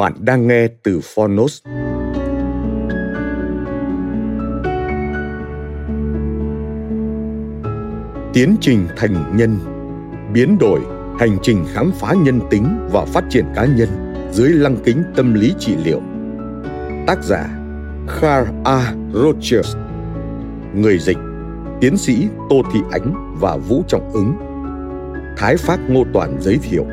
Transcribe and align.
Bạn 0.00 0.12
đang 0.20 0.46
nghe 0.46 0.68
từ 0.82 1.00
Phonos. 1.14 1.62
Tiến 8.32 8.56
trình 8.60 8.86
thành 8.96 9.36
nhân, 9.36 9.56
biến 10.32 10.58
đổi, 10.60 10.80
hành 11.18 11.38
trình 11.42 11.64
khám 11.72 11.90
phá 11.94 12.14
nhân 12.24 12.40
tính 12.50 12.88
và 12.92 13.04
phát 13.04 13.24
triển 13.30 13.44
cá 13.54 13.64
nhân 13.64 13.88
dưới 14.32 14.48
lăng 14.50 14.76
kính 14.84 15.02
tâm 15.16 15.34
lý 15.34 15.54
trị 15.58 15.76
liệu. 15.84 16.00
Tác 17.06 17.24
giả 17.24 17.46
Carl 18.20 18.50
A. 18.64 18.94
Rogers 19.12 19.76
Người 20.74 20.98
dịch 20.98 21.18
Tiến 21.80 21.96
sĩ 21.96 22.28
Tô 22.50 22.62
Thị 22.72 22.80
Ánh 22.90 23.36
và 23.40 23.56
Vũ 23.56 23.84
Trọng 23.88 24.12
Ứng 24.12 24.34
Thái 25.36 25.56
Phát 25.56 25.80
Ngô 25.88 26.04
Toàn 26.12 26.36
giới 26.40 26.58
thiệu 26.62 26.86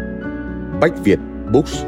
Bách 0.82 1.04
Việt 1.04 1.20
Books 1.54 1.84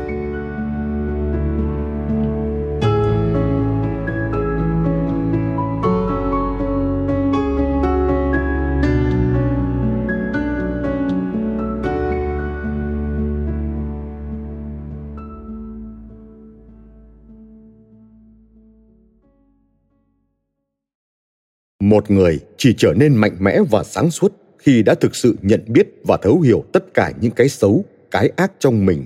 một 21.90 22.12
người 22.12 22.40
chỉ 22.58 22.74
trở 22.78 22.94
nên 22.94 23.16
mạnh 23.16 23.36
mẽ 23.40 23.60
và 23.72 23.84
sáng 23.84 24.12
suốt 24.12 24.34
khi 24.58 24.84
đã 24.84 24.96
thực 24.96 25.16
sự 25.16 25.36
nhận 25.42 25.64
biết 25.68 25.88
và 26.08 26.18
thấu 26.22 26.42
hiểu 26.42 26.64
tất 26.74 26.94
cả 26.94 27.12
những 27.22 27.32
cái 27.32 27.50
xấu, 27.50 27.86
cái 28.12 28.30
ác 28.36 28.52
trong 28.60 28.86
mình, 28.86 29.06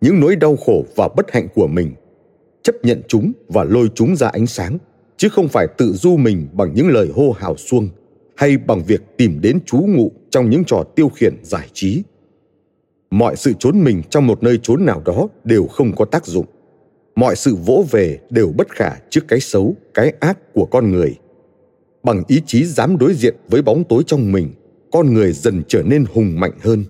những 0.00 0.20
nỗi 0.20 0.36
đau 0.36 0.56
khổ 0.56 0.84
và 0.96 1.08
bất 1.16 1.30
hạnh 1.30 1.48
của 1.54 1.66
mình. 1.66 1.94
Chấp 2.62 2.74
nhận 2.82 3.02
chúng 3.08 3.32
và 3.48 3.64
lôi 3.64 3.88
chúng 3.94 4.16
ra 4.16 4.28
ánh 4.28 4.46
sáng, 4.46 4.78
chứ 5.16 5.28
không 5.28 5.48
phải 5.48 5.66
tự 5.78 5.92
du 5.92 6.16
mình 6.16 6.48
bằng 6.52 6.74
những 6.74 6.88
lời 6.88 7.08
hô 7.14 7.32
hào 7.32 7.56
xuông 7.56 7.88
hay 8.36 8.56
bằng 8.56 8.82
việc 8.84 9.00
tìm 9.16 9.40
đến 9.40 9.58
trú 9.66 9.78
ngụ 9.78 10.12
trong 10.30 10.50
những 10.50 10.64
trò 10.64 10.84
tiêu 10.96 11.08
khiển 11.08 11.34
giải 11.42 11.68
trí. 11.72 12.02
Mọi 13.10 13.36
sự 13.36 13.52
trốn 13.58 13.84
mình 13.84 14.02
trong 14.10 14.26
một 14.26 14.42
nơi 14.42 14.58
trốn 14.62 14.84
nào 14.84 15.02
đó 15.04 15.28
đều 15.44 15.66
không 15.66 15.96
có 15.96 16.04
tác 16.04 16.26
dụng. 16.26 16.46
Mọi 17.14 17.36
sự 17.36 17.54
vỗ 17.54 17.84
về 17.90 18.18
đều 18.30 18.52
bất 18.56 18.68
khả 18.68 18.90
trước 19.10 19.20
cái 19.28 19.40
xấu, 19.40 19.76
cái 19.94 20.12
ác 20.20 20.38
của 20.54 20.64
con 20.64 20.92
người 20.92 21.16
bằng 22.02 22.22
ý 22.28 22.40
chí 22.46 22.64
dám 22.64 22.98
đối 22.98 23.14
diện 23.14 23.34
với 23.48 23.62
bóng 23.62 23.84
tối 23.84 24.02
trong 24.06 24.32
mình, 24.32 24.54
con 24.92 25.14
người 25.14 25.32
dần 25.32 25.62
trở 25.68 25.82
nên 25.82 26.04
hùng 26.14 26.40
mạnh 26.40 26.58
hơn. 26.60 26.84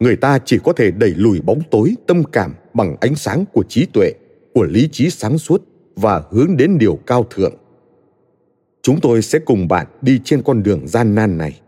Người 0.00 0.16
ta 0.16 0.38
chỉ 0.44 0.58
có 0.64 0.72
thể 0.72 0.90
đẩy 0.90 1.10
lùi 1.10 1.40
bóng 1.40 1.60
tối, 1.70 1.94
tâm 2.06 2.24
cảm 2.32 2.54
bằng 2.74 2.96
ánh 3.00 3.14
sáng 3.14 3.44
của 3.52 3.64
trí 3.68 3.86
tuệ, 3.86 4.12
của 4.54 4.64
lý 4.64 4.88
trí 4.92 5.10
sáng 5.10 5.38
suốt 5.38 5.62
và 5.96 6.22
hướng 6.30 6.56
đến 6.56 6.78
điều 6.78 6.96
cao 7.06 7.26
thượng. 7.30 7.54
Chúng 8.82 9.00
tôi 9.00 9.22
sẽ 9.22 9.38
cùng 9.38 9.68
bạn 9.68 9.86
đi 10.02 10.20
trên 10.24 10.42
con 10.42 10.62
đường 10.62 10.88
gian 10.88 11.14
nan 11.14 11.38
này. 11.38 11.60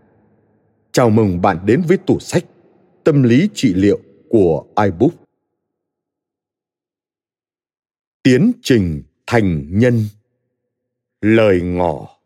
Chào 0.93 1.11
mừng 1.11 1.41
bạn 1.41 1.59
đến 1.67 1.83
với 1.89 1.97
tủ 1.97 2.19
sách 2.19 2.45
tâm 3.05 3.23
lý 3.23 3.49
trị 3.55 3.75
liệu 3.75 3.99
của 4.29 4.65
ibook. 4.85 5.13
Tiến 8.23 8.53
trình 8.63 9.03
thành 9.27 9.79
nhân. 9.79 10.05
Lời 11.21 11.61
ngỏ. 11.61 12.20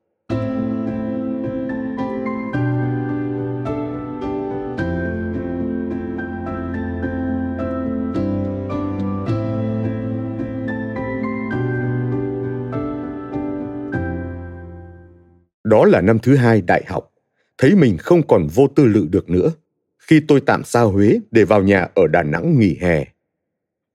Đó 15.74 15.84
là 15.84 16.00
năm 16.00 16.18
thứ 16.18 16.36
hai 16.36 16.60
đại 16.60 16.84
học. 16.86 17.12
Thấy 17.58 17.74
mình 17.74 17.98
không 17.98 18.26
còn 18.26 18.46
vô 18.54 18.66
tư 18.76 18.84
lự 18.84 19.06
được 19.10 19.30
nữa. 19.30 19.52
Khi 19.98 20.20
tôi 20.28 20.40
tạm 20.40 20.64
xa 20.64 20.80
Huế 20.80 21.20
để 21.30 21.44
vào 21.44 21.62
nhà 21.62 21.88
ở 21.94 22.06
Đà 22.06 22.22
Nẵng 22.22 22.58
nghỉ 22.58 22.76
hè. 22.80 23.04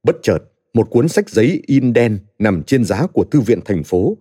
Bất 0.04 0.16
chợt, 0.24 0.40
một 0.74 0.90
cuốn 0.90 1.08
sách 1.08 1.30
giấy 1.30 1.64
in 1.68 1.94
đen 1.94 2.20
nằm 2.40 2.64
trên 2.64 2.86
giá 2.86 3.08
của 3.14 3.24
thư 3.24 3.42
viện 3.42 3.60
thành 3.66 3.84
phố. 3.84 4.18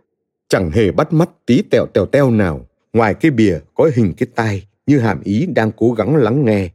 Chẳng 0.48 0.70
hề 0.70 0.92
bắt 0.92 1.12
mắt 1.12 1.30
tí 1.46 1.62
tèo 1.70 1.86
tèo 1.94 2.06
teo 2.06 2.30
nào, 2.30 2.66
ngoài 2.92 3.14
cái 3.14 3.30
bìa 3.30 3.58
có 3.74 3.90
hình 3.94 4.14
cái 4.16 4.26
tai 4.34 4.66
như 4.86 4.98
hàm 4.98 5.22
ý 5.22 5.46
đang 5.46 5.70
cố 5.76 5.92
gắng 5.92 6.16
lắng 6.16 6.44
nghe. 6.44 6.68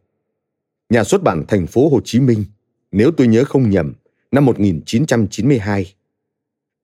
Nhà 0.89 1.03
xuất 1.03 1.23
bản 1.23 1.43
thành 1.47 1.67
phố 1.67 1.89
Hồ 1.89 2.01
Chí 2.03 2.19
Minh, 2.19 2.45
nếu 2.91 3.11
tôi 3.11 3.27
nhớ 3.27 3.43
không 3.43 3.69
nhầm, 3.69 3.93
năm 4.31 4.45
1992. 4.45 5.93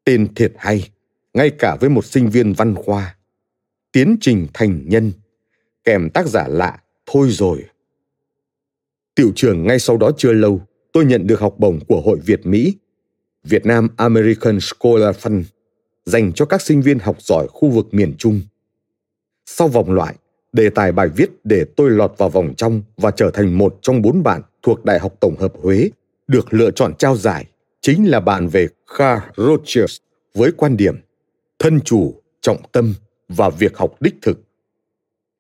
Tên 0.04 0.34
thiệt 0.36 0.54
hay, 0.58 0.90
ngay 1.34 1.50
cả 1.50 1.78
với 1.80 1.90
một 1.90 2.06
sinh 2.06 2.30
viên 2.30 2.54
văn 2.54 2.76
khoa 2.76 3.16
tiến 3.92 4.18
trình 4.22 4.48
thành 4.54 4.82
nhân. 4.86 5.12
Kèm 5.84 6.10
tác 6.10 6.28
giả 6.28 6.48
lạ 6.48 6.82
thôi 7.06 7.28
rồi. 7.32 7.66
Tiểu 9.16 9.32
trường 9.36 9.64
ngay 9.64 9.80
sau 9.80 9.98
đó 9.98 10.12
chưa 10.18 10.32
lâu 10.32 10.62
tôi 10.94 11.06
nhận 11.06 11.28
được 11.28 11.40
học 11.40 11.56
bổng 11.58 11.80
của 11.88 12.02
hội 12.02 12.20
việt 12.26 12.46
mỹ 12.46 12.76
việt 13.44 13.66
nam 13.66 13.88
american 13.98 14.60
scholar 14.60 15.16
fund 15.16 15.44
dành 16.06 16.34
cho 16.34 16.46
các 16.46 16.62
sinh 16.62 16.82
viên 16.82 17.00
học 17.00 17.22
giỏi 17.22 17.48
khu 17.48 17.70
vực 17.70 17.88
miền 17.92 18.16
trung. 18.18 18.42
Sau 19.46 19.68
vòng 19.68 19.92
loại 19.92 20.16
đề 20.52 20.70
tài 20.70 20.92
bài 20.92 21.08
viết 21.16 21.30
để 21.44 21.66
tôi 21.76 21.90
lọt 21.90 22.14
vào 22.18 22.30
vòng 22.30 22.54
trong 22.58 22.82
và 22.98 23.12
trở 23.12 23.32
thành 23.32 23.58
một 23.58 23.78
trong 23.82 24.02
bốn 24.02 24.24
bạn 24.24 24.42
thuộc 24.64 24.86
Đại 24.86 25.00
học 25.00 25.14
Tổng 25.20 25.36
hợp 25.40 25.54
Huế 25.62 25.90
được 26.28 26.54
lựa 26.54 26.72
chọn 26.72 26.94
trao 26.96 27.16
giải 27.16 27.46
chính 27.82 28.10
là 28.10 28.20
bạn 28.20 28.48
về 28.48 28.68
Carl 28.98 29.24
Rogers 29.38 29.98
với 30.34 30.52
quan 30.58 30.78
điểm 30.78 30.96
thân 31.60 31.82
chủ, 31.82 32.22
trọng 32.42 32.58
tâm 32.72 32.94
và 33.30 33.50
việc 33.50 33.78
học 33.78 34.02
đích 34.02 34.16
thực. 34.22 34.40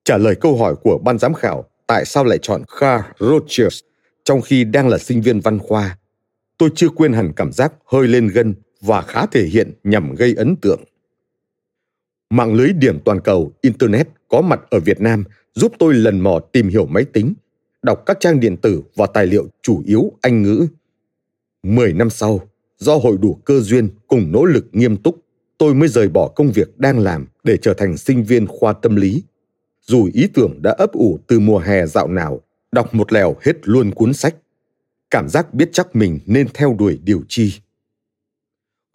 Trả 0.03 0.17
lời 0.17 0.35
câu 0.35 0.57
hỏi 0.57 0.75
của 0.75 0.97
ban 0.97 1.19
giám 1.19 1.33
khảo 1.33 1.65
tại 1.87 2.05
sao 2.05 2.23
lại 2.23 2.37
chọn 2.41 2.61
Carl 2.79 3.03
Rogers 3.19 3.79
trong 4.23 4.41
khi 4.41 4.63
đang 4.63 4.87
là 4.87 4.97
sinh 4.97 5.21
viên 5.21 5.39
văn 5.39 5.59
khoa, 5.59 5.97
tôi 6.57 6.69
chưa 6.75 6.89
quên 6.89 7.13
hẳn 7.13 7.33
cảm 7.35 7.51
giác 7.51 7.73
hơi 7.85 8.07
lên 8.07 8.27
gân 8.27 8.55
và 8.81 9.01
khá 9.01 9.25
thể 9.25 9.43
hiện 9.43 9.73
nhằm 9.83 10.15
gây 10.15 10.33
ấn 10.37 10.55
tượng. 10.55 10.79
Mạng 12.29 12.53
lưới 12.53 12.73
điểm 12.73 12.99
toàn 13.05 13.19
cầu 13.21 13.51
Internet 13.61 14.07
có 14.27 14.41
mặt 14.41 14.59
ở 14.69 14.79
Việt 14.79 15.01
Nam 15.01 15.23
giúp 15.53 15.73
tôi 15.79 15.93
lần 15.93 16.19
mò 16.19 16.39
tìm 16.51 16.69
hiểu 16.69 16.85
máy 16.85 17.05
tính, 17.13 17.33
đọc 17.81 18.03
các 18.05 18.17
trang 18.19 18.39
điện 18.39 18.57
tử 18.57 18.83
và 18.95 19.05
tài 19.05 19.25
liệu 19.25 19.47
chủ 19.61 19.83
yếu 19.85 20.11
Anh 20.21 20.43
ngữ. 20.43 20.67
Mười 21.63 21.93
năm 21.93 22.09
sau, 22.09 22.49
do 22.77 22.95
hội 22.95 23.17
đủ 23.21 23.39
cơ 23.45 23.59
duyên 23.59 23.89
cùng 24.07 24.31
nỗ 24.31 24.45
lực 24.45 24.65
nghiêm 24.71 24.97
túc, 24.97 25.19
tôi 25.59 25.73
mới 25.75 25.89
rời 25.89 26.09
bỏ 26.09 26.27
công 26.27 26.51
việc 26.51 26.77
đang 26.77 26.99
làm 26.99 27.27
để 27.43 27.57
trở 27.57 27.73
thành 27.73 27.97
sinh 27.97 28.23
viên 28.23 28.47
khoa 28.47 28.73
tâm 28.73 28.95
lý. 28.95 29.23
Dù 29.81 30.09
ý 30.13 30.27
tưởng 30.33 30.61
đã 30.61 30.71
ấp 30.77 30.91
ủ 30.91 31.19
từ 31.27 31.39
mùa 31.39 31.57
hè 31.57 31.85
dạo 31.85 32.07
nào, 32.07 32.41
đọc 32.71 32.95
một 32.95 33.13
lèo 33.13 33.35
hết 33.41 33.53
luôn 33.63 33.91
cuốn 33.91 34.13
sách. 34.13 34.35
Cảm 35.11 35.29
giác 35.29 35.53
biết 35.53 35.69
chắc 35.73 35.95
mình 35.95 36.19
nên 36.25 36.47
theo 36.53 36.75
đuổi 36.79 36.99
điều 37.03 37.21
chi. 37.27 37.53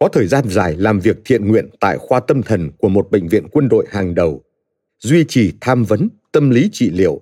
Có 0.01 0.09
thời 0.13 0.27
gian 0.27 0.49
dài 0.49 0.77
làm 0.77 1.01
việc 1.01 1.17
thiện 1.25 1.49
nguyện 1.49 1.69
tại 1.81 1.99
khoa 1.99 2.21
tâm 2.21 2.43
thần 2.43 2.71
của 2.79 2.89
một 2.89 3.11
bệnh 3.11 3.29
viện 3.29 3.47
quân 3.53 3.69
đội 3.69 3.87
hàng 3.91 4.15
đầu, 4.15 4.43
duy 4.99 5.25
trì 5.29 5.53
tham 5.61 5.85
vấn, 5.85 6.09
tâm 6.33 6.51
lý 6.51 6.69
trị 6.73 6.91
liệu, 6.91 7.21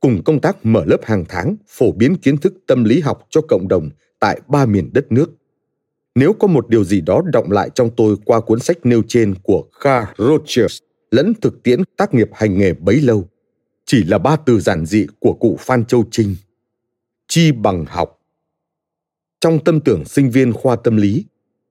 cùng 0.00 0.22
công 0.24 0.40
tác 0.40 0.66
mở 0.66 0.84
lớp 0.86 1.04
hàng 1.04 1.24
tháng 1.28 1.56
phổ 1.68 1.92
biến 1.92 2.16
kiến 2.16 2.36
thức 2.36 2.54
tâm 2.66 2.84
lý 2.84 3.00
học 3.00 3.26
cho 3.30 3.40
cộng 3.48 3.68
đồng 3.68 3.90
tại 4.20 4.40
ba 4.48 4.66
miền 4.66 4.90
đất 4.92 5.12
nước. 5.12 5.30
Nếu 6.14 6.32
có 6.32 6.46
một 6.46 6.68
điều 6.68 6.84
gì 6.84 7.00
đó 7.00 7.22
động 7.32 7.50
lại 7.50 7.70
trong 7.74 7.90
tôi 7.96 8.16
qua 8.24 8.40
cuốn 8.40 8.60
sách 8.60 8.86
nêu 8.86 9.02
trên 9.08 9.34
của 9.42 9.64
Carl 9.80 10.06
Rogers 10.18 10.78
lẫn 11.10 11.32
thực 11.40 11.62
tiễn 11.62 11.80
tác 11.96 12.14
nghiệp 12.14 12.28
hành 12.32 12.58
nghề 12.58 12.72
bấy 12.74 13.00
lâu, 13.00 13.28
chỉ 13.84 14.04
là 14.04 14.18
ba 14.18 14.36
từ 14.36 14.60
giản 14.60 14.86
dị 14.86 15.06
của 15.18 15.32
cụ 15.32 15.56
Phan 15.60 15.84
Châu 15.84 16.04
Trinh. 16.10 16.36
Chi 17.28 17.52
bằng 17.52 17.84
học. 17.88 18.20
Trong 19.40 19.64
tâm 19.64 19.80
tưởng 19.80 20.04
sinh 20.04 20.30
viên 20.30 20.52
khoa 20.52 20.76
tâm 20.76 20.96
lý, 20.96 21.24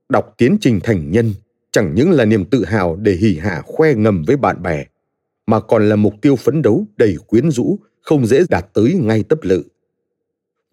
đọc 0.09 0.33
tiến 0.37 0.57
trình 0.61 0.79
thành 0.83 1.11
nhân 1.11 1.33
chẳng 1.71 1.95
những 1.95 2.11
là 2.11 2.25
niềm 2.25 2.45
tự 2.45 2.65
hào 2.65 2.95
để 2.95 3.11
hỉ 3.11 3.37
hả 3.37 3.61
khoe 3.65 3.93
ngầm 3.93 4.23
với 4.27 4.37
bạn 4.37 4.61
bè, 4.63 4.85
mà 5.47 5.59
còn 5.59 5.89
là 5.89 5.95
mục 5.95 6.13
tiêu 6.21 6.35
phấn 6.35 6.61
đấu 6.61 6.85
đầy 6.97 7.15
quyến 7.27 7.51
rũ, 7.51 7.79
không 8.01 8.25
dễ 8.25 8.43
đạt 8.49 8.65
tới 8.73 8.93
ngay 8.93 9.23
tấp 9.23 9.39
lự. 9.41 9.63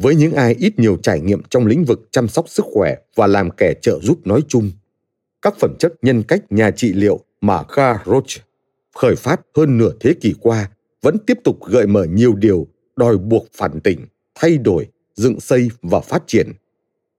Với 0.02 0.14
những 0.14 0.32
ai 0.32 0.55
ít 0.58 0.79
nhiều 0.79 0.97
trải 1.02 1.20
nghiệm 1.20 1.43
trong 1.50 1.67
lĩnh 1.67 1.85
vực 1.85 2.08
chăm 2.11 2.29
sóc 2.29 2.49
sức 2.49 2.67
khỏe 2.73 2.97
và 3.14 3.26
làm 3.26 3.50
kẻ 3.50 3.75
trợ 3.82 3.99
giúp 4.02 4.26
nói 4.26 4.41
chung, 4.49 4.70
các 5.43 5.55
phẩm 5.58 5.75
chất 5.79 5.93
nhân 6.02 6.23
cách 6.23 6.52
nhà 6.52 6.70
trị 6.70 6.93
liệu 6.93 7.20
mà 7.41 7.62
Carl 7.62 8.11
Roche 8.11 8.43
khởi 8.94 9.17
phát 9.17 9.41
hơn 9.56 9.79
nửa 9.79 9.93
thế 10.00 10.14
kỷ 10.20 10.35
qua 10.41 10.70
vẫn 11.02 11.17
tiếp 11.26 11.38
tục 11.44 11.58
gợi 11.64 11.87
mở 11.87 12.05
nhiều 12.05 12.35
điều 12.35 12.67
đòi 12.97 13.19
buộc 13.19 13.47
phản 13.52 13.81
tỉnh, 13.81 14.06
thay 14.35 14.58
đổi, 14.58 14.87
dựng 15.14 15.41
xây 15.41 15.69
và 15.82 16.00
phát 16.00 16.23
triển. 16.26 16.53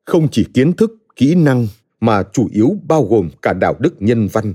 Không 0.05 0.27
chỉ 0.31 0.45
kiến 0.53 0.73
thức, 0.73 0.91
kỹ 1.15 1.35
năng 1.35 1.67
mà 1.99 2.23
chủ 2.33 2.49
yếu 2.53 2.75
bao 2.87 3.03
gồm 3.03 3.29
cả 3.41 3.53
đạo 3.53 3.75
đức 3.79 3.95
nhân 3.99 4.27
văn, 4.31 4.53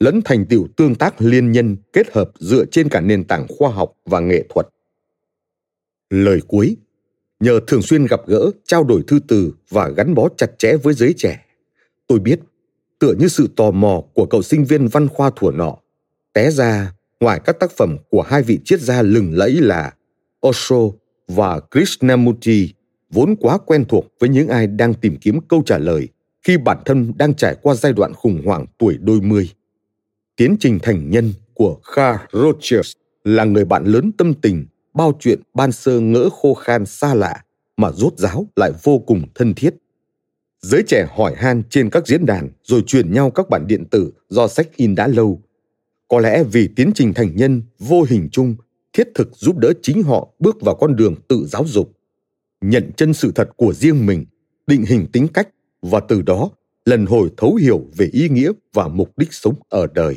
lẫn 0.00 0.20
thành 0.24 0.46
tựu 0.46 0.68
tương 0.76 0.94
tác 0.94 1.22
liên 1.22 1.52
nhân 1.52 1.76
kết 1.92 2.12
hợp 2.12 2.30
dựa 2.38 2.64
trên 2.64 2.88
cả 2.88 3.00
nền 3.00 3.24
tảng 3.24 3.46
khoa 3.48 3.70
học 3.70 3.92
và 4.04 4.20
nghệ 4.20 4.44
thuật. 4.48 4.68
Lời 6.10 6.40
cuối 6.48 6.76
Nhờ 7.40 7.60
thường 7.66 7.82
xuyên 7.82 8.06
gặp 8.06 8.20
gỡ, 8.26 8.50
trao 8.66 8.84
đổi 8.84 9.02
thư 9.06 9.18
từ 9.28 9.52
và 9.70 9.88
gắn 9.88 10.14
bó 10.14 10.28
chặt 10.36 10.58
chẽ 10.58 10.76
với 10.76 10.94
giới 10.94 11.14
trẻ, 11.16 11.44
tôi 12.06 12.18
biết, 12.18 12.40
tựa 12.98 13.14
như 13.18 13.28
sự 13.28 13.48
tò 13.56 13.70
mò 13.70 14.02
của 14.14 14.26
cậu 14.26 14.42
sinh 14.42 14.64
viên 14.64 14.88
văn 14.88 15.08
khoa 15.08 15.30
thuở 15.36 15.50
nọ, 15.50 15.76
té 16.32 16.50
ra 16.50 16.92
ngoài 17.20 17.40
các 17.44 17.60
tác 17.60 17.70
phẩm 17.70 17.96
của 18.10 18.22
hai 18.22 18.42
vị 18.42 18.58
triết 18.64 18.80
gia 18.80 19.02
lừng 19.02 19.32
lẫy 19.34 19.52
là 19.52 19.92
Osho 20.46 20.76
và 21.28 21.60
Krishnamurti 21.60 22.72
vốn 23.10 23.36
quá 23.36 23.58
quen 23.58 23.84
thuộc 23.84 24.06
với 24.20 24.28
những 24.28 24.48
ai 24.48 24.66
đang 24.66 24.94
tìm 24.94 25.16
kiếm 25.16 25.40
câu 25.48 25.62
trả 25.66 25.78
lời 25.78 26.08
khi 26.42 26.56
bản 26.56 26.78
thân 26.84 27.12
đang 27.18 27.34
trải 27.34 27.56
qua 27.62 27.74
giai 27.74 27.92
đoạn 27.92 28.14
khủng 28.14 28.42
hoảng 28.44 28.66
tuổi 28.78 28.98
đôi 29.00 29.20
mươi. 29.20 29.50
Tiến 30.36 30.56
trình 30.60 30.78
thành 30.82 31.10
nhân 31.10 31.32
của 31.54 31.80
Carl 31.94 32.20
Rogers 32.32 32.92
là 33.24 33.44
người 33.44 33.64
bạn 33.64 33.84
lớn 33.84 34.12
tâm 34.18 34.34
tình, 34.34 34.66
bao 34.94 35.12
chuyện 35.20 35.40
ban 35.54 35.72
sơ 35.72 36.00
ngỡ 36.00 36.28
khô 36.30 36.54
khan 36.54 36.86
xa 36.86 37.14
lạ 37.14 37.44
mà 37.76 37.90
rốt 37.92 38.18
ráo 38.18 38.46
lại 38.56 38.72
vô 38.82 38.98
cùng 38.98 39.22
thân 39.34 39.54
thiết. 39.54 39.74
Giới 40.60 40.82
trẻ 40.86 41.06
hỏi 41.10 41.34
han 41.36 41.62
trên 41.70 41.90
các 41.90 42.06
diễn 42.06 42.26
đàn 42.26 42.48
rồi 42.62 42.82
truyền 42.86 43.12
nhau 43.12 43.30
các 43.30 43.48
bản 43.50 43.66
điện 43.66 43.84
tử 43.90 44.12
do 44.28 44.48
sách 44.48 44.76
in 44.76 44.94
đã 44.94 45.06
lâu. 45.06 45.42
Có 46.08 46.20
lẽ 46.20 46.44
vì 46.52 46.68
tiến 46.76 46.90
trình 46.94 47.14
thành 47.14 47.36
nhân 47.36 47.62
vô 47.78 48.02
hình 48.08 48.28
chung 48.32 48.56
thiết 48.92 49.08
thực 49.14 49.36
giúp 49.36 49.58
đỡ 49.58 49.72
chính 49.82 50.02
họ 50.02 50.28
bước 50.38 50.56
vào 50.60 50.74
con 50.74 50.96
đường 50.96 51.14
tự 51.28 51.46
giáo 51.46 51.64
dục, 51.66 51.92
nhận 52.60 52.90
chân 52.96 53.14
sự 53.14 53.32
thật 53.34 53.48
của 53.56 53.72
riêng 53.72 54.06
mình, 54.06 54.24
định 54.66 54.84
hình 54.84 55.06
tính 55.12 55.28
cách 55.34 55.48
và 55.82 56.00
từ 56.00 56.22
đó 56.22 56.50
lần 56.84 57.06
hồi 57.06 57.30
thấu 57.36 57.54
hiểu 57.54 57.86
về 57.96 58.08
ý 58.12 58.28
nghĩa 58.28 58.52
và 58.72 58.88
mục 58.88 59.18
đích 59.18 59.32
sống 59.32 59.54
ở 59.68 59.86
đời. 59.94 60.16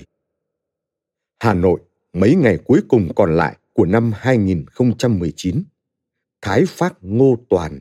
Hà 1.40 1.54
Nội, 1.54 1.80
mấy 2.14 2.36
ngày 2.36 2.58
cuối 2.58 2.82
cùng 2.88 3.14
còn 3.16 3.36
lại 3.36 3.58
của 3.74 3.86
năm 3.86 4.12
2019. 4.16 5.64
Thái 6.42 6.64
Phát 6.68 6.94
Ngô 7.02 7.36
Toàn 7.50 7.80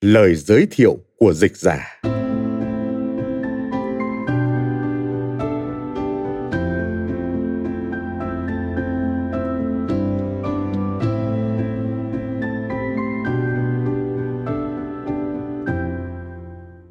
Lời 0.00 0.34
giới 0.34 0.66
thiệu 0.70 0.98
của 1.16 1.32
dịch 1.32 1.56
giả 1.56 2.00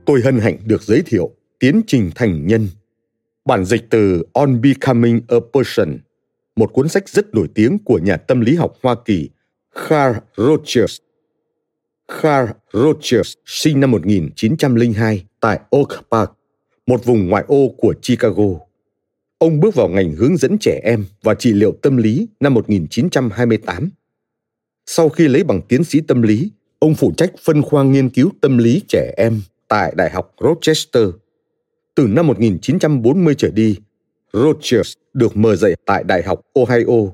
tôi 0.06 0.21
hân 0.21 0.39
hạnh 0.39 0.57
được 0.65 0.83
giới 0.83 1.01
thiệu 1.06 1.36
Tiến 1.59 1.81
trình 1.88 2.12
thành 2.15 2.47
nhân. 2.47 2.68
Bản 3.50 3.66
dịch 3.66 3.90
từ 3.90 4.24
On 4.34 4.62
Becoming 4.62 5.22
a 5.28 5.38
Person, 5.54 5.98
một 6.56 6.74
cuốn 6.74 6.90
sách 6.90 7.10
rất 7.10 7.36
nổi 7.36 7.48
tiếng 7.56 7.80
của 7.86 8.00
nhà 8.04 8.18
tâm 8.18 8.42
lý 8.42 8.56
học 8.56 8.75
Hoa 8.81 8.96
Kỳ 9.06 9.30
Carl 9.90 10.18
Rogers. 10.38 10.98
Carl 12.22 12.51
Rogers 12.74 13.34
sinh 13.46 13.80
năm 13.80 13.92
1902 13.92 15.25
tại 15.40 15.60
Oak 15.69 16.01
Park, 16.12 16.30
một 16.88 17.06
vùng 17.06 17.30
ngoại 17.30 17.44
ô 17.48 17.74
của 17.78 17.94
Chicago. 18.01 18.60
Ông 19.38 19.60
bước 19.60 19.75
vào 19.75 19.88
ngành 19.88 20.16
hướng 20.16 20.38
dẫn 20.38 20.57
trẻ 20.57 20.81
em 20.84 21.06
và 21.24 21.34
trị 21.34 21.54
liệu 21.54 21.72
tâm 21.81 21.98
lý 21.98 22.28
năm 22.40 22.54
1928. 22.54 23.90
Sau 24.86 25.10
khi 25.10 25.28
lấy 25.28 25.44
bằng 25.44 25.62
tiến 25.62 25.84
sĩ 25.84 26.01
tâm 26.01 26.22
lý, 26.22 26.51
ông 26.80 26.96
phụ 26.96 27.13
trách 27.18 27.31
phân 27.44 27.62
khoa 27.62 27.84
nghiên 27.84 28.10
cứu 28.10 28.31
tâm 28.42 28.57
lý 28.57 28.81
trẻ 28.88 29.13
em 29.18 29.42
tại 29.68 29.94
Đại 29.96 30.10
học 30.10 30.36
Rochester. 30.42 31.04
Từ 32.00 32.07
năm 32.07 32.28
1940 32.28 33.36
trở 33.38 33.51
đi, 33.51 33.78
Rogers 34.34 34.94
được 35.13 35.38
mời 35.38 35.57
dạy 35.57 35.75
tại 35.86 36.04
Đại 36.04 36.24
học 36.24 36.42
Ohio 36.54 37.12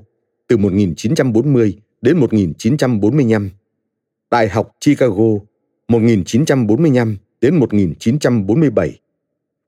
từ 0.48 0.56
1940 0.56 1.78
đến 2.00 2.18
1945, 2.18 3.50
Đại 4.30 4.48
học 4.48 4.76
Chicago 4.80 5.24
1945 5.88 7.16
đến 7.40 7.56
1947 7.56 9.00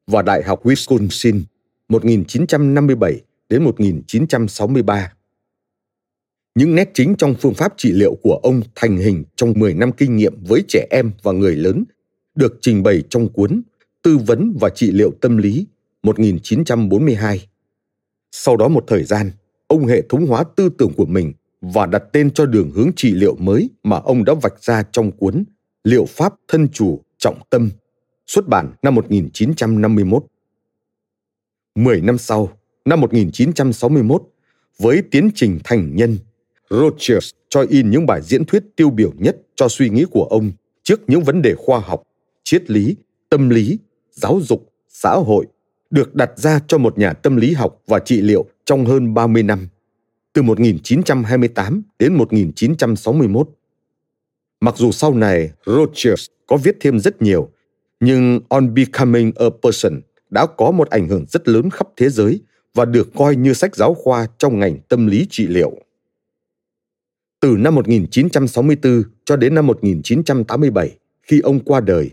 và 0.07 0.23
Đại 0.23 0.43
học 0.43 0.65
Wisconsin 0.67 1.43
1957 1.89 3.21
đến 3.49 3.63
1963. 3.63 5.13
Những 6.55 6.75
nét 6.75 6.91
chính 6.95 7.15
trong 7.19 7.35
phương 7.35 7.55
pháp 7.55 7.75
trị 7.77 7.93
liệu 7.93 8.15
của 8.23 8.41
ông 8.43 8.61
thành 8.75 8.97
hình 8.97 9.25
trong 9.37 9.53
10 9.57 9.75
năm 9.75 9.93
kinh 9.93 10.17
nghiệm 10.17 10.45
với 10.49 10.65
trẻ 10.69 10.87
em 10.91 11.11
và 11.23 11.33
người 11.33 11.57
lớn 11.57 11.85
được 12.35 12.59
trình 12.61 12.83
bày 12.83 13.03
trong 13.11 13.29
cuốn 13.29 13.63
Tư 14.03 14.19
vấn 14.19 14.57
và 14.61 14.69
trị 14.69 14.93
liệu 14.93 15.11
tâm 15.21 15.37
lý 15.37 15.67
1942. 16.03 17.49
Sau 18.33 18.57
đó 18.57 18.69
một 18.69 18.85
thời 18.87 19.05
gian, 19.05 19.31
ông 19.67 19.87
hệ 19.87 20.03
thống 20.09 20.27
hóa 20.27 20.45
tư 20.57 20.69
tưởng 20.79 20.93
của 20.97 21.07
mình 21.07 21.33
và 21.61 21.87
đặt 21.87 22.03
tên 22.13 22.31
cho 22.31 22.47
đường 22.47 22.71
hướng 22.71 22.91
trị 22.97 23.13
liệu 23.13 23.37
mới 23.37 23.71
mà 23.83 23.97
ông 23.97 24.25
đã 24.25 24.35
vạch 24.35 24.63
ra 24.63 24.83
trong 24.93 25.13
cuốn 25.13 25.45
Liệu 25.85 26.05
pháp 26.05 26.35
thân 26.49 26.69
chủ 26.69 27.01
trọng 27.19 27.41
tâm, 27.51 27.71
xuất 28.27 28.49
bản 28.49 28.73
năm 28.83 28.95
1951. 28.95 30.25
Mười 31.75 32.01
năm 32.01 32.19
sau, 32.19 32.59
năm 32.85 33.01
1961, 33.01 34.23
với 34.79 35.03
tiến 35.11 35.31
trình 35.35 35.59
thành 35.65 35.97
nhân, 35.97 36.19
Rogers 36.71 37.31
cho 37.49 37.65
in 37.69 37.91
những 37.91 38.07
bài 38.07 38.23
diễn 38.23 38.45
thuyết 38.45 38.65
tiêu 38.77 38.91
biểu 38.91 39.13
nhất 39.19 39.37
cho 39.57 39.69
suy 39.69 39.91
nghĩ 39.91 40.05
của 40.11 40.25
ông 40.25 40.53
trước 40.83 41.01
những 41.07 41.23
vấn 41.23 41.43
đề 41.43 41.55
khoa 41.55 41.81
học 41.81 42.03
triết 42.45 42.71
lý, 42.71 42.97
tâm 43.29 43.49
lý, 43.49 43.79
giáo 44.19 44.41
dục, 44.43 44.73
xã 44.89 45.11
hội 45.11 45.47
được 45.91 46.15
đặt 46.15 46.31
ra 46.37 46.61
cho 46.69 46.79
một 46.79 46.99
nhà 46.99 47.13
tâm 47.13 47.37
lý 47.37 47.53
học 47.53 47.83
và 47.87 47.99
trị 47.99 48.21
liệu 48.21 48.47
trong 48.65 48.87
hơn 48.87 49.15
30 49.15 49.43
năm, 49.43 49.69
từ 50.33 50.43
1928 50.43 51.83
đến 51.99 52.15
1961. 52.15 53.49
Mặc 54.61 54.75
dù 54.77 54.93
sau 54.93 55.15
này 55.15 55.51
Rogers 55.67 56.27
có 56.47 56.57
viết 56.57 56.77
thêm 56.81 57.01
rất 57.01 57.23
nhiều, 57.23 57.51
nhưng 58.01 58.41
On 58.49 58.75
Becoming 58.75 59.33
a 59.37 59.47
Person 59.63 60.01
đã 60.31 60.47
có 60.47 60.71
một 60.71 60.91
ảnh 60.91 61.09
hưởng 61.09 61.25
rất 61.29 61.49
lớn 61.49 61.71
khắp 61.71 61.89
thế 61.97 62.09
giới 62.09 62.41
và 62.75 62.85
được 62.85 63.09
coi 63.15 63.37
như 63.37 63.53
sách 63.53 63.77
giáo 63.77 63.95
khoa 63.95 64.27
trong 64.39 64.59
ngành 64.59 64.79
tâm 64.89 65.07
lý 65.07 65.27
trị 65.31 65.47
liệu. 65.47 65.73
Từ 67.41 67.57
năm 67.59 67.75
1964 67.75 69.03
cho 69.25 69.37
đến 69.37 69.55
năm 69.55 69.67
1987, 69.67 70.99
khi 71.23 71.41
ông 71.41 71.61
qua 71.61 71.81
đời, 71.81 72.11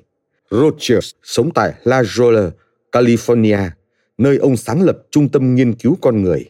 Rogers 0.52 1.12
sống 1.24 1.52
tại 1.54 1.74
La 1.84 2.02
Jolla, 2.02 2.52
California, 2.92 3.70
nơi 4.18 4.38
ông 4.38 4.58
sáng 4.58 4.82
lập 4.82 4.98
Trung 5.12 5.30
tâm 5.30 5.56
Nghiên 5.56 5.74
cứu 5.74 5.98
Con 6.02 6.22
Người. 6.22 6.46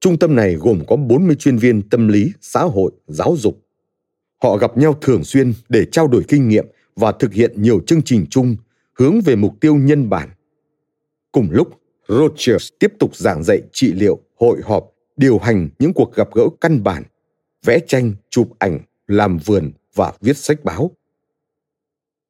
Trung 0.00 0.18
tâm 0.18 0.36
này 0.36 0.54
gồm 0.54 0.82
có 0.86 0.96
40 0.96 1.36
chuyên 1.36 1.56
viên 1.56 1.88
tâm 1.88 2.08
lý, 2.08 2.32
xã 2.40 2.60
hội, 2.60 2.92
giáo 3.06 3.36
dục. 3.38 3.66
Họ 4.42 4.56
gặp 4.56 4.76
nhau 4.76 4.98
thường 5.00 5.24
xuyên 5.24 5.52
để 5.68 5.84
trao 5.92 6.08
đổi 6.08 6.24
kinh 6.28 6.48
nghiệm 6.48 6.66
và 6.96 7.12
thực 7.12 7.32
hiện 7.32 7.62
nhiều 7.62 7.80
chương 7.86 8.02
trình 8.02 8.26
chung 8.30 8.56
hướng 8.92 9.20
về 9.20 9.36
mục 9.36 9.54
tiêu 9.60 9.76
nhân 9.76 10.10
bản. 10.10 10.28
Cùng 11.32 11.48
lúc, 11.50 11.80
Rogers 12.08 12.68
tiếp 12.78 12.92
tục 12.98 13.16
giảng 13.16 13.42
dạy 13.44 13.60
trị 13.72 13.92
liệu, 13.92 14.20
hội 14.36 14.60
họp, 14.64 14.92
điều 15.16 15.38
hành 15.38 15.68
những 15.78 15.92
cuộc 15.92 16.14
gặp 16.14 16.28
gỡ 16.34 16.42
căn 16.60 16.82
bản, 16.82 17.02
vẽ 17.64 17.78
tranh, 17.86 18.12
chụp 18.30 18.48
ảnh, 18.58 18.80
làm 19.06 19.38
vườn 19.38 19.72
và 19.94 20.12
viết 20.20 20.36
sách 20.36 20.64
báo 20.64 20.90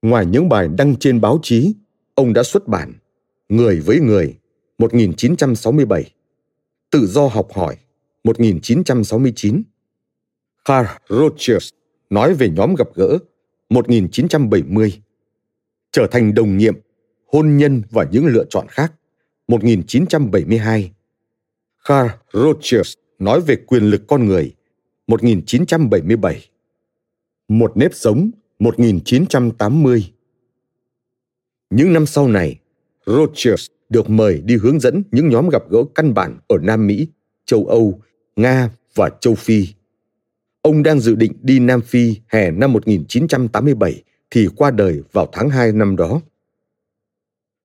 Ngoài 0.02 0.26
những 0.26 0.48
bài 0.48 0.68
đăng 0.78 0.96
trên 0.96 1.20
báo 1.20 1.38
chí, 1.42 1.74
ông 2.14 2.32
đã 2.32 2.42
xuất 2.42 2.68
bản 2.68 2.92
Người 3.48 3.80
với 3.80 4.00
người 4.00 4.38
1967, 4.78 6.12
Tự 6.90 7.06
do 7.06 7.26
học 7.26 7.48
hỏi 7.52 7.76
1969, 8.24 9.62
Carl 10.64 10.86
Rogers 11.08 11.68
nói 12.10 12.34
về 12.34 12.50
nhóm 12.50 12.74
gặp 12.74 12.88
gỡ 12.94 13.18
1970, 13.70 15.02
trở 15.92 16.06
thành 16.10 16.34
đồng 16.34 16.56
nhiệm, 16.56 16.74
hôn 17.26 17.56
nhân 17.56 17.82
và 17.90 18.06
những 18.12 18.26
lựa 18.26 18.44
chọn 18.50 18.66
khác 18.68 18.92
1972, 19.48 20.92
Carl 21.84 22.08
Rogers 22.32 22.94
nói 23.18 23.40
về 23.40 23.56
quyền 23.56 23.82
lực 23.82 24.02
con 24.06 24.26
người 24.26 24.54
1977, 25.06 26.48
Một 27.48 27.76
nếp 27.76 27.94
sống 27.94 28.30
1980. 28.58 30.12
Những 31.70 31.92
năm 31.92 32.06
sau 32.06 32.28
này, 32.28 32.58
Rogers 33.06 33.66
được 33.88 34.10
mời 34.10 34.40
đi 34.44 34.56
hướng 34.56 34.80
dẫn 34.80 35.02
những 35.12 35.28
nhóm 35.28 35.48
gặp 35.48 35.62
gỡ 35.70 35.78
căn 35.94 36.14
bản 36.14 36.38
ở 36.48 36.56
Nam 36.62 36.86
Mỹ, 36.86 37.08
châu 37.46 37.66
Âu, 37.66 38.00
Nga 38.36 38.70
và 38.94 39.10
châu 39.20 39.34
Phi. 39.34 39.66
Ông 40.62 40.82
đang 40.82 41.00
dự 41.00 41.14
định 41.14 41.32
đi 41.42 41.58
Nam 41.58 41.80
Phi 41.80 42.16
hè 42.26 42.50
năm 42.50 42.72
1987 42.72 44.02
thì 44.30 44.48
qua 44.56 44.70
đời 44.70 45.02
vào 45.12 45.28
tháng 45.32 45.50
2 45.50 45.72
năm 45.72 45.96
đó. 45.96 46.20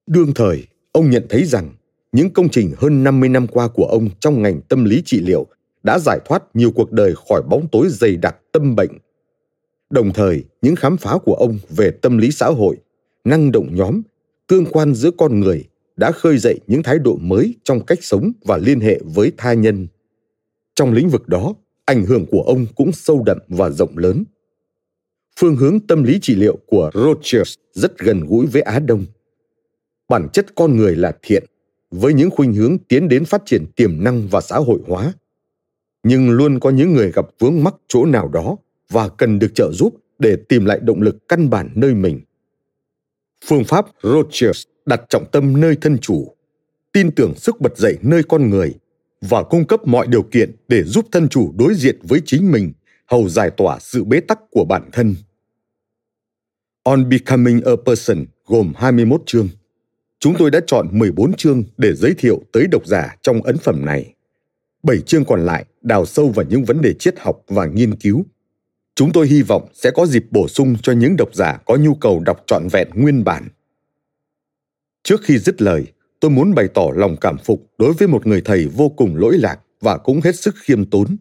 Đương 0.08 0.34
thời, 0.36 0.68
ông 0.92 1.10
nhận 1.10 1.26
thấy 1.30 1.46
rằng 1.46 1.74
những 2.12 2.30
công 2.30 2.50
trình 2.50 2.74
hơn 2.78 3.04
50 3.04 3.30
năm 3.30 3.48
qua 3.48 3.68
của 3.68 3.86
ông 3.86 4.10
trong 4.20 4.42
ngành 4.42 4.62
tâm 4.62 4.86
lý 4.86 5.02
trị 5.06 5.20
liệu 5.20 5.48
đã 5.84 6.00
giải 6.00 6.20
thoát 6.26 6.44
nhiều 6.54 6.72
cuộc 6.76 6.92
đời 6.92 7.14
khỏi 7.30 7.42
bóng 7.50 7.68
tối 7.72 7.88
dày 7.90 8.16
đặc 8.16 8.36
tâm 8.52 8.76
bệnh. 8.76 8.92
Đồng 9.92 10.14
thời, 10.14 10.44
những 10.62 10.76
khám 10.76 10.98
phá 10.98 11.18
của 11.26 11.34
ông 11.34 11.60
về 11.70 11.92
tâm 11.92 12.18
lý 12.18 12.32
xã 12.32 12.48
hội, 12.48 12.78
năng 13.24 13.52
động 13.52 13.76
nhóm, 13.76 14.02
tương 14.48 14.66
quan 14.66 14.96
giữa 14.96 15.12
con 15.12 15.40
người 15.40 15.64
đã 15.96 16.12
khơi 16.12 16.38
dậy 16.38 16.60
những 16.68 16.84
thái 16.84 17.00
độ 17.00 17.18
mới 17.22 17.56
trong 17.64 17.86
cách 17.86 18.00
sống 18.02 18.32
và 18.44 18.58
liên 18.58 18.80
hệ 18.80 19.00
với 19.16 19.32
tha 19.38 19.54
nhân. 19.54 19.88
Trong 20.76 20.94
lĩnh 20.94 21.10
vực 21.10 21.28
đó, 21.28 21.54
ảnh 21.86 22.06
hưởng 22.06 22.26
của 22.26 22.42
ông 22.42 22.66
cũng 22.76 22.92
sâu 22.92 23.24
đậm 23.26 23.38
và 23.48 23.70
rộng 23.70 23.98
lớn. 23.98 24.24
Phương 25.40 25.56
hướng 25.56 25.80
tâm 25.80 26.04
lý 26.04 26.20
trị 26.22 26.36
liệu 26.36 26.58
của 26.68 26.92
Rogers 26.94 27.54
rất 27.74 27.98
gần 27.98 28.26
gũi 28.28 28.46
với 28.46 28.62
Á 28.62 28.80
Đông. 28.80 29.06
Bản 30.10 30.28
chất 30.34 30.56
con 30.56 30.78
người 30.78 30.96
là 30.96 31.12
thiện, 31.22 31.44
với 31.92 32.14
những 32.14 32.30
khuynh 32.32 32.54
hướng 32.54 32.78
tiến 32.78 33.08
đến 33.08 33.26
phát 33.26 33.42
triển 33.46 33.66
tiềm 33.76 34.04
năng 34.04 34.28
và 34.28 34.42
xã 34.42 34.58
hội 34.58 34.80
hóa. 34.88 35.14
Nhưng 36.04 36.30
luôn 36.30 36.60
có 36.60 36.70
những 36.70 36.94
người 36.94 37.12
gặp 37.12 37.26
vướng 37.40 37.64
mắc 37.64 37.76
chỗ 37.88 38.06
nào 38.06 38.28
đó 38.28 38.58
và 38.92 39.10
cần 39.10 39.40
được 39.40 39.56
trợ 39.56 39.72
giúp 39.72 39.96
để 40.20 40.36
tìm 40.50 40.66
lại 40.66 40.80
động 40.84 41.02
lực 41.02 41.28
căn 41.28 41.50
bản 41.50 41.70
nơi 41.76 41.94
mình. 41.94 42.22
Phương 43.46 43.64
pháp 43.64 43.86
Rogers 44.04 44.64
đặt 44.86 45.02
trọng 45.10 45.26
tâm 45.32 45.60
nơi 45.62 45.76
thân 45.82 45.98
chủ, 45.98 46.36
tin 46.94 47.12
tưởng 47.12 47.34
sức 47.36 47.62
bật 47.62 47.78
dậy 47.78 47.98
nơi 48.02 48.24
con 48.24 48.50
người 48.50 48.74
và 49.22 49.44
cung 49.44 49.68
cấp 49.68 49.88
mọi 49.88 50.08
điều 50.08 50.24
kiện 50.24 50.52
để 50.68 50.84
giúp 50.84 51.06
thân 51.12 51.30
chủ 51.30 51.54
đối 51.58 51.74
diện 51.76 52.00
với 52.04 52.22
chính 52.26 52.52
mình, 52.52 52.74
hầu 53.06 53.30
giải 53.30 53.52
tỏa 53.58 53.80
sự 53.80 54.04
bế 54.04 54.20
tắc 54.20 54.40
của 54.52 54.66
bản 54.66 54.90
thân. 54.92 55.16
On 56.84 57.10
Becoming 57.10 57.62
a 57.66 57.72
Person 57.86 58.26
gồm 58.46 58.74
21 58.76 59.22
chương. 59.26 59.50
Chúng 60.20 60.36
tôi 60.40 60.52
đã 60.52 60.60
chọn 60.68 60.88
14 60.92 61.34
chương 61.34 61.64
để 61.78 61.94
giới 61.94 62.14
thiệu 62.18 62.42
tới 62.52 62.68
độc 62.72 62.88
giả 62.88 63.16
trong 63.22 63.42
ấn 63.42 63.58
phẩm 63.58 63.86
này. 63.86 64.14
7 64.84 65.02
chương 65.02 65.26
còn 65.26 65.46
lại 65.46 65.66
đào 65.82 66.06
sâu 66.06 66.30
vào 66.30 66.46
những 66.50 66.64
vấn 66.64 66.82
đề 66.82 66.94
triết 66.94 67.20
học 67.20 67.44
và 67.48 67.66
nghiên 67.66 67.96
cứu. 67.96 68.26
Chúng 69.02 69.12
tôi 69.12 69.28
hy 69.28 69.42
vọng 69.42 69.68
sẽ 69.74 69.92
có 69.92 70.06
dịp 70.06 70.26
bổ 70.32 70.48
sung 70.48 70.76
cho 70.84 70.94
những 70.94 71.16
độc 71.18 71.36
giả 71.36 71.58
có 71.66 71.76
nhu 71.76 71.96
cầu 71.96 72.20
đọc 72.20 72.44
trọn 72.48 72.68
vẹn 72.72 72.88
nguyên 72.96 73.24
bản. 73.24 73.48
Trước 75.04 75.22
khi 75.24 75.38
dứt 75.38 75.62
lời, 75.62 75.86
tôi 76.20 76.32
muốn 76.32 76.56
bày 76.56 76.68
tỏ 76.74 76.88
lòng 76.96 77.16
cảm 77.22 77.38
phục 77.38 77.72
đối 77.78 77.94
với 77.94 78.08
một 78.08 78.28
người 78.28 78.42
thầy 78.46 78.68
vô 78.68 78.90
cùng 78.90 79.16
lỗi 79.16 79.38
lạc 79.38 79.60
và 79.80 79.98
cũng 79.98 80.22
hết 80.22 80.36
sức 80.36 80.56
khiêm 80.58 80.86
tốn. 80.86 81.18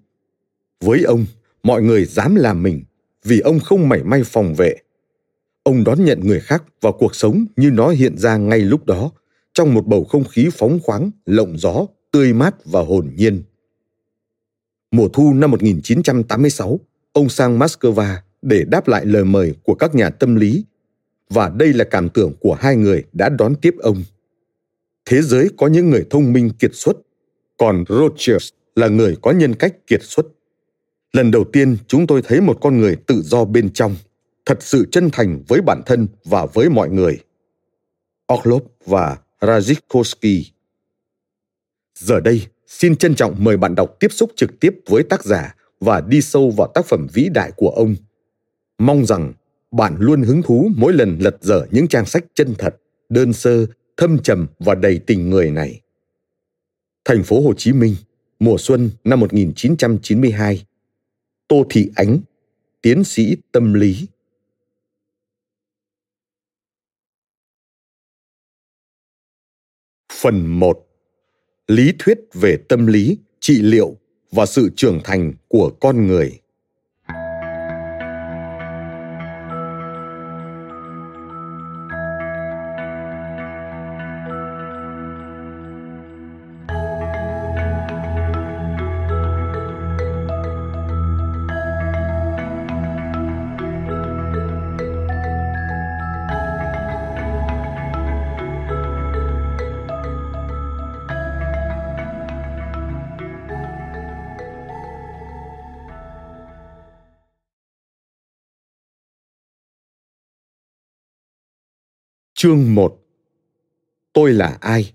Với 0.80 1.02
ông, 1.02 1.26
mọi 1.62 1.82
người 1.82 2.04
dám 2.04 2.34
làm 2.34 2.62
mình 2.62 2.82
vì 3.24 3.40
ông 3.40 3.60
không 3.60 3.88
mảy 3.88 4.02
may 4.02 4.22
phòng 4.24 4.54
vệ. 4.54 4.76
Ông 5.62 5.84
đón 5.84 6.04
nhận 6.04 6.20
người 6.20 6.40
khác 6.40 6.64
vào 6.80 6.92
cuộc 6.92 7.14
sống 7.14 7.46
như 7.56 7.70
nó 7.70 7.88
hiện 7.88 8.18
ra 8.18 8.36
ngay 8.36 8.60
lúc 8.60 8.86
đó, 8.86 9.10
trong 9.54 9.74
một 9.74 9.86
bầu 9.86 10.04
không 10.04 10.24
khí 10.24 10.48
phóng 10.52 10.80
khoáng, 10.82 11.10
lộng 11.26 11.58
gió, 11.58 11.86
tươi 12.10 12.32
mát 12.32 12.54
và 12.64 12.80
hồn 12.80 13.10
nhiên. 13.16 13.42
Mùa 14.90 15.08
thu 15.08 15.34
năm 15.34 15.50
1986, 15.50 16.80
ông 17.12 17.28
sang 17.28 17.58
Moscow 17.58 18.16
để 18.42 18.64
đáp 18.68 18.88
lại 18.88 19.06
lời 19.06 19.24
mời 19.24 19.54
của 19.62 19.74
các 19.74 19.94
nhà 19.94 20.10
tâm 20.10 20.36
lý 20.36 20.64
và 21.30 21.48
đây 21.48 21.72
là 21.72 21.84
cảm 21.84 22.08
tưởng 22.08 22.32
của 22.40 22.54
hai 22.54 22.76
người 22.76 23.04
đã 23.12 23.28
đón 23.28 23.54
tiếp 23.54 23.74
ông. 23.78 24.02
Thế 25.04 25.22
giới 25.22 25.50
có 25.58 25.66
những 25.66 25.90
người 25.90 26.06
thông 26.10 26.32
minh 26.32 26.50
kiệt 26.58 26.70
xuất, 26.74 26.96
còn 27.56 27.84
Rogers 27.88 28.48
là 28.74 28.88
người 28.88 29.16
có 29.22 29.30
nhân 29.30 29.54
cách 29.54 29.86
kiệt 29.86 30.00
xuất. 30.02 30.26
Lần 31.12 31.30
đầu 31.30 31.44
tiên 31.44 31.76
chúng 31.86 32.06
tôi 32.06 32.22
thấy 32.22 32.40
một 32.40 32.58
con 32.60 32.78
người 32.78 32.96
tự 32.96 33.22
do 33.24 33.44
bên 33.44 33.70
trong, 33.72 33.96
thật 34.46 34.62
sự 34.62 34.88
chân 34.92 35.10
thành 35.12 35.42
với 35.48 35.60
bản 35.60 35.82
thân 35.86 36.08
và 36.24 36.46
với 36.46 36.70
mọi 36.70 36.90
người. 36.90 37.18
Orlov 38.32 38.62
và 38.86 39.18
Rajikowski 39.40 40.42
Giờ 41.94 42.20
đây, 42.20 42.46
xin 42.66 42.96
trân 42.96 43.14
trọng 43.14 43.44
mời 43.44 43.56
bạn 43.56 43.74
đọc 43.74 43.96
tiếp 44.00 44.12
xúc 44.12 44.32
trực 44.36 44.60
tiếp 44.60 44.74
với 44.86 45.02
tác 45.02 45.24
giả 45.24 45.54
và 45.80 46.00
đi 46.00 46.20
sâu 46.20 46.50
vào 46.50 46.72
tác 46.74 46.86
phẩm 46.86 47.06
vĩ 47.12 47.28
đại 47.34 47.52
của 47.56 47.70
ông. 47.70 47.96
Mong 48.78 49.06
rằng 49.06 49.32
bạn 49.70 49.96
luôn 49.98 50.22
hứng 50.22 50.42
thú 50.42 50.70
mỗi 50.76 50.92
lần 50.92 51.18
lật 51.20 51.36
dở 51.40 51.66
những 51.70 51.88
trang 51.88 52.06
sách 52.06 52.24
chân 52.34 52.54
thật, 52.58 52.76
đơn 53.08 53.32
sơ, 53.32 53.66
thâm 53.96 54.18
trầm 54.22 54.46
và 54.58 54.74
đầy 54.74 55.00
tình 55.06 55.30
người 55.30 55.50
này. 55.50 55.80
Thành 57.04 57.22
phố 57.22 57.40
Hồ 57.40 57.54
Chí 57.56 57.72
Minh, 57.72 57.96
mùa 58.38 58.56
xuân 58.58 58.90
năm 59.04 59.20
1992. 59.20 60.64
Tô 61.48 61.64
Thị 61.70 61.90
Ánh, 61.94 62.20
tiến 62.82 63.04
sĩ 63.04 63.36
tâm 63.52 63.74
lý. 63.74 64.06
Phần 70.12 70.46
1. 70.46 70.86
Lý 71.66 71.92
thuyết 71.98 72.18
về 72.34 72.56
tâm 72.68 72.86
lý, 72.86 73.18
trị 73.40 73.62
liệu 73.62 73.96
và 74.32 74.46
sự 74.46 74.70
trưởng 74.76 75.00
thành 75.04 75.32
của 75.48 75.70
con 75.80 76.06
người. 76.06 76.38
Chương 112.42 112.74
1 112.74 112.98
Tôi 114.12 114.32
là 114.32 114.58
ai? 114.60 114.92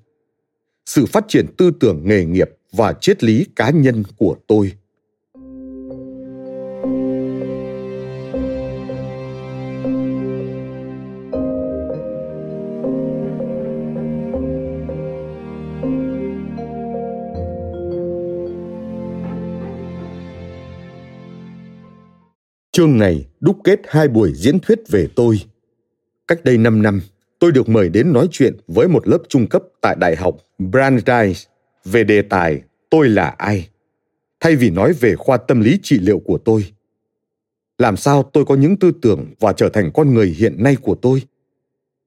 Sự 0.85 1.05
phát 1.05 1.25
triển 1.27 1.45
tư 1.57 1.71
tưởng 1.79 2.01
nghề 2.05 2.25
nghiệp 2.25 2.49
và 2.71 2.93
triết 2.93 3.23
lý 3.23 3.45
cá 3.55 3.69
nhân 3.69 4.03
của 4.17 4.35
tôi. 4.47 4.71
Chương 22.71 22.97
này 22.97 23.25
đúc 23.39 23.57
kết 23.63 23.79
hai 23.87 24.07
buổi 24.07 24.33
diễn 24.35 24.59
thuyết 24.59 24.79
về 24.87 25.07
tôi. 25.15 25.39
Cách 26.27 26.43
đây 26.43 26.57
5 26.57 26.81
năm, 26.81 27.01
tôi 27.39 27.51
được 27.51 27.69
mời 27.69 27.89
đến 27.89 28.13
nói 28.13 28.27
chuyện 28.31 28.57
với 28.67 28.87
một 28.87 29.07
lớp 29.07 29.19
trung 29.29 29.47
cấp 29.47 29.63
tại 29.81 29.95
Đại 29.99 30.15
học 30.15 30.37
Brandeis 30.57 31.45
về 31.85 32.03
đề 32.03 32.21
tài 32.21 32.61
Tôi 32.89 33.09
là 33.09 33.27
ai? 33.37 33.69
Thay 34.39 34.55
vì 34.55 34.69
nói 34.69 34.93
về 34.93 35.15
khoa 35.15 35.37
tâm 35.37 35.61
lý 35.61 35.79
trị 35.83 35.99
liệu 35.99 36.19
của 36.19 36.37
tôi. 36.37 36.65
Làm 37.77 37.97
sao 37.97 38.23
tôi 38.23 38.45
có 38.45 38.55
những 38.55 38.77
tư 38.77 38.91
tưởng 39.01 39.25
và 39.39 39.53
trở 39.53 39.69
thành 39.69 39.91
con 39.93 40.13
người 40.13 40.27
hiện 40.27 40.63
nay 40.63 40.75
của 40.81 40.95
tôi? 40.95 41.21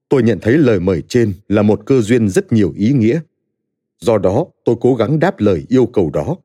Tôi 0.09 0.23
nhận 0.23 0.39
thấy 0.39 0.57
lời 0.57 0.79
mời 0.79 1.03
trên 1.07 1.33
là 1.47 1.61
một 1.61 1.81
cơ 1.85 2.01
duyên 2.01 2.29
rất 2.29 2.53
nhiều 2.53 2.73
ý 2.75 2.91
nghĩa. 2.91 3.19
Do 3.99 4.17
đó, 4.17 4.45
tôi 4.65 4.75
cố 4.81 4.95
gắng 4.95 5.19
đáp 5.19 5.39
lời 5.39 5.65
yêu 5.69 5.85
cầu 5.85 6.09
đó. 6.13 6.35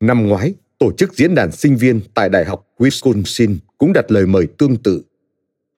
Năm 0.00 0.28
ngoái, 0.28 0.54
tổ 0.78 0.92
chức 0.92 1.14
diễn 1.14 1.34
đàn 1.34 1.52
sinh 1.52 1.76
viên 1.76 2.00
tại 2.14 2.28
Đại 2.28 2.44
học 2.44 2.66
Wisconsin 2.78 3.56
cũng 3.78 3.92
đặt 3.92 4.10
lời 4.10 4.26
mời 4.26 4.46
tương 4.46 4.76
tự 4.76 5.02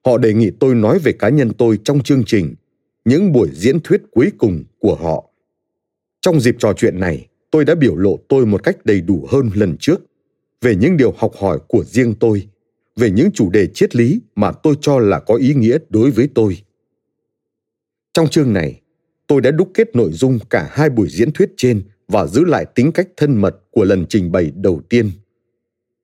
họ 0.05 0.17
đề 0.17 0.33
nghị 0.33 0.51
tôi 0.59 0.75
nói 0.75 0.99
về 0.99 1.11
cá 1.11 1.29
nhân 1.29 1.51
tôi 1.57 1.79
trong 1.83 2.03
chương 2.03 2.23
trình, 2.25 2.55
những 3.05 3.31
buổi 3.31 3.49
diễn 3.53 3.79
thuyết 3.79 4.01
cuối 4.11 4.31
cùng 4.37 4.63
của 4.79 4.95
họ. 4.95 5.29
Trong 6.21 6.39
dịp 6.39 6.55
trò 6.59 6.73
chuyện 6.73 6.99
này, 6.99 7.27
tôi 7.51 7.65
đã 7.65 7.75
biểu 7.75 7.95
lộ 7.95 8.19
tôi 8.29 8.45
một 8.45 8.63
cách 8.63 8.85
đầy 8.85 9.01
đủ 9.01 9.27
hơn 9.29 9.49
lần 9.53 9.75
trước 9.79 10.01
về 10.61 10.75
những 10.75 10.97
điều 10.97 11.11
học 11.17 11.31
hỏi 11.39 11.59
của 11.67 11.83
riêng 11.83 12.13
tôi, 12.19 12.47
về 12.95 13.11
những 13.11 13.31
chủ 13.31 13.49
đề 13.49 13.67
triết 13.67 13.95
lý 13.95 14.21
mà 14.35 14.51
tôi 14.51 14.75
cho 14.81 14.99
là 14.99 15.19
có 15.19 15.35
ý 15.35 15.53
nghĩa 15.53 15.77
đối 15.89 16.11
với 16.11 16.29
tôi. 16.35 16.57
Trong 18.13 18.27
chương 18.27 18.53
này, 18.53 18.81
tôi 19.27 19.41
đã 19.41 19.51
đúc 19.51 19.71
kết 19.73 19.95
nội 19.95 20.11
dung 20.11 20.39
cả 20.49 20.69
hai 20.71 20.89
buổi 20.89 21.07
diễn 21.09 21.31
thuyết 21.31 21.49
trên 21.57 21.83
và 22.07 22.27
giữ 22.27 22.45
lại 22.45 22.65
tính 22.75 22.91
cách 22.91 23.07
thân 23.17 23.41
mật 23.41 23.55
của 23.71 23.83
lần 23.83 24.05
trình 24.09 24.31
bày 24.31 24.51
đầu 24.55 24.81
tiên. 24.89 25.11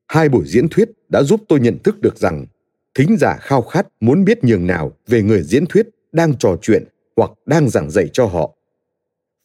Hai 0.08 0.30
buổi 0.30 0.44
diễn 0.48 0.68
thuyết 0.70 0.90
đã 1.10 1.24
giúp 1.24 1.42
tôi 1.48 1.60
nhận 1.60 1.78
thức 1.84 2.02
được 2.02 2.18
rằng 2.18 2.46
thính 2.96 3.18
giả 3.18 3.38
khao 3.42 3.62
khát 3.62 3.88
muốn 4.00 4.26
biết 4.26 4.44
nhường 4.44 4.68
nào 4.68 4.92
về 5.08 5.22
người 5.22 5.44
diễn 5.44 5.66
thuyết 5.66 5.88
đang 6.12 6.38
trò 6.38 6.58
chuyện 6.62 6.84
hoặc 7.16 7.32
đang 7.46 7.70
giảng 7.70 7.92
dạy 7.92 8.10
cho 8.14 8.26
họ. 8.26 8.56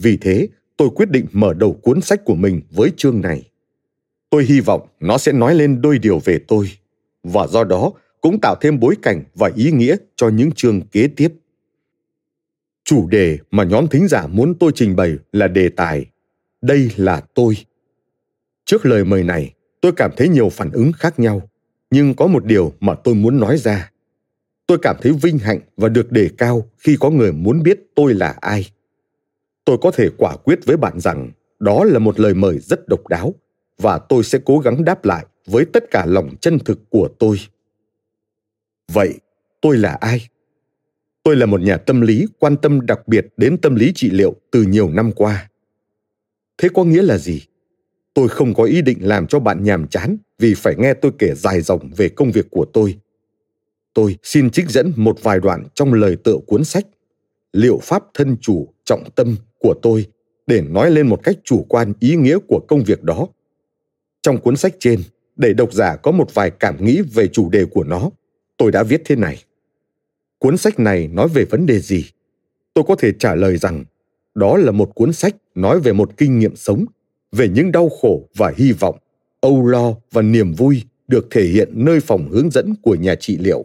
Vì 0.03 0.17
thế, 0.17 0.49
tôi 0.77 0.91
quyết 0.95 1.11
định 1.11 1.27
mở 1.33 1.55
đầu 1.55 1.73
cuốn 1.73 2.01
sách 2.01 2.25
của 2.25 2.35
mình 2.35 2.61
với 2.71 2.93
chương 2.97 3.21
này. 3.21 3.51
Tôi 4.31 4.45
hy 4.45 4.61
vọng 4.61 4.89
nó 5.01 5.19
sẽ 5.19 5.33
nói 5.33 5.55
lên 5.55 5.81
đôi 5.81 5.99
điều 5.99 6.19
về 6.19 6.39
tôi, 6.49 6.71
và 7.23 7.47
do 7.47 7.65
đó 7.65 7.93
cũng 8.21 8.41
tạo 8.43 8.55
thêm 8.61 8.81
bối 8.81 8.95
cảnh 9.03 9.23
và 9.35 9.51
ý 9.57 9.71
nghĩa 9.71 9.97
cho 10.17 10.29
những 10.29 10.53
chương 10.53 10.81
kế 10.81 11.09
tiếp. 11.17 11.33
Chủ 12.85 13.09
đề 13.09 13.39
mà 13.51 13.65
nhóm 13.65 13.89
thính 13.89 14.09
giả 14.09 14.27
muốn 14.27 14.55
tôi 14.55 14.73
trình 14.75 14.97
bày 14.97 15.17
là 15.33 15.49
đề 15.49 15.69
tài 15.69 16.07
đây 16.63 16.91
là 16.97 17.23
tôi. 17.35 17.57
Trước 18.65 18.87
lời 18.87 19.05
mời 19.05 19.25
này, 19.25 19.55
tôi 19.81 19.93
cảm 19.97 20.11
thấy 20.17 20.29
nhiều 20.29 20.49
phản 20.49 20.71
ứng 20.71 20.93
khác 20.93 21.19
nhau 21.19 21.50
nhưng 21.91 22.15
có 22.15 22.27
một 22.27 22.45
điều 22.45 22.73
mà 22.81 22.95
tôi 22.95 23.15
muốn 23.15 23.41
nói 23.41 23.57
ra. 23.57 23.91
Tôi 24.67 24.79
cảm 24.83 24.97
thấy 25.03 25.13
vinh 25.13 25.39
hạnh 25.39 25.61
và 25.77 25.89
được 25.89 26.13
đề 26.13 26.29
cao 26.39 26.71
khi 26.79 26.97
có 27.01 27.11
người 27.11 27.33
muốn 27.33 27.63
biết 27.63 27.81
tôi 27.95 28.15
là 28.15 28.35
ai. 28.41 28.71
Tôi 29.65 29.79
có 29.81 29.91
thể 29.91 30.09
quả 30.19 30.37
quyết 30.37 30.67
với 30.67 30.77
bạn 30.77 31.01
rằng 31.01 31.31
đó 31.59 31.85
là 31.85 31.99
một 31.99 32.21
lời 32.21 32.35
mời 32.35 32.59
rất 32.59 32.89
độc 32.89 33.09
đáo 33.09 33.35
và 33.79 33.99
tôi 33.99 34.25
sẽ 34.25 34.39
cố 34.45 34.59
gắng 34.59 34.85
đáp 34.85 35.05
lại 35.05 35.27
với 35.47 35.65
tất 35.65 35.85
cả 35.91 36.07
lòng 36.07 36.31
chân 36.41 36.59
thực 36.59 36.91
của 36.91 37.09
tôi. 37.19 37.37
Vậy, 38.93 39.15
tôi 39.61 39.77
là 39.77 39.93
ai? 39.93 40.29
Tôi 41.23 41.37
là 41.37 41.47
một 41.47 41.61
nhà 41.61 41.77
tâm 41.77 42.01
lý 42.01 42.27
quan 42.39 42.57
tâm 42.57 42.87
đặc 42.87 43.09
biệt 43.09 43.27
đến 43.37 43.59
tâm 43.59 43.75
lý 43.75 43.93
trị 43.95 44.11
liệu 44.11 44.35
từ 44.51 44.63
nhiều 44.63 44.91
năm 44.91 45.13
qua. 45.13 45.51
Thế 46.59 46.69
có 46.75 46.85
nghĩa 46.85 47.03
là 47.03 47.19
gì? 47.19 47.43
Tôi 48.15 48.29
không 48.29 48.55
có 48.55 48.65
ý 48.65 48.83
định 48.83 48.99
làm 49.01 49.27
cho 49.27 49.41
bạn 49.41 49.65
nhàm 49.65 49.87
chán 49.87 50.17
vì 50.41 50.55
phải 50.55 50.75
nghe 50.79 50.95
tôi 50.95 51.13
kể 51.19 51.35
dài 51.35 51.61
dòng 51.61 51.91
về 51.97 52.09
công 52.09 52.31
việc 52.31 52.47
của 52.51 52.65
tôi. 52.65 52.99
Tôi 53.95 54.17
xin 54.23 54.51
trích 54.51 54.69
dẫn 54.69 54.93
một 54.97 55.23
vài 55.23 55.41
đoạn 55.41 55.67
trong 55.75 55.93
lời 55.93 56.17
tựa 56.25 56.37
cuốn 56.47 56.65
sách, 56.65 56.87
liệu 57.53 57.79
pháp 57.83 58.05
thân 58.15 58.37
chủ 58.41 58.69
trọng 58.85 59.11
tâm 59.15 59.37
của 59.59 59.75
tôi, 59.83 60.07
để 60.47 60.61
nói 60.61 60.91
lên 60.91 61.07
một 61.07 61.21
cách 61.23 61.37
chủ 61.45 61.67
quan 61.69 61.93
ý 62.01 62.17
nghĩa 62.17 62.39
của 62.49 62.61
công 62.69 62.85
việc 62.85 63.03
đó. 63.03 63.29
Trong 64.23 64.39
cuốn 64.39 64.57
sách 64.57 64.75
trên, 64.79 65.01
để 65.37 65.53
độc 65.55 65.73
giả 65.73 65.97
có 65.97 66.11
một 66.11 66.35
vài 66.35 66.51
cảm 66.51 66.85
nghĩ 66.85 67.01
về 67.15 67.29
chủ 67.29 67.51
đề 67.51 67.65
của 67.65 67.85
nó, 67.85 68.11
tôi 68.57 68.73
đã 68.73 68.83
viết 68.83 69.03
thế 69.05 69.17
này. 69.17 69.45
Cuốn 70.39 70.57
sách 70.57 70.79
này 70.79 71.09
nói 71.09 71.29
về 71.29 71.45
vấn 71.45 71.67
đề 71.67 71.81
gì? 71.81 72.05
Tôi 72.75 72.85
có 72.89 72.95
thể 72.95 73.13
trả 73.19 73.35
lời 73.35 73.57
rằng, 73.57 73.85
đó 74.35 74.57
là 74.57 74.71
một 74.71 74.95
cuốn 74.95 75.13
sách 75.13 75.37
nói 75.55 75.81
về 75.81 75.93
một 75.93 76.17
kinh 76.17 76.39
nghiệm 76.39 76.57
sống, 76.57 76.85
về 77.33 77.49
những 77.49 77.73
đau 77.73 77.89
khổ 77.89 78.29
và 78.37 78.53
hy 78.57 78.73
vọng 78.73 78.99
âu 79.41 79.67
lo 79.67 79.95
và 80.11 80.23
niềm 80.23 80.53
vui 80.53 80.83
được 81.09 81.27
thể 81.31 81.45
hiện 81.45 81.69
nơi 81.73 82.01
phòng 82.01 82.29
hướng 82.31 82.51
dẫn 82.51 82.75
của 82.83 82.95
nhà 82.95 83.15
trị 83.15 83.37
liệu. 83.37 83.65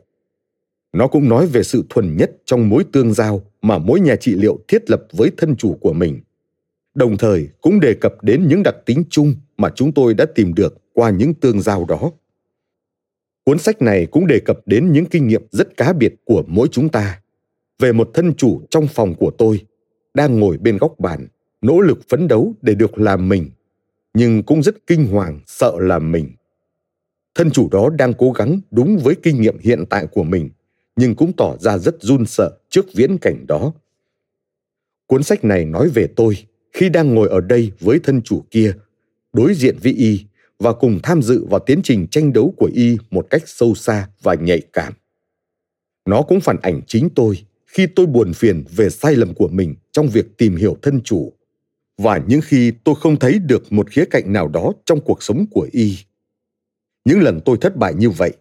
Nó 0.93 1.07
cũng 1.07 1.29
nói 1.29 1.47
về 1.47 1.63
sự 1.63 1.83
thuần 1.89 2.17
nhất 2.17 2.31
trong 2.45 2.69
mối 2.69 2.83
tương 2.91 3.13
giao 3.13 3.41
mà 3.61 3.77
mỗi 3.77 3.99
nhà 3.99 4.15
trị 4.15 4.35
liệu 4.35 4.59
thiết 4.67 4.89
lập 4.89 5.03
với 5.11 5.31
thân 5.37 5.55
chủ 5.55 5.77
của 5.81 5.93
mình. 5.93 6.19
Đồng 6.95 7.17
thời 7.17 7.49
cũng 7.61 7.79
đề 7.79 7.93
cập 7.93 8.23
đến 8.23 8.47
những 8.47 8.63
đặc 8.63 8.75
tính 8.85 9.03
chung 9.09 9.35
mà 9.57 9.69
chúng 9.75 9.91
tôi 9.91 10.13
đã 10.13 10.25
tìm 10.35 10.53
được 10.53 10.77
qua 10.93 11.09
những 11.09 11.33
tương 11.33 11.61
giao 11.61 11.85
đó. 11.85 12.11
Cuốn 13.43 13.59
sách 13.59 13.81
này 13.81 14.05
cũng 14.05 14.27
đề 14.27 14.39
cập 14.39 14.59
đến 14.65 14.91
những 14.91 15.05
kinh 15.05 15.27
nghiệm 15.27 15.43
rất 15.51 15.77
cá 15.77 15.93
biệt 15.93 16.15
của 16.25 16.43
mỗi 16.47 16.67
chúng 16.71 16.89
ta. 16.89 17.21
Về 17.79 17.91
một 17.91 18.09
thân 18.13 18.33
chủ 18.33 18.61
trong 18.69 18.87
phòng 18.87 19.15
của 19.15 19.31
tôi 19.37 19.65
đang 20.13 20.39
ngồi 20.39 20.57
bên 20.57 20.77
góc 20.77 20.99
bàn, 20.99 21.27
nỗ 21.61 21.79
lực 21.79 21.99
phấn 22.09 22.27
đấu 22.27 22.53
để 22.61 22.75
được 22.75 22.97
làm 22.97 23.29
mình 23.29 23.49
nhưng 24.15 24.43
cũng 24.43 24.63
rất 24.63 24.87
kinh 24.87 25.07
hoàng, 25.07 25.39
sợ 25.47 25.73
làm 25.79 26.11
mình. 26.11 26.31
Thân 27.35 27.51
chủ 27.51 27.69
đó 27.71 27.89
đang 27.89 28.13
cố 28.13 28.31
gắng 28.31 28.59
đúng 28.71 28.97
với 28.97 29.15
kinh 29.23 29.41
nghiệm 29.41 29.57
hiện 29.59 29.83
tại 29.89 30.07
của 30.11 30.23
mình, 30.23 30.49
nhưng 30.95 31.15
cũng 31.15 31.31
tỏ 31.37 31.57
ra 31.59 31.77
rất 31.77 31.95
run 32.01 32.25
sợ 32.25 32.57
trước 32.69 32.85
viễn 32.93 33.17
cảnh 33.17 33.47
đó. 33.47 33.73
Cuốn 35.07 35.23
sách 35.23 35.43
này 35.43 35.65
nói 35.65 35.89
về 35.89 36.07
tôi, 36.15 36.37
khi 36.73 36.89
đang 36.89 37.13
ngồi 37.15 37.29
ở 37.29 37.41
đây 37.41 37.71
với 37.79 37.99
thân 38.03 38.21
chủ 38.21 38.43
kia, 38.51 38.73
đối 39.33 39.53
diện 39.53 39.77
với 39.83 39.93
y 39.93 40.25
và 40.59 40.73
cùng 40.73 40.99
tham 41.03 41.21
dự 41.21 41.45
vào 41.49 41.59
tiến 41.59 41.81
trình 41.83 42.07
tranh 42.07 42.33
đấu 42.33 42.53
của 42.57 42.69
y 42.73 42.97
một 43.11 43.27
cách 43.29 43.43
sâu 43.45 43.75
xa 43.75 44.09
và 44.21 44.35
nhạy 44.35 44.61
cảm. 44.73 44.93
Nó 46.05 46.21
cũng 46.21 46.39
phản 46.39 46.57
ảnh 46.61 46.81
chính 46.87 47.09
tôi 47.15 47.45
khi 47.67 47.87
tôi 47.87 48.05
buồn 48.05 48.33
phiền 48.33 48.63
về 48.75 48.89
sai 48.89 49.15
lầm 49.15 49.33
của 49.33 49.47
mình 49.47 49.75
trong 49.91 50.07
việc 50.07 50.37
tìm 50.37 50.55
hiểu 50.55 50.77
thân 50.81 51.01
chủ 51.01 51.33
và 51.97 52.21
những 52.27 52.41
khi 52.43 52.71
tôi 52.83 52.95
không 52.95 53.19
thấy 53.19 53.39
được 53.39 53.73
một 53.73 53.89
khía 53.89 54.05
cạnh 54.05 54.33
nào 54.33 54.47
đó 54.47 54.73
trong 54.85 55.01
cuộc 55.01 55.23
sống 55.23 55.45
của 55.51 55.67
y. 55.71 55.97
Những 57.05 57.21
lần 57.21 57.41
tôi 57.45 57.57
thất 57.61 57.75
bại 57.75 57.93
như 57.93 58.09
vậy, 58.09 58.31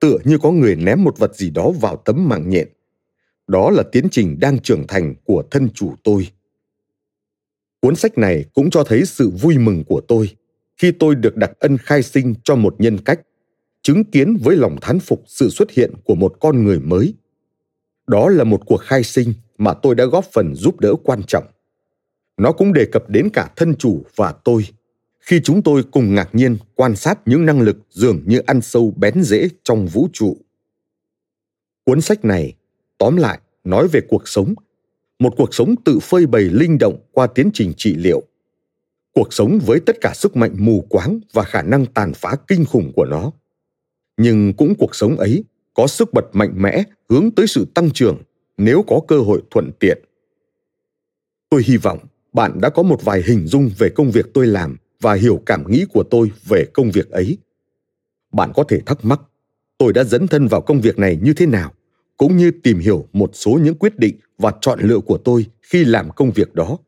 tựa 0.00 0.18
như 0.24 0.38
có 0.38 0.50
người 0.50 0.76
ném 0.76 1.04
một 1.04 1.18
vật 1.18 1.36
gì 1.36 1.50
đó 1.50 1.70
vào 1.80 1.96
tấm 1.96 2.28
mạng 2.28 2.50
nhện. 2.50 2.68
Đó 3.46 3.70
là 3.70 3.82
tiến 3.92 4.08
trình 4.10 4.40
đang 4.40 4.58
trưởng 4.58 4.86
thành 4.86 5.14
của 5.24 5.44
thân 5.50 5.68
chủ 5.74 5.94
tôi. 6.04 6.28
Cuốn 7.80 7.96
sách 7.96 8.18
này 8.18 8.44
cũng 8.54 8.70
cho 8.70 8.84
thấy 8.84 9.04
sự 9.04 9.30
vui 9.30 9.58
mừng 9.58 9.84
của 9.84 10.00
tôi 10.00 10.30
khi 10.76 10.92
tôi 10.92 11.14
được 11.14 11.36
đặc 11.36 11.52
ân 11.58 11.78
khai 11.78 12.02
sinh 12.02 12.34
cho 12.44 12.56
một 12.56 12.74
nhân 12.78 12.98
cách, 13.04 13.20
chứng 13.82 14.04
kiến 14.04 14.36
với 14.36 14.56
lòng 14.56 14.76
thán 14.80 14.98
phục 14.98 15.22
sự 15.26 15.48
xuất 15.48 15.70
hiện 15.70 15.92
của 16.04 16.14
một 16.14 16.34
con 16.40 16.64
người 16.64 16.80
mới. 16.80 17.14
Đó 18.06 18.28
là 18.28 18.44
một 18.44 18.60
cuộc 18.66 18.76
khai 18.76 19.02
sinh 19.02 19.32
mà 19.58 19.74
tôi 19.74 19.94
đã 19.94 20.04
góp 20.04 20.24
phần 20.32 20.54
giúp 20.54 20.80
đỡ 20.80 20.94
quan 21.04 21.22
trọng 21.26 21.44
nó 22.36 22.52
cũng 22.52 22.72
đề 22.72 22.86
cập 22.92 23.10
đến 23.10 23.30
cả 23.32 23.50
thân 23.56 23.74
chủ 23.76 24.04
và 24.16 24.34
tôi. 24.44 24.66
Khi 25.20 25.40
chúng 25.44 25.62
tôi 25.62 25.82
cùng 25.90 26.14
ngạc 26.14 26.34
nhiên 26.34 26.56
quan 26.74 26.96
sát 26.96 27.18
những 27.26 27.46
năng 27.46 27.60
lực 27.60 27.76
dường 27.90 28.22
như 28.26 28.38
ăn 28.38 28.60
sâu 28.60 28.92
bén 28.96 29.22
rễ 29.22 29.48
trong 29.64 29.86
vũ 29.86 30.08
trụ. 30.12 30.36
Cuốn 31.84 32.00
sách 32.00 32.24
này, 32.24 32.54
tóm 32.98 33.16
lại, 33.16 33.40
nói 33.64 33.88
về 33.88 34.00
cuộc 34.08 34.28
sống. 34.28 34.54
Một 35.18 35.34
cuộc 35.36 35.54
sống 35.54 35.74
tự 35.84 35.98
phơi 35.98 36.26
bày 36.26 36.42
linh 36.42 36.78
động 36.78 36.98
qua 37.12 37.26
tiến 37.26 37.50
trình 37.54 37.72
trị 37.76 37.94
liệu. 37.94 38.22
Cuộc 39.12 39.32
sống 39.32 39.58
với 39.66 39.80
tất 39.80 39.96
cả 40.00 40.12
sức 40.14 40.36
mạnh 40.36 40.54
mù 40.58 40.86
quáng 40.88 41.20
và 41.32 41.42
khả 41.42 41.62
năng 41.62 41.86
tàn 41.86 42.12
phá 42.14 42.36
kinh 42.48 42.64
khủng 42.64 42.92
của 42.96 43.04
nó. 43.04 43.32
Nhưng 44.16 44.52
cũng 44.52 44.74
cuộc 44.78 44.94
sống 44.94 45.16
ấy 45.16 45.44
có 45.74 45.86
sức 45.86 46.12
bật 46.12 46.24
mạnh 46.32 46.52
mẽ 46.56 46.82
hướng 47.08 47.30
tới 47.30 47.46
sự 47.46 47.66
tăng 47.74 47.90
trưởng 47.90 48.22
nếu 48.56 48.84
có 48.86 49.00
cơ 49.08 49.18
hội 49.18 49.42
thuận 49.50 49.70
tiện. 49.80 50.04
Tôi 51.48 51.62
hy 51.66 51.76
vọng 51.76 51.98
bạn 52.34 52.60
đã 52.60 52.70
có 52.70 52.82
một 52.82 53.04
vài 53.04 53.22
hình 53.26 53.46
dung 53.46 53.70
về 53.78 53.88
công 53.88 54.10
việc 54.10 54.26
tôi 54.34 54.46
làm 54.46 54.76
và 55.00 55.14
hiểu 55.14 55.42
cảm 55.46 55.70
nghĩ 55.70 55.86
của 55.92 56.02
tôi 56.10 56.30
về 56.44 56.64
công 56.74 56.90
việc 56.90 57.10
ấy. 57.10 57.38
Bạn 58.32 58.52
có 58.54 58.64
thể 58.68 58.80
thắc 58.86 59.04
mắc, 59.04 59.20
tôi 59.78 59.92
đã 59.92 60.04
dấn 60.04 60.26
thân 60.26 60.46
vào 60.46 60.60
công 60.60 60.80
việc 60.80 60.98
này 60.98 61.18
như 61.22 61.34
thế 61.34 61.46
nào, 61.46 61.72
cũng 62.16 62.36
như 62.36 62.50
tìm 62.62 62.78
hiểu 62.78 63.08
một 63.12 63.30
số 63.32 63.58
những 63.62 63.74
quyết 63.74 63.98
định 63.98 64.16
và 64.38 64.52
chọn 64.60 64.80
lựa 64.82 65.00
của 65.00 65.18
tôi 65.18 65.46
khi 65.62 65.84
làm 65.84 66.10
công 66.10 66.30
việc 66.30 66.54
đó. 66.54 66.78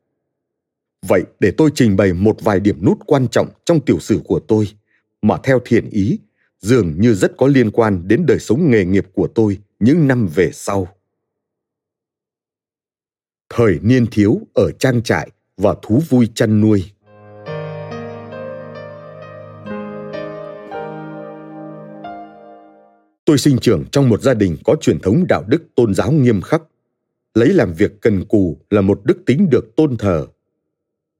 Vậy 1.06 1.22
để 1.40 1.50
tôi 1.56 1.70
trình 1.74 1.96
bày 1.96 2.12
một 2.12 2.36
vài 2.40 2.60
điểm 2.60 2.84
nút 2.84 2.98
quan 3.06 3.28
trọng 3.28 3.48
trong 3.64 3.80
tiểu 3.80 4.00
sử 4.00 4.20
của 4.24 4.40
tôi, 4.48 4.68
mà 5.22 5.36
theo 5.42 5.60
thiện 5.64 5.90
ý, 5.90 6.18
dường 6.60 7.00
như 7.00 7.14
rất 7.14 7.32
có 7.36 7.46
liên 7.46 7.70
quan 7.70 8.08
đến 8.08 8.26
đời 8.26 8.38
sống 8.38 8.70
nghề 8.70 8.84
nghiệp 8.84 9.06
của 9.12 9.28
tôi 9.34 9.58
những 9.80 10.08
năm 10.08 10.28
về 10.34 10.50
sau. 10.52 10.88
Thời 13.48 13.78
niên 13.82 14.06
thiếu 14.10 14.40
ở 14.54 14.70
trang 14.78 15.02
trại 15.02 15.30
và 15.56 15.74
thú 15.82 16.02
vui 16.08 16.28
chăn 16.34 16.60
nuôi. 16.60 16.84
Tôi 23.24 23.38
sinh 23.38 23.58
trưởng 23.58 23.84
trong 23.92 24.08
một 24.08 24.22
gia 24.22 24.34
đình 24.34 24.56
có 24.64 24.76
truyền 24.80 24.98
thống 25.00 25.24
đạo 25.28 25.44
đức 25.46 25.62
tôn 25.74 25.94
giáo 25.94 26.12
nghiêm 26.12 26.40
khắc. 26.40 26.62
Lấy 27.34 27.48
làm 27.48 27.72
việc 27.72 28.00
cần 28.00 28.24
cù 28.24 28.56
là 28.70 28.80
một 28.80 29.00
đức 29.04 29.18
tính 29.26 29.50
được 29.50 29.76
tôn 29.76 29.96
thờ. 29.96 30.26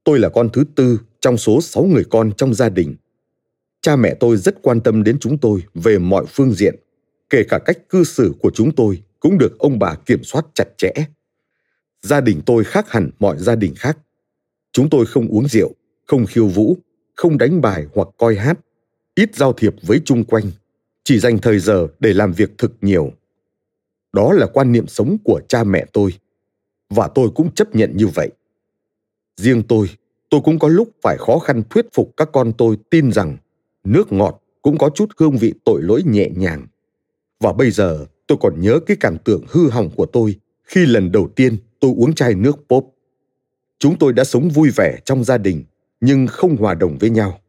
Tôi 0.03 0.19
là 0.19 0.29
con 0.29 0.49
thứ 0.53 0.63
tư 0.75 0.99
trong 1.21 1.37
số 1.37 1.61
sáu 1.61 1.83
người 1.83 2.03
con 2.09 2.31
trong 2.37 2.53
gia 2.53 2.69
đình. 2.69 2.95
Cha 3.81 3.95
mẹ 3.95 4.15
tôi 4.19 4.37
rất 4.37 4.61
quan 4.61 4.81
tâm 4.81 5.03
đến 5.03 5.19
chúng 5.19 5.37
tôi 5.37 5.63
về 5.73 5.97
mọi 5.97 6.25
phương 6.27 6.53
diện, 6.53 6.75
kể 7.29 7.43
cả 7.49 7.59
cách 7.65 7.77
cư 7.89 8.03
xử 8.03 8.33
của 8.41 8.51
chúng 8.53 8.75
tôi 8.75 9.03
cũng 9.19 9.37
được 9.37 9.59
ông 9.59 9.79
bà 9.79 9.95
kiểm 10.05 10.23
soát 10.23 10.45
chặt 10.53 10.67
chẽ. 10.77 10.91
Gia 12.01 12.21
đình 12.21 12.41
tôi 12.45 12.63
khác 12.63 12.89
hẳn 12.89 13.09
mọi 13.19 13.37
gia 13.39 13.55
đình 13.55 13.73
khác 13.75 13.97
chúng 14.77 14.89
tôi 14.89 15.05
không 15.05 15.27
uống 15.27 15.47
rượu, 15.47 15.71
không 16.05 16.25
khiêu 16.25 16.47
vũ, 16.47 16.77
không 17.15 17.37
đánh 17.37 17.61
bài 17.61 17.85
hoặc 17.93 18.07
coi 18.17 18.35
hát. 18.35 18.59
Ít 19.15 19.35
giao 19.35 19.53
thiệp 19.53 19.73
với 19.81 20.01
chung 20.05 20.23
quanh, 20.23 20.43
chỉ 21.03 21.19
dành 21.19 21.37
thời 21.37 21.59
giờ 21.59 21.87
để 21.99 22.13
làm 22.13 22.31
việc 22.31 22.57
thực 22.57 22.73
nhiều. 22.81 23.11
Đó 24.13 24.33
là 24.33 24.47
quan 24.53 24.71
niệm 24.71 24.87
sống 24.87 25.17
của 25.23 25.41
cha 25.47 25.63
mẹ 25.63 25.85
tôi, 25.93 26.13
và 26.89 27.07
tôi 27.15 27.29
cũng 27.35 27.51
chấp 27.51 27.75
nhận 27.75 27.97
như 27.97 28.07
vậy. 28.07 28.29
Riêng 29.37 29.63
tôi 29.63 29.89
tôi 30.29 30.41
cũng 30.43 30.59
có 30.59 30.67
lúc 30.67 30.89
phải 31.01 31.17
khó 31.17 31.39
khăn 31.39 31.63
thuyết 31.69 31.85
phục 31.93 32.13
các 32.17 32.29
con 32.33 32.53
tôi 32.57 32.77
tin 32.89 33.11
rằng 33.11 33.37
nước 33.83 34.11
ngọt 34.11 34.41
cũng 34.61 34.77
có 34.77 34.89
chút 34.89 35.09
hương 35.17 35.37
vị 35.37 35.53
tội 35.65 35.81
lỗi 35.81 36.03
nhẹ 36.05 36.29
nhàng. 36.35 36.67
Và 37.39 37.53
bây 37.53 37.71
giờ, 37.71 38.05
tôi 38.27 38.37
còn 38.41 38.61
nhớ 38.61 38.79
cái 38.85 38.97
cảm 38.99 39.17
tưởng 39.17 39.43
hư 39.47 39.69
hỏng 39.69 39.89
của 39.95 40.05
tôi 40.05 40.35
khi 40.63 40.85
lần 40.85 41.11
đầu 41.11 41.29
tiên 41.35 41.57
tôi 41.79 41.93
uống 41.97 42.13
chai 42.13 42.35
nước 42.35 42.57
pop 42.69 42.96
chúng 43.79 43.99
tôi 43.99 44.13
đã 44.13 44.23
sống 44.23 44.49
vui 44.49 44.69
vẻ 44.75 44.99
trong 45.05 45.23
gia 45.23 45.37
đình 45.37 45.63
nhưng 46.01 46.27
không 46.27 46.55
hòa 46.55 46.73
đồng 46.73 46.97
với 46.97 47.09
nhau 47.09 47.39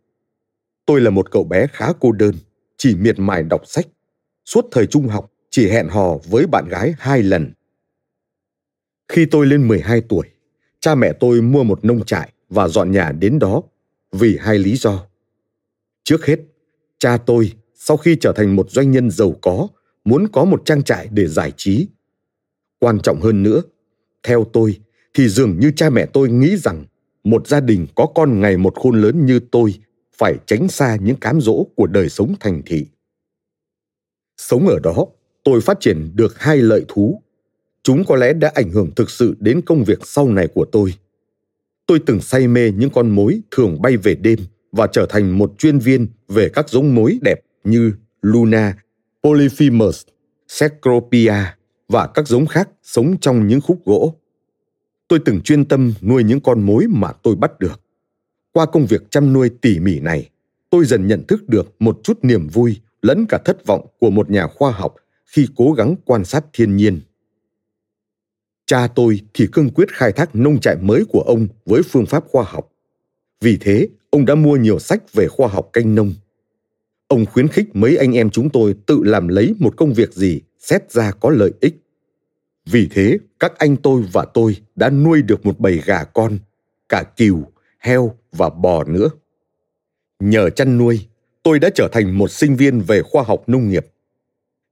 tôi 0.86 1.00
là 1.00 1.10
một 1.10 1.30
cậu 1.30 1.44
bé 1.44 1.66
khá 1.66 1.92
cô 2.00 2.12
đơn 2.12 2.34
chỉ 2.76 2.94
miệt 2.94 3.18
mài 3.18 3.42
đọc 3.42 3.62
sách 3.66 3.86
suốt 4.44 4.68
thời 4.70 4.86
trung 4.86 5.08
học 5.08 5.32
chỉ 5.50 5.68
hẹn 5.68 5.88
hò 5.88 6.18
với 6.30 6.46
bạn 6.46 6.68
gái 6.68 6.94
hai 6.98 7.22
lần. 7.22 7.52
Khi 9.08 9.26
tôi 9.30 9.46
lên 9.46 9.68
12 9.68 10.00
tuổi, 10.00 10.26
cha 10.80 10.94
mẹ 10.94 11.12
tôi 11.20 11.42
mua 11.42 11.64
một 11.64 11.84
nông 11.84 12.04
trại 12.04 12.32
và 12.48 12.68
dọn 12.68 12.90
nhà 12.90 13.12
đến 13.12 13.38
đó 13.38 13.62
vì 14.12 14.38
hai 14.40 14.58
lý 14.58 14.76
do. 14.76 15.06
Trước 16.04 16.26
hết, 16.26 16.36
cha 16.98 17.16
tôi 17.16 17.52
sau 17.74 17.96
khi 17.96 18.16
trở 18.20 18.32
thành 18.32 18.56
một 18.56 18.70
doanh 18.70 18.90
nhân 18.90 19.10
giàu 19.10 19.34
có 19.42 19.68
muốn 20.04 20.28
có 20.32 20.44
một 20.44 20.62
trang 20.64 20.82
trại 20.82 21.08
để 21.10 21.26
giải 21.26 21.52
trí. 21.56 21.88
Quan 22.78 23.00
trọng 23.00 23.20
hơn 23.20 23.42
nữa, 23.42 23.62
theo 24.22 24.44
tôi 24.52 24.76
thì 25.14 25.28
dường 25.28 25.60
như 25.60 25.72
cha 25.76 25.90
mẹ 25.90 26.06
tôi 26.06 26.28
nghĩ 26.28 26.56
rằng 26.56 26.84
một 27.24 27.46
gia 27.46 27.60
đình 27.60 27.86
có 27.94 28.06
con 28.14 28.40
ngày 28.40 28.56
một 28.56 28.74
khôn 28.74 29.02
lớn 29.02 29.26
như 29.26 29.40
tôi 29.50 29.74
phải 30.18 30.34
tránh 30.46 30.68
xa 30.68 30.96
những 31.00 31.16
cám 31.16 31.40
dỗ 31.40 31.66
của 31.76 31.86
đời 31.86 32.08
sống 32.08 32.34
thành 32.40 32.62
thị. 32.66 32.86
Sống 34.36 34.68
ở 34.68 34.78
đó, 34.82 35.06
tôi 35.44 35.60
phát 35.60 35.80
triển 35.80 36.10
được 36.14 36.38
hai 36.38 36.56
lợi 36.56 36.84
thú. 36.88 37.22
Chúng 37.82 38.04
có 38.04 38.16
lẽ 38.16 38.32
đã 38.32 38.50
ảnh 38.54 38.70
hưởng 38.70 38.90
thực 38.96 39.10
sự 39.10 39.36
đến 39.40 39.60
công 39.60 39.84
việc 39.84 39.98
sau 40.04 40.28
này 40.28 40.48
của 40.48 40.64
tôi. 40.64 40.94
Tôi 41.86 42.00
từng 42.06 42.20
say 42.20 42.48
mê 42.48 42.72
những 42.76 42.90
con 42.90 43.10
mối 43.10 43.40
thường 43.50 43.82
bay 43.82 43.96
về 43.96 44.14
đêm 44.14 44.38
và 44.72 44.86
trở 44.86 45.06
thành 45.08 45.38
một 45.38 45.52
chuyên 45.58 45.78
viên 45.78 46.06
về 46.28 46.48
các 46.48 46.68
giống 46.68 46.94
mối 46.94 47.18
đẹp 47.22 47.40
như 47.64 47.92
Luna, 48.22 48.76
Polyphemus, 49.22 50.02
Cecropia 50.60 51.34
và 51.88 52.06
các 52.06 52.28
giống 52.28 52.46
khác 52.46 52.68
sống 52.82 53.16
trong 53.20 53.46
những 53.46 53.60
khúc 53.60 53.84
gỗ. 53.84 54.14
Tôi 55.08 55.18
từng 55.24 55.40
chuyên 55.40 55.64
tâm 55.64 55.92
nuôi 56.02 56.24
những 56.24 56.40
con 56.40 56.62
mối 56.62 56.86
mà 56.88 57.12
tôi 57.12 57.36
bắt 57.36 57.60
được. 57.60 57.80
Qua 58.52 58.66
công 58.66 58.86
việc 58.86 59.10
chăm 59.10 59.32
nuôi 59.32 59.50
tỉ 59.60 59.78
mỉ 59.78 60.00
này, 60.00 60.30
tôi 60.70 60.84
dần 60.84 61.06
nhận 61.06 61.26
thức 61.28 61.48
được 61.48 61.74
một 61.78 62.00
chút 62.02 62.18
niềm 62.22 62.48
vui 62.48 62.80
lẫn 63.02 63.26
cả 63.28 63.38
thất 63.44 63.66
vọng 63.66 63.86
của 63.98 64.10
một 64.10 64.30
nhà 64.30 64.46
khoa 64.46 64.70
học 64.70 64.94
khi 65.24 65.48
cố 65.56 65.72
gắng 65.72 65.94
quan 66.04 66.24
sát 66.24 66.44
thiên 66.52 66.76
nhiên. 66.76 67.00
Cha 68.66 68.88
tôi 68.94 69.20
thì 69.34 69.46
cương 69.52 69.70
quyết 69.70 69.92
khai 69.92 70.12
thác 70.12 70.36
nông 70.36 70.60
trại 70.60 70.76
mới 70.76 71.04
của 71.04 71.20
ông 71.20 71.48
với 71.64 71.82
phương 71.82 72.06
pháp 72.06 72.24
khoa 72.28 72.44
học. 72.44 72.72
Vì 73.40 73.58
thế, 73.60 73.88
ông 74.10 74.24
đã 74.24 74.34
mua 74.34 74.56
nhiều 74.56 74.78
sách 74.78 75.12
về 75.12 75.28
khoa 75.28 75.48
học 75.48 75.70
canh 75.72 75.94
nông. 75.94 76.14
Ông 77.08 77.26
khuyến 77.26 77.48
khích 77.48 77.76
mấy 77.76 77.96
anh 77.96 78.12
em 78.12 78.30
chúng 78.30 78.50
tôi 78.50 78.74
tự 78.86 79.00
làm 79.04 79.28
lấy 79.28 79.54
một 79.58 79.76
công 79.76 79.92
việc 79.92 80.12
gì 80.12 80.40
xét 80.58 80.92
ra 80.92 81.10
có 81.10 81.30
lợi 81.30 81.52
ích. 81.60 81.74
Vì 82.70 82.88
thế, 82.90 83.18
các 83.40 83.58
anh 83.58 83.76
tôi 83.76 84.04
và 84.12 84.26
tôi 84.34 84.56
đã 84.76 84.90
nuôi 84.90 85.22
được 85.22 85.46
một 85.46 85.60
bầy 85.60 85.82
gà 85.84 86.04
con, 86.04 86.38
cả 86.88 87.04
cừu, 87.16 87.42
heo 87.78 88.14
và 88.32 88.50
bò 88.50 88.84
nữa. 88.84 89.08
Nhờ 90.20 90.50
chăn 90.50 90.78
nuôi, 90.78 91.06
tôi 91.42 91.58
đã 91.58 91.70
trở 91.74 91.88
thành 91.92 92.18
một 92.18 92.30
sinh 92.30 92.56
viên 92.56 92.80
về 92.80 93.02
khoa 93.02 93.22
học 93.22 93.42
nông 93.46 93.68
nghiệp. 93.68 93.86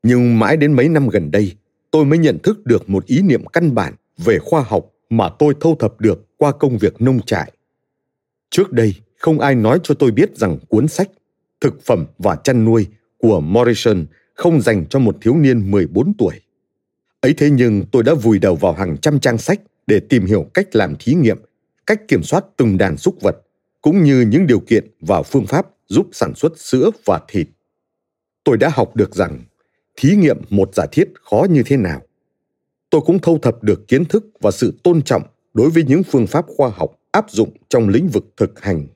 Nhưng 0.03 0.39
mãi 0.39 0.57
đến 0.57 0.73
mấy 0.73 0.89
năm 0.89 1.09
gần 1.09 1.31
đây, 1.31 1.53
tôi 1.91 2.05
mới 2.05 2.19
nhận 2.19 2.39
thức 2.43 2.67
được 2.67 2.89
một 2.89 3.07
ý 3.07 3.23
niệm 3.23 3.47
căn 3.47 3.75
bản 3.75 3.95
về 4.19 4.39
khoa 4.39 4.63
học 4.63 4.87
mà 5.11 5.29
tôi 5.39 5.55
thâu 5.61 5.75
thập 5.75 6.01
được 6.01 6.27
qua 6.37 6.53
công 6.53 6.79
việc 6.79 7.03
nông 7.03 7.21
trại. 7.21 7.53
Trước 8.51 8.73
đây, 8.73 8.95
không 9.19 9.41
ai 9.41 9.55
nói 9.55 9.81
cho 9.83 9.95
tôi 9.95 10.11
biết 10.11 10.37
rằng 10.37 10.59
cuốn 10.69 10.89
sách 10.89 11.09
Thực 11.61 11.83
phẩm 11.83 12.07
và 12.19 12.37
chăn 12.37 12.65
nuôi 12.65 12.87
của 13.19 13.41
Morrison 13.41 14.07
không 14.35 14.61
dành 14.61 14.87
cho 14.87 14.99
một 14.99 15.17
thiếu 15.21 15.37
niên 15.37 15.71
14 15.71 16.13
tuổi. 16.19 16.35
Ấy 17.27 17.35
thế 17.35 17.51
nhưng 17.51 17.85
tôi 17.93 18.03
đã 18.03 18.15
vùi 18.15 18.39
đầu 18.39 18.57
vào 18.57 18.73
hàng 18.73 18.97
trăm 19.03 19.21
trang 19.21 19.39
sách 19.39 19.61
để 19.87 20.01
tìm 20.01 20.27
hiểu 20.27 20.47
cách 20.55 20.77
làm 20.77 20.97
thí 20.99 21.15
nghiệm, 21.15 21.39
cách 21.87 22.01
kiểm 22.09 22.23
soát 22.23 22.45
từng 22.57 22.79
đàn 22.79 22.97
súc 22.97 23.21
vật, 23.21 23.37
cũng 23.83 24.03
như 24.03 24.21
những 24.21 24.47
điều 24.47 24.61
kiện 24.61 24.91
và 25.01 25.23
phương 25.23 25.47
pháp 25.47 25.67
giúp 25.87 26.09
sản 26.13 26.35
xuất 26.35 26.59
sữa 26.59 26.91
và 27.05 27.21
thịt. 27.29 27.49
Tôi 28.45 28.57
đã 28.57 28.69
học 28.75 28.97
được 28.97 29.15
rằng 29.15 29.41
thí 29.97 30.17
nghiệm 30.17 30.39
một 30.51 30.75
giả 30.75 30.87
thiết 30.93 31.09
khó 31.23 31.47
như 31.51 31.63
thế 31.67 31.77
nào. 31.77 32.03
Tôi 32.91 33.01
cũng 33.07 33.19
thâu 33.19 33.39
thập 33.39 33.63
được 33.63 33.89
kiến 33.89 34.05
thức 34.05 34.27
và 34.41 34.51
sự 34.51 34.81
tôn 34.83 35.03
trọng 35.03 35.23
đối 35.55 35.71
với 35.71 35.85
những 35.85 36.03
phương 36.03 36.27
pháp 36.27 36.45
khoa 36.57 36.69
học 36.69 36.91
áp 37.11 37.31
dụng 37.31 37.57
trong 37.69 37.89
lĩnh 37.89 38.09
vực 38.09 38.25
thực 38.37 38.61
hành. 38.61 38.87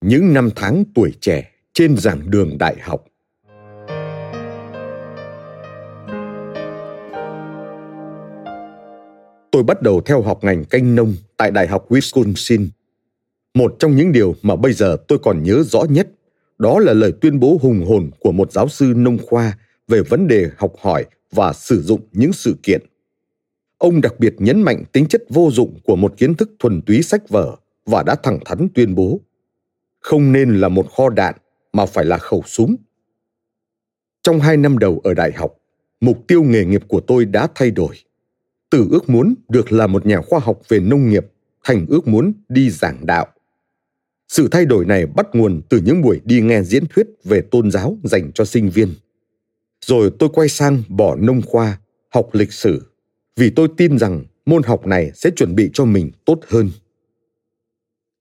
Những 0.00 0.32
năm 0.32 0.50
tháng 0.56 0.84
tuổi 0.94 1.12
trẻ 1.20 1.52
trên 1.72 1.96
giảng 1.96 2.30
đường 2.30 2.58
đại 2.58 2.76
học 2.80 3.04
tôi 9.50 9.62
bắt 9.62 9.82
đầu 9.82 10.00
theo 10.00 10.22
học 10.22 10.44
ngành 10.44 10.64
canh 10.64 10.94
nông 10.94 11.14
tại 11.36 11.50
Đại 11.50 11.66
học 11.66 11.86
Wisconsin. 11.88 12.68
Một 13.54 13.76
trong 13.78 13.96
những 13.96 14.12
điều 14.12 14.34
mà 14.42 14.56
bây 14.56 14.72
giờ 14.72 14.96
tôi 15.08 15.18
còn 15.18 15.42
nhớ 15.42 15.62
rõ 15.62 15.84
nhất 15.84 16.08
đó 16.58 16.78
là 16.78 16.92
lời 16.92 17.12
tuyên 17.20 17.40
bố 17.40 17.58
hùng 17.62 17.84
hồn 17.88 18.10
của 18.20 18.32
một 18.32 18.52
giáo 18.52 18.68
sư 18.68 18.92
nông 18.96 19.18
khoa 19.26 19.58
về 19.88 20.02
vấn 20.02 20.28
đề 20.28 20.50
học 20.56 20.72
hỏi 20.80 21.04
và 21.32 21.52
sử 21.52 21.82
dụng 21.82 22.00
những 22.12 22.32
sự 22.32 22.56
kiện. 22.62 22.80
Ông 23.78 24.00
đặc 24.00 24.14
biệt 24.18 24.34
nhấn 24.38 24.62
mạnh 24.62 24.84
tính 24.92 25.06
chất 25.06 25.22
vô 25.28 25.50
dụng 25.52 25.78
của 25.84 25.96
một 25.96 26.14
kiến 26.16 26.34
thức 26.34 26.50
thuần 26.58 26.82
túy 26.82 27.02
sách 27.02 27.28
vở 27.28 27.56
và 27.86 28.02
đã 28.02 28.14
thẳng 28.14 28.38
thắn 28.44 28.68
tuyên 28.74 28.94
bố 28.94 29.20
không 30.06 30.32
nên 30.32 30.60
là 30.60 30.68
một 30.68 30.86
kho 30.96 31.08
đạn 31.08 31.34
mà 31.72 31.86
phải 31.86 32.04
là 32.04 32.18
khẩu 32.18 32.42
súng. 32.46 32.76
Trong 34.22 34.40
hai 34.40 34.56
năm 34.56 34.78
đầu 34.78 35.00
ở 35.04 35.14
đại 35.14 35.32
học, 35.32 35.54
mục 36.00 36.18
tiêu 36.28 36.42
nghề 36.42 36.64
nghiệp 36.64 36.82
của 36.88 37.00
tôi 37.00 37.24
đã 37.24 37.48
thay 37.54 37.70
đổi. 37.70 37.96
Từ 38.70 38.88
ước 38.90 39.08
muốn 39.08 39.34
được 39.48 39.72
là 39.72 39.86
một 39.86 40.06
nhà 40.06 40.20
khoa 40.20 40.38
học 40.38 40.60
về 40.68 40.80
nông 40.80 41.08
nghiệp 41.08 41.26
thành 41.64 41.86
ước 41.88 42.08
muốn 42.08 42.32
đi 42.48 42.70
giảng 42.70 43.06
đạo. 43.06 43.26
Sự 44.28 44.48
thay 44.48 44.66
đổi 44.66 44.84
này 44.84 45.06
bắt 45.06 45.26
nguồn 45.32 45.62
từ 45.68 45.80
những 45.84 46.02
buổi 46.02 46.20
đi 46.24 46.40
nghe 46.40 46.62
diễn 46.62 46.84
thuyết 46.86 47.06
về 47.24 47.40
tôn 47.50 47.70
giáo 47.70 47.98
dành 48.04 48.32
cho 48.32 48.44
sinh 48.44 48.70
viên. 48.70 48.94
Rồi 49.84 50.12
tôi 50.18 50.28
quay 50.32 50.48
sang 50.48 50.82
bỏ 50.88 51.16
nông 51.16 51.42
khoa, 51.42 51.78
học 52.10 52.28
lịch 52.32 52.52
sử, 52.52 52.82
vì 53.36 53.50
tôi 53.50 53.68
tin 53.76 53.98
rằng 53.98 54.24
môn 54.46 54.62
học 54.62 54.86
này 54.86 55.10
sẽ 55.14 55.30
chuẩn 55.36 55.54
bị 55.54 55.70
cho 55.72 55.84
mình 55.84 56.10
tốt 56.24 56.40
hơn. 56.46 56.70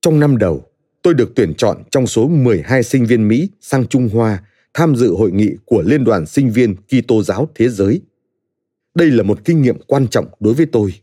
Trong 0.02 0.20
năm 0.20 0.38
đầu, 0.38 0.66
tôi 1.02 1.14
được 1.14 1.32
tuyển 1.36 1.54
chọn 1.54 1.84
trong 1.92 2.08
số 2.08 2.28
12 2.28 2.84
sinh 2.84 3.06
viên 3.06 3.28
Mỹ 3.28 3.50
sang 3.62 3.88
Trung 3.88 4.10
Hoa 4.14 4.44
tham 4.74 4.96
dự 4.96 5.12
hội 5.12 5.32
nghị 5.32 5.50
của 5.66 5.82
Liên 5.82 6.04
đoàn 6.04 6.26
Sinh 6.26 6.52
viên 6.52 6.76
Kitô 6.76 7.24
giáo 7.24 7.50
Thế 7.56 7.70
giới. 7.70 8.02
Đây 8.96 9.12
là 9.12 9.24
một 9.24 9.40
kinh 9.46 9.62
nghiệm 9.62 9.78
quan 9.88 10.08
trọng 10.08 10.26
đối 10.40 10.54
với 10.54 10.66
tôi. 10.66 10.94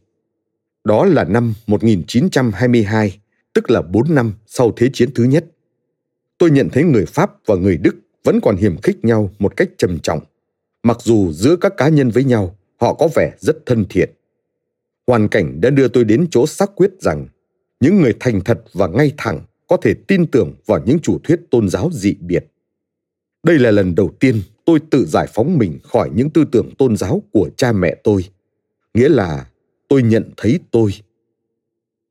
Đó 0.84 1.04
là 1.04 1.24
năm 1.24 1.54
1922 1.66 3.20
tức 3.52 3.70
là 3.70 3.82
4 3.82 4.14
năm 4.14 4.32
sau 4.46 4.72
Thế 4.76 4.90
chiến 4.92 5.10
thứ 5.14 5.24
nhất. 5.24 5.44
Tôi 6.38 6.50
nhận 6.50 6.68
thấy 6.72 6.84
người 6.84 7.06
Pháp 7.06 7.30
và 7.46 7.54
người 7.54 7.76
Đức 7.76 7.96
vẫn 8.24 8.40
còn 8.42 8.56
hiểm 8.56 8.76
khích 8.82 9.04
nhau 9.04 9.30
một 9.38 9.56
cách 9.56 9.68
trầm 9.78 9.98
trọng, 9.98 10.20
mặc 10.82 10.96
dù 11.00 11.32
giữa 11.32 11.56
các 11.56 11.72
cá 11.76 11.88
nhân 11.88 12.10
với 12.10 12.24
nhau 12.24 12.56
họ 12.80 12.94
có 12.94 13.08
vẻ 13.14 13.32
rất 13.38 13.66
thân 13.66 13.84
thiện. 13.90 14.10
Hoàn 15.06 15.28
cảnh 15.28 15.60
đã 15.60 15.70
đưa 15.70 15.88
tôi 15.88 16.04
đến 16.04 16.26
chỗ 16.30 16.46
xác 16.46 16.70
quyết 16.74 16.90
rằng 17.00 17.26
những 17.80 18.02
người 18.02 18.14
thành 18.20 18.40
thật 18.40 18.62
và 18.72 18.86
ngay 18.86 19.12
thẳng 19.16 19.40
có 19.66 19.76
thể 19.76 19.94
tin 19.94 20.26
tưởng 20.26 20.54
vào 20.66 20.82
những 20.86 20.98
chủ 20.98 21.18
thuyết 21.24 21.40
tôn 21.50 21.68
giáo 21.68 21.90
dị 21.92 22.14
biệt. 22.20 22.46
Đây 23.42 23.58
là 23.58 23.70
lần 23.70 23.94
đầu 23.94 24.10
tiên 24.20 24.42
tôi 24.64 24.80
tự 24.90 25.06
giải 25.06 25.26
phóng 25.34 25.58
mình 25.58 25.78
khỏi 25.82 26.10
những 26.14 26.30
tư 26.30 26.44
tưởng 26.52 26.74
tôn 26.78 26.96
giáo 26.96 27.22
của 27.32 27.50
cha 27.56 27.72
mẹ 27.72 27.94
tôi. 28.04 28.24
Nghĩa 28.94 29.08
là, 29.08 29.46
tôi 29.88 30.02
nhận 30.02 30.30
thấy 30.36 30.60
tôi. 30.70 30.90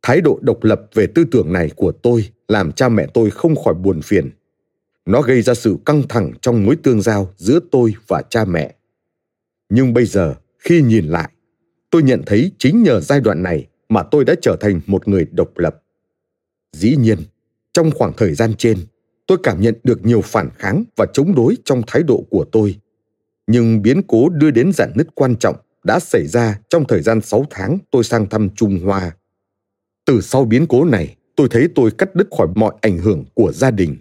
Thái 0.01 0.21
độ 0.21 0.39
độc 0.41 0.63
lập 0.63 0.81
về 0.93 1.07
tư 1.07 1.23
tưởng 1.31 1.53
này 1.53 1.69
của 1.75 1.91
tôi 1.91 2.29
làm 2.47 2.71
cha 2.71 2.89
mẹ 2.89 3.07
tôi 3.13 3.29
không 3.29 3.55
khỏi 3.55 3.73
buồn 3.73 4.01
phiền. 4.01 4.29
Nó 5.05 5.21
gây 5.21 5.41
ra 5.41 5.53
sự 5.53 5.77
căng 5.85 6.03
thẳng 6.09 6.31
trong 6.41 6.65
mối 6.65 6.75
tương 6.83 7.01
giao 7.01 7.33
giữa 7.37 7.59
tôi 7.71 7.93
và 8.07 8.21
cha 8.29 8.45
mẹ. 8.45 8.75
Nhưng 9.69 9.93
bây 9.93 10.05
giờ, 10.05 10.35
khi 10.59 10.81
nhìn 10.81 11.07
lại, 11.07 11.31
tôi 11.89 12.03
nhận 12.03 12.21
thấy 12.25 12.51
chính 12.57 12.83
nhờ 12.83 12.99
giai 12.99 13.21
đoạn 13.21 13.43
này 13.43 13.67
mà 13.89 14.03
tôi 14.03 14.25
đã 14.25 14.35
trở 14.41 14.55
thành 14.59 14.81
một 14.87 15.07
người 15.07 15.27
độc 15.31 15.57
lập. 15.57 15.83
Dĩ 16.73 16.95
nhiên, 16.95 17.17
trong 17.73 17.91
khoảng 17.91 18.13
thời 18.17 18.33
gian 18.33 18.53
trên 18.57 18.77
tôi 19.31 19.39
cảm 19.43 19.61
nhận 19.61 19.75
được 19.83 20.05
nhiều 20.05 20.21
phản 20.21 20.49
kháng 20.57 20.83
và 20.95 21.05
chống 21.13 21.35
đối 21.35 21.57
trong 21.65 21.81
thái 21.87 22.03
độ 22.03 22.23
của 22.29 22.45
tôi. 22.51 22.75
Nhưng 23.47 23.81
biến 23.81 24.01
cố 24.07 24.29
đưa 24.29 24.51
đến 24.51 24.71
dạn 24.73 24.91
nứt 24.95 25.07
quan 25.15 25.35
trọng 25.35 25.55
đã 25.83 25.99
xảy 25.99 26.27
ra 26.27 26.59
trong 26.69 26.85
thời 26.87 27.01
gian 27.01 27.21
6 27.21 27.45
tháng 27.49 27.77
tôi 27.91 28.03
sang 28.03 28.29
thăm 28.29 28.49
Trung 28.55 28.79
Hoa. 28.79 29.15
Từ 30.05 30.21
sau 30.21 30.45
biến 30.45 30.65
cố 30.67 30.85
này, 30.85 31.15
tôi 31.35 31.47
thấy 31.51 31.67
tôi 31.75 31.91
cắt 31.91 32.15
đứt 32.15 32.27
khỏi 32.37 32.47
mọi 32.55 32.73
ảnh 32.81 32.97
hưởng 32.97 33.25
của 33.33 33.51
gia 33.51 33.71
đình. 33.71 33.97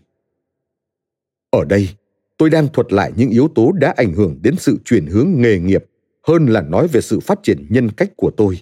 Ở 1.51 1.65
đây, 1.65 1.89
tôi 2.37 2.51
đang 2.51 2.69
thuật 2.69 2.93
lại 2.93 3.13
những 3.17 3.31
yếu 3.31 3.49
tố 3.55 3.73
đã 3.73 3.95
ảnh 3.97 4.13
hưởng 4.13 4.39
đến 4.43 4.55
sự 4.59 4.77
chuyển 4.85 5.07
hướng 5.07 5.29
nghề 5.37 5.59
nghiệp 5.59 5.85
hơn 6.27 6.47
là 6.47 6.63
nói 6.63 6.89
về 6.89 7.01
sự 7.01 7.21
phát 7.21 7.39
triển 7.43 7.67
nhân 7.69 7.91
cách 7.91 8.11
của 8.17 8.31
tôi. 8.37 8.61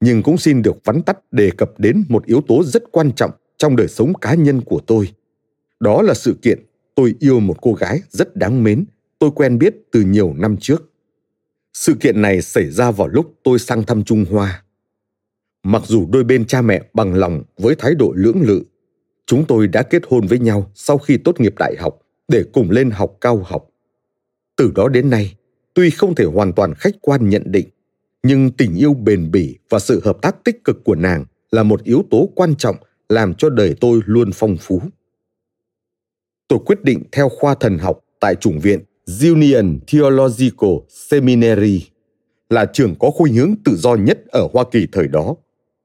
Nhưng 0.00 0.22
cũng 0.22 0.38
xin 0.38 0.62
được 0.62 0.76
vắn 0.84 1.02
tắt 1.02 1.18
đề 1.32 1.50
cập 1.50 1.70
đến 1.78 2.04
một 2.08 2.26
yếu 2.26 2.40
tố 2.40 2.62
rất 2.64 2.82
quan 2.92 3.12
trọng 3.12 3.30
trong 3.58 3.76
đời 3.76 3.88
sống 3.88 4.14
cá 4.14 4.34
nhân 4.34 4.60
của 4.60 4.80
tôi 4.86 5.08
đó 5.80 6.02
là 6.02 6.14
sự 6.14 6.36
kiện 6.42 6.66
tôi 6.94 7.14
yêu 7.20 7.40
một 7.40 7.62
cô 7.62 7.72
gái 7.72 8.00
rất 8.10 8.36
đáng 8.36 8.64
mến, 8.64 8.84
tôi 9.18 9.30
quen 9.34 9.58
biết 9.58 9.74
từ 9.92 10.00
nhiều 10.00 10.34
năm 10.36 10.56
trước. 10.60 10.92
Sự 11.72 11.94
kiện 12.00 12.22
này 12.22 12.42
xảy 12.42 12.70
ra 12.70 12.90
vào 12.90 13.08
lúc 13.08 13.34
tôi 13.44 13.58
sang 13.58 13.82
thăm 13.82 14.04
trung 14.04 14.24
hoa. 14.30 14.64
Mặc 15.62 15.82
dù 15.86 16.06
đôi 16.12 16.24
bên 16.24 16.44
cha 16.44 16.62
mẹ 16.62 16.82
bằng 16.94 17.14
lòng 17.14 17.42
với 17.58 17.74
thái 17.74 17.94
độ 17.94 18.12
lưỡng 18.16 18.40
lự, 18.40 18.62
chúng 19.26 19.44
tôi 19.48 19.66
đã 19.66 19.82
kết 19.82 20.02
hôn 20.08 20.26
với 20.26 20.38
nhau 20.38 20.70
sau 20.74 20.98
khi 20.98 21.16
tốt 21.16 21.40
nghiệp 21.40 21.54
đại 21.58 21.76
học 21.78 21.98
để 22.28 22.44
cùng 22.52 22.70
lên 22.70 22.90
học 22.90 23.16
cao 23.20 23.42
học. 23.46 23.68
Từ 24.56 24.72
đó 24.74 24.88
đến 24.88 25.10
nay, 25.10 25.36
tuy 25.74 25.90
không 25.90 26.14
thể 26.14 26.24
hoàn 26.24 26.52
toàn 26.52 26.74
khách 26.74 26.94
quan 27.00 27.28
nhận 27.28 27.42
định, 27.46 27.68
nhưng 28.22 28.50
tình 28.50 28.74
yêu 28.74 28.94
bền 28.94 29.30
bỉ 29.30 29.58
và 29.68 29.78
sự 29.78 30.00
hợp 30.04 30.18
tác 30.22 30.44
tích 30.44 30.64
cực 30.64 30.84
của 30.84 30.94
nàng 30.94 31.24
là 31.50 31.62
một 31.62 31.84
yếu 31.84 32.04
tố 32.10 32.30
quan 32.34 32.54
trọng 32.56 32.76
làm 33.08 33.34
cho 33.34 33.50
đời 33.50 33.74
tôi 33.80 34.00
luôn 34.04 34.30
phong 34.34 34.56
phú 34.60 34.82
tôi 36.48 36.58
quyết 36.66 36.84
định 36.84 37.02
theo 37.12 37.28
khoa 37.28 37.54
thần 37.54 37.78
học 37.78 38.00
tại 38.20 38.34
chủng 38.34 38.60
viện 38.60 38.80
Union 39.22 39.78
Theological 39.86 40.70
Seminary 40.88 41.86
là 42.50 42.66
trường 42.72 42.94
có 42.98 43.10
khuynh 43.10 43.34
hướng 43.34 43.54
tự 43.64 43.76
do 43.76 43.94
nhất 43.94 44.18
ở 44.26 44.48
Hoa 44.52 44.64
Kỳ 44.70 44.86
thời 44.92 45.08
đó, 45.08 45.34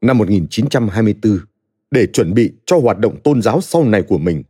năm 0.02 0.18
1924, 0.18 1.40
để 1.92 2.08
chuẩn 2.08 2.34
bị 2.34 2.52
cho 2.66 2.80
hoạt 2.80 3.00
động 3.00 3.20
tôn 3.24 3.42
giáo 3.42 3.62
sau 3.62 3.84
này 3.84 4.04
của 4.04 4.18
mình. 4.18 4.44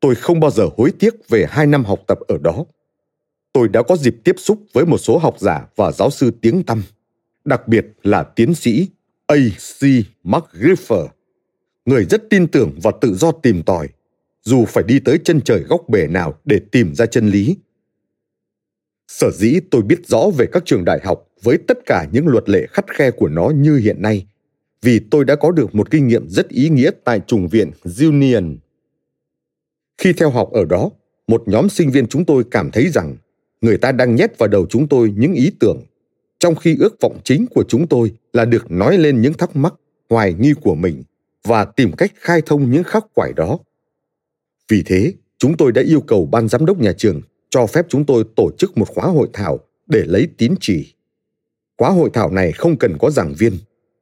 Tôi 0.00 0.14
không 0.14 0.40
bao 0.40 0.50
giờ 0.50 0.68
hối 0.76 0.92
tiếc 0.98 1.28
về 1.28 1.46
hai 1.48 1.66
năm 1.66 1.84
học 1.84 2.00
tập 2.06 2.18
ở 2.28 2.38
đó. 2.38 2.64
Tôi 3.52 3.68
đã 3.68 3.82
có 3.82 3.96
dịp 3.96 4.16
tiếp 4.24 4.34
xúc 4.38 4.58
với 4.72 4.86
một 4.86 4.98
số 4.98 5.18
học 5.18 5.36
giả 5.38 5.66
và 5.76 5.92
giáo 5.92 6.10
sư 6.10 6.30
tiếng 6.40 6.62
tăm, 6.62 6.82
đặc 7.44 7.68
biệt 7.68 7.86
là 8.02 8.22
tiến 8.22 8.54
sĩ 8.54 8.88
A.C. 9.26 9.86
McGriffer, 10.24 11.08
người 11.84 12.04
rất 12.04 12.30
tin 12.30 12.46
tưởng 12.46 12.78
và 12.82 12.90
tự 13.00 13.14
do 13.14 13.32
tìm 13.32 13.62
tòi, 13.62 13.88
dù 14.42 14.64
phải 14.64 14.84
đi 14.84 14.98
tới 14.98 15.18
chân 15.24 15.40
trời 15.40 15.60
góc 15.60 15.88
bể 15.88 16.06
nào 16.06 16.38
để 16.44 16.60
tìm 16.72 16.94
ra 16.94 17.06
chân 17.06 17.28
lý 17.28 17.56
Sở 19.08 19.30
dĩ 19.30 19.60
tôi 19.70 19.82
biết 19.82 20.06
rõ 20.06 20.30
về 20.38 20.46
các 20.52 20.62
trường 20.66 20.84
đại 20.84 21.00
học 21.04 21.28
với 21.42 21.58
tất 21.68 21.78
cả 21.86 22.06
những 22.12 22.26
luật 22.26 22.48
lệ 22.48 22.66
khắt 22.70 22.94
khe 22.94 23.10
của 23.10 23.28
nó 23.28 23.50
như 23.54 23.76
hiện 23.76 24.02
nay, 24.02 24.26
vì 24.82 25.00
tôi 25.10 25.24
đã 25.24 25.36
có 25.36 25.50
được 25.50 25.74
một 25.74 25.90
kinh 25.90 26.08
nghiệm 26.08 26.28
rất 26.28 26.48
ý 26.48 26.68
nghĩa 26.68 26.90
tại 27.04 27.20
trùng 27.26 27.48
viện 27.48 27.70
Union. 28.00 28.56
Khi 29.98 30.12
theo 30.12 30.30
học 30.30 30.50
ở 30.52 30.64
đó, 30.64 30.90
một 31.26 31.42
nhóm 31.46 31.68
sinh 31.68 31.90
viên 31.90 32.06
chúng 32.06 32.24
tôi 32.24 32.44
cảm 32.50 32.70
thấy 32.70 32.88
rằng 32.88 33.16
người 33.60 33.78
ta 33.78 33.92
đang 33.92 34.14
nhét 34.14 34.38
vào 34.38 34.48
đầu 34.48 34.66
chúng 34.70 34.88
tôi 34.88 35.14
những 35.16 35.32
ý 35.32 35.50
tưởng, 35.60 35.82
trong 36.38 36.54
khi 36.54 36.76
ước 36.80 37.00
vọng 37.00 37.20
chính 37.24 37.46
của 37.46 37.64
chúng 37.68 37.86
tôi 37.86 38.12
là 38.32 38.44
được 38.44 38.70
nói 38.70 38.98
lên 38.98 39.20
những 39.20 39.34
thắc 39.34 39.56
mắc, 39.56 39.74
hoài 40.10 40.34
nghi 40.34 40.52
của 40.60 40.74
mình 40.74 41.02
và 41.44 41.64
tìm 41.64 41.92
cách 41.92 42.12
khai 42.14 42.42
thông 42.46 42.70
những 42.70 42.84
khắc 42.84 43.04
khoải 43.14 43.32
đó. 43.32 43.58
Vì 44.70 44.82
thế, 44.82 45.12
chúng 45.38 45.56
tôi 45.56 45.72
đã 45.72 45.82
yêu 45.82 46.00
cầu 46.00 46.26
ban 46.26 46.48
giám 46.48 46.66
đốc 46.66 46.78
nhà 46.78 46.92
trường 46.92 47.20
cho 47.50 47.66
phép 47.66 47.86
chúng 47.88 48.06
tôi 48.06 48.24
tổ 48.36 48.50
chức 48.58 48.78
một 48.78 48.88
khóa 48.88 49.06
hội 49.06 49.28
thảo 49.32 49.60
để 49.86 50.02
lấy 50.06 50.28
tín 50.38 50.54
chỉ. 50.60 50.94
Khóa 51.78 51.90
hội 51.90 52.10
thảo 52.12 52.30
này 52.30 52.52
không 52.52 52.76
cần 52.76 52.96
có 52.98 53.10
giảng 53.10 53.34
viên. 53.38 53.52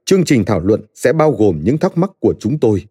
Chương 0.05 0.25
trình 0.25 0.45
thảo 0.45 0.61
luận 0.61 0.81
sẽ 0.95 1.13
bao 1.13 1.33
gồm 1.33 1.61
những 1.65 1.79
thắc 1.79 1.99
mắc 1.99 2.11
của 2.21 2.35
chúng 2.41 2.59
tôi. 2.59 2.85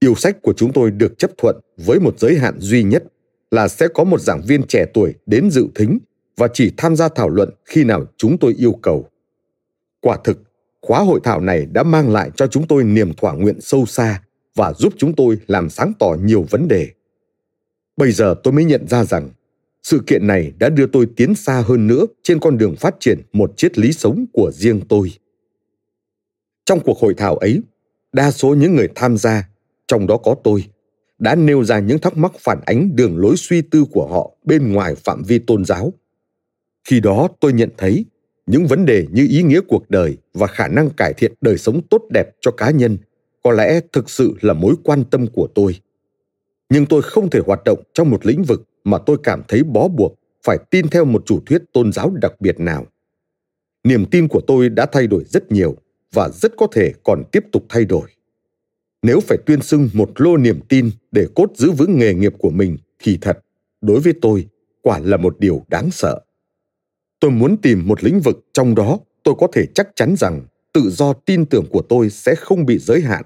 Yêu 0.00 0.14
sách 0.14 0.42
của 0.42 0.52
chúng 0.52 0.72
tôi 0.72 0.90
được 0.90 1.18
chấp 1.18 1.30
thuận 1.38 1.56
với 1.76 2.00
một 2.00 2.18
giới 2.18 2.38
hạn 2.38 2.54
duy 2.58 2.82
nhất 2.82 3.04
là 3.50 3.68
sẽ 3.68 3.88
có 3.88 4.04
một 4.04 4.20
giảng 4.20 4.42
viên 4.46 4.62
trẻ 4.62 4.86
tuổi 4.94 5.14
đến 5.26 5.50
dự 5.50 5.66
thính 5.74 5.98
và 6.36 6.48
chỉ 6.52 6.72
tham 6.76 6.96
gia 6.96 7.08
thảo 7.08 7.28
luận 7.28 7.50
khi 7.64 7.84
nào 7.84 8.04
chúng 8.16 8.38
tôi 8.38 8.54
yêu 8.58 8.72
cầu. 8.82 9.08
Quả 10.00 10.18
thực, 10.24 10.42
khóa 10.82 11.00
hội 11.00 11.20
thảo 11.24 11.40
này 11.40 11.66
đã 11.66 11.82
mang 11.82 12.12
lại 12.12 12.30
cho 12.36 12.46
chúng 12.46 12.66
tôi 12.66 12.84
niềm 12.84 13.14
thỏa 13.14 13.32
nguyện 13.32 13.60
sâu 13.60 13.86
xa 13.86 14.22
và 14.56 14.72
giúp 14.72 14.94
chúng 14.98 15.14
tôi 15.14 15.38
làm 15.46 15.70
sáng 15.70 15.92
tỏ 15.98 16.16
nhiều 16.22 16.46
vấn 16.50 16.68
đề. 16.68 16.88
Bây 17.96 18.12
giờ 18.12 18.34
tôi 18.42 18.52
mới 18.52 18.64
nhận 18.64 18.88
ra 18.88 19.04
rằng, 19.04 19.30
sự 19.82 20.02
kiện 20.06 20.26
này 20.26 20.52
đã 20.58 20.68
đưa 20.68 20.86
tôi 20.86 21.08
tiến 21.16 21.34
xa 21.34 21.64
hơn 21.66 21.86
nữa 21.86 22.06
trên 22.22 22.40
con 22.40 22.58
đường 22.58 22.76
phát 22.76 22.94
triển 23.00 23.20
một 23.32 23.52
triết 23.56 23.78
lý 23.78 23.92
sống 23.92 24.26
của 24.32 24.50
riêng 24.54 24.80
tôi 24.88 25.10
trong 26.66 26.80
cuộc 26.80 26.98
hội 26.98 27.14
thảo 27.14 27.36
ấy, 27.36 27.62
đa 28.12 28.30
số 28.30 28.54
những 28.54 28.76
người 28.76 28.88
tham 28.94 29.16
gia, 29.16 29.48
trong 29.86 30.06
đó 30.06 30.16
có 30.16 30.36
tôi, 30.44 30.64
đã 31.18 31.34
nêu 31.34 31.64
ra 31.64 31.78
những 31.78 31.98
thắc 31.98 32.16
mắc 32.16 32.32
phản 32.40 32.60
ánh 32.66 32.96
đường 32.96 33.18
lối 33.18 33.36
suy 33.36 33.62
tư 33.62 33.84
của 33.92 34.06
họ 34.06 34.30
bên 34.44 34.72
ngoài 34.72 34.94
phạm 34.94 35.22
vi 35.22 35.38
tôn 35.38 35.64
giáo 35.64 35.92
khi 36.88 37.00
đó 37.00 37.28
tôi 37.40 37.52
nhận 37.52 37.70
thấy, 37.76 38.04
những 38.46 38.66
vấn 38.66 38.86
đề 38.86 39.06
như 39.12 39.26
ý 39.30 39.42
nghĩa 39.42 39.60
cuộc 39.68 39.90
đời 39.90 40.16
và 40.34 40.46
khả 40.46 40.68
năng 40.68 40.90
cải 40.90 41.12
thiện 41.12 41.32
đời 41.40 41.58
sống 41.58 41.80
tốt 41.90 42.02
đẹp 42.10 42.26
cho 42.40 42.50
cá 42.50 42.70
nhân 42.70 42.98
có 43.46 43.52
lẽ 43.52 43.80
thực 43.92 44.10
sự 44.10 44.34
là 44.40 44.52
mối 44.52 44.74
quan 44.84 45.04
tâm 45.04 45.26
của 45.26 45.48
tôi. 45.54 45.80
Nhưng 46.70 46.86
tôi 46.86 47.02
không 47.02 47.30
thể 47.30 47.40
hoạt 47.46 47.60
động 47.64 47.82
trong 47.94 48.10
một 48.10 48.26
lĩnh 48.26 48.42
vực 48.42 48.62
mà 48.84 48.98
tôi 49.06 49.16
cảm 49.22 49.42
thấy 49.48 49.62
bó 49.62 49.88
buộc 49.88 50.18
phải 50.44 50.58
tin 50.70 50.88
theo 50.88 51.04
một 51.04 51.22
chủ 51.26 51.40
thuyết 51.46 51.62
tôn 51.72 51.92
giáo 51.92 52.10
đặc 52.22 52.40
biệt 52.40 52.60
nào. 52.60 52.86
Niềm 53.84 54.04
tin 54.10 54.28
của 54.28 54.40
tôi 54.46 54.68
đã 54.68 54.86
thay 54.86 55.06
đổi 55.06 55.24
rất 55.24 55.52
nhiều 55.52 55.76
và 56.12 56.28
rất 56.28 56.52
có 56.56 56.66
thể 56.72 56.92
còn 57.04 57.22
tiếp 57.32 57.44
tục 57.52 57.64
thay 57.68 57.84
đổi. 57.84 58.08
Nếu 59.02 59.20
phải 59.20 59.38
tuyên 59.46 59.62
xưng 59.62 59.88
một 59.92 60.10
lô 60.16 60.36
niềm 60.36 60.60
tin 60.68 60.90
để 61.12 61.26
cốt 61.34 61.50
giữ 61.54 61.70
vững 61.70 61.98
nghề 61.98 62.14
nghiệp 62.14 62.32
của 62.38 62.50
mình 62.50 62.76
thì 62.98 63.18
thật, 63.20 63.38
đối 63.80 64.00
với 64.00 64.12
tôi, 64.22 64.46
quả 64.82 64.98
là 64.98 65.16
một 65.16 65.40
điều 65.40 65.64
đáng 65.68 65.90
sợ. 65.90 66.20
Tôi 67.20 67.30
muốn 67.30 67.56
tìm 67.56 67.86
một 67.86 68.04
lĩnh 68.04 68.20
vực 68.20 68.46
trong 68.52 68.74
đó 68.74 68.98
tôi 69.22 69.34
có 69.38 69.46
thể 69.52 69.66
chắc 69.74 69.88
chắn 69.96 70.14
rằng 70.18 70.46
tự 70.72 70.90
do 70.90 71.12
tin 71.12 71.46
tưởng 71.46 71.66
của 71.70 71.82
tôi 71.82 72.10
sẽ 72.10 72.34
không 72.34 72.66
bị 72.66 72.78
giới 72.78 73.00
hạn 73.00 73.24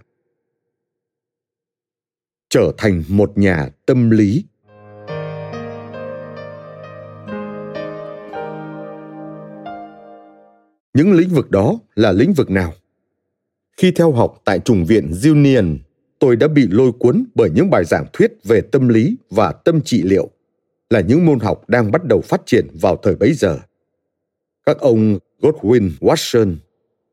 trở 2.50 2.72
thành 2.78 3.02
một 3.08 3.38
nhà 3.38 3.68
tâm 3.86 4.10
lý 4.10 4.44
những 10.94 11.12
lĩnh 11.12 11.28
vực 11.28 11.50
đó 11.50 11.78
là 11.94 12.12
lĩnh 12.12 12.32
vực 12.32 12.50
nào 12.50 12.72
khi 13.80 13.90
theo 13.90 14.12
học 14.12 14.42
tại 14.44 14.58
chủng 14.58 14.84
viện 14.84 15.12
Union, 15.24 15.78
tôi 16.18 16.36
đã 16.36 16.48
bị 16.48 16.66
lôi 16.70 16.92
cuốn 16.92 17.24
bởi 17.34 17.50
những 17.50 17.70
bài 17.70 17.84
giảng 17.84 18.06
thuyết 18.12 18.32
về 18.44 18.60
tâm 18.60 18.88
lý 18.88 19.16
và 19.30 19.52
tâm 19.52 19.80
trị 19.80 20.02
liệu, 20.02 20.30
là 20.90 21.00
những 21.00 21.26
môn 21.26 21.40
học 21.40 21.68
đang 21.68 21.90
bắt 21.90 22.04
đầu 22.04 22.20
phát 22.20 22.40
triển 22.46 22.66
vào 22.80 22.96
thời 22.96 23.14
bấy 23.16 23.32
giờ. 23.32 23.58
Các 24.66 24.78
ông 24.78 25.18
Godwin 25.40 25.90
Watson, 26.00 26.56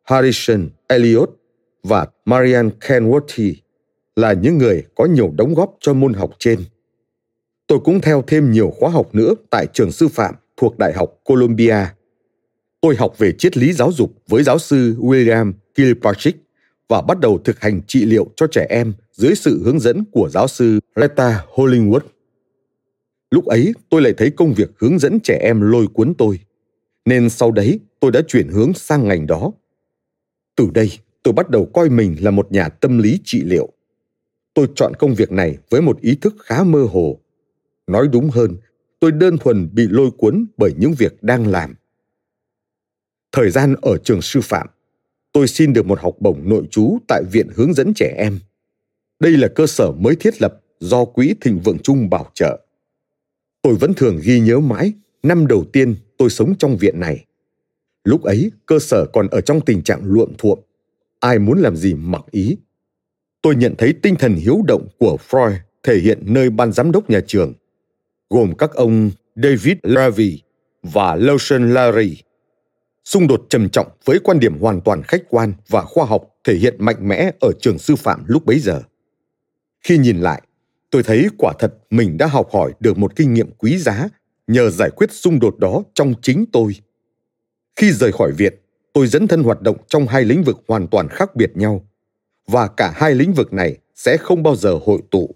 Harrison 0.04 0.70
Elliot 0.88 1.30
và 1.84 2.08
Marian 2.26 2.70
Kenworthy 2.80 3.54
là 4.18 4.34
những 4.34 4.58
người 4.58 4.84
có 4.96 5.06
nhiều 5.06 5.34
đóng 5.38 5.54
góp 5.54 5.76
cho 5.80 5.94
môn 5.94 6.14
học 6.14 6.32
trên. 6.40 6.60
Tôi 7.68 7.80
cũng 7.80 8.02
theo 8.02 8.24
thêm 8.28 8.52
nhiều 8.52 8.74
khóa 8.80 8.90
học 8.90 9.16
nữa 9.16 9.34
tại 9.50 9.68
trường 9.74 9.92
sư 9.92 10.08
phạm 10.08 10.36
thuộc 10.58 10.78
Đại 10.78 10.94
học 10.94 11.20
Columbia. 11.24 11.78
Tôi 12.82 12.96
học 12.96 13.18
về 13.18 13.32
triết 13.38 13.58
lý 13.58 13.74
giáo 13.74 13.92
dục 13.92 14.14
với 14.28 14.44
giáo 14.44 14.60
sư 14.60 14.96
William 15.00 15.54
Kilpatrick 15.76 16.40
và 16.90 17.02
bắt 17.02 17.20
đầu 17.20 17.38
thực 17.44 17.60
hành 17.60 17.82
trị 17.88 18.06
liệu 18.06 18.28
cho 18.36 18.48
trẻ 18.48 18.66
em 18.70 18.94
dưới 19.12 19.36
sự 19.36 19.64
hướng 19.64 19.80
dẫn 19.80 20.04
của 20.12 20.30
giáo 20.30 20.48
sư 20.48 20.80
Retta 20.96 21.46
Hollingwood. 21.54 22.00
Lúc 23.32 23.46
ấy 23.46 23.74
tôi 23.90 24.02
lại 24.02 24.14
thấy 24.18 24.30
công 24.30 24.54
việc 24.54 24.70
hướng 24.80 25.00
dẫn 25.00 25.20
trẻ 25.20 25.40
em 25.42 25.62
lôi 25.62 25.88
cuốn 25.94 26.14
tôi, 26.18 26.40
nên 27.06 27.30
sau 27.30 27.52
đấy 27.52 27.80
tôi 28.00 28.12
đã 28.12 28.22
chuyển 28.28 28.48
hướng 28.48 28.74
sang 28.74 29.08
ngành 29.08 29.28
đó. 29.28 29.52
Từ 30.56 30.70
đây 30.74 30.92
tôi 31.24 31.34
bắt 31.34 31.50
đầu 31.50 31.66
coi 31.74 31.90
mình 31.90 32.16
là 32.20 32.32
một 32.32 32.52
nhà 32.52 32.70
tâm 32.70 32.98
lý 32.98 33.20
trị 33.24 33.42
liệu. 33.46 33.74
Tôi 34.58 34.68
chọn 34.76 34.94
công 35.00 35.16
việc 35.16 35.32
này 35.32 35.58
với 35.70 35.82
một 35.82 36.02
ý 36.02 36.16
thức 36.16 36.36
khá 36.40 36.64
mơ 36.64 36.88
hồ. 36.92 37.20
Nói 37.88 38.08
đúng 38.08 38.30
hơn, 38.30 38.56
tôi 39.00 39.12
đơn 39.12 39.38
thuần 39.38 39.70
bị 39.74 39.88
lôi 39.90 40.12
cuốn 40.12 40.46
bởi 40.58 40.74
những 40.78 40.94
việc 40.98 41.24
đang 41.24 41.48
làm. 41.48 41.76
Thời 43.32 43.50
gian 43.50 43.76
ở 43.82 43.98
trường 43.98 44.22
sư 44.22 44.40
phạm, 44.44 44.68
tôi 45.32 45.48
xin 45.48 45.74
được 45.74 45.86
một 45.86 46.00
học 46.00 46.16
bổng 46.20 46.50
nội 46.50 46.64
trú 46.72 46.98
tại 47.08 47.24
Viện 47.32 47.48
Hướng 47.56 47.74
dẫn 47.74 47.94
trẻ 47.96 48.14
em. 48.18 48.40
Đây 49.20 49.32
là 49.32 49.48
cơ 49.48 49.68
sở 49.68 49.92
mới 49.92 50.16
thiết 50.16 50.42
lập 50.42 50.62
do 50.80 51.06
Quỹ 51.06 51.34
Thịnh 51.42 51.60
Vượng 51.60 51.80
chung 51.80 52.10
bảo 52.10 52.32
trợ. 52.34 52.66
Tôi 53.62 53.76
vẫn 53.76 53.94
thường 53.94 54.20
ghi 54.24 54.40
nhớ 54.40 54.60
mãi 54.60 54.94
năm 55.24 55.48
đầu 55.48 55.66
tiên 55.74 55.96
tôi 56.18 56.30
sống 56.30 56.54
trong 56.60 56.78
viện 56.78 57.00
này. 57.00 57.26
Lúc 58.04 58.24
ấy, 58.24 58.52
cơ 58.66 58.80
sở 58.80 59.06
còn 59.14 59.28
ở 59.28 59.42
trong 59.42 59.62
tình 59.62 59.84
trạng 59.84 60.02
luộm 60.04 60.34
thuộm. 60.38 60.60
Ai 61.20 61.40
muốn 61.40 61.60
làm 61.60 61.76
gì 61.76 61.94
mặc 61.94 62.22
ý. 62.32 62.58
Tôi 63.42 63.56
nhận 63.56 63.76
thấy 63.78 63.94
tinh 64.02 64.16
thần 64.16 64.36
hiếu 64.36 64.62
động 64.68 64.88
của 65.00 65.18
Freud 65.30 65.56
thể 65.84 65.98
hiện 65.98 66.20
nơi 66.26 66.50
ban 66.50 66.72
giám 66.72 66.92
đốc 66.92 67.10
nhà 67.10 67.20
trường, 67.28 67.54
gồm 68.30 68.56
các 68.58 68.72
ông 68.74 69.12
David 69.36 69.78
Levy 69.84 70.42
và 70.84 71.16
Lawson 71.16 71.74
Larry. 71.74 72.22
Xung 73.04 73.28
đột 73.28 73.46
trầm 73.50 73.70
trọng 73.70 73.88
với 74.06 74.20
quan 74.24 74.40
điểm 74.40 74.60
hoàn 74.60 74.82
toàn 74.82 75.04
khách 75.04 75.24
quan 75.30 75.54
và 75.70 75.82
khoa 75.82 76.06
học 76.06 76.24
thể 76.44 76.56
hiện 76.56 76.76
mạnh 76.80 77.08
mẽ 77.08 77.32
ở 77.40 77.52
trường 77.62 77.80
sư 77.80 77.96
phạm 77.96 78.24
lúc 78.28 78.46
bấy 78.46 78.60
giờ. 78.60 78.82
Khi 79.84 79.98
nhìn 79.98 80.18
lại, 80.18 80.42
tôi 80.90 81.04
thấy 81.04 81.28
quả 81.38 81.54
thật 81.60 81.74
mình 81.90 82.18
đã 82.18 82.28
học 82.28 82.50
hỏi 82.54 82.74
được 82.80 82.98
một 82.98 83.16
kinh 83.16 83.34
nghiệm 83.34 83.52
quý 83.52 83.78
giá 83.78 84.08
nhờ 84.48 84.70
giải 84.70 84.90
quyết 84.90 85.12
xung 85.12 85.40
đột 85.40 85.60
đó 85.60 85.84
trong 85.94 86.14
chính 86.22 86.46
tôi. 86.52 86.76
Khi 87.76 87.92
rời 87.92 88.12
khỏi 88.12 88.32
viện 88.32 88.54
tôi 88.94 89.08
dẫn 89.08 89.28
thân 89.28 89.44
hoạt 89.44 89.62
động 89.62 89.78
trong 89.88 90.08
hai 90.08 90.24
lĩnh 90.24 90.44
vực 90.44 90.58
hoàn 90.68 90.88
toàn 90.88 91.08
khác 91.10 91.36
biệt 91.36 91.58
nhau 91.58 91.87
và 92.52 92.68
cả 92.68 92.94
hai 92.96 93.16
lĩnh 93.16 93.34
vực 93.34 93.54
này 93.54 93.78
sẽ 93.96 94.18
không 94.18 94.44
bao 94.44 94.56
giờ 94.56 94.80
hội 94.86 95.02
tụ. 95.12 95.36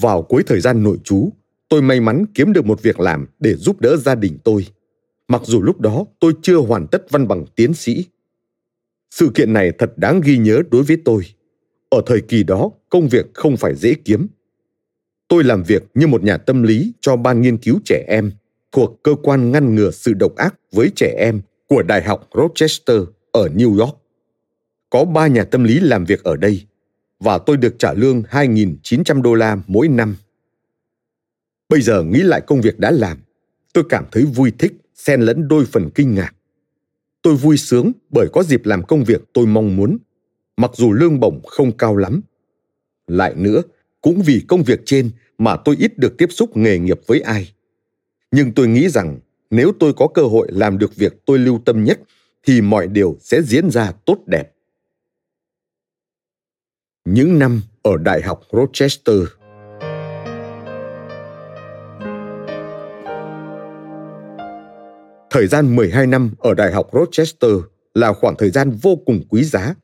Vào 0.00 0.22
cuối 0.22 0.42
thời 0.46 0.60
gian 0.60 0.82
nội 0.82 0.98
trú, 1.04 1.30
tôi 1.68 1.82
may 1.82 2.00
mắn 2.00 2.24
kiếm 2.34 2.52
được 2.52 2.66
một 2.66 2.82
việc 2.82 3.00
làm 3.00 3.26
để 3.38 3.54
giúp 3.54 3.80
đỡ 3.80 3.96
gia 3.96 4.14
đình 4.14 4.38
tôi. 4.44 4.66
Mặc 5.28 5.42
dù 5.44 5.62
lúc 5.62 5.80
đó 5.80 6.04
tôi 6.20 6.32
chưa 6.42 6.56
hoàn 6.56 6.86
tất 6.86 7.10
văn 7.10 7.28
bằng 7.28 7.44
tiến 7.56 7.74
sĩ. 7.74 8.04
Sự 9.10 9.30
kiện 9.34 9.52
này 9.52 9.72
thật 9.78 9.98
đáng 9.98 10.20
ghi 10.24 10.38
nhớ 10.38 10.62
đối 10.70 10.82
với 10.82 10.96
tôi. 11.04 11.22
Ở 11.88 12.02
thời 12.06 12.20
kỳ 12.20 12.42
đó, 12.42 12.70
công 12.88 13.08
việc 13.08 13.26
không 13.34 13.56
phải 13.56 13.74
dễ 13.74 13.94
kiếm. 13.94 14.26
Tôi 15.28 15.44
làm 15.44 15.62
việc 15.62 15.82
như 15.94 16.06
một 16.06 16.22
nhà 16.22 16.36
tâm 16.36 16.62
lý 16.62 16.92
cho 17.00 17.16
ban 17.16 17.40
nghiên 17.40 17.56
cứu 17.56 17.78
trẻ 17.84 18.04
em, 18.08 18.32
thuộc 18.72 19.02
cơ 19.02 19.14
quan 19.22 19.52
ngăn 19.52 19.74
ngừa 19.74 19.90
sự 19.90 20.14
độc 20.14 20.36
ác 20.36 20.54
với 20.72 20.90
trẻ 20.96 21.14
em 21.18 21.40
của 21.68 21.82
Đại 21.82 22.02
học 22.02 22.28
Rochester 22.34 23.02
ở 23.32 23.48
New 23.48 23.78
York. 23.78 24.03
Có 24.94 25.04
ba 25.04 25.26
nhà 25.26 25.44
tâm 25.44 25.64
lý 25.64 25.80
làm 25.80 26.04
việc 26.04 26.24
ở 26.24 26.36
đây 26.36 26.66
và 27.20 27.38
tôi 27.38 27.56
được 27.56 27.74
trả 27.78 27.92
lương 27.92 28.22
2.900 28.22 29.22
đô 29.22 29.34
la 29.34 29.58
mỗi 29.66 29.88
năm. 29.88 30.16
Bây 31.68 31.80
giờ 31.80 32.02
nghĩ 32.02 32.18
lại 32.18 32.40
công 32.46 32.60
việc 32.60 32.78
đã 32.78 32.90
làm, 32.90 33.18
tôi 33.72 33.84
cảm 33.88 34.04
thấy 34.12 34.24
vui 34.24 34.52
thích, 34.58 34.72
xen 34.94 35.20
lẫn 35.20 35.48
đôi 35.48 35.64
phần 35.64 35.90
kinh 35.94 36.14
ngạc. 36.14 36.34
Tôi 37.22 37.36
vui 37.36 37.56
sướng 37.56 37.92
bởi 38.10 38.28
có 38.32 38.42
dịp 38.42 38.66
làm 38.66 38.82
công 38.82 39.04
việc 39.04 39.22
tôi 39.32 39.46
mong 39.46 39.76
muốn, 39.76 39.98
mặc 40.56 40.70
dù 40.74 40.92
lương 40.92 41.20
bổng 41.20 41.42
không 41.46 41.76
cao 41.76 41.96
lắm. 41.96 42.20
Lại 43.06 43.34
nữa, 43.36 43.62
cũng 44.00 44.22
vì 44.22 44.42
công 44.48 44.62
việc 44.62 44.80
trên 44.86 45.10
mà 45.38 45.56
tôi 45.56 45.76
ít 45.78 45.98
được 45.98 46.18
tiếp 46.18 46.28
xúc 46.30 46.56
nghề 46.56 46.78
nghiệp 46.78 47.00
với 47.06 47.20
ai. 47.20 47.52
Nhưng 48.30 48.52
tôi 48.52 48.68
nghĩ 48.68 48.88
rằng 48.88 49.18
nếu 49.50 49.72
tôi 49.80 49.92
có 49.92 50.08
cơ 50.14 50.22
hội 50.22 50.48
làm 50.50 50.78
được 50.78 50.96
việc 50.96 51.12
tôi 51.26 51.38
lưu 51.38 51.60
tâm 51.64 51.84
nhất 51.84 52.00
thì 52.46 52.60
mọi 52.60 52.86
điều 52.86 53.16
sẽ 53.20 53.42
diễn 53.42 53.70
ra 53.70 53.92
tốt 54.04 54.18
đẹp. 54.26 54.53
Những 57.08 57.38
năm 57.38 57.60
ở 57.82 57.96
Đại 57.96 58.22
học 58.22 58.40
Rochester 58.52 59.16
Thời 65.30 65.46
gian 65.46 65.76
12 65.76 66.06
năm 66.06 66.30
ở 66.38 66.54
Đại 66.54 66.72
học 66.72 66.90
Rochester 66.92 67.50
là 67.94 68.12
khoảng 68.12 68.34
thời 68.38 68.50
gian 68.50 68.70
vô 68.82 68.96
cùng 69.06 69.20
quý 69.28 69.44
giá. 69.44 69.74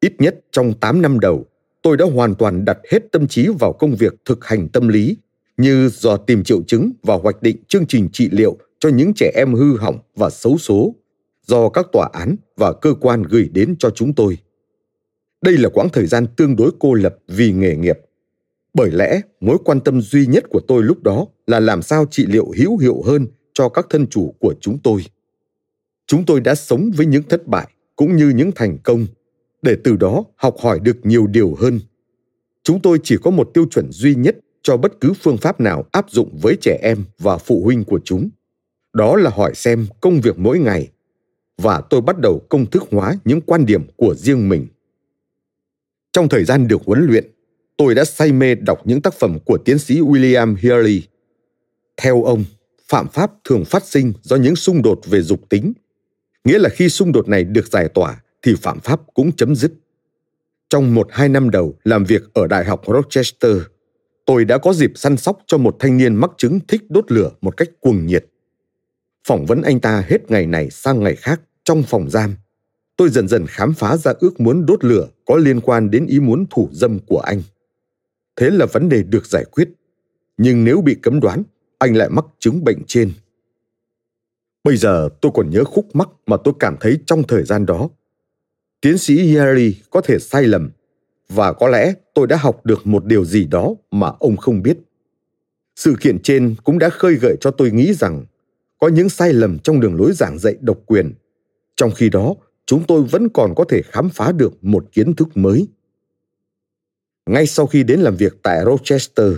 Ít 0.00 0.12
nhất 0.18 0.40
trong 0.52 0.74
8 0.80 1.02
năm 1.02 1.20
đầu, 1.20 1.46
tôi 1.82 1.96
đã 1.96 2.04
hoàn 2.14 2.34
toàn 2.34 2.64
đặt 2.64 2.78
hết 2.90 2.98
tâm 3.12 3.26
trí 3.26 3.48
vào 3.60 3.72
công 3.72 3.94
việc 3.94 4.12
thực 4.24 4.44
hành 4.44 4.68
tâm 4.68 4.88
lý 4.88 5.16
như 5.56 5.88
dò 5.88 6.16
tìm 6.16 6.44
triệu 6.44 6.62
chứng 6.62 6.92
và 7.02 7.14
hoạch 7.14 7.42
định 7.42 7.56
chương 7.68 7.86
trình 7.86 8.08
trị 8.12 8.28
liệu 8.32 8.56
cho 8.78 8.88
những 8.88 9.12
trẻ 9.16 9.32
em 9.36 9.54
hư 9.54 9.76
hỏng 9.76 9.98
và 10.16 10.30
xấu 10.30 10.58
số 10.58 10.94
do 11.46 11.68
các 11.68 11.86
tòa 11.92 12.08
án 12.12 12.36
và 12.56 12.72
cơ 12.72 12.94
quan 13.00 13.22
gửi 13.22 13.48
đến 13.52 13.74
cho 13.78 13.90
chúng 13.90 14.14
tôi. 14.14 14.38
Đây 15.42 15.58
là 15.58 15.68
quãng 15.68 15.88
thời 15.92 16.06
gian 16.06 16.26
tương 16.36 16.56
đối 16.56 16.70
cô 16.78 16.94
lập 16.94 17.16
vì 17.28 17.52
nghề 17.52 17.76
nghiệp. 17.76 17.98
Bởi 18.74 18.90
lẽ, 18.90 19.20
mối 19.40 19.58
quan 19.64 19.80
tâm 19.80 20.00
duy 20.00 20.26
nhất 20.26 20.44
của 20.50 20.60
tôi 20.60 20.82
lúc 20.82 21.02
đó 21.02 21.26
là 21.46 21.60
làm 21.60 21.82
sao 21.82 22.06
trị 22.10 22.26
liệu 22.26 22.52
hữu 22.58 22.78
hiệu 22.78 23.02
hơn 23.02 23.26
cho 23.52 23.68
các 23.68 23.86
thân 23.90 24.06
chủ 24.06 24.34
của 24.38 24.54
chúng 24.60 24.78
tôi. 24.78 25.04
Chúng 26.06 26.24
tôi 26.24 26.40
đã 26.40 26.54
sống 26.54 26.90
với 26.96 27.06
những 27.06 27.22
thất 27.22 27.46
bại 27.46 27.68
cũng 27.96 28.16
như 28.16 28.28
những 28.28 28.50
thành 28.54 28.78
công 28.82 29.06
để 29.62 29.76
từ 29.84 29.96
đó 29.96 30.24
học 30.36 30.56
hỏi 30.60 30.80
được 30.80 30.96
nhiều 31.02 31.26
điều 31.26 31.54
hơn. 31.54 31.80
Chúng 32.62 32.80
tôi 32.82 32.98
chỉ 33.02 33.16
có 33.22 33.30
một 33.30 33.50
tiêu 33.54 33.66
chuẩn 33.70 33.92
duy 33.92 34.14
nhất 34.14 34.36
cho 34.62 34.76
bất 34.76 35.00
cứ 35.00 35.12
phương 35.12 35.36
pháp 35.36 35.60
nào 35.60 35.84
áp 35.92 36.10
dụng 36.10 36.38
với 36.42 36.56
trẻ 36.60 36.78
em 36.82 37.04
và 37.18 37.38
phụ 37.38 37.62
huynh 37.64 37.84
của 37.84 38.00
chúng. 38.04 38.30
Đó 38.92 39.16
là 39.16 39.30
hỏi 39.30 39.54
xem 39.54 39.86
công 40.00 40.20
việc 40.20 40.38
mỗi 40.38 40.58
ngày 40.58 40.88
và 41.62 41.80
tôi 41.90 42.00
bắt 42.00 42.18
đầu 42.18 42.42
công 42.48 42.66
thức 42.66 42.84
hóa 42.90 43.14
những 43.24 43.40
quan 43.40 43.66
điểm 43.66 43.82
của 43.96 44.14
riêng 44.14 44.48
mình. 44.48 44.66
Trong 46.12 46.28
thời 46.28 46.44
gian 46.44 46.68
được 46.68 46.82
huấn 46.86 47.06
luyện, 47.06 47.30
tôi 47.76 47.94
đã 47.94 48.04
say 48.04 48.32
mê 48.32 48.54
đọc 48.54 48.80
những 48.84 49.02
tác 49.02 49.14
phẩm 49.14 49.38
của 49.44 49.58
tiến 49.58 49.78
sĩ 49.78 50.00
William 50.00 50.56
Healy. 50.56 51.02
Theo 51.96 52.22
ông, 52.24 52.44
phạm 52.88 53.08
pháp 53.08 53.30
thường 53.44 53.64
phát 53.64 53.84
sinh 53.86 54.12
do 54.22 54.36
những 54.36 54.56
xung 54.56 54.82
đột 54.82 55.00
về 55.06 55.22
dục 55.22 55.40
tính, 55.48 55.72
nghĩa 56.44 56.58
là 56.58 56.68
khi 56.68 56.88
xung 56.88 57.12
đột 57.12 57.28
này 57.28 57.44
được 57.44 57.66
giải 57.66 57.88
tỏa 57.88 58.22
thì 58.42 58.54
phạm 58.62 58.80
pháp 58.80 59.00
cũng 59.14 59.32
chấm 59.32 59.54
dứt. 59.54 59.72
Trong 60.68 60.94
một 60.94 61.08
hai 61.10 61.28
năm 61.28 61.50
đầu 61.50 61.74
làm 61.84 62.04
việc 62.04 62.22
ở 62.34 62.46
Đại 62.46 62.64
học 62.64 62.82
Rochester, 62.86 63.56
tôi 64.26 64.44
đã 64.44 64.58
có 64.58 64.72
dịp 64.72 64.92
săn 64.94 65.16
sóc 65.16 65.38
cho 65.46 65.58
một 65.58 65.76
thanh 65.78 65.96
niên 65.96 66.14
mắc 66.14 66.30
chứng 66.38 66.60
thích 66.68 66.82
đốt 66.88 67.12
lửa 67.12 67.30
một 67.40 67.56
cách 67.56 67.68
cuồng 67.80 68.06
nhiệt. 68.06 68.26
Phỏng 69.28 69.46
vấn 69.46 69.62
anh 69.62 69.80
ta 69.80 70.04
hết 70.08 70.30
ngày 70.30 70.46
này 70.46 70.70
sang 70.70 71.02
ngày 71.02 71.16
khác 71.16 71.40
trong 71.64 71.82
phòng 71.82 72.10
giam. 72.10 72.34
Tôi 73.02 73.10
dần 73.10 73.28
dần 73.28 73.46
khám 73.46 73.74
phá 73.74 73.96
ra 73.96 74.12
ước 74.20 74.40
muốn 74.40 74.66
đốt 74.66 74.84
lửa 74.84 75.08
có 75.26 75.36
liên 75.36 75.60
quan 75.60 75.90
đến 75.90 76.06
ý 76.06 76.20
muốn 76.20 76.46
thủ 76.50 76.68
dâm 76.72 76.98
của 76.98 77.18
anh. 77.18 77.42
Thế 78.36 78.50
là 78.50 78.66
vấn 78.66 78.88
đề 78.88 79.02
được 79.02 79.26
giải 79.26 79.44
quyết. 79.44 79.68
Nhưng 80.36 80.64
nếu 80.64 80.80
bị 80.80 80.96
cấm 81.02 81.20
đoán, 81.20 81.42
anh 81.78 81.96
lại 81.96 82.08
mắc 82.10 82.24
chứng 82.38 82.64
bệnh 82.64 82.82
trên. 82.86 83.12
Bây 84.64 84.76
giờ 84.76 85.08
tôi 85.20 85.32
còn 85.34 85.50
nhớ 85.50 85.64
khúc 85.64 85.96
mắc 85.96 86.08
mà 86.26 86.36
tôi 86.44 86.54
cảm 86.60 86.76
thấy 86.80 86.98
trong 87.06 87.22
thời 87.22 87.44
gian 87.44 87.66
đó. 87.66 87.88
Tiến 88.80 88.98
sĩ 88.98 89.36
yari 89.36 89.76
có 89.90 90.00
thể 90.00 90.18
sai 90.18 90.42
lầm 90.42 90.70
và 91.28 91.52
có 91.52 91.68
lẽ 91.68 91.94
tôi 92.14 92.26
đã 92.26 92.36
học 92.36 92.66
được 92.66 92.86
một 92.86 93.04
điều 93.04 93.24
gì 93.24 93.44
đó 93.44 93.74
mà 93.90 94.12
ông 94.18 94.36
không 94.36 94.62
biết. 94.62 94.78
Sự 95.76 95.96
kiện 96.00 96.18
trên 96.22 96.54
cũng 96.64 96.78
đã 96.78 96.88
khơi 96.90 97.14
gợi 97.14 97.36
cho 97.40 97.50
tôi 97.50 97.70
nghĩ 97.70 97.94
rằng 97.94 98.24
có 98.78 98.88
những 98.88 99.08
sai 99.08 99.32
lầm 99.32 99.58
trong 99.58 99.80
đường 99.80 99.96
lối 99.96 100.12
giảng 100.12 100.38
dạy 100.38 100.56
độc 100.60 100.78
quyền. 100.86 101.12
Trong 101.76 101.90
khi 101.90 102.08
đó, 102.08 102.34
chúng 102.66 102.84
tôi 102.88 103.02
vẫn 103.02 103.28
còn 103.28 103.54
có 103.56 103.64
thể 103.64 103.82
khám 103.82 104.08
phá 104.08 104.32
được 104.32 104.64
một 104.64 104.84
kiến 104.92 105.14
thức 105.14 105.28
mới. 105.34 105.68
Ngay 107.30 107.46
sau 107.46 107.66
khi 107.66 107.82
đến 107.82 108.00
làm 108.00 108.16
việc 108.16 108.36
tại 108.42 108.64
Rochester, 108.64 109.32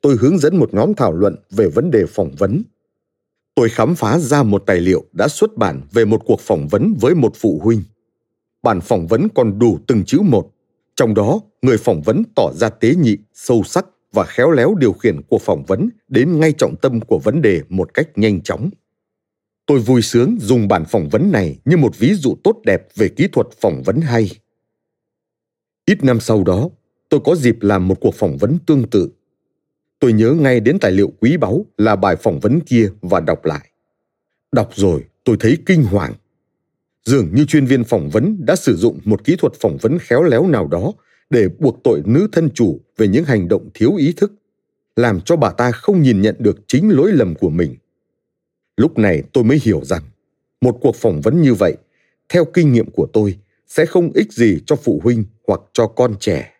tôi 0.00 0.16
hướng 0.16 0.38
dẫn 0.38 0.56
một 0.56 0.74
nhóm 0.74 0.94
thảo 0.94 1.12
luận 1.12 1.36
về 1.50 1.68
vấn 1.68 1.90
đề 1.90 2.06
phỏng 2.06 2.30
vấn. 2.38 2.62
Tôi 3.54 3.68
khám 3.68 3.94
phá 3.94 4.18
ra 4.18 4.42
một 4.42 4.62
tài 4.66 4.80
liệu 4.80 5.04
đã 5.12 5.28
xuất 5.28 5.56
bản 5.56 5.80
về 5.92 6.04
một 6.04 6.22
cuộc 6.26 6.40
phỏng 6.40 6.68
vấn 6.68 6.94
với 7.00 7.14
một 7.14 7.32
phụ 7.36 7.60
huynh. 7.62 7.82
Bản 8.62 8.80
phỏng 8.80 9.06
vấn 9.06 9.28
còn 9.34 9.58
đủ 9.58 9.78
từng 9.86 10.04
chữ 10.04 10.18
một, 10.20 10.50
trong 10.96 11.14
đó 11.14 11.40
người 11.62 11.76
phỏng 11.78 12.02
vấn 12.02 12.22
tỏ 12.36 12.52
ra 12.54 12.68
tế 12.68 12.94
nhị, 12.94 13.16
sâu 13.34 13.62
sắc 13.62 13.86
và 14.12 14.24
khéo 14.24 14.50
léo 14.50 14.74
điều 14.74 14.92
khiển 14.92 15.20
cuộc 15.28 15.42
phỏng 15.42 15.64
vấn 15.64 15.88
đến 16.08 16.40
ngay 16.40 16.52
trọng 16.52 16.76
tâm 16.76 17.00
của 17.00 17.18
vấn 17.18 17.42
đề 17.42 17.62
một 17.68 17.94
cách 17.94 18.08
nhanh 18.16 18.40
chóng. 18.40 18.70
Tôi 19.70 19.80
vui 19.80 20.02
sướng 20.02 20.36
dùng 20.40 20.68
bản 20.68 20.84
phỏng 20.84 21.08
vấn 21.08 21.32
này 21.32 21.58
như 21.64 21.76
một 21.76 21.98
ví 21.98 22.14
dụ 22.14 22.34
tốt 22.44 22.60
đẹp 22.64 22.82
về 22.94 23.08
kỹ 23.08 23.28
thuật 23.32 23.46
phỏng 23.60 23.82
vấn 23.82 24.00
hay. 24.00 24.30
Ít 25.86 26.04
năm 26.04 26.20
sau 26.20 26.44
đó, 26.44 26.68
tôi 27.08 27.20
có 27.24 27.34
dịp 27.34 27.56
làm 27.60 27.88
một 27.88 27.94
cuộc 28.00 28.14
phỏng 28.14 28.36
vấn 28.36 28.58
tương 28.66 28.90
tự. 28.90 29.08
Tôi 29.98 30.12
nhớ 30.12 30.32
ngay 30.32 30.60
đến 30.60 30.78
tài 30.78 30.92
liệu 30.92 31.12
quý 31.20 31.36
báu 31.36 31.66
là 31.78 31.96
bài 31.96 32.16
phỏng 32.16 32.40
vấn 32.40 32.60
kia 32.60 32.90
và 33.02 33.20
đọc 33.20 33.44
lại. 33.44 33.70
Đọc 34.52 34.70
rồi, 34.74 35.04
tôi 35.24 35.36
thấy 35.40 35.58
kinh 35.66 35.82
hoàng. 35.82 36.14
Dường 37.04 37.34
như 37.34 37.44
chuyên 37.44 37.66
viên 37.66 37.84
phỏng 37.84 38.10
vấn 38.10 38.36
đã 38.46 38.56
sử 38.56 38.76
dụng 38.76 39.00
một 39.04 39.24
kỹ 39.24 39.36
thuật 39.36 39.52
phỏng 39.60 39.76
vấn 39.76 39.98
khéo 39.98 40.22
léo 40.22 40.46
nào 40.46 40.66
đó 40.66 40.92
để 41.30 41.48
buộc 41.58 41.80
tội 41.84 42.02
nữ 42.04 42.28
thân 42.32 42.50
chủ 42.54 42.80
về 42.96 43.08
những 43.08 43.24
hành 43.24 43.48
động 43.48 43.68
thiếu 43.74 43.94
ý 43.96 44.12
thức, 44.12 44.32
làm 44.96 45.20
cho 45.20 45.36
bà 45.36 45.50
ta 45.50 45.72
không 45.72 46.02
nhìn 46.02 46.20
nhận 46.20 46.36
được 46.38 46.58
chính 46.66 46.90
lỗi 46.90 47.12
lầm 47.12 47.34
của 47.34 47.50
mình 47.50 47.76
lúc 48.80 48.98
này 48.98 49.22
tôi 49.32 49.44
mới 49.44 49.60
hiểu 49.62 49.84
rằng, 49.84 50.02
một 50.60 50.78
cuộc 50.80 50.96
phỏng 50.96 51.20
vấn 51.20 51.42
như 51.42 51.54
vậy, 51.54 51.76
theo 52.28 52.44
kinh 52.44 52.72
nghiệm 52.72 52.90
của 52.90 53.06
tôi, 53.12 53.38
sẽ 53.66 53.86
không 53.86 54.10
ích 54.14 54.32
gì 54.32 54.58
cho 54.66 54.76
phụ 54.76 55.00
huynh 55.04 55.24
hoặc 55.46 55.60
cho 55.72 55.86
con 55.86 56.14
trẻ. 56.20 56.52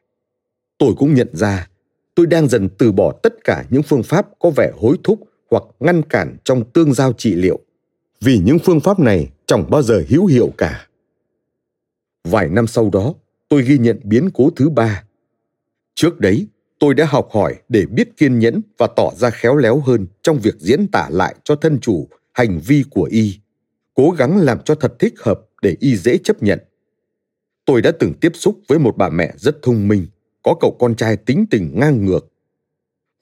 Tôi 0.79 0.95
cũng 0.99 1.15
nhận 1.15 1.29
ra, 1.33 1.69
tôi 2.15 2.27
đang 2.27 2.49
dần 2.49 2.69
từ 2.79 2.93
bỏ 2.93 3.13
tất 3.23 3.45
cả 3.45 3.65
những 3.71 3.83
phương 3.83 4.03
pháp 4.03 4.29
có 4.39 4.51
vẻ 4.51 4.73
hối 4.81 4.97
thúc 5.05 5.21
hoặc 5.51 5.63
ngăn 5.81 6.03
cản 6.03 6.37
trong 6.45 6.65
tương 6.71 6.95
giao 6.95 7.13
trị 7.13 7.35
liệu. 7.35 7.59
Vì 8.21 8.39
những 8.39 8.59
phương 8.59 8.81
pháp 8.81 8.99
này 8.99 9.29
chẳng 9.47 9.71
bao 9.71 9.83
giờ 9.83 10.03
hữu 10.09 10.27
hiệu 10.27 10.53
cả. 10.59 10.87
Vài 12.25 12.49
năm 12.49 12.67
sau 12.67 12.91
đó, 12.93 13.15
tôi 13.49 13.63
ghi 13.63 13.79
nhận 13.79 14.01
biến 14.05 14.31
cố 14.35 14.51
thứ 14.57 14.71
ba. 14.71 15.05
Trước 15.95 16.21
đấy 16.21 16.47
tôi 16.81 16.95
đã 16.95 17.07
học 17.07 17.29
hỏi 17.33 17.57
để 17.69 17.87
biết 17.87 18.17
kiên 18.17 18.39
nhẫn 18.39 18.61
và 18.79 18.87
tỏ 18.97 19.11
ra 19.17 19.31
khéo 19.31 19.57
léo 19.57 19.81
hơn 19.81 20.07
trong 20.23 20.39
việc 20.39 20.55
diễn 20.59 20.89
tả 20.89 21.09
lại 21.11 21.35
cho 21.45 21.57
thân 21.57 21.81
chủ 21.81 22.09
hành 22.33 22.61
vi 22.67 22.85
của 22.91 23.09
y, 23.11 23.39
cố 23.95 24.11
gắng 24.11 24.39
làm 24.39 24.59
cho 24.65 24.75
thật 24.75 24.99
thích 24.99 25.15
hợp 25.21 25.41
để 25.63 25.77
y 25.81 25.97
dễ 25.97 26.19
chấp 26.19 26.43
nhận. 26.43 26.59
Tôi 27.65 27.83
đã 27.83 27.93
từng 27.99 28.15
tiếp 28.21 28.33
xúc 28.35 28.61
với 28.69 28.79
một 28.79 28.97
bà 28.97 29.09
mẹ 29.09 29.33
rất 29.37 29.63
thông 29.63 29.89
minh, 29.89 30.07
có 30.43 30.55
cậu 30.61 30.77
con 30.79 30.95
trai 30.95 31.17
tính 31.17 31.47
tình 31.51 31.81
ngang 31.81 32.05
ngược. 32.05 32.33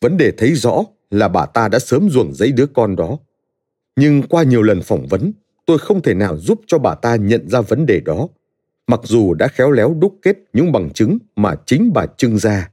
Vấn 0.00 0.16
đề 0.16 0.32
thấy 0.38 0.54
rõ 0.54 0.84
là 1.11 1.28
bà 1.28 1.46
ta 1.46 1.68
đã 1.68 1.78
sớm 1.78 2.11
ruồng 2.11 2.34
giấy 2.34 2.52
đứa 2.52 2.66
con 2.66 2.96
đó. 2.96 3.18
Nhưng 3.96 4.22
qua 4.22 4.42
nhiều 4.42 4.62
lần 4.62 4.82
phỏng 4.82 5.06
vấn, 5.06 5.32
tôi 5.66 5.78
không 5.78 6.02
thể 6.02 6.14
nào 6.14 6.38
giúp 6.38 6.61
cho 6.66 6.78
bà 6.78 6.94
ta 6.94 7.16
nhận 7.16 7.48
ra 7.48 7.61
vấn 7.61 7.86
đề 7.86 8.00
đó, 8.00 8.28
mặc 8.86 9.00
dù 9.04 9.34
đã 9.34 9.48
khéo 9.48 9.70
léo 9.70 9.94
đúc 9.94 10.18
kết 10.22 10.36
những 10.52 10.72
bằng 10.72 10.90
chứng 10.90 11.18
mà 11.36 11.54
chính 11.66 11.92
bà 11.94 12.06
trưng 12.16 12.38
ra. 12.38 12.70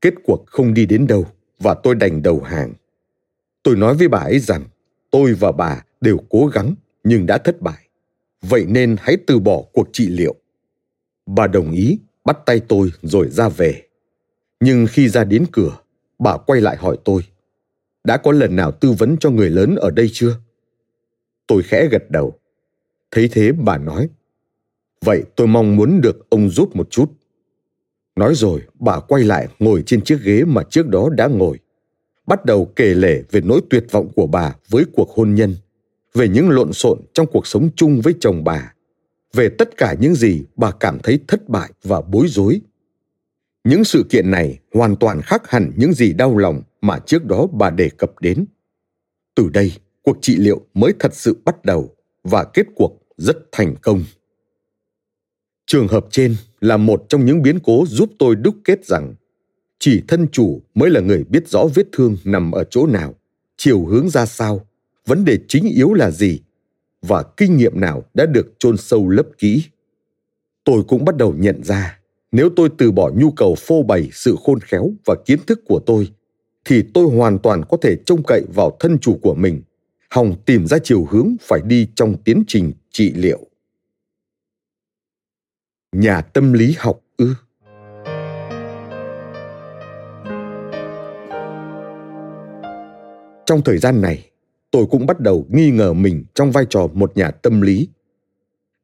Kết 0.00 0.14
cuộc 0.24 0.44
không 0.46 0.74
đi 0.74 0.86
đến 0.86 1.06
đâu 1.06 1.26
và 1.58 1.74
tôi 1.74 1.94
đành 1.94 2.22
đầu 2.22 2.40
hàng. 2.40 2.72
Tôi 3.62 3.76
nói 3.76 3.94
với 3.94 4.08
bà 4.08 4.18
ấy 4.18 4.38
rằng 4.38 4.64
tôi 5.10 5.34
và 5.34 5.52
bà 5.52 5.84
đều 6.00 6.18
cố 6.28 6.46
gắng 6.46 6.74
nhưng 7.04 7.26
đã 7.26 7.38
thất 7.38 7.60
bại. 7.60 7.88
Vậy 8.42 8.64
nên 8.68 8.96
hãy 9.00 9.16
từ 9.26 9.38
bỏ 9.38 9.62
cuộc 9.72 9.88
trị 9.92 10.08
liệu. 10.08 10.34
Bà 11.26 11.46
đồng 11.46 11.72
ý 11.72 11.98
bắt 12.24 12.38
tay 12.46 12.60
tôi 12.60 12.92
rồi 13.02 13.30
ra 13.30 13.48
về. 13.48 13.82
Nhưng 14.60 14.86
khi 14.90 15.08
ra 15.08 15.24
đến 15.24 15.46
cửa, 15.52 15.78
bà 16.18 16.36
quay 16.36 16.60
lại 16.60 16.76
hỏi 16.76 16.98
tôi. 17.04 17.22
Đã 18.04 18.16
có 18.16 18.32
lần 18.32 18.56
nào 18.56 18.72
tư 18.72 18.92
vấn 18.92 19.16
cho 19.20 19.30
người 19.30 19.50
lớn 19.50 19.76
ở 19.76 19.90
đây 19.90 20.10
chưa? 20.12 20.36
Tôi 21.46 21.62
khẽ 21.62 21.88
gật 21.90 22.10
đầu. 22.10 22.38
Thấy 23.10 23.28
thế 23.32 23.52
bà 23.52 23.78
nói. 23.78 24.08
Vậy 25.04 25.22
tôi 25.36 25.46
mong 25.46 25.76
muốn 25.76 26.00
được 26.00 26.30
ông 26.30 26.50
giúp 26.50 26.76
một 26.76 26.90
chút. 26.90 27.12
Nói 28.16 28.34
rồi, 28.34 28.62
bà 28.80 29.00
quay 29.00 29.24
lại 29.24 29.48
ngồi 29.58 29.82
trên 29.86 30.04
chiếc 30.04 30.18
ghế 30.24 30.44
mà 30.44 30.62
trước 30.70 30.88
đó 30.88 31.08
đã 31.16 31.26
ngồi. 31.26 31.58
Bắt 32.26 32.44
đầu 32.44 32.72
kể 32.76 32.94
lể 32.94 33.22
về 33.30 33.40
nỗi 33.40 33.60
tuyệt 33.70 33.84
vọng 33.90 34.08
của 34.16 34.26
bà 34.26 34.54
với 34.68 34.84
cuộc 34.92 35.10
hôn 35.10 35.34
nhân, 35.34 35.56
về 36.14 36.28
những 36.28 36.50
lộn 36.50 36.72
xộn 36.72 36.98
trong 37.14 37.26
cuộc 37.26 37.46
sống 37.46 37.68
chung 37.76 38.00
với 38.00 38.14
chồng 38.20 38.44
bà, 38.44 38.74
về 39.32 39.48
tất 39.58 39.76
cả 39.76 39.94
những 40.00 40.14
gì 40.14 40.44
bà 40.56 40.70
cảm 40.70 40.98
thấy 41.02 41.20
thất 41.28 41.48
bại 41.48 41.70
và 41.82 42.00
bối 42.00 42.26
rối. 42.28 42.60
Những 43.64 43.84
sự 43.84 44.04
kiện 44.10 44.30
này 44.30 44.58
hoàn 44.72 44.96
toàn 44.96 45.20
khác 45.22 45.50
hẳn 45.50 45.72
những 45.76 45.92
gì 45.92 46.12
đau 46.12 46.36
lòng 46.36 46.62
mà 46.80 46.98
trước 46.98 47.24
đó 47.24 47.46
bà 47.52 47.70
đề 47.70 47.88
cập 47.88 48.10
đến. 48.20 48.44
Từ 49.34 49.48
đây, 49.48 49.72
cuộc 50.02 50.18
trị 50.20 50.36
liệu 50.36 50.60
mới 50.74 50.92
thật 50.98 51.14
sự 51.14 51.36
bắt 51.44 51.64
đầu 51.64 51.94
và 52.24 52.44
kết 52.44 52.66
cuộc 52.74 52.98
rất 53.16 53.36
thành 53.52 53.74
công. 53.82 54.04
Trường 55.66 55.88
hợp 55.88 56.06
trên 56.10 56.36
là 56.66 56.76
một 56.76 57.04
trong 57.08 57.24
những 57.24 57.42
biến 57.42 57.58
cố 57.60 57.84
giúp 57.88 58.10
tôi 58.18 58.36
đúc 58.36 58.54
kết 58.64 58.86
rằng 58.86 59.14
chỉ 59.78 60.02
thân 60.08 60.26
chủ 60.32 60.62
mới 60.74 60.90
là 60.90 61.00
người 61.00 61.24
biết 61.24 61.48
rõ 61.48 61.64
vết 61.74 61.86
thương 61.92 62.16
nằm 62.24 62.52
ở 62.52 62.64
chỗ 62.70 62.86
nào, 62.86 63.14
chiều 63.56 63.84
hướng 63.84 64.08
ra 64.08 64.26
sao, 64.26 64.66
vấn 65.06 65.24
đề 65.24 65.38
chính 65.48 65.68
yếu 65.74 65.92
là 65.92 66.10
gì 66.10 66.40
và 67.02 67.24
kinh 67.36 67.56
nghiệm 67.56 67.80
nào 67.80 68.04
đã 68.14 68.26
được 68.26 68.54
chôn 68.58 68.76
sâu 68.76 69.08
lấp 69.08 69.26
kỹ. 69.38 69.62
Tôi 70.64 70.82
cũng 70.88 71.04
bắt 71.04 71.16
đầu 71.16 71.34
nhận 71.38 71.64
ra 71.64 71.98
nếu 72.32 72.50
tôi 72.56 72.68
từ 72.78 72.92
bỏ 72.92 73.10
nhu 73.16 73.30
cầu 73.30 73.54
phô 73.58 73.82
bày 73.82 74.08
sự 74.12 74.36
khôn 74.44 74.60
khéo 74.60 74.90
và 75.04 75.14
kiến 75.26 75.38
thức 75.46 75.60
của 75.64 75.80
tôi 75.86 76.08
thì 76.64 76.82
tôi 76.94 77.06
hoàn 77.16 77.38
toàn 77.38 77.62
có 77.68 77.76
thể 77.82 77.96
trông 78.06 78.22
cậy 78.26 78.42
vào 78.54 78.76
thân 78.80 78.98
chủ 78.98 79.18
của 79.22 79.34
mình 79.34 79.62
hòng 80.10 80.34
tìm 80.46 80.66
ra 80.66 80.78
chiều 80.84 81.06
hướng 81.10 81.36
phải 81.40 81.60
đi 81.66 81.88
trong 81.94 82.16
tiến 82.24 82.44
trình 82.48 82.72
trị 82.90 83.12
liệu 83.14 83.38
nhà 85.96 86.20
tâm 86.20 86.52
lý 86.52 86.74
học 86.78 87.00
ư 87.16 87.34
trong 93.46 93.62
thời 93.64 93.78
gian 93.78 94.00
này, 94.00 94.30
tôi 94.70 94.86
cũng 94.90 95.06
bắt 95.06 95.20
đầu 95.20 95.46
nghi 95.50 95.70
ngờ 95.70 95.92
mình 95.92 96.24
trong 96.34 96.50
vai 96.50 96.66
trò 96.70 96.88
một 96.92 97.16
nhà 97.16 97.30
tâm 97.30 97.60
lý 97.60 97.88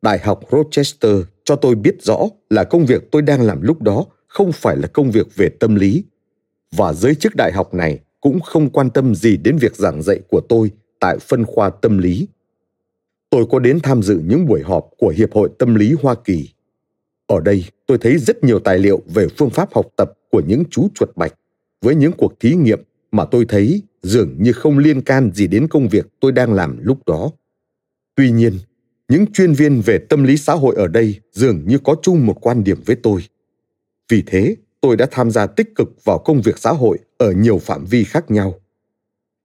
đại 0.02 0.18
học 0.18 0.40
rochester 0.52 1.16
cho 1.44 1.56
tôi 1.56 1.74
biết 1.74 2.02
rõ 2.02 2.18
là 2.50 2.64
công 2.64 2.86
việc 2.86 3.10
tôi 3.10 3.22
đang 3.22 3.42
làm 3.42 3.62
lúc 3.62 3.82
đó 3.82 4.06
không 4.28 4.52
phải 4.52 4.76
là 4.76 4.88
công 4.88 5.10
việc 5.10 5.26
về 5.36 5.48
tâm 5.60 5.74
lý 5.74 6.04
và 6.76 6.92
giới 6.92 7.14
chức 7.14 7.36
đại 7.36 7.52
học 7.52 7.74
này 7.74 8.00
cũng 8.20 8.40
không 8.40 8.70
quan 8.70 8.90
tâm 8.90 9.14
gì 9.14 9.36
đến 9.36 9.56
việc 9.56 9.76
giảng 9.76 10.02
dạy 10.02 10.20
của 10.28 10.40
tôi 10.40 10.70
tại 11.00 11.18
phân 11.18 11.44
khoa 11.44 11.70
tâm 11.70 11.98
lý. 11.98 12.28
Tôi 13.30 13.46
có 13.50 13.58
đến 13.58 13.80
tham 13.82 14.02
dự 14.02 14.20
những 14.24 14.46
buổi 14.46 14.62
họp 14.62 14.90
của 14.98 15.14
Hiệp 15.16 15.32
hội 15.32 15.50
Tâm 15.58 15.74
lý 15.74 15.94
Hoa 16.02 16.14
Kỳ. 16.24 16.48
Ở 17.26 17.40
đây, 17.40 17.64
tôi 17.86 17.98
thấy 17.98 18.18
rất 18.18 18.44
nhiều 18.44 18.58
tài 18.58 18.78
liệu 18.78 19.02
về 19.14 19.26
phương 19.38 19.50
pháp 19.50 19.74
học 19.74 19.86
tập 19.96 20.12
của 20.30 20.42
những 20.46 20.62
chú 20.70 20.88
chuột 20.94 21.16
bạch 21.16 21.34
với 21.82 21.94
những 21.94 22.12
cuộc 22.12 22.40
thí 22.40 22.54
nghiệm 22.54 22.82
mà 23.12 23.24
tôi 23.24 23.44
thấy 23.48 23.82
dường 24.02 24.42
như 24.42 24.52
không 24.52 24.78
liên 24.78 25.02
can 25.02 25.30
gì 25.34 25.46
đến 25.46 25.68
công 25.68 25.88
việc 25.88 26.06
tôi 26.20 26.32
đang 26.32 26.52
làm 26.52 26.78
lúc 26.80 26.98
đó. 27.06 27.30
Tuy 28.14 28.30
nhiên, 28.30 28.52
những 29.08 29.32
chuyên 29.32 29.52
viên 29.52 29.80
về 29.80 29.98
tâm 29.98 30.24
lý 30.24 30.36
xã 30.36 30.52
hội 30.52 30.74
ở 30.76 30.88
đây 30.88 31.20
dường 31.32 31.66
như 31.66 31.78
có 31.78 31.96
chung 32.02 32.26
một 32.26 32.36
quan 32.40 32.64
điểm 32.64 32.82
với 32.86 32.96
tôi. 32.96 33.20
Vì 34.08 34.22
thế, 34.26 34.56
tôi 34.80 34.96
đã 34.96 35.06
tham 35.10 35.30
gia 35.30 35.46
tích 35.46 35.74
cực 35.74 36.04
vào 36.04 36.18
công 36.18 36.42
việc 36.42 36.58
xã 36.58 36.70
hội 36.70 36.98
ở 37.18 37.32
nhiều 37.32 37.58
phạm 37.58 37.84
vi 37.84 38.04
khác 38.04 38.30
nhau. 38.30 38.60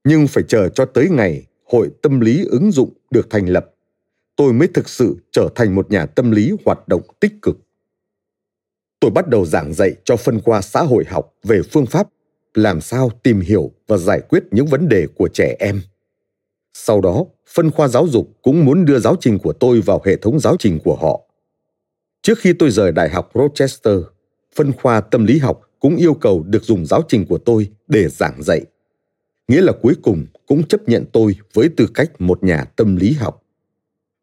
Nhưng 0.04 0.26
phải 0.26 0.44
chờ 0.48 0.68
cho 0.68 0.84
tới 0.84 1.08
ngày 1.10 1.46
Hội 1.64 1.90
Tâm 2.02 2.20
lý 2.20 2.44
ứng 2.44 2.72
dụng 2.72 2.92
được 3.10 3.30
thành 3.30 3.46
lập, 3.46 3.70
tôi 4.36 4.52
mới 4.52 4.68
thực 4.68 4.88
sự 4.88 5.16
trở 5.32 5.48
thành 5.54 5.74
một 5.74 5.90
nhà 5.90 6.06
tâm 6.06 6.30
lý 6.30 6.52
hoạt 6.64 6.88
động 6.88 7.02
tích 7.20 7.32
cực. 7.42 7.58
Tôi 9.00 9.10
bắt 9.10 9.28
đầu 9.28 9.46
giảng 9.46 9.74
dạy 9.74 9.94
cho 10.04 10.16
phân 10.16 10.40
khoa 10.40 10.62
xã 10.62 10.82
hội 10.82 11.04
học 11.08 11.34
về 11.42 11.60
phương 11.72 11.86
pháp 11.86 12.08
làm 12.54 12.80
sao 12.80 13.10
tìm 13.22 13.40
hiểu 13.40 13.72
và 13.86 13.96
giải 13.96 14.20
quyết 14.28 14.44
những 14.50 14.66
vấn 14.66 14.88
đề 14.88 15.06
của 15.14 15.28
trẻ 15.28 15.56
em. 15.58 15.80
Sau 16.74 17.00
đó, 17.00 17.24
phân 17.54 17.70
khoa 17.70 17.88
giáo 17.88 18.08
dục 18.08 18.28
cũng 18.42 18.64
muốn 18.64 18.84
đưa 18.84 18.98
giáo 18.98 19.16
trình 19.20 19.38
của 19.38 19.52
tôi 19.52 19.80
vào 19.80 20.02
hệ 20.04 20.16
thống 20.16 20.40
giáo 20.40 20.56
trình 20.58 20.78
của 20.84 20.96
họ. 20.96 21.20
Trước 22.22 22.38
khi 22.38 22.52
tôi 22.52 22.70
rời 22.70 22.92
Đại 22.92 23.08
học 23.08 23.30
Rochester, 23.34 23.98
phân 24.54 24.72
khoa 24.72 25.00
tâm 25.00 25.24
lý 25.24 25.38
học 25.38 25.60
cũng 25.80 25.96
yêu 25.96 26.14
cầu 26.14 26.42
được 26.42 26.64
dùng 26.64 26.86
giáo 26.86 27.02
trình 27.08 27.26
của 27.26 27.38
tôi 27.38 27.68
để 27.88 28.08
giảng 28.08 28.42
dạy. 28.42 28.60
Nghĩa 29.48 29.60
là 29.60 29.72
cuối 29.82 29.94
cùng 30.02 30.26
cũng 30.46 30.68
chấp 30.68 30.88
nhận 30.88 31.04
tôi 31.12 31.36
với 31.54 31.68
tư 31.76 31.88
cách 31.94 32.20
một 32.20 32.44
nhà 32.44 32.64
tâm 32.64 32.96
lý 32.96 33.12
học. 33.12 33.42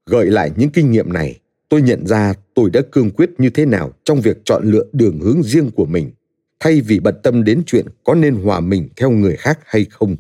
Gợi 0.06 0.26
lại 0.26 0.52
những 0.56 0.70
kinh 0.70 0.92
nghiệm 0.92 1.14
này, 1.14 1.40
tôi 1.70 1.82
nhận 1.82 2.08
ra 2.08 2.34
tôi 2.56 2.70
đã 2.70 2.82
cương 2.92 3.12
quyết 3.12 3.30
như 3.38 3.50
thế 3.50 3.66
nào 3.66 3.92
trong 4.04 4.22
việc 4.22 4.38
chọn 4.46 4.64
lựa 4.66 4.86
đường 4.94 5.20
hướng 5.20 5.44
riêng 5.44 5.72
của 5.72 5.86
mình, 5.86 6.12
thay 6.60 6.82
vì 6.82 7.00
bận 7.00 7.16
tâm 7.24 7.44
đến 7.44 7.64
chuyện 7.66 7.86
có 8.04 8.16
nên 8.16 8.36
hòa 8.36 8.60
mình 8.60 8.90
theo 8.96 9.10
người 9.10 9.36
khác 9.36 9.60
hay 9.66 9.86
không. 9.86 10.16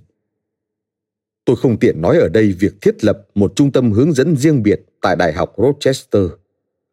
Tôi 1.45 1.55
không 1.55 1.79
tiện 1.79 2.01
nói 2.01 2.17
ở 2.17 2.29
đây 2.33 2.55
việc 2.59 2.81
thiết 2.81 3.03
lập 3.03 3.27
một 3.36 3.53
trung 3.55 3.71
tâm 3.71 3.91
hướng 3.91 4.13
dẫn 4.13 4.36
riêng 4.36 4.63
biệt 4.63 4.81
tại 5.01 5.15
Đại 5.15 5.33
học 5.33 5.55
Rochester– 5.57 6.23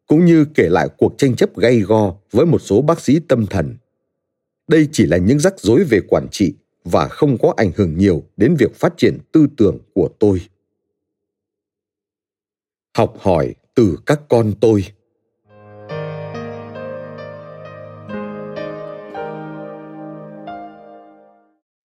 cũng 0.07 0.25
như 0.25 0.45
kể 0.55 0.69
lại 0.69 0.89
cuộc 0.97 1.13
tranh 1.17 1.35
chấp 1.35 1.57
gay 1.57 1.79
go 1.79 2.15
với 2.31 2.45
một 2.45 2.59
số 2.59 2.81
bác 2.81 3.01
sĩ 3.01 3.19
tâm 3.19 3.45
thần. 3.45 3.77
Đây 4.67 4.87
chỉ 4.91 5.05
là 5.05 5.17
những 5.17 5.39
rắc 5.39 5.59
rối 5.59 5.83
về 5.83 5.99
quản 6.09 6.27
trị 6.31 6.53
và 6.83 7.07
không 7.07 7.37
có 7.37 7.53
ảnh 7.57 7.71
hưởng 7.75 7.97
nhiều 7.97 8.23
đến 8.37 8.55
việc 8.59 8.75
phát 8.75 8.93
triển 8.97 9.17
tư 9.31 9.47
tưởng 9.57 9.77
của 9.93 10.09
tôi. 10.19 10.41
Học 12.97 13.15
hỏi 13.19 13.55
từ 13.75 13.97
các 14.05 14.21
con 14.29 14.53
tôi. 14.61 14.85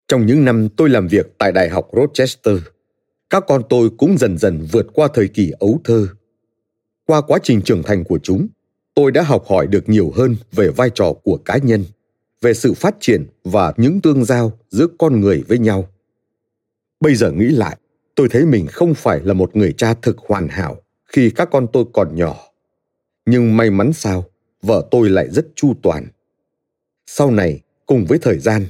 Trong 0.08 0.26
những 0.26 0.46
năm 0.46 0.70
tôi 0.70 0.90
làm 0.90 1.08
việc 1.08 1.34
tại 1.38 1.52
Đại 1.52 1.70
học 1.70 1.90
Rochester, 1.94 2.58
các 3.30 3.44
con 3.48 3.62
tôi 3.70 3.90
cũng 3.98 4.18
dần 4.18 4.38
dần 4.38 4.68
vượt 4.72 4.88
qua 4.94 5.08
thời 5.14 5.28
kỳ 5.28 5.52
ấu 5.60 5.80
thơ. 5.84 6.08
Qua 7.06 7.22
quá 7.22 7.40
trình 7.44 7.62
trưởng 7.62 7.84
thành 7.84 8.04
của 8.04 8.20
chúng 8.24 8.48
tôi 8.94 9.12
đã 9.12 9.22
học 9.22 9.46
hỏi 9.48 9.68
được 9.68 9.90
nhiều 9.90 10.12
hơn 10.16 10.36
về 10.52 10.70
vai 10.70 10.90
trò 10.90 11.14
của 11.24 11.38
cá 11.38 11.58
nhân 11.58 11.86
về 12.42 12.54
sự 12.54 12.74
phát 12.74 12.96
triển 13.00 13.26
và 13.44 13.74
những 13.78 14.02
tương 14.02 14.26
giao 14.26 14.60
giữa 14.70 14.88
con 14.98 15.20
người 15.20 15.44
với 15.48 15.58
nhau. 15.58 15.90
Bây 17.00 17.16
giờ 17.16 17.32
nghĩ 17.32 17.46
lại 17.46 17.78
tôi 18.16 18.30
thấy 18.30 18.46
mình 18.46 18.68
không 18.68 18.94
phải 18.94 19.20
là 19.24 19.34
một 19.34 19.56
người 19.56 19.74
cha 19.78 19.94
thực 19.94 20.18
hoàn 20.18 20.48
hảo 20.48 20.82
khi 21.06 21.30
các 21.30 21.50
con 21.52 21.68
tôi 21.74 21.86
còn 21.94 22.16
nhỏ. 22.16 22.38
Nhưng 23.26 23.58
may 23.58 23.70
mắn 23.70 23.94
sao 23.94 24.26
vợ 24.62 24.88
tôi 24.92 25.10
lại 25.10 25.28
rất 25.32 25.46
chu 25.56 25.74
toàn. 25.84 26.08
Sau 27.08 27.32
này 27.32 27.62
cùng 27.86 28.06
với 28.06 28.20
thời 28.22 28.40
gian 28.40 28.66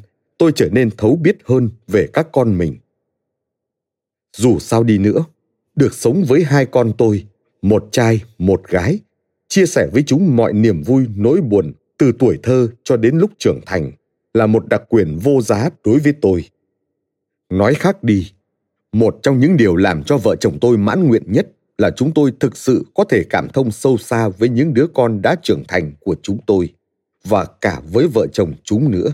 tôi 0.46 0.52
trở 0.56 0.70
nên 0.72 0.90
thấu 0.98 1.16
biết 1.16 1.38
hơn 1.46 1.70
về 1.88 2.08
các 2.14 2.28
con 2.32 2.58
mình. 2.58 2.78
Dù 4.38 4.60
sao 4.60 4.84
đi 4.84 4.98
nữa, 4.98 5.26
được 5.76 5.94
sống 5.94 6.24
với 6.28 6.44
hai 6.44 6.66
con 6.66 6.92
tôi, 6.98 7.26
một 7.62 7.88
trai, 7.92 8.24
một 8.38 8.64
gái, 8.68 9.00
chia 9.48 9.66
sẻ 9.66 9.88
với 9.94 10.04
chúng 10.04 10.36
mọi 10.36 10.54
niềm 10.54 10.82
vui, 10.82 11.06
nỗi 11.16 11.42
buồn 11.42 11.74
từ 11.98 12.12
tuổi 12.20 12.40
thơ 12.44 12.68
cho 12.84 12.98
đến 12.98 13.18
lúc 13.18 13.32
trưởng 13.38 13.60
thành 13.66 13.92
là 14.34 14.48
một 14.48 14.68
đặc 14.68 14.84
quyền 14.90 15.18
vô 15.18 15.42
giá 15.42 15.70
đối 15.86 16.00
với 16.00 16.14
tôi. 16.22 16.50
Nói 17.50 17.74
khác 17.74 18.04
đi, 18.04 18.32
một 18.92 19.20
trong 19.24 19.40
những 19.40 19.58
điều 19.58 19.76
làm 19.76 20.04
cho 20.04 20.18
vợ 20.18 20.36
chồng 20.36 20.58
tôi 20.62 20.78
mãn 20.78 21.08
nguyện 21.08 21.24
nhất 21.28 21.48
là 21.78 21.92
chúng 21.92 22.14
tôi 22.14 22.34
thực 22.40 22.58
sự 22.58 22.86
có 22.94 23.04
thể 23.04 23.24
cảm 23.30 23.50
thông 23.50 23.72
sâu 23.72 23.98
xa 23.98 24.30
với 24.30 24.50
những 24.50 24.74
đứa 24.74 24.88
con 24.94 25.22
đã 25.22 25.36
trưởng 25.44 25.64
thành 25.68 25.94
của 26.00 26.16
chúng 26.24 26.38
tôi 26.48 26.70
và 27.24 27.46
cả 27.62 27.82
với 27.92 28.08
vợ 28.08 28.28
chồng 28.28 28.54
chúng 28.64 28.92
nữa 28.92 29.12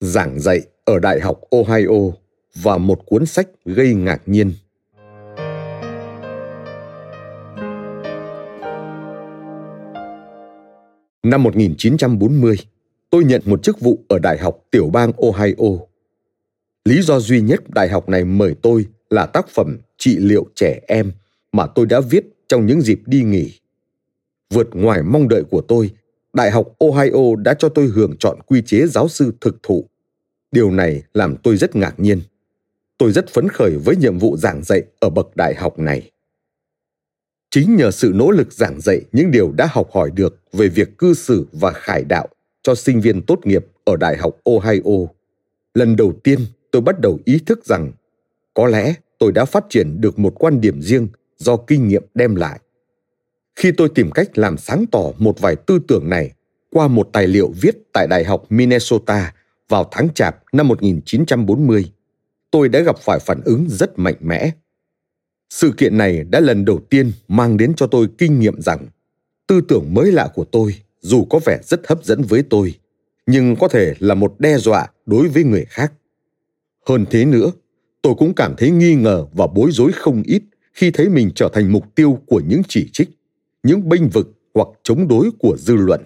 giảng 0.00 0.40
dạy 0.40 0.60
ở 0.84 0.98
đại 0.98 1.20
học 1.20 1.40
ohio 1.50 2.12
và 2.54 2.78
một 2.78 3.06
cuốn 3.06 3.26
sách 3.26 3.48
gây 3.64 3.94
ngạc 3.94 4.22
nhiên 4.26 4.52
Năm 11.24 11.42
1940, 11.42 12.56
tôi 13.10 13.24
nhận 13.24 13.42
một 13.44 13.62
chức 13.62 13.80
vụ 13.80 14.04
ở 14.08 14.18
Đại 14.18 14.38
học 14.38 14.58
tiểu 14.70 14.90
bang 14.92 15.12
Ohio. 15.16 15.78
Lý 16.84 17.02
do 17.02 17.20
duy 17.20 17.40
nhất 17.40 17.70
đại 17.70 17.88
học 17.88 18.08
này 18.08 18.24
mời 18.24 18.54
tôi 18.62 18.86
là 19.10 19.26
tác 19.26 19.48
phẩm 19.48 19.78
trị 19.98 20.16
liệu 20.18 20.46
trẻ 20.54 20.80
em 20.88 21.12
mà 21.52 21.66
tôi 21.66 21.86
đã 21.86 22.00
viết 22.00 22.24
trong 22.48 22.66
những 22.66 22.80
dịp 22.80 23.00
đi 23.06 23.22
nghỉ. 23.22 23.60
Vượt 24.50 24.68
ngoài 24.72 25.02
mong 25.02 25.28
đợi 25.28 25.44
của 25.50 25.60
tôi 25.60 25.90
Đại 26.34 26.50
học 26.50 26.66
Ohio 26.78 27.36
đã 27.36 27.54
cho 27.54 27.68
tôi 27.68 27.86
hưởng 27.86 28.16
chọn 28.18 28.38
quy 28.46 28.62
chế 28.66 28.86
giáo 28.86 29.08
sư 29.08 29.32
thực 29.40 29.62
thụ. 29.62 29.88
Điều 30.52 30.70
này 30.70 31.02
làm 31.14 31.36
tôi 31.36 31.56
rất 31.56 31.76
ngạc 31.76 32.00
nhiên. 32.00 32.20
Tôi 32.98 33.12
rất 33.12 33.28
phấn 33.28 33.48
khởi 33.48 33.76
với 33.84 33.96
nhiệm 33.96 34.18
vụ 34.18 34.36
giảng 34.36 34.62
dạy 34.64 34.82
ở 35.00 35.10
bậc 35.10 35.36
đại 35.36 35.54
học 35.54 35.78
này. 35.78 36.10
Chính 37.50 37.76
nhờ 37.76 37.90
sự 37.90 38.12
nỗ 38.14 38.30
lực 38.30 38.52
giảng 38.52 38.80
dạy 38.80 39.00
những 39.12 39.30
điều 39.30 39.52
đã 39.52 39.68
học 39.70 39.90
hỏi 39.92 40.10
được 40.10 40.40
về 40.52 40.68
việc 40.68 40.98
cư 40.98 41.14
xử 41.14 41.46
và 41.52 41.72
khải 41.72 42.04
đạo 42.04 42.28
cho 42.62 42.74
sinh 42.74 43.00
viên 43.00 43.22
tốt 43.22 43.38
nghiệp 43.44 43.66
ở 43.84 43.96
Đại 43.96 44.16
học 44.16 44.36
Ohio, 44.44 45.06
lần 45.74 45.96
đầu 45.96 46.12
tiên 46.24 46.38
tôi 46.70 46.82
bắt 46.82 47.00
đầu 47.00 47.18
ý 47.24 47.38
thức 47.46 47.64
rằng 47.64 47.92
có 48.54 48.66
lẽ 48.66 48.94
tôi 49.18 49.32
đã 49.32 49.44
phát 49.44 49.64
triển 49.70 50.00
được 50.00 50.18
một 50.18 50.34
quan 50.38 50.60
điểm 50.60 50.82
riêng 50.82 51.08
do 51.36 51.56
kinh 51.56 51.88
nghiệm 51.88 52.02
đem 52.14 52.34
lại. 52.34 52.60
Khi 53.56 53.72
tôi 53.72 53.88
tìm 53.94 54.10
cách 54.10 54.38
làm 54.38 54.58
sáng 54.58 54.84
tỏ 54.92 55.02
một 55.18 55.40
vài 55.40 55.56
tư 55.56 55.78
tưởng 55.88 56.08
này 56.08 56.32
qua 56.70 56.88
một 56.88 57.08
tài 57.12 57.26
liệu 57.26 57.52
viết 57.60 57.76
tại 57.92 58.06
Đại 58.06 58.24
học 58.24 58.44
Minnesota 58.50 59.32
vào 59.68 59.88
tháng 59.90 60.08
Chạp 60.14 60.36
năm 60.52 60.68
1940, 60.68 61.92
tôi 62.50 62.68
đã 62.68 62.80
gặp 62.80 62.98
phải 62.98 63.18
phản 63.18 63.40
ứng 63.44 63.66
rất 63.68 63.98
mạnh 63.98 64.16
mẽ. 64.20 64.50
Sự 65.50 65.72
kiện 65.76 65.98
này 65.98 66.24
đã 66.30 66.40
lần 66.40 66.64
đầu 66.64 66.80
tiên 66.90 67.12
mang 67.28 67.56
đến 67.56 67.74
cho 67.76 67.86
tôi 67.86 68.08
kinh 68.18 68.40
nghiệm 68.40 68.60
rằng 68.60 68.86
tư 69.46 69.60
tưởng 69.68 69.94
mới 69.94 70.12
lạ 70.12 70.28
của 70.34 70.44
tôi 70.44 70.74
dù 71.00 71.24
có 71.24 71.40
vẻ 71.44 71.58
rất 71.62 71.86
hấp 71.86 72.04
dẫn 72.04 72.22
với 72.22 72.42
tôi, 72.42 72.74
nhưng 73.26 73.56
có 73.56 73.68
thể 73.68 73.94
là 73.98 74.14
một 74.14 74.34
đe 74.38 74.58
dọa 74.58 74.88
đối 75.06 75.28
với 75.28 75.44
người 75.44 75.64
khác. 75.68 75.92
Hơn 76.86 77.04
thế 77.10 77.24
nữa, 77.24 77.50
tôi 78.02 78.14
cũng 78.14 78.34
cảm 78.34 78.54
thấy 78.58 78.70
nghi 78.70 78.94
ngờ 78.94 79.26
và 79.32 79.46
bối 79.46 79.70
rối 79.72 79.92
không 79.92 80.22
ít 80.26 80.42
khi 80.72 80.90
thấy 80.90 81.08
mình 81.08 81.30
trở 81.34 81.48
thành 81.52 81.72
mục 81.72 81.94
tiêu 81.94 82.18
của 82.26 82.42
những 82.48 82.62
chỉ 82.68 82.90
trích, 82.92 83.08
những 83.64 83.88
bênh 83.88 84.08
vực 84.08 84.32
hoặc 84.54 84.68
chống 84.82 85.08
đối 85.08 85.30
của 85.38 85.56
dư 85.58 85.74
luận. 85.76 86.00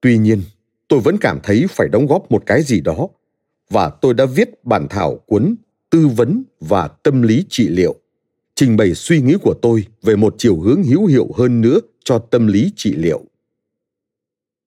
Tuy 0.00 0.18
nhiên, 0.18 0.42
tôi 0.88 1.00
vẫn 1.00 1.16
cảm 1.20 1.38
thấy 1.42 1.66
phải 1.70 1.88
đóng 1.88 2.06
góp 2.06 2.30
một 2.30 2.42
cái 2.46 2.62
gì 2.62 2.80
đó 2.80 3.08
và 3.70 3.90
tôi 4.00 4.14
đã 4.14 4.26
viết 4.26 4.64
bản 4.64 4.86
thảo 4.90 5.16
cuốn 5.26 5.54
tư 5.90 6.08
vấn 6.08 6.42
và 6.60 6.88
tâm 6.88 7.22
lý 7.22 7.44
trị 7.48 7.68
liệu 7.68 7.94
trình 8.54 8.76
bày 8.76 8.94
suy 8.94 9.20
nghĩ 9.20 9.34
của 9.42 9.54
tôi 9.62 9.86
về 10.02 10.16
một 10.16 10.34
chiều 10.38 10.60
hướng 10.60 10.82
hữu 10.82 11.06
hiệu 11.06 11.28
hơn 11.36 11.60
nữa 11.60 11.78
cho 12.04 12.18
tâm 12.18 12.46
lý 12.46 12.72
trị 12.76 12.94
liệu 12.94 13.24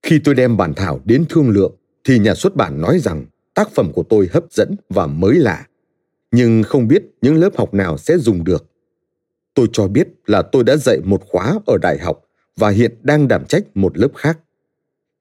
khi 0.04 0.20
tôi 0.24 0.36
đem 0.36 0.58
bản 0.58 0.74
thảo 0.74 1.02
đến 1.06 1.26
thương 1.30 1.50
lượng 1.50 1.76
thì 2.04 2.20
nhà 2.20 2.36
xuất 2.36 2.56
bản 2.56 2.82
nói 2.82 3.00
rằng 3.00 3.26
tác 3.54 3.72
phẩm 3.72 3.92
của 3.94 4.04
tôi 4.04 4.30
hấp 4.32 4.44
dẫn 4.52 4.76
và 4.90 5.08
mới 5.08 5.36
lạ 5.36 5.68
nhưng 6.32 6.64
không 6.64 6.88
biết 6.88 7.04
những 7.22 7.36
lớp 7.36 7.58
học 7.58 7.74
nào 7.74 7.98
sẽ 7.98 8.18
dùng 8.18 8.44
được 8.44 8.73
tôi 9.54 9.68
cho 9.74 9.88
biết 9.88 10.08
là 10.26 10.42
tôi 10.42 10.64
đã 10.64 10.78
dạy 10.78 11.00
một 11.04 11.22
khóa 11.30 11.60
ở 11.66 11.78
đại 11.82 11.98
học 12.00 12.22
và 12.56 12.70
hiện 12.70 12.96
đang 13.02 13.28
đảm 13.28 13.46
trách 13.46 13.64
một 13.76 13.98
lớp 13.98 14.10
khác 14.16 14.40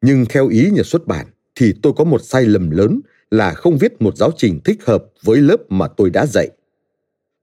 nhưng 0.03 0.27
theo 0.27 0.49
ý 0.49 0.71
nhà 0.71 0.83
xuất 0.83 1.07
bản 1.07 1.27
thì 1.55 1.75
tôi 1.83 1.93
có 1.97 2.05
một 2.05 2.23
sai 2.25 2.45
lầm 2.45 2.71
lớn 2.71 3.01
là 3.31 3.55
không 3.55 3.79
viết 3.79 4.03
một 4.03 4.17
giáo 4.17 4.31
trình 4.37 4.61
thích 4.65 4.85
hợp 4.85 5.05
với 5.23 5.39
lớp 5.39 5.57
mà 5.69 5.89
tôi 5.89 6.11
đã 6.11 6.27
dạy. 6.27 6.49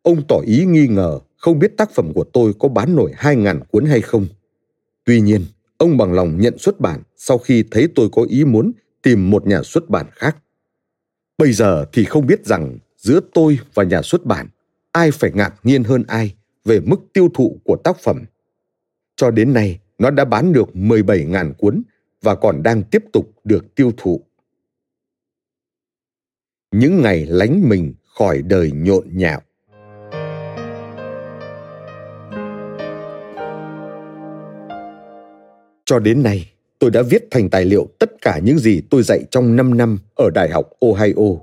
Ông 0.01 0.27
tỏ 0.27 0.35
ý 0.45 0.65
nghi 0.65 0.87
ngờ 0.87 1.19
không 1.37 1.59
biết 1.59 1.77
tác 1.77 1.91
phẩm 1.91 2.13
của 2.13 2.23
tôi 2.23 2.53
có 2.59 2.69
bán 2.69 2.95
nổi 2.95 3.11
2.000 3.17 3.59
cuốn 3.59 3.85
hay 3.85 4.01
không. 4.01 4.27
Tuy 5.05 5.21
nhiên, 5.21 5.45
ông 5.77 5.97
bằng 5.97 6.13
lòng 6.13 6.37
nhận 6.41 6.57
xuất 6.57 6.79
bản 6.79 7.03
sau 7.17 7.37
khi 7.37 7.63
thấy 7.71 7.87
tôi 7.95 8.09
có 8.11 8.25
ý 8.29 8.45
muốn 8.45 8.71
tìm 9.01 9.29
một 9.29 9.47
nhà 9.47 9.63
xuất 9.63 9.89
bản 9.89 10.05
khác. 10.11 10.37
Bây 11.37 11.53
giờ 11.53 11.85
thì 11.93 12.03
không 12.03 12.27
biết 12.27 12.45
rằng 12.45 12.77
giữa 12.97 13.19
tôi 13.33 13.59
và 13.73 13.83
nhà 13.83 14.01
xuất 14.01 14.25
bản, 14.25 14.47
ai 14.91 15.11
phải 15.11 15.31
ngạc 15.33 15.55
nhiên 15.63 15.83
hơn 15.83 16.03
ai 16.07 16.35
về 16.65 16.79
mức 16.79 16.99
tiêu 17.13 17.29
thụ 17.33 17.59
của 17.63 17.75
tác 17.83 17.97
phẩm. 17.99 18.25
Cho 19.15 19.31
đến 19.31 19.53
nay, 19.53 19.79
nó 19.97 20.11
đã 20.11 20.25
bán 20.25 20.53
được 20.53 20.69
17.000 20.73 21.53
cuốn 21.53 21.81
và 22.21 22.35
còn 22.35 22.63
đang 22.63 22.83
tiếp 22.83 23.03
tục 23.13 23.31
được 23.43 23.75
tiêu 23.75 23.91
thụ. 23.97 24.21
Những 26.71 27.01
ngày 27.01 27.25
lánh 27.25 27.69
mình 27.69 27.93
khỏi 28.19 28.41
đời 28.41 28.71
nhộn 28.71 29.07
nhạo. 29.13 29.41
Cho 35.85 35.99
đến 35.99 36.23
nay, 36.23 36.51
tôi 36.79 36.91
đã 36.91 37.01
viết 37.01 37.27
thành 37.31 37.49
tài 37.49 37.65
liệu 37.65 37.87
tất 37.99 38.21
cả 38.21 38.39
những 38.43 38.57
gì 38.57 38.81
tôi 38.89 39.03
dạy 39.03 39.23
trong 39.31 39.55
5 39.55 39.77
năm 39.77 39.99
ở 40.15 40.29
Đại 40.33 40.49
học 40.49 40.69
Ohio, 40.85 41.37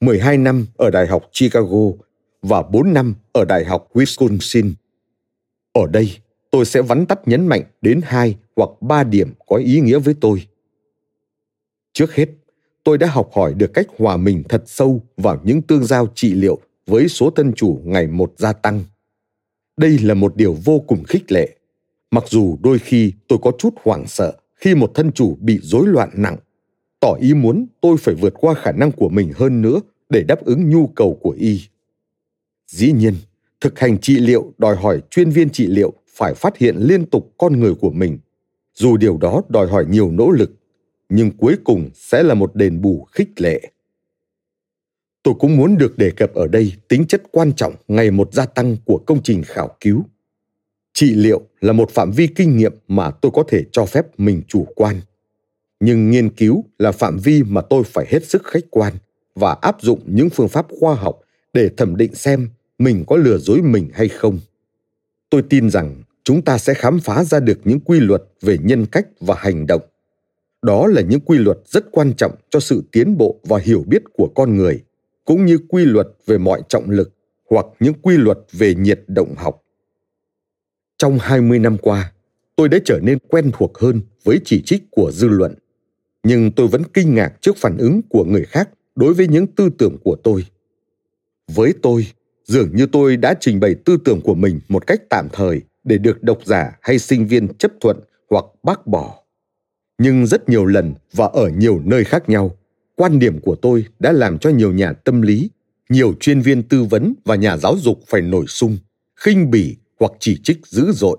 12 0.00 0.38
năm 0.38 0.66
ở 0.76 0.90
Đại 0.90 1.06
học 1.06 1.30
Chicago 1.32 2.07
và 2.42 2.62
4 2.62 2.92
năm 2.92 3.14
ở 3.32 3.44
Đại 3.44 3.64
học 3.64 3.88
Wisconsin. 3.94 4.72
Ở 5.72 5.86
đây, 5.86 6.16
tôi 6.50 6.64
sẽ 6.64 6.82
vắn 6.82 7.06
tắt 7.06 7.28
nhấn 7.28 7.46
mạnh 7.46 7.62
đến 7.80 8.00
hai 8.04 8.36
hoặc 8.56 8.70
ba 8.80 9.04
điểm 9.04 9.32
có 9.46 9.56
ý 9.56 9.80
nghĩa 9.80 9.98
với 9.98 10.14
tôi. 10.20 10.46
Trước 11.92 12.14
hết, 12.14 12.28
tôi 12.84 12.98
đã 12.98 13.06
học 13.06 13.30
hỏi 13.34 13.54
được 13.54 13.74
cách 13.74 13.86
hòa 13.98 14.16
mình 14.16 14.42
thật 14.48 14.62
sâu 14.66 15.02
vào 15.16 15.40
những 15.44 15.62
tương 15.62 15.84
giao 15.84 16.06
trị 16.14 16.32
liệu 16.32 16.58
với 16.86 17.08
số 17.08 17.30
thân 17.30 17.52
chủ 17.52 17.80
ngày 17.84 18.06
một 18.06 18.32
gia 18.36 18.52
tăng. 18.52 18.84
Đây 19.76 19.98
là 19.98 20.14
một 20.14 20.36
điều 20.36 20.56
vô 20.64 20.78
cùng 20.86 21.04
khích 21.04 21.32
lệ. 21.32 21.56
Mặc 22.10 22.24
dù 22.28 22.58
đôi 22.62 22.78
khi 22.78 23.12
tôi 23.28 23.38
có 23.42 23.52
chút 23.58 23.74
hoảng 23.82 24.06
sợ 24.06 24.36
khi 24.54 24.74
một 24.74 24.90
thân 24.94 25.12
chủ 25.12 25.36
bị 25.40 25.58
rối 25.62 25.86
loạn 25.86 26.10
nặng, 26.14 26.36
tỏ 27.00 27.16
ý 27.20 27.34
muốn 27.34 27.66
tôi 27.80 27.96
phải 27.96 28.14
vượt 28.14 28.34
qua 28.40 28.54
khả 28.54 28.72
năng 28.72 28.92
của 28.92 29.08
mình 29.08 29.32
hơn 29.36 29.62
nữa 29.62 29.80
để 30.08 30.22
đáp 30.28 30.44
ứng 30.44 30.70
nhu 30.70 30.86
cầu 30.86 31.18
của 31.22 31.36
y. 31.38 31.60
Dĩ 32.68 32.92
nhiên, 32.92 33.14
thực 33.60 33.78
hành 33.78 33.98
trị 33.98 34.18
liệu 34.18 34.52
đòi 34.58 34.76
hỏi 34.76 35.02
chuyên 35.10 35.30
viên 35.30 35.50
trị 35.50 35.66
liệu 35.66 35.92
phải 36.08 36.34
phát 36.34 36.56
hiện 36.56 36.76
liên 36.76 37.06
tục 37.06 37.34
con 37.38 37.60
người 37.60 37.74
của 37.74 37.90
mình. 37.90 38.18
Dù 38.74 38.96
điều 38.96 39.16
đó 39.16 39.42
đòi 39.48 39.66
hỏi 39.66 39.84
nhiều 39.88 40.10
nỗ 40.10 40.30
lực 40.30 40.50
nhưng 41.08 41.30
cuối 41.30 41.56
cùng 41.64 41.90
sẽ 41.94 42.22
là 42.22 42.34
một 42.34 42.54
đền 42.54 42.80
bù 42.80 43.06
khích 43.12 43.28
lệ. 43.36 43.60
Tôi 45.22 45.34
cũng 45.38 45.56
muốn 45.56 45.78
được 45.78 45.98
đề 45.98 46.10
cập 46.10 46.34
ở 46.34 46.46
đây 46.46 46.72
tính 46.88 47.06
chất 47.06 47.22
quan 47.30 47.52
trọng 47.52 47.74
ngày 47.88 48.10
một 48.10 48.34
gia 48.34 48.46
tăng 48.46 48.76
của 48.84 49.00
công 49.06 49.22
trình 49.22 49.42
khảo 49.46 49.76
cứu. 49.80 50.04
Trị 50.92 51.14
liệu 51.14 51.40
là 51.60 51.72
một 51.72 51.90
phạm 51.90 52.10
vi 52.10 52.26
kinh 52.26 52.56
nghiệm 52.56 52.72
mà 52.88 53.10
tôi 53.10 53.32
có 53.34 53.44
thể 53.48 53.62
cho 53.72 53.86
phép 53.86 54.06
mình 54.20 54.42
chủ 54.48 54.66
quan. 54.76 55.00
Nhưng 55.80 56.10
nghiên 56.10 56.30
cứu 56.30 56.64
là 56.78 56.92
phạm 56.92 57.18
vi 57.18 57.42
mà 57.42 57.60
tôi 57.60 57.84
phải 57.84 58.06
hết 58.08 58.26
sức 58.26 58.44
khách 58.44 58.64
quan 58.70 58.94
và 59.34 59.56
áp 59.60 59.82
dụng 59.82 60.00
những 60.06 60.30
phương 60.30 60.48
pháp 60.48 60.66
khoa 60.80 60.94
học 60.94 61.20
để 61.52 61.70
thẩm 61.76 61.96
định 61.96 62.14
xem 62.14 62.50
mình 62.78 63.04
có 63.06 63.16
lừa 63.16 63.38
dối 63.38 63.62
mình 63.62 63.90
hay 63.94 64.08
không 64.08 64.38
tôi 65.30 65.42
tin 65.42 65.70
rằng 65.70 66.02
chúng 66.24 66.42
ta 66.42 66.58
sẽ 66.58 66.74
khám 66.74 67.00
phá 67.00 67.24
ra 67.24 67.40
được 67.40 67.58
những 67.64 67.80
quy 67.80 68.00
luật 68.00 68.22
về 68.40 68.58
nhân 68.62 68.86
cách 68.86 69.06
và 69.20 69.34
hành 69.38 69.66
động 69.66 69.82
đó 70.62 70.86
là 70.86 71.02
những 71.02 71.20
quy 71.20 71.38
luật 71.38 71.58
rất 71.66 71.84
quan 71.90 72.12
trọng 72.16 72.34
cho 72.50 72.60
sự 72.60 72.82
tiến 72.92 73.16
bộ 73.16 73.40
và 73.44 73.58
hiểu 73.58 73.84
biết 73.86 74.02
của 74.12 74.32
con 74.34 74.56
người 74.56 74.82
cũng 75.24 75.44
như 75.44 75.58
quy 75.68 75.84
luật 75.84 76.08
về 76.26 76.38
mọi 76.38 76.62
trọng 76.68 76.90
lực 76.90 77.14
hoặc 77.50 77.66
những 77.80 77.94
quy 78.02 78.16
luật 78.16 78.38
về 78.52 78.74
nhiệt 78.74 79.00
động 79.06 79.34
học. 79.36 79.62
Trong 80.98 81.18
20 81.20 81.58
năm 81.58 81.76
qua, 81.78 82.12
tôi 82.56 82.68
đã 82.68 82.78
trở 82.84 83.00
nên 83.02 83.18
quen 83.18 83.50
thuộc 83.52 83.78
hơn 83.78 84.00
với 84.24 84.40
chỉ 84.44 84.62
trích 84.62 84.82
của 84.90 85.10
dư 85.14 85.28
luận, 85.28 85.54
nhưng 86.22 86.52
tôi 86.52 86.68
vẫn 86.68 86.82
kinh 86.94 87.14
ngạc 87.14 87.34
trước 87.40 87.56
phản 87.56 87.76
ứng 87.76 88.00
của 88.08 88.24
người 88.24 88.44
khác 88.44 88.70
đối 88.94 89.14
với 89.14 89.28
những 89.28 89.46
tư 89.46 89.70
tưởng 89.78 89.96
của 90.04 90.16
tôi. 90.24 90.46
Với 91.48 91.74
tôi, 91.82 92.06
dường 92.48 92.76
như 92.76 92.86
tôi 92.86 93.16
đã 93.16 93.34
trình 93.40 93.60
bày 93.60 93.74
tư 93.84 93.98
tưởng 94.04 94.20
của 94.20 94.34
mình 94.34 94.60
một 94.68 94.86
cách 94.86 95.00
tạm 95.10 95.28
thời 95.32 95.62
để 95.84 95.98
được 95.98 96.22
độc 96.22 96.38
giả 96.44 96.78
hay 96.80 96.98
sinh 96.98 97.26
viên 97.26 97.48
chấp 97.54 97.72
thuận 97.80 98.00
hoặc 98.30 98.44
bác 98.62 98.86
bỏ. 98.86 99.22
Nhưng 99.98 100.26
rất 100.26 100.48
nhiều 100.48 100.66
lần 100.66 100.94
và 101.12 101.26
ở 101.26 101.48
nhiều 101.48 101.80
nơi 101.84 102.04
khác 102.04 102.28
nhau, 102.28 102.56
quan 102.94 103.18
điểm 103.18 103.40
của 103.40 103.54
tôi 103.54 103.84
đã 103.98 104.12
làm 104.12 104.38
cho 104.38 104.50
nhiều 104.50 104.72
nhà 104.72 104.92
tâm 104.92 105.22
lý, 105.22 105.50
nhiều 105.88 106.14
chuyên 106.20 106.40
viên 106.40 106.62
tư 106.62 106.84
vấn 106.84 107.14
và 107.24 107.36
nhà 107.36 107.56
giáo 107.56 107.76
dục 107.78 108.00
phải 108.08 108.20
nổi 108.20 108.44
sung, 108.48 108.78
khinh 109.16 109.50
bỉ 109.50 109.76
hoặc 110.00 110.12
chỉ 110.20 110.40
trích 110.42 110.66
dữ 110.66 110.92
dội. 110.92 111.18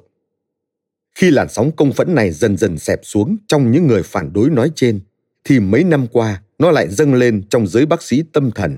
Khi 1.15 1.31
làn 1.31 1.49
sóng 1.49 1.71
công 1.75 1.93
phẫn 1.93 2.15
này 2.15 2.31
dần 2.31 2.57
dần 2.57 2.77
xẹp 2.77 2.99
xuống 3.03 3.37
trong 3.47 3.71
những 3.71 3.87
người 3.87 4.03
phản 4.03 4.33
đối 4.33 4.49
nói 4.49 4.71
trên, 4.75 4.99
thì 5.43 5.59
mấy 5.59 5.83
năm 5.83 6.07
qua 6.07 6.41
nó 6.59 6.71
lại 6.71 6.87
dâng 6.89 7.13
lên 7.13 7.43
trong 7.49 7.67
giới 7.67 7.85
bác 7.85 8.03
sĩ 8.03 8.23
tâm 8.33 8.51
thần 8.51 8.77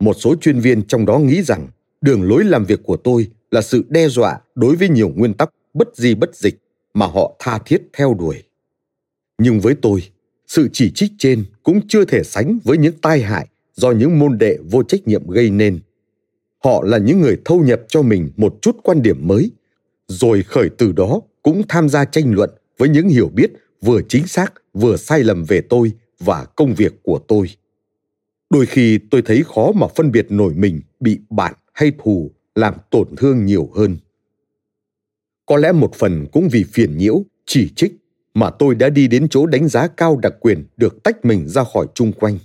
một 0.00 0.16
số 0.18 0.34
chuyên 0.40 0.60
viên 0.60 0.82
trong 0.82 1.06
đó 1.06 1.18
nghĩ 1.18 1.42
rằng, 1.42 1.68
đường 2.00 2.22
lối 2.22 2.44
làm 2.44 2.64
việc 2.64 2.80
của 2.84 2.96
tôi 2.96 3.30
là 3.50 3.62
sự 3.62 3.84
đe 3.88 4.08
dọa 4.08 4.40
đối 4.54 4.76
với 4.76 4.88
nhiều 4.88 5.08
nguyên 5.16 5.34
tắc 5.34 5.50
bất 5.74 5.96
di 5.96 6.14
bất 6.14 6.36
dịch 6.36 6.54
mà 6.94 7.06
họ 7.06 7.36
tha 7.38 7.58
thiết 7.58 7.82
theo 7.92 8.16
đuổi. 8.18 8.42
Nhưng 9.38 9.60
với 9.60 9.74
tôi, 9.82 10.02
sự 10.46 10.68
chỉ 10.72 10.90
trích 10.94 11.12
trên 11.18 11.44
cũng 11.62 11.80
chưa 11.88 12.04
thể 12.04 12.22
sánh 12.22 12.58
với 12.64 12.78
những 12.78 12.94
tai 13.02 13.22
hại 13.22 13.46
do 13.74 13.90
những 13.90 14.18
môn 14.18 14.38
đệ 14.38 14.58
vô 14.70 14.82
trách 14.82 15.08
nhiệm 15.08 15.30
gây 15.30 15.50
nên. 15.50 15.80
Họ 16.64 16.82
là 16.84 16.98
những 16.98 17.20
người 17.20 17.38
thâu 17.44 17.60
nhập 17.60 17.80
cho 17.88 18.02
mình 18.02 18.30
một 18.36 18.58
chút 18.62 18.76
quan 18.82 19.02
điểm 19.02 19.26
mới, 19.26 19.50
rồi 20.08 20.42
khởi 20.42 20.70
từ 20.78 20.92
đó 20.92 21.20
cũng 21.42 21.62
tham 21.68 21.88
gia 21.88 22.04
tranh 22.04 22.34
luận 22.34 22.50
với 22.78 22.88
những 22.88 23.08
hiểu 23.08 23.28
biết 23.28 23.50
vừa 23.82 24.00
chính 24.08 24.26
xác 24.26 24.52
vừa 24.74 24.96
sai 24.96 25.20
lầm 25.20 25.44
về 25.44 25.60
tôi 25.60 25.92
và 26.20 26.44
công 26.44 26.74
việc 26.74 27.02
của 27.02 27.18
tôi 27.28 27.48
đôi 28.50 28.66
khi 28.66 28.98
tôi 29.10 29.22
thấy 29.22 29.44
khó 29.54 29.72
mà 29.72 29.86
phân 29.96 30.12
biệt 30.12 30.26
nổi 30.30 30.54
mình 30.54 30.80
bị 31.00 31.18
bạn 31.30 31.54
hay 31.72 31.92
thù 32.04 32.30
làm 32.54 32.74
tổn 32.90 33.16
thương 33.16 33.46
nhiều 33.46 33.70
hơn 33.74 33.96
có 35.48 35.56
lẽ 35.56 35.72
một 35.72 35.94
phần 35.94 36.26
cũng 36.32 36.48
vì 36.52 36.64
phiền 36.72 36.98
nhiễu 36.98 37.22
chỉ 37.46 37.70
trích 37.76 37.92
mà 38.34 38.50
tôi 38.50 38.74
đã 38.74 38.88
đi 38.88 39.08
đến 39.08 39.28
chỗ 39.28 39.46
đánh 39.46 39.68
giá 39.68 39.86
cao 39.86 40.16
đặc 40.16 40.32
quyền 40.40 40.64
được 40.76 41.02
tách 41.02 41.24
mình 41.24 41.48
ra 41.48 41.64
khỏi 41.64 41.86
chung 41.94 42.12
quanh. 42.12 42.38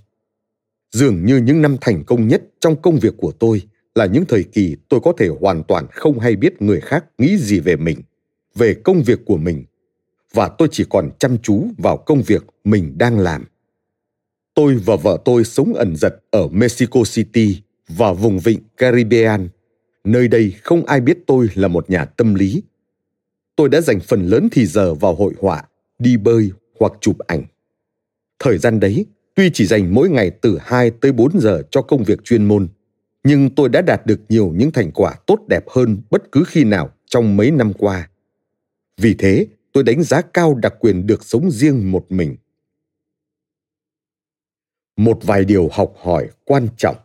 Dường 0.92 1.26
như 1.26 1.38
những 1.38 1.62
năm 1.62 1.78
thành 1.82 2.04
công 2.04 2.28
nhất 2.28 2.44
trong 2.60 2.82
công 2.82 3.00
việc 3.00 3.14
của 3.18 3.32
tôi 3.32 3.62
là 3.96 4.06
những 4.06 4.26
thời 4.26 4.44
kỳ 4.44 4.76
tôi 4.90 5.00
có 5.04 5.14
thể 5.18 5.28
hoàn 5.40 5.64
toàn 5.64 5.88
không 5.92 6.20
hay 6.20 6.36
biết 6.36 6.62
người 6.62 6.80
khác 6.80 7.06
nghĩ 7.18 7.38
gì 7.38 7.60
về 7.60 7.76
mình, 7.76 8.02
về 8.56 8.74
công 8.84 9.04
việc 9.04 9.20
của 9.26 9.38
mình, 9.38 9.66
và 10.34 10.50
tôi 10.58 10.68
chỉ 10.72 10.86
còn 10.90 11.10
chăm 11.20 11.38
chú 11.38 11.68
vào 11.78 11.98
công 11.98 12.22
việc 12.22 12.44
mình 12.64 12.98
đang 12.98 13.20
làm. 13.20 13.46
Tôi 14.54 14.76
và 14.86 14.96
vợ 14.96 15.18
tôi 15.26 15.44
sống 15.44 15.74
ẩn 15.74 15.96
giật 15.96 16.16
ở 16.32 16.48
Mexico 16.48 17.00
City 17.14 17.62
và 17.88 18.14
vùng 18.14 18.40
vịnh 18.40 18.60
Caribbean. 18.78 19.50
Nơi 20.04 20.28
đây 20.28 20.54
không 20.64 20.86
ai 20.86 21.02
biết 21.02 21.18
tôi 21.28 21.48
là 21.54 21.68
một 21.68 21.90
nhà 21.90 22.06
tâm 22.06 22.36
lý. 22.36 22.64
Tôi 23.56 23.70
đã 23.70 23.82
dành 23.82 24.00
phần 24.00 24.28
lớn 24.28 24.48
thì 24.52 24.66
giờ 24.66 24.94
vào 24.94 25.16
hội 25.16 25.34
họa, 25.40 25.64
đi 26.00 26.18
bơi 26.18 26.52
hoặc 26.80 26.94
chụp 27.02 27.20
ảnh. 27.20 27.44
Thời 28.40 28.58
gian 28.58 28.80
đấy, 28.80 29.06
tuy 29.36 29.50
chỉ 29.54 29.66
dành 29.66 29.94
mỗi 29.94 30.10
ngày 30.10 30.32
từ 30.42 30.58
2 30.62 30.92
tới 30.92 31.12
4 31.12 31.40
giờ 31.40 31.62
cho 31.72 31.82
công 31.82 32.04
việc 32.04 32.24
chuyên 32.24 32.46
môn, 32.46 32.68
nhưng 33.24 33.50
tôi 33.56 33.70
đã 33.70 33.82
đạt 33.82 34.06
được 34.06 34.20
nhiều 34.30 34.54
những 34.56 34.72
thành 34.72 34.92
quả 34.92 35.16
tốt 35.28 35.40
đẹp 35.48 35.64
hơn 35.70 35.98
bất 36.10 36.32
cứ 36.32 36.44
khi 36.48 36.64
nào 36.64 36.90
trong 37.06 37.38
mấy 37.38 37.52
năm 37.52 37.74
qua. 37.74 38.10
Vì 38.98 39.14
thế, 39.14 39.48
tôi 39.72 39.84
đánh 39.84 40.04
giá 40.04 40.22
cao 40.22 40.56
đặc 40.56 40.74
quyền 40.80 41.08
được 41.08 41.24
sống 41.24 41.52
riêng 41.52 41.92
một 41.92 42.06
mình. 42.10 42.36
Một 44.98 45.20
vài 45.24 45.46
điều 45.46 45.70
học 45.72 45.94
hỏi 46.02 46.30
quan 46.46 46.68
trọng 46.78 46.96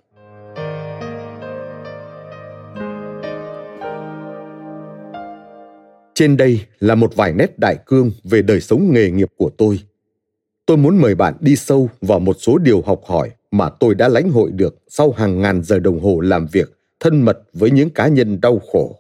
Trên 6.15 6.37
đây 6.37 6.61
là 6.81 6.95
một 6.95 7.17
vài 7.17 7.33
nét 7.33 7.59
đại 7.59 7.79
cương 7.87 8.11
về 8.25 8.43
đời 8.43 8.61
sống 8.61 8.93
nghề 8.93 9.11
nghiệp 9.11 9.29
của 9.37 9.51
tôi. 9.59 9.81
Tôi 10.67 10.77
muốn 10.77 10.99
mời 11.01 11.15
bạn 11.15 11.35
đi 11.41 11.57
sâu 11.57 11.91
vào 12.01 12.21
một 12.21 12.37
số 12.41 12.59
điều 12.59 12.83
học 12.83 13.01
hỏi 13.07 13.31
mà 13.51 13.69
tôi 13.81 13.95
đã 13.95 14.09
lãnh 14.09 14.31
hội 14.31 14.51
được 14.53 14.79
sau 14.89 15.13
hàng 15.13 15.43
ngàn 15.43 15.63
giờ 15.63 15.79
đồng 15.79 16.01
hồ 16.01 16.21
làm 16.21 16.47
việc 16.47 16.79
thân 17.01 17.23
mật 17.23 17.39
với 17.53 17.71
những 17.71 17.91
cá 17.91 18.09
nhân 18.09 18.41
đau 18.41 18.59
khổ. 18.59 18.99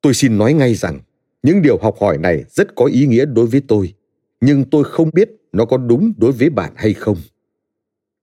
Tôi 0.00 0.14
xin 0.14 0.38
nói 0.38 0.52
ngay 0.52 0.74
rằng, 0.74 1.00
những 1.42 1.62
điều 1.62 1.78
học 1.78 1.96
hỏi 2.00 2.18
này 2.18 2.44
rất 2.50 2.74
có 2.74 2.84
ý 2.84 3.06
nghĩa 3.06 3.24
đối 3.24 3.46
với 3.46 3.62
tôi, 3.68 3.94
nhưng 4.40 4.64
tôi 4.70 4.84
không 4.84 5.10
biết 5.12 5.30
nó 5.52 5.64
có 5.64 5.76
đúng 5.76 6.12
đối 6.16 6.32
với 6.32 6.50
bạn 6.50 6.72
hay 6.76 6.94
không. 6.94 7.16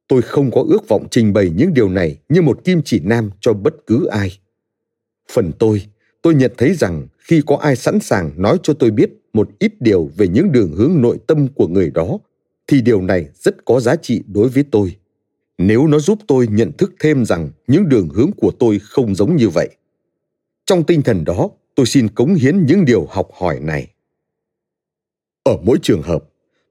Tôi 0.08 0.22
không 0.22 0.52
có 0.52 0.64
ước 0.68 0.88
vọng 0.88 1.08
trình 1.12 1.34
bày 1.34 1.52
những 1.56 1.74
điều 1.74 1.90
này 1.90 2.18
như 2.30 2.42
một 2.42 2.64
kim 2.64 2.82
chỉ 2.86 3.00
nam 3.00 3.30
cho 3.40 3.54
bất 3.54 3.74
cứ 3.88 4.06
ai. 4.06 4.40
Phần 5.32 5.52
tôi, 5.60 5.82
tôi 6.22 6.36
nhận 6.36 6.52
thấy 6.58 6.74
rằng 6.74 7.08
khi 7.18 7.42
có 7.46 7.56
ai 7.56 7.76
sẵn 7.76 8.00
sàng 8.00 8.32
nói 8.38 8.58
cho 8.64 8.74
tôi 8.74 8.92
biết 8.92 9.10
một 9.34 9.50
ít 9.60 9.74
điều 9.80 10.10
về 10.18 10.28
những 10.28 10.52
đường 10.52 10.72
hướng 10.72 11.02
nội 11.02 11.18
tâm 11.28 11.48
của 11.48 11.68
người 11.68 11.92
đó 11.92 12.20
thì 12.68 12.82
điều 12.82 13.02
này 13.02 13.28
rất 13.36 13.66
có 13.66 13.80
giá 13.80 13.96
trị 13.96 14.24
đối 14.28 14.50
với 14.50 14.64
tôi 14.72 14.96
nếu 15.58 15.88
nó 15.88 16.00
giúp 16.00 16.20
tôi 16.28 16.48
nhận 16.48 16.72
thức 16.78 16.94
thêm 17.00 17.26
rằng 17.26 17.50
những 17.68 17.90
đường 17.90 18.10
hướng 18.10 18.32
của 18.38 18.52
tôi 18.60 18.80
không 18.80 19.16
giống 19.16 19.36
như 19.36 19.50
vậy 19.50 19.70
trong 20.66 20.84
tinh 20.84 21.02
thần 21.02 21.26
đó 21.26 21.50
tôi 21.76 21.86
xin 21.86 22.08
cống 22.08 22.34
hiến 22.34 22.66
những 22.66 22.86
điều 22.86 23.06
học 23.10 23.30
hỏi 23.34 23.60
này 23.60 23.88
ở 25.44 25.58
mỗi 25.64 25.78
trường 25.82 26.02
hợp 26.02 26.29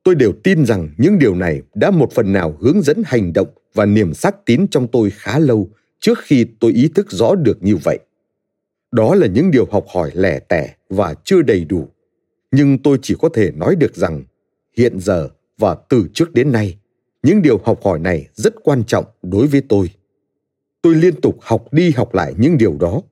tôi 0.08 0.14
đều 0.14 0.32
tin 0.44 0.66
rằng 0.66 0.88
những 0.98 1.18
điều 1.18 1.34
này 1.34 1.62
đã 1.74 1.90
một 1.90 2.12
phần 2.12 2.32
nào 2.32 2.56
hướng 2.60 2.82
dẫn 2.82 3.02
hành 3.06 3.32
động 3.32 3.48
và 3.74 3.86
niềm 3.86 4.14
xác 4.14 4.46
tín 4.46 4.66
trong 4.70 4.88
tôi 4.88 5.10
khá 5.10 5.38
lâu 5.38 5.70
trước 6.00 6.18
khi 6.22 6.46
tôi 6.60 6.72
ý 6.72 6.88
thức 6.88 7.06
rõ 7.10 7.34
được 7.34 7.62
như 7.62 7.76
vậy. 7.76 7.98
Đó 8.92 9.14
là 9.14 9.26
những 9.26 9.50
điều 9.50 9.66
học 9.70 9.86
hỏi 9.94 10.10
lẻ 10.14 10.38
tẻ 10.38 10.74
và 10.88 11.14
chưa 11.24 11.42
đầy 11.42 11.64
đủ. 11.64 11.88
Nhưng 12.50 12.78
tôi 12.78 12.98
chỉ 13.02 13.14
có 13.20 13.28
thể 13.34 13.50
nói 13.50 13.76
được 13.76 13.96
rằng, 13.96 14.24
hiện 14.76 15.00
giờ 15.00 15.28
và 15.58 15.76
từ 15.88 16.06
trước 16.14 16.34
đến 16.34 16.52
nay, 16.52 16.78
những 17.22 17.42
điều 17.42 17.58
học 17.64 17.80
hỏi 17.84 17.98
này 17.98 18.28
rất 18.34 18.54
quan 18.62 18.84
trọng 18.84 19.04
đối 19.22 19.46
với 19.46 19.62
tôi. 19.68 19.90
Tôi 20.82 20.94
liên 20.94 21.20
tục 21.20 21.38
học 21.40 21.72
đi 21.72 21.90
học 21.90 22.14
lại 22.14 22.34
những 22.38 22.58
điều 22.58 22.76
đó. 22.80 23.02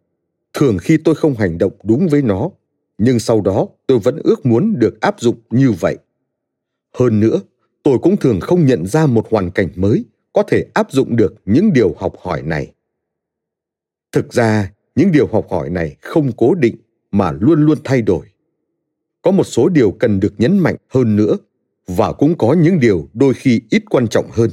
Thường 0.53 0.79
khi 0.79 0.97
tôi 0.97 1.15
không 1.15 1.35
hành 1.35 1.59
động 1.59 1.73
đúng 1.83 2.09
với 2.09 2.23
nó, 2.23 2.51
nhưng 2.99 3.19
sau 3.19 3.41
đó 3.41 3.69
tôi 3.87 3.99
vẫn 3.99 4.19
ước 4.25 4.47
muốn 4.47 4.79
được 4.79 5.01
áp 5.01 5.21
dụng 5.21 5.37
như 5.51 5.73
vậy 5.73 5.99
hơn 6.99 7.21
nữa, 7.21 7.41
tôi 7.83 7.99
cũng 7.99 8.17
thường 8.17 8.41
không 8.41 8.67
nhận 8.67 8.87
ra 8.87 9.07
một 9.07 9.27
hoàn 9.31 9.51
cảnh 9.51 9.69
mới 9.77 10.05
có 10.33 10.43
thể 10.43 10.67
áp 10.75 10.93
dụng 10.93 11.17
được 11.17 11.35
những 11.47 11.73
điều 11.73 11.95
học 11.99 12.15
hỏi 12.23 12.43
này. 12.43 12.73
Thực 14.13 14.33
ra, 14.33 14.73
những 14.95 15.13
điều 15.13 15.27
học 15.27 15.47
hỏi 15.51 15.71
này 15.71 15.97
không 16.01 16.33
cố 16.37 16.55
định 16.55 16.77
mà 17.11 17.33
luôn 17.41 17.67
luôn 17.67 17.79
thay 17.85 18.03
đổi. 18.03 18.27
Có 19.23 19.31
một 19.31 19.45
số 19.45 19.69
điều 19.69 19.91
cần 19.91 20.21
được 20.21 20.35
nhấn 20.39 20.59
mạnh 20.59 20.77
hơn 20.89 21.17
nữa 21.17 21.37
và 21.87 22.13
cũng 22.13 22.39
có 22.39 22.53
những 22.55 22.81
điều 22.81 23.09
đôi 23.15 23.35
khi 23.35 23.61
ít 23.71 23.83
quan 23.91 24.09
trọng 24.09 24.31
hơn. 24.31 24.51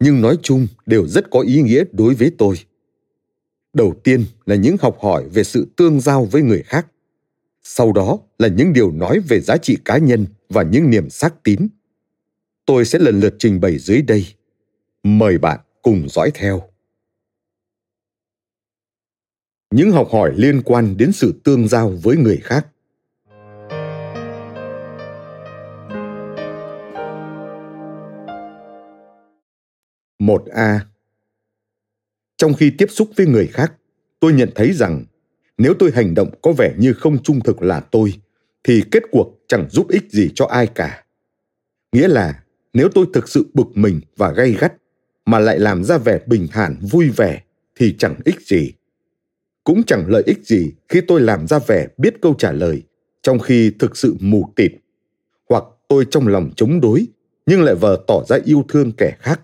Nhưng 0.00 0.20
nói 0.20 0.38
chung 0.42 0.66
đều 0.86 1.06
rất 1.06 1.30
có 1.30 1.40
ý 1.40 1.62
nghĩa 1.62 1.84
đối 1.92 2.14
với 2.14 2.30
tôi. 2.38 2.56
Đầu 3.72 3.94
tiên 4.04 4.24
là 4.46 4.54
những 4.54 4.76
học 4.80 4.98
hỏi 5.00 5.28
về 5.28 5.44
sự 5.44 5.66
tương 5.76 6.00
giao 6.00 6.24
với 6.24 6.42
người 6.42 6.62
khác. 6.62 6.86
Sau 7.62 7.92
đó 7.92 8.18
là 8.38 8.48
những 8.48 8.72
điều 8.72 8.92
nói 8.92 9.20
về 9.28 9.40
giá 9.40 9.56
trị 9.56 9.76
cá 9.84 9.98
nhân 9.98 10.26
và 10.54 10.62
những 10.62 10.90
niềm 10.90 11.10
xác 11.10 11.42
tín. 11.42 11.68
Tôi 12.66 12.84
sẽ 12.84 12.98
lần 12.98 13.20
lượt 13.20 13.34
trình 13.38 13.60
bày 13.60 13.78
dưới 13.78 14.02
đây. 14.02 14.26
Mời 15.02 15.38
bạn 15.38 15.60
cùng 15.82 16.08
dõi 16.08 16.30
theo. 16.34 16.62
Những 19.70 19.90
học 19.90 20.08
hỏi 20.12 20.32
liên 20.36 20.62
quan 20.64 20.96
đến 20.96 21.12
sự 21.12 21.40
tương 21.44 21.68
giao 21.68 21.90
với 21.90 22.16
người 22.16 22.40
khác. 22.42 22.66
Một 30.18 30.44
a. 30.54 30.86
Trong 32.36 32.54
khi 32.54 32.72
tiếp 32.78 32.86
xúc 32.90 33.10
với 33.16 33.26
người 33.26 33.46
khác, 33.46 33.72
tôi 34.20 34.32
nhận 34.32 34.50
thấy 34.54 34.72
rằng 34.72 35.04
nếu 35.58 35.74
tôi 35.78 35.90
hành 35.94 36.14
động 36.14 36.30
có 36.42 36.52
vẻ 36.52 36.74
như 36.78 36.92
không 36.92 37.22
trung 37.22 37.40
thực 37.40 37.62
là 37.62 37.80
tôi, 37.80 38.12
thì 38.64 38.82
kết 38.90 39.02
cuộc 39.10 39.33
chẳng 39.48 39.66
giúp 39.70 39.88
ích 39.88 40.10
gì 40.10 40.30
cho 40.34 40.46
ai 40.46 40.66
cả. 40.66 41.04
Nghĩa 41.92 42.08
là, 42.08 42.42
nếu 42.72 42.88
tôi 42.94 43.06
thực 43.12 43.28
sự 43.28 43.46
bực 43.54 43.66
mình 43.74 44.00
và 44.16 44.32
gay 44.32 44.56
gắt, 44.60 44.72
mà 45.26 45.38
lại 45.38 45.58
làm 45.58 45.84
ra 45.84 45.98
vẻ 45.98 46.18
bình 46.26 46.48
thản, 46.52 46.76
vui 46.90 47.10
vẻ, 47.10 47.42
thì 47.76 47.94
chẳng 47.98 48.14
ích 48.24 48.40
gì. 48.40 48.72
Cũng 49.64 49.82
chẳng 49.82 50.04
lợi 50.08 50.22
ích 50.26 50.46
gì 50.46 50.72
khi 50.88 51.00
tôi 51.08 51.20
làm 51.20 51.46
ra 51.46 51.58
vẻ 51.58 51.86
biết 51.96 52.14
câu 52.22 52.34
trả 52.38 52.52
lời, 52.52 52.82
trong 53.22 53.38
khi 53.38 53.72
thực 53.78 53.96
sự 53.96 54.16
mù 54.20 54.52
tịt, 54.56 54.72
hoặc 55.48 55.64
tôi 55.88 56.06
trong 56.10 56.28
lòng 56.28 56.50
chống 56.56 56.80
đối, 56.80 57.06
nhưng 57.46 57.62
lại 57.62 57.74
vờ 57.74 58.04
tỏ 58.06 58.24
ra 58.28 58.38
yêu 58.44 58.64
thương 58.68 58.92
kẻ 58.92 59.16
khác. 59.20 59.40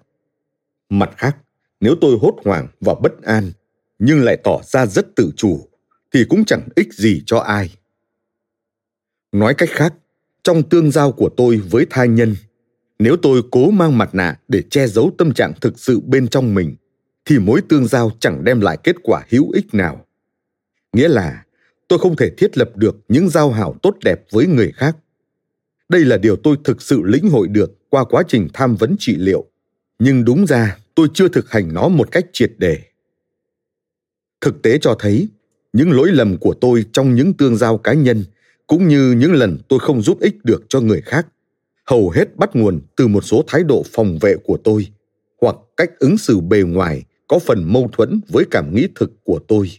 Mặt 0.88 1.10
khác, 1.16 1.36
nếu 1.80 1.94
tôi 2.00 2.18
hốt 2.20 2.36
hoảng 2.44 2.68
và 2.80 2.94
bất 2.94 3.22
an, 3.22 3.52
nhưng 3.98 4.22
lại 4.22 4.36
tỏ 4.44 4.60
ra 4.64 4.86
rất 4.86 5.06
tự 5.16 5.30
chủ, 5.36 5.68
thì 6.14 6.24
cũng 6.28 6.44
chẳng 6.44 6.68
ích 6.74 6.94
gì 6.94 7.22
cho 7.26 7.38
ai 7.38 7.70
nói 9.32 9.54
cách 9.54 9.68
khác, 9.72 9.94
trong 10.42 10.62
tương 10.62 10.90
giao 10.90 11.12
của 11.12 11.28
tôi 11.36 11.56
với 11.56 11.86
tha 11.90 12.04
nhân, 12.04 12.36
nếu 12.98 13.16
tôi 13.16 13.42
cố 13.50 13.70
mang 13.70 13.98
mặt 13.98 14.14
nạ 14.14 14.38
để 14.48 14.62
che 14.70 14.86
giấu 14.86 15.12
tâm 15.18 15.34
trạng 15.34 15.52
thực 15.60 15.78
sự 15.78 16.00
bên 16.00 16.28
trong 16.28 16.54
mình, 16.54 16.76
thì 17.24 17.38
mối 17.38 17.60
tương 17.68 17.86
giao 17.86 18.10
chẳng 18.20 18.44
đem 18.44 18.60
lại 18.60 18.78
kết 18.84 18.96
quả 19.02 19.24
hữu 19.30 19.50
ích 19.50 19.74
nào. 19.74 20.06
Nghĩa 20.92 21.08
là, 21.08 21.44
tôi 21.88 21.98
không 21.98 22.16
thể 22.16 22.30
thiết 22.30 22.58
lập 22.58 22.70
được 22.76 22.96
những 23.08 23.28
giao 23.28 23.50
hảo 23.50 23.74
tốt 23.82 23.96
đẹp 24.04 24.20
với 24.30 24.46
người 24.46 24.72
khác. 24.72 24.96
Đây 25.88 26.04
là 26.04 26.16
điều 26.16 26.36
tôi 26.36 26.56
thực 26.64 26.82
sự 26.82 27.02
lĩnh 27.04 27.30
hội 27.30 27.48
được 27.48 27.90
qua 27.90 28.04
quá 28.04 28.22
trình 28.28 28.48
tham 28.52 28.76
vấn 28.76 28.96
trị 28.98 29.16
liệu, 29.16 29.46
nhưng 29.98 30.24
đúng 30.24 30.46
ra 30.46 30.78
tôi 30.94 31.08
chưa 31.14 31.28
thực 31.28 31.50
hành 31.50 31.74
nó 31.74 31.88
một 31.88 32.12
cách 32.12 32.26
triệt 32.32 32.52
để. 32.58 32.78
Thực 34.40 34.62
tế 34.62 34.78
cho 34.78 34.96
thấy, 34.98 35.28
những 35.72 35.90
lỗi 35.90 36.08
lầm 36.12 36.36
của 36.36 36.54
tôi 36.60 36.84
trong 36.92 37.14
những 37.14 37.34
tương 37.34 37.56
giao 37.56 37.78
cá 37.78 37.92
nhân 37.92 38.24
cũng 38.70 38.88
như 38.88 39.14
những 39.18 39.32
lần 39.32 39.58
tôi 39.68 39.78
không 39.78 40.02
giúp 40.02 40.20
ích 40.20 40.44
được 40.44 40.62
cho 40.68 40.80
người 40.80 41.00
khác, 41.00 41.26
hầu 41.86 42.10
hết 42.10 42.36
bắt 42.36 42.50
nguồn 42.54 42.80
từ 42.96 43.08
một 43.08 43.20
số 43.20 43.44
thái 43.46 43.64
độ 43.64 43.82
phòng 43.92 44.18
vệ 44.20 44.36
của 44.44 44.56
tôi, 44.64 44.86
hoặc 45.40 45.56
cách 45.76 45.90
ứng 45.98 46.18
xử 46.18 46.40
bề 46.40 46.62
ngoài 46.62 47.04
có 47.28 47.38
phần 47.38 47.72
mâu 47.72 47.88
thuẫn 47.92 48.20
với 48.28 48.44
cảm 48.50 48.74
nghĩ 48.74 48.88
thực 48.94 49.24
của 49.24 49.40
tôi. 49.48 49.70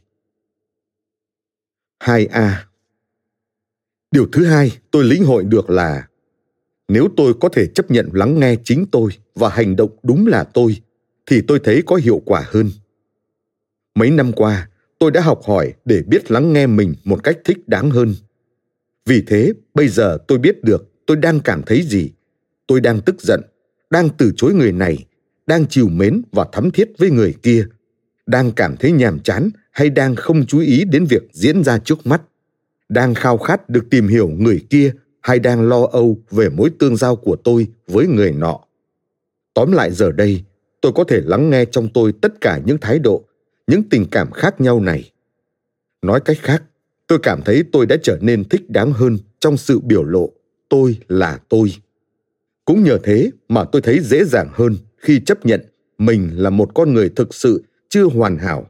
2a 2.03 2.51
điều 4.11 4.27
thứ 4.31 4.45
hai 4.45 4.71
tôi 4.91 5.03
lĩnh 5.03 5.25
hội 5.25 5.43
được 5.43 5.69
là, 5.69 6.07
nếu 6.87 7.07
tôi 7.17 7.33
có 7.41 7.49
thể 7.49 7.67
chấp 7.67 7.91
nhận 7.91 8.09
lắng 8.13 8.39
nghe 8.39 8.55
chính 8.63 8.85
tôi 8.91 9.11
và 9.35 9.49
hành 9.49 9.75
động 9.75 9.91
đúng 10.03 10.27
là 10.27 10.43
tôi, 10.43 10.75
thì 11.25 11.41
tôi 11.47 11.59
thấy 11.63 11.83
có 11.85 11.95
hiệu 11.95 12.21
quả 12.25 12.43
hơn. 12.47 12.69
Mấy 13.95 14.11
năm 14.11 14.31
qua, 14.33 14.69
tôi 14.99 15.11
đã 15.11 15.21
học 15.21 15.41
hỏi 15.47 15.73
để 15.85 16.01
biết 16.07 16.31
lắng 16.31 16.53
nghe 16.53 16.67
mình 16.67 16.93
một 17.03 17.23
cách 17.23 17.37
thích 17.45 17.67
đáng 17.67 17.91
hơn 17.91 18.13
vì 19.06 19.24
thế, 19.28 19.54
bây 19.74 19.88
giờ 19.88 20.18
tôi 20.28 20.38
biết 20.38 20.64
được 20.64 20.91
tôi 21.06 21.18
đang 21.18 21.39
cảm 21.39 21.62
thấy 21.66 21.82
gì. 21.82 22.12
Tôi 22.68 22.82
đang 22.82 23.02
tức 23.02 23.22
giận, 23.22 23.41
đang 23.89 24.10
từ 24.18 24.32
chối 24.38 24.54
người 24.54 24.72
này, 24.72 25.06
đang 25.47 25.66
chiều 25.70 25.88
mến 25.88 26.22
và 26.32 26.45
thắm 26.52 26.72
thiết 26.72 26.89
với 26.97 27.12
người 27.12 27.34
kia, 27.43 27.66
đang 28.26 28.52
cảm 28.52 28.78
thấy 28.78 28.91
nhàm 28.91 29.20
chán 29.20 29.49
hay 29.72 29.89
đang 29.89 30.16
không 30.16 30.45
chú 30.45 30.60
ý 30.60 30.84
đến 30.86 31.06
việc 31.06 31.24
diễn 31.34 31.64
ra 31.64 31.78
trước 31.78 32.08
mắt, 32.08 32.22
đang 32.89 33.14
khao 33.14 33.38
khát 33.38 33.70
được 33.70 33.89
tìm 33.89 34.08
hiểu 34.08 34.30
người 34.30 34.62
kia 34.70 34.93
hay 35.22 35.39
đang 35.39 35.70
lo 35.70 35.88
âu 35.91 36.18
về 36.32 36.49
mối 36.49 36.72
tương 36.80 36.97
giao 36.97 37.16
của 37.16 37.36
tôi 37.36 37.68
với 37.88 38.08
người 38.08 38.32
nọ. 38.32 38.60
Tóm 39.54 39.72
lại 39.72 39.91
giờ 39.91 40.12
đây, 40.12 40.43
tôi 40.82 40.91
có 40.95 41.04
thể 41.04 41.22
lắng 41.26 41.49
nghe 41.49 41.66
trong 41.66 41.89
tôi 41.93 42.14
tất 42.22 42.41
cả 42.41 42.60
những 42.66 42.78
thái 42.78 42.99
độ, 42.99 43.24
những 43.68 43.84
tình 43.89 44.06
cảm 44.12 44.32
khác 44.32 44.62
nhau 44.62 44.80
này. 44.80 45.12
Nói 46.02 46.22
cách 46.26 46.38
khác 46.41 46.64
tôi 47.12 47.20
cảm 47.24 47.41
thấy 47.45 47.64
tôi 47.72 47.86
đã 47.86 47.97
trở 48.03 48.18
nên 48.22 48.49
thích 48.49 48.70
đáng 48.70 48.93
hơn 48.93 49.18
trong 49.39 49.57
sự 49.57 49.80
biểu 49.80 50.03
lộ 50.03 50.30
tôi 50.70 50.97
là 51.07 51.39
tôi. 51.49 51.74
Cũng 52.66 52.84
nhờ 52.84 52.97
thế 53.03 53.32
mà 53.47 53.64
tôi 53.64 53.82
thấy 53.82 53.99
dễ 53.99 54.24
dàng 54.26 54.49
hơn 54.53 54.78
khi 54.97 55.20
chấp 55.26 55.45
nhận 55.45 55.62
mình 55.97 56.30
là 56.34 56.49
một 56.49 56.72
con 56.74 56.93
người 56.93 57.09
thực 57.09 57.34
sự 57.34 57.64
chưa 57.89 58.03
hoàn 58.03 58.38
hảo, 58.38 58.70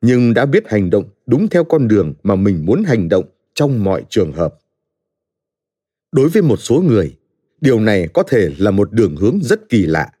nhưng 0.00 0.34
đã 0.34 0.46
biết 0.46 0.68
hành 0.68 0.90
động 0.90 1.04
đúng 1.26 1.48
theo 1.48 1.64
con 1.64 1.88
đường 1.88 2.14
mà 2.22 2.34
mình 2.34 2.66
muốn 2.66 2.82
hành 2.84 3.08
động 3.08 3.24
trong 3.54 3.84
mọi 3.84 4.04
trường 4.08 4.32
hợp. 4.32 4.54
Đối 6.12 6.28
với 6.28 6.42
một 6.42 6.56
số 6.56 6.80
người, 6.88 7.16
điều 7.60 7.80
này 7.80 8.08
có 8.14 8.22
thể 8.22 8.50
là 8.58 8.70
một 8.70 8.92
đường 8.92 9.16
hướng 9.16 9.38
rất 9.42 9.68
kỳ 9.68 9.86
lạ. 9.86 10.12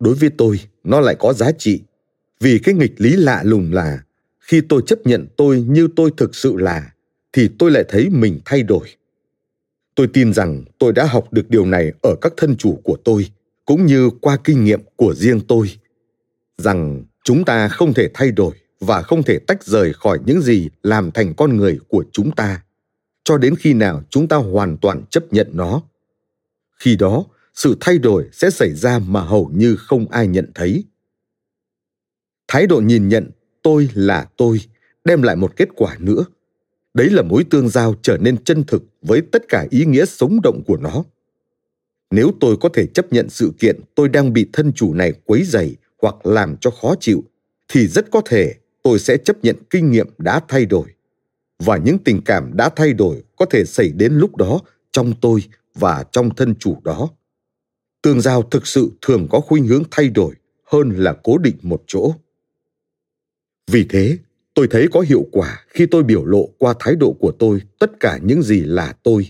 Đối 0.00 0.14
với 0.14 0.30
tôi, 0.38 0.60
nó 0.84 1.00
lại 1.00 1.16
có 1.18 1.32
giá 1.32 1.52
trị, 1.58 1.80
vì 2.40 2.58
cái 2.58 2.74
nghịch 2.74 2.94
lý 2.96 3.16
lạ 3.16 3.42
lùng 3.44 3.72
là 3.72 4.02
khi 4.52 4.60
tôi 4.68 4.82
chấp 4.86 5.06
nhận 5.06 5.26
tôi 5.36 5.60
như 5.60 5.88
tôi 5.96 6.10
thực 6.16 6.34
sự 6.34 6.56
là, 6.56 6.92
thì 7.32 7.48
tôi 7.58 7.70
lại 7.70 7.84
thấy 7.88 8.08
mình 8.10 8.40
thay 8.44 8.62
đổi. 8.62 8.88
Tôi 9.94 10.06
tin 10.12 10.32
rằng 10.32 10.64
tôi 10.78 10.92
đã 10.92 11.04
học 11.04 11.32
được 11.32 11.50
điều 11.50 11.66
này 11.66 11.92
ở 12.02 12.16
các 12.20 12.32
thân 12.36 12.56
chủ 12.56 12.80
của 12.84 12.96
tôi, 13.04 13.30
cũng 13.64 13.86
như 13.86 14.10
qua 14.20 14.36
kinh 14.44 14.64
nghiệm 14.64 14.80
của 14.96 15.14
riêng 15.14 15.40
tôi. 15.48 15.70
Rằng 16.58 17.04
chúng 17.24 17.44
ta 17.44 17.68
không 17.68 17.94
thể 17.94 18.08
thay 18.14 18.30
đổi 18.30 18.54
và 18.80 19.02
không 19.02 19.22
thể 19.22 19.38
tách 19.38 19.64
rời 19.64 19.92
khỏi 19.92 20.18
những 20.26 20.40
gì 20.40 20.68
làm 20.82 21.10
thành 21.10 21.34
con 21.34 21.56
người 21.56 21.78
của 21.88 22.04
chúng 22.12 22.30
ta, 22.30 22.62
cho 23.24 23.38
đến 23.38 23.54
khi 23.56 23.74
nào 23.74 24.02
chúng 24.10 24.28
ta 24.28 24.36
hoàn 24.36 24.76
toàn 24.76 25.04
chấp 25.10 25.32
nhận 25.32 25.48
nó. 25.52 25.82
Khi 26.78 26.96
đó, 26.96 27.24
sự 27.54 27.76
thay 27.80 27.98
đổi 27.98 28.28
sẽ 28.32 28.50
xảy 28.50 28.74
ra 28.74 28.98
mà 28.98 29.20
hầu 29.20 29.50
như 29.54 29.76
không 29.76 30.08
ai 30.08 30.26
nhận 30.26 30.50
thấy. 30.54 30.84
Thái 32.48 32.66
độ 32.66 32.80
nhìn 32.80 33.08
nhận 33.08 33.30
tôi 33.62 33.88
là 33.94 34.26
tôi, 34.36 34.60
đem 35.04 35.22
lại 35.22 35.36
một 35.36 35.56
kết 35.56 35.68
quả 35.76 35.96
nữa. 35.98 36.24
Đấy 36.94 37.10
là 37.10 37.22
mối 37.22 37.44
tương 37.50 37.68
giao 37.68 37.94
trở 38.02 38.18
nên 38.20 38.44
chân 38.44 38.64
thực 38.64 38.82
với 39.02 39.22
tất 39.32 39.48
cả 39.48 39.66
ý 39.70 39.84
nghĩa 39.84 40.04
sống 40.04 40.40
động 40.42 40.62
của 40.66 40.76
nó. 40.76 41.04
Nếu 42.10 42.30
tôi 42.40 42.56
có 42.60 42.68
thể 42.68 42.86
chấp 42.86 43.12
nhận 43.12 43.28
sự 43.28 43.52
kiện 43.58 43.80
tôi 43.94 44.08
đang 44.08 44.32
bị 44.32 44.46
thân 44.52 44.72
chủ 44.72 44.94
này 44.94 45.12
quấy 45.24 45.42
dày 45.44 45.74
hoặc 46.02 46.26
làm 46.26 46.56
cho 46.56 46.70
khó 46.70 46.94
chịu, 47.00 47.24
thì 47.68 47.86
rất 47.86 48.10
có 48.10 48.22
thể 48.24 48.54
tôi 48.82 48.98
sẽ 48.98 49.16
chấp 49.16 49.36
nhận 49.42 49.56
kinh 49.70 49.90
nghiệm 49.90 50.08
đã 50.18 50.40
thay 50.48 50.66
đổi. 50.66 50.86
Và 51.58 51.76
những 51.76 51.98
tình 51.98 52.20
cảm 52.24 52.56
đã 52.56 52.68
thay 52.68 52.92
đổi 52.92 53.22
có 53.36 53.44
thể 53.44 53.64
xảy 53.64 53.88
đến 53.88 54.12
lúc 54.12 54.36
đó 54.36 54.60
trong 54.92 55.12
tôi 55.20 55.44
và 55.74 56.04
trong 56.12 56.34
thân 56.34 56.54
chủ 56.54 56.76
đó. 56.84 57.08
Tương 58.02 58.20
giao 58.20 58.42
thực 58.42 58.66
sự 58.66 58.90
thường 59.02 59.26
có 59.30 59.40
khuynh 59.40 59.66
hướng 59.66 59.82
thay 59.90 60.08
đổi 60.08 60.34
hơn 60.64 60.90
là 60.90 61.14
cố 61.22 61.38
định 61.38 61.56
một 61.62 61.82
chỗ 61.86 62.14
vì 63.72 63.84
thế, 63.84 64.18
tôi 64.54 64.68
thấy 64.70 64.88
có 64.92 65.00
hiệu 65.00 65.26
quả 65.32 65.64
khi 65.68 65.86
tôi 65.86 66.02
biểu 66.02 66.24
lộ 66.24 66.48
qua 66.58 66.74
thái 66.78 66.96
độ 66.96 67.12
của 67.12 67.32
tôi 67.32 67.60
tất 67.78 68.00
cả 68.00 68.18
những 68.22 68.42
gì 68.42 68.60
là 68.60 68.94
tôi. 69.02 69.26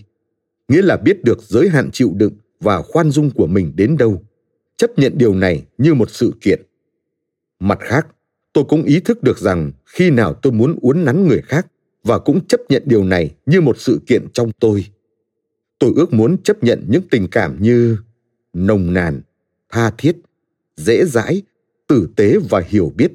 Nghĩa 0.67 0.81
là 0.81 0.97
biết 0.97 1.23
được 1.23 1.41
giới 1.41 1.69
hạn 1.69 1.89
chịu 1.91 2.11
đựng 2.15 2.33
và 2.59 2.81
khoan 2.81 3.11
dung 3.11 3.31
của 3.31 3.47
mình 3.47 3.73
đến 3.75 3.97
đâu. 3.97 4.23
Chấp 4.77 4.99
nhận 4.99 5.13
điều 5.17 5.35
này 5.35 5.63
như 5.77 5.93
một 5.93 6.09
sự 6.09 6.33
kiện. 6.41 6.61
Mặt 7.59 7.79
khác, 7.81 8.07
tôi 8.53 8.63
cũng 8.63 8.83
ý 8.83 8.99
thức 8.99 9.23
được 9.23 9.37
rằng 9.37 9.71
khi 9.85 10.09
nào 10.09 10.33
tôi 10.33 10.53
muốn 10.53 10.77
uốn 10.81 11.05
nắn 11.05 11.27
người 11.27 11.41
khác 11.41 11.67
và 12.03 12.19
cũng 12.19 12.45
chấp 12.47 12.61
nhận 12.69 12.83
điều 12.85 13.03
này 13.03 13.35
như 13.45 13.61
một 13.61 13.79
sự 13.79 14.01
kiện 14.07 14.27
trong 14.33 14.51
tôi. 14.59 14.85
Tôi 15.79 15.93
ước 15.95 16.13
muốn 16.13 16.37
chấp 16.43 16.63
nhận 16.63 16.85
những 16.87 17.01
tình 17.11 17.27
cảm 17.31 17.63
như 17.63 17.97
nồng 18.53 18.93
nàn, 18.93 19.21
tha 19.69 19.91
thiết, 19.97 20.15
dễ 20.77 21.05
dãi, 21.05 21.41
tử 21.87 22.09
tế 22.15 22.37
và 22.49 22.63
hiểu 22.67 22.91
biết 22.95 23.11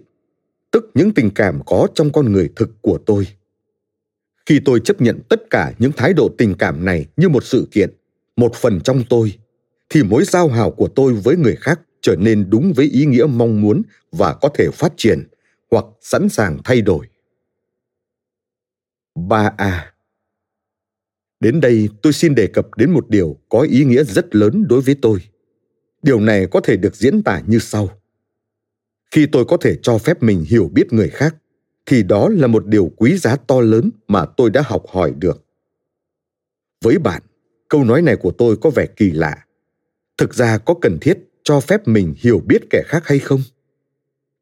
tức 0.70 0.90
những 0.94 1.14
tình 1.14 1.30
cảm 1.34 1.60
có 1.66 1.88
trong 1.94 2.12
con 2.12 2.32
người 2.32 2.48
thực 2.56 2.82
của 2.82 2.98
tôi 3.06 3.26
khi 4.48 4.60
tôi 4.64 4.80
chấp 4.80 5.00
nhận 5.00 5.20
tất 5.28 5.50
cả 5.50 5.72
những 5.78 5.92
thái 5.96 6.12
độ 6.12 6.28
tình 6.38 6.54
cảm 6.58 6.84
này 6.84 7.06
như 7.16 7.28
một 7.28 7.44
sự 7.44 7.68
kiện, 7.70 7.90
một 8.36 8.54
phần 8.54 8.80
trong 8.80 9.02
tôi, 9.10 9.32
thì 9.88 10.02
mối 10.02 10.24
giao 10.24 10.48
hảo 10.48 10.70
của 10.70 10.88
tôi 10.88 11.12
với 11.12 11.36
người 11.36 11.56
khác 11.56 11.80
trở 12.00 12.16
nên 12.16 12.50
đúng 12.50 12.72
với 12.76 12.86
ý 12.86 13.06
nghĩa 13.06 13.26
mong 13.28 13.60
muốn 13.60 13.82
và 14.12 14.34
có 14.34 14.48
thể 14.54 14.70
phát 14.70 14.92
triển 14.96 15.28
hoặc 15.70 15.84
sẵn 16.00 16.28
sàng 16.28 16.58
thay 16.64 16.80
đổi 16.80 17.06
3A 19.14 19.80
Đến 21.40 21.60
đây 21.60 21.88
tôi 22.02 22.12
xin 22.12 22.34
đề 22.34 22.46
cập 22.46 22.66
đến 22.76 22.90
một 22.90 23.10
điều 23.10 23.36
có 23.48 23.60
ý 23.60 23.84
nghĩa 23.84 24.04
rất 24.04 24.34
lớn 24.34 24.64
đối 24.68 24.80
với 24.80 24.96
tôi. 25.02 25.18
Điều 26.02 26.20
này 26.20 26.46
có 26.50 26.60
thể 26.60 26.76
được 26.76 26.96
diễn 26.96 27.22
tả 27.22 27.42
như 27.46 27.58
sau. 27.58 27.88
Khi 29.10 29.26
tôi 29.32 29.44
có 29.44 29.56
thể 29.56 29.76
cho 29.82 29.98
phép 29.98 30.22
mình 30.22 30.44
hiểu 30.48 30.70
biết 30.74 30.92
người 30.92 31.08
khác, 31.08 31.36
thì 31.86 32.02
đó 32.02 32.28
là 32.28 32.46
một 32.46 32.66
điều 32.66 32.92
quý 32.96 33.18
giá 33.18 33.36
to 33.36 33.60
lớn 33.60 33.90
mà 34.08 34.24
tôi 34.36 34.50
đã 34.50 34.62
học 34.66 34.84
hỏi 34.88 35.14
được. 35.18 35.44
Với 36.84 36.98
bạn, 36.98 37.22
câu 37.68 37.84
nói 37.84 38.02
này 38.02 38.16
của 38.16 38.30
tôi 38.30 38.56
có 38.56 38.70
vẻ 38.70 38.86
kỳ 38.96 39.10
lạ. 39.10 39.44
Thực 40.18 40.34
ra 40.34 40.58
có 40.58 40.74
cần 40.74 40.98
thiết 41.00 41.18
cho 41.42 41.60
phép 41.60 41.88
mình 41.88 42.14
hiểu 42.18 42.42
biết 42.46 42.62
kẻ 42.70 42.82
khác 42.86 43.06
hay 43.06 43.18
không? 43.18 43.40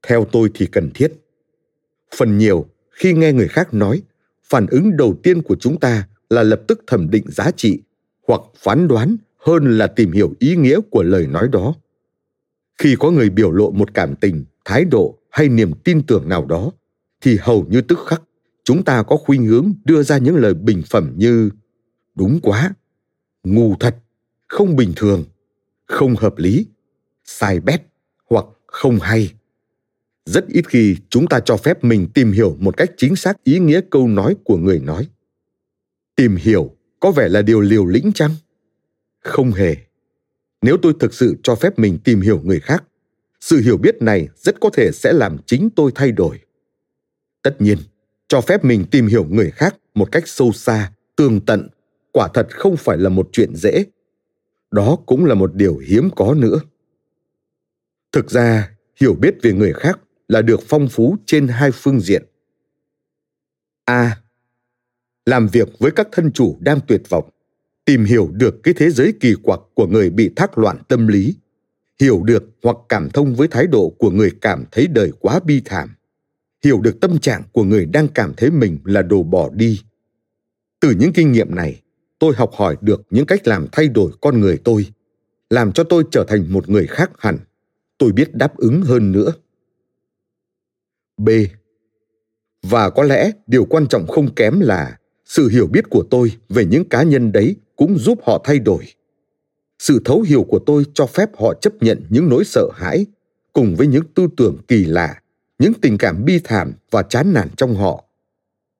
Theo 0.06 0.24
tôi 0.32 0.50
thì 0.54 0.66
cần 0.66 0.90
thiết. 0.94 1.12
Phần 2.16 2.38
nhiều, 2.38 2.66
khi 2.90 3.12
nghe 3.12 3.32
người 3.32 3.48
khác 3.48 3.74
nói, 3.74 4.02
phản 4.44 4.66
ứng 4.66 4.96
đầu 4.96 5.14
tiên 5.22 5.42
của 5.42 5.56
chúng 5.60 5.80
ta 5.80 6.08
là 6.30 6.42
lập 6.42 6.60
tức 6.68 6.84
thẩm 6.86 7.10
định 7.10 7.24
giá 7.28 7.50
trị 7.56 7.80
hoặc 8.28 8.40
phán 8.56 8.88
đoán 8.88 9.16
hơn 9.36 9.78
là 9.78 9.86
tìm 9.86 10.12
hiểu 10.12 10.32
ý 10.38 10.56
nghĩa 10.56 10.80
của 10.90 11.02
lời 11.02 11.26
nói 11.26 11.48
đó 11.52 11.74
khi 12.78 12.96
có 12.98 13.10
người 13.10 13.30
biểu 13.30 13.52
lộ 13.52 13.70
một 13.70 13.94
cảm 13.94 14.14
tình 14.16 14.44
thái 14.66 14.84
độ 14.84 15.18
hay 15.30 15.48
niềm 15.48 15.72
tin 15.84 16.06
tưởng 16.06 16.28
nào 16.28 16.44
đó, 16.44 16.72
thì 17.20 17.38
hầu 17.40 17.66
như 17.70 17.80
tức 17.80 17.98
khắc, 18.06 18.22
chúng 18.64 18.84
ta 18.84 19.02
có 19.02 19.16
khuynh 19.16 19.46
hướng 19.46 19.72
đưa 19.84 20.02
ra 20.02 20.18
những 20.18 20.36
lời 20.36 20.54
bình 20.54 20.82
phẩm 20.90 21.12
như, 21.16 21.50
đúng 22.14 22.40
quá, 22.42 22.74
ngu 23.44 23.74
thật, 23.80 23.96
không 24.48 24.76
bình 24.76 24.92
thường, 24.96 25.24
không 25.86 26.16
hợp 26.16 26.38
lý, 26.38 26.66
sai 27.24 27.60
bét 27.60 27.82
hoặc 28.30 28.44
không 28.66 28.98
hay. 29.00 29.32
Rất 30.24 30.46
ít 30.48 30.68
khi 30.68 30.96
chúng 31.08 31.26
ta 31.26 31.40
cho 31.40 31.56
phép 31.56 31.84
mình 31.84 32.08
tìm 32.14 32.32
hiểu 32.32 32.56
một 32.60 32.76
cách 32.76 32.90
chính 32.96 33.16
xác 33.16 33.44
ý 33.44 33.58
nghĩa 33.58 33.80
câu 33.90 34.08
nói 34.08 34.36
của 34.44 34.56
người 34.56 34.80
nói. 34.80 35.08
Tìm 36.16 36.36
hiểu 36.36 36.76
có 37.00 37.10
vẻ 37.10 37.28
là 37.28 37.42
điều 37.42 37.60
liều 37.60 37.86
lĩnh 37.86 38.12
chăng? 38.14 38.30
Không 39.20 39.52
hề. 39.52 39.76
Nếu 40.62 40.76
tôi 40.82 40.92
thực 41.00 41.14
sự 41.14 41.36
cho 41.42 41.54
phép 41.54 41.78
mình 41.78 41.98
tìm 42.04 42.20
hiểu 42.20 42.40
người 42.44 42.60
khác 42.60 42.84
sự 43.40 43.60
hiểu 43.60 43.76
biết 43.76 44.02
này 44.02 44.28
rất 44.36 44.60
có 44.60 44.70
thể 44.70 44.90
sẽ 44.92 45.12
làm 45.12 45.36
chính 45.46 45.68
tôi 45.76 45.92
thay 45.94 46.12
đổi. 46.12 46.40
Tất 47.42 47.60
nhiên, 47.60 47.78
cho 48.28 48.40
phép 48.40 48.64
mình 48.64 48.84
tìm 48.90 49.06
hiểu 49.06 49.24
người 49.24 49.50
khác 49.50 49.76
một 49.94 50.12
cách 50.12 50.28
sâu 50.28 50.52
xa, 50.52 50.92
tường 51.16 51.40
tận, 51.46 51.68
quả 52.12 52.28
thật 52.34 52.46
không 52.50 52.76
phải 52.76 52.98
là 52.98 53.08
một 53.08 53.28
chuyện 53.32 53.56
dễ. 53.56 53.84
Đó 54.70 54.96
cũng 55.06 55.24
là 55.24 55.34
một 55.34 55.54
điều 55.54 55.78
hiếm 55.78 56.10
có 56.16 56.34
nữa. 56.34 56.60
Thực 58.12 58.30
ra, 58.30 58.70
hiểu 59.00 59.14
biết 59.14 59.34
về 59.42 59.52
người 59.52 59.72
khác 59.72 60.00
là 60.28 60.42
được 60.42 60.60
phong 60.68 60.88
phú 60.88 61.16
trên 61.26 61.48
hai 61.48 61.70
phương 61.70 62.00
diện. 62.00 62.22
A. 63.84 64.16
Làm 65.26 65.48
việc 65.48 65.68
với 65.78 65.90
các 65.90 66.08
thân 66.12 66.32
chủ 66.32 66.56
đang 66.60 66.80
tuyệt 66.88 67.02
vọng, 67.08 67.30
tìm 67.84 68.04
hiểu 68.04 68.30
được 68.32 68.54
cái 68.62 68.74
thế 68.74 68.90
giới 68.90 69.14
kỳ 69.20 69.34
quặc 69.42 69.60
của 69.74 69.86
người 69.86 70.10
bị 70.10 70.30
thác 70.36 70.58
loạn 70.58 70.78
tâm 70.88 71.06
lý 71.06 71.36
hiểu 72.00 72.22
được 72.22 72.44
hoặc 72.62 72.76
cảm 72.88 73.10
thông 73.10 73.34
với 73.34 73.48
thái 73.48 73.66
độ 73.66 73.92
của 73.98 74.10
người 74.10 74.30
cảm 74.40 74.64
thấy 74.70 74.86
đời 74.86 75.12
quá 75.20 75.40
bi 75.40 75.62
thảm, 75.64 75.94
hiểu 76.64 76.80
được 76.80 77.00
tâm 77.00 77.18
trạng 77.18 77.42
của 77.52 77.64
người 77.64 77.86
đang 77.86 78.08
cảm 78.08 78.34
thấy 78.36 78.50
mình 78.50 78.78
là 78.84 79.02
đồ 79.02 79.22
bỏ 79.22 79.50
đi. 79.52 79.80
Từ 80.80 80.90
những 80.90 81.12
kinh 81.12 81.32
nghiệm 81.32 81.54
này, 81.54 81.82
tôi 82.18 82.34
học 82.36 82.50
hỏi 82.54 82.76
được 82.80 83.02
những 83.10 83.26
cách 83.26 83.48
làm 83.48 83.66
thay 83.72 83.88
đổi 83.88 84.12
con 84.20 84.40
người 84.40 84.58
tôi, 84.64 84.86
làm 85.50 85.72
cho 85.72 85.84
tôi 85.84 86.04
trở 86.10 86.24
thành 86.28 86.52
một 86.52 86.68
người 86.68 86.86
khác 86.86 87.10
hẳn. 87.18 87.38
Tôi 87.98 88.12
biết 88.12 88.34
đáp 88.34 88.56
ứng 88.56 88.82
hơn 88.82 89.12
nữa. 89.12 89.32
B. 91.16 91.28
Và 92.62 92.90
có 92.90 93.02
lẽ 93.02 93.30
điều 93.46 93.64
quan 93.64 93.86
trọng 93.86 94.06
không 94.06 94.34
kém 94.34 94.60
là 94.60 94.98
sự 95.24 95.48
hiểu 95.48 95.66
biết 95.66 95.90
của 95.90 96.04
tôi 96.10 96.32
về 96.48 96.64
những 96.64 96.88
cá 96.88 97.02
nhân 97.02 97.32
đấy 97.32 97.56
cũng 97.76 97.98
giúp 97.98 98.18
họ 98.22 98.40
thay 98.44 98.58
đổi 98.58 98.84
sự 99.78 100.00
thấu 100.04 100.22
hiểu 100.22 100.42
của 100.42 100.58
tôi 100.58 100.84
cho 100.94 101.06
phép 101.06 101.30
họ 101.38 101.54
chấp 101.54 101.82
nhận 101.82 102.02
những 102.08 102.28
nỗi 102.28 102.44
sợ 102.44 102.68
hãi, 102.74 103.06
cùng 103.52 103.74
với 103.76 103.86
những 103.86 104.04
tư 104.14 104.28
tưởng 104.36 104.56
kỳ 104.68 104.84
lạ, 104.84 105.20
những 105.58 105.72
tình 105.82 105.98
cảm 105.98 106.24
bi 106.24 106.40
thảm 106.44 106.72
và 106.90 107.02
chán 107.02 107.32
nản 107.32 107.48
trong 107.56 107.74
họ, 107.74 108.04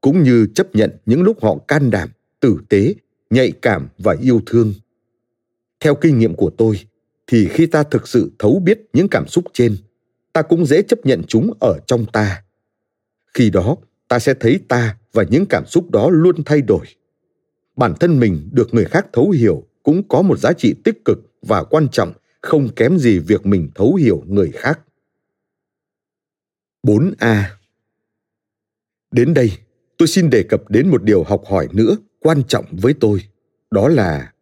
cũng 0.01 0.22
như 0.22 0.47
chấp 0.55 0.74
nhận 0.74 0.90
những 1.07 1.22
lúc 1.22 1.42
họ 1.42 1.57
can 1.68 1.90
đảm, 1.90 2.09
tử 2.40 2.59
tế, 2.68 2.94
nhạy 3.30 3.53
cảm 3.62 3.88
và 3.99 4.16
yêu 4.20 4.40
thương. 4.47 4.74
Theo 5.80 5.94
kinh 5.94 6.18
nghiệm 6.18 6.34
của 6.34 6.51
tôi, 6.51 6.80
thì 7.26 7.49
khi 7.49 7.66
ta 7.66 7.82
thực 7.82 8.09
sự 8.09 8.30
thấu 8.38 8.62
biết 8.64 8.80
những 8.92 9.09
cảm 9.09 9.26
xúc 9.28 9.44
trên, 9.53 9.76
ta 10.32 10.42
cũng 10.42 10.66
dễ 10.66 10.82
chấp 10.82 11.07
nhận 11.07 11.22
chúng 11.28 11.53
ở 11.61 11.78
trong 11.86 12.07
ta. 12.12 12.42
Khi 13.34 13.51
đó, 13.51 13.76
ta 14.09 14.18
sẽ 14.18 14.34
thấy 14.40 14.61
ta 14.68 14.97
và 15.12 15.24
những 15.30 15.47
cảm 15.47 15.66
xúc 15.66 15.90
đó 15.90 16.11
luôn 16.11 16.44
thay 16.44 16.62
đổi. 16.62 16.86
Bản 17.76 17.94
thân 18.01 18.20
mình 18.20 18.49
được 18.53 18.74
người 18.74 18.84
khác 18.84 19.07
thấu 19.12 19.30
hiểu 19.30 19.66
cũng 19.87 20.09
có 20.09 20.22
một 20.22 20.39
giá 20.39 20.53
trị 20.53 20.74
tích 20.84 21.05
cực 21.05 21.18
và 21.43 21.64
quan 21.64 21.89
trọng 21.93 22.12
không 22.43 22.68
kém 22.76 22.99
gì 22.99 23.18
việc 23.18 23.47
mình 23.47 23.70
thấu 23.74 23.95
hiểu 23.95 24.22
người 24.26 24.51
khác. 24.55 24.80
4A 26.82 27.43
Đến 29.11 29.34
đây, 29.34 29.53
tôi 29.99 30.09
xin 30.09 30.30
đề 30.30 30.43
cập 30.43 30.70
đến 30.70 30.89
một 30.89 31.03
điều 31.03 31.22
học 31.22 31.43
hỏi 31.51 31.68
nữa 31.72 31.97
quan 32.20 32.43
trọng 32.49 32.64
với 32.70 32.95
tôi, 33.01 33.20
đó 33.70 33.89
là 33.89 34.32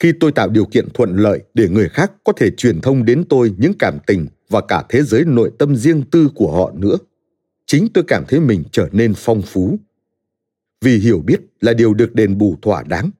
khi 0.00 0.12
tôi 0.20 0.32
tạo 0.32 0.48
điều 0.48 0.64
kiện 0.64 0.88
thuận 0.94 1.16
lợi 1.16 1.42
để 1.54 1.68
người 1.68 1.88
khác 1.88 2.12
có 2.24 2.32
thể 2.36 2.50
truyền 2.50 2.80
thông 2.80 3.04
đến 3.04 3.24
tôi 3.28 3.54
những 3.58 3.72
cảm 3.78 3.98
tình 4.06 4.26
và 4.48 4.60
cả 4.60 4.84
thế 4.88 5.02
giới 5.02 5.24
nội 5.24 5.50
tâm 5.58 5.76
riêng 5.76 6.02
tư 6.10 6.28
của 6.34 6.52
họ 6.52 6.72
nữa 6.76 6.96
chính 7.66 7.88
tôi 7.94 8.04
cảm 8.06 8.24
thấy 8.28 8.40
mình 8.40 8.64
trở 8.72 8.88
nên 8.92 9.12
phong 9.16 9.42
phú. 9.42 9.78
Vì 10.80 10.98
hiểu 10.98 11.20
biết 11.20 11.40
là 11.60 11.72
điều 11.72 11.94
được 11.94 12.14
đền 12.14 12.38
bù 12.38 12.56
thỏa 12.62 12.82
đáng 12.82 13.10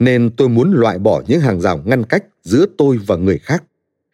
nên 0.00 0.30
tôi 0.36 0.48
muốn 0.48 0.72
loại 0.72 0.98
bỏ 0.98 1.22
những 1.26 1.40
hàng 1.40 1.60
rào 1.60 1.82
ngăn 1.84 2.04
cách 2.04 2.24
giữa 2.42 2.66
tôi 2.78 2.98
và 3.06 3.16
người 3.16 3.38
khác, 3.38 3.64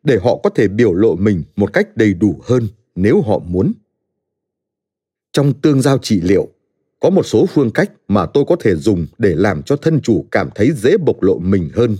để 0.04 0.18
họ 0.22 0.40
có 0.44 0.50
thể 0.50 0.68
biểu 0.68 0.94
lộ 0.94 1.16
mình 1.16 1.42
một 1.56 1.72
cách 1.72 1.96
đầy 1.96 2.14
đủ 2.14 2.40
hơn 2.44 2.68
nếu 2.94 3.22
họ 3.22 3.38
muốn. 3.38 3.72
Trong 5.32 5.52
tương 5.54 5.82
giao 5.82 5.98
trị 5.98 6.20
liệu, 6.20 6.48
có 7.00 7.10
một 7.10 7.22
số 7.22 7.46
phương 7.46 7.70
cách 7.70 7.90
mà 8.08 8.26
tôi 8.26 8.44
có 8.48 8.56
thể 8.60 8.74
dùng 8.74 9.06
để 9.18 9.34
làm 9.34 9.62
cho 9.62 9.76
thân 9.76 10.00
chủ 10.00 10.26
cảm 10.30 10.48
thấy 10.54 10.72
dễ 10.76 10.96
bộc 10.96 11.22
lộ 11.22 11.38
mình 11.38 11.70
hơn. 11.74 11.96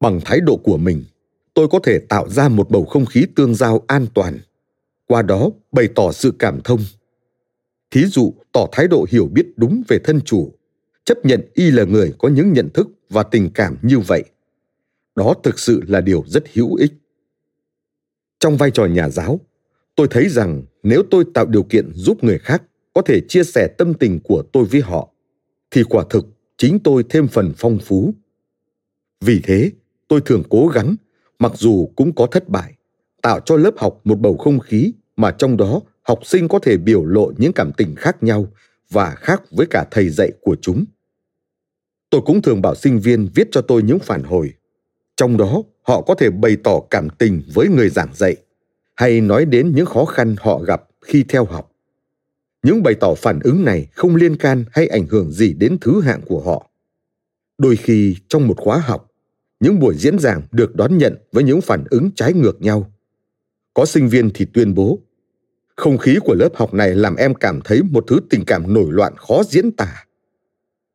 Bằng 0.00 0.20
thái 0.24 0.40
độ 0.40 0.56
của 0.56 0.76
mình, 0.76 1.04
tôi 1.54 1.68
có 1.68 1.78
thể 1.82 1.98
tạo 1.98 2.28
ra 2.28 2.48
một 2.48 2.70
bầu 2.70 2.84
không 2.84 3.06
khí 3.06 3.26
tương 3.36 3.54
giao 3.54 3.84
an 3.86 4.06
toàn, 4.14 4.38
qua 5.06 5.22
đó 5.22 5.50
bày 5.72 5.88
tỏ 5.94 6.12
sự 6.12 6.32
cảm 6.38 6.60
thông. 6.64 6.80
Thí 7.90 8.04
dụ, 8.04 8.34
tỏ 8.52 8.66
thái 8.72 8.88
độ 8.88 9.06
hiểu 9.08 9.26
biết 9.26 9.46
đúng 9.56 9.82
về 9.88 9.98
thân 10.04 10.20
chủ 10.20 10.52
chấp 11.10 11.24
nhận 11.24 11.40
y 11.54 11.70
là 11.70 11.84
người 11.84 12.14
có 12.18 12.28
những 12.28 12.52
nhận 12.52 12.68
thức 12.74 12.88
và 13.08 13.22
tình 13.22 13.50
cảm 13.54 13.76
như 13.82 13.98
vậy. 13.98 14.24
Đó 15.16 15.34
thực 15.42 15.58
sự 15.58 15.82
là 15.86 16.00
điều 16.00 16.24
rất 16.26 16.44
hữu 16.52 16.74
ích. 16.74 16.92
Trong 18.40 18.56
vai 18.56 18.70
trò 18.70 18.86
nhà 18.86 19.08
giáo, 19.08 19.40
tôi 19.96 20.06
thấy 20.10 20.28
rằng 20.28 20.62
nếu 20.82 21.02
tôi 21.10 21.24
tạo 21.34 21.46
điều 21.46 21.62
kiện 21.62 21.92
giúp 21.94 22.24
người 22.24 22.38
khác 22.38 22.62
có 22.94 23.02
thể 23.02 23.20
chia 23.28 23.44
sẻ 23.44 23.68
tâm 23.78 23.94
tình 23.94 24.20
của 24.24 24.42
tôi 24.52 24.64
với 24.64 24.80
họ, 24.80 25.08
thì 25.70 25.82
quả 25.82 26.04
thực 26.10 26.26
chính 26.56 26.78
tôi 26.78 27.04
thêm 27.08 27.28
phần 27.28 27.52
phong 27.56 27.78
phú. 27.78 28.14
Vì 29.20 29.40
thế, 29.44 29.70
tôi 30.08 30.20
thường 30.20 30.42
cố 30.50 30.66
gắng, 30.66 30.96
mặc 31.38 31.52
dù 31.54 31.90
cũng 31.96 32.14
có 32.14 32.26
thất 32.26 32.48
bại, 32.48 32.74
tạo 33.22 33.40
cho 33.40 33.56
lớp 33.56 33.74
học 33.76 34.00
một 34.04 34.20
bầu 34.20 34.36
không 34.36 34.58
khí 34.58 34.92
mà 35.16 35.30
trong 35.30 35.56
đó 35.56 35.80
học 36.02 36.18
sinh 36.24 36.48
có 36.48 36.58
thể 36.58 36.76
biểu 36.76 37.04
lộ 37.04 37.32
những 37.38 37.52
cảm 37.52 37.72
tình 37.72 37.94
khác 37.94 38.22
nhau 38.22 38.52
và 38.90 39.10
khác 39.10 39.42
với 39.50 39.66
cả 39.66 39.86
thầy 39.90 40.08
dạy 40.08 40.32
của 40.40 40.56
chúng 40.62 40.84
tôi 42.10 42.20
cũng 42.26 42.42
thường 42.42 42.62
bảo 42.62 42.74
sinh 42.74 43.00
viên 43.00 43.28
viết 43.34 43.48
cho 43.52 43.60
tôi 43.60 43.82
những 43.82 43.98
phản 43.98 44.22
hồi. 44.22 44.52
Trong 45.16 45.36
đó, 45.36 45.62
họ 45.82 46.02
có 46.02 46.14
thể 46.14 46.30
bày 46.30 46.56
tỏ 46.64 46.80
cảm 46.90 47.08
tình 47.18 47.42
với 47.54 47.68
người 47.68 47.88
giảng 47.88 48.14
dạy, 48.14 48.36
hay 48.96 49.20
nói 49.20 49.44
đến 49.44 49.72
những 49.74 49.86
khó 49.86 50.04
khăn 50.04 50.36
họ 50.40 50.58
gặp 50.58 50.82
khi 51.00 51.24
theo 51.28 51.44
học. 51.44 51.72
Những 52.62 52.82
bày 52.82 52.94
tỏ 52.94 53.14
phản 53.14 53.40
ứng 53.44 53.64
này 53.64 53.86
không 53.92 54.16
liên 54.16 54.36
can 54.36 54.64
hay 54.72 54.86
ảnh 54.86 55.06
hưởng 55.06 55.32
gì 55.32 55.52
đến 55.52 55.78
thứ 55.80 56.00
hạng 56.00 56.20
của 56.20 56.40
họ. 56.40 56.70
Đôi 57.58 57.76
khi, 57.76 58.16
trong 58.28 58.46
một 58.48 58.56
khóa 58.56 58.78
học, 58.78 59.10
những 59.60 59.78
buổi 59.78 59.94
diễn 59.94 60.18
giảng 60.18 60.42
được 60.52 60.76
đón 60.76 60.98
nhận 60.98 61.16
với 61.32 61.44
những 61.44 61.60
phản 61.60 61.84
ứng 61.90 62.10
trái 62.16 62.32
ngược 62.32 62.62
nhau. 62.62 62.92
Có 63.74 63.86
sinh 63.86 64.08
viên 64.08 64.30
thì 64.34 64.44
tuyên 64.44 64.74
bố, 64.74 64.98
không 65.76 65.98
khí 65.98 66.18
của 66.24 66.34
lớp 66.34 66.48
học 66.54 66.74
này 66.74 66.94
làm 66.94 67.16
em 67.16 67.34
cảm 67.34 67.60
thấy 67.64 67.82
một 67.82 68.04
thứ 68.06 68.20
tình 68.30 68.44
cảm 68.44 68.74
nổi 68.74 68.86
loạn 68.92 69.16
khó 69.16 69.42
diễn 69.48 69.72
tả 69.72 70.04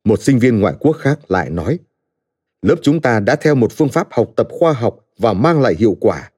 một 0.05 0.21
sinh 0.21 0.39
viên 0.39 0.59
ngoại 0.59 0.73
quốc 0.79 0.93
khác 0.93 1.19
lại 1.31 1.49
nói, 1.49 1.79
lớp 2.61 2.75
chúng 2.81 3.01
ta 3.01 3.19
đã 3.19 3.35
theo 3.35 3.55
một 3.55 3.71
phương 3.71 3.89
pháp 3.89 4.07
học 4.11 4.31
tập 4.35 4.47
khoa 4.51 4.73
học 4.73 4.95
và 5.17 5.33
mang 5.33 5.61
lại 5.61 5.75
hiệu 5.79 5.97
quả. 5.99 6.31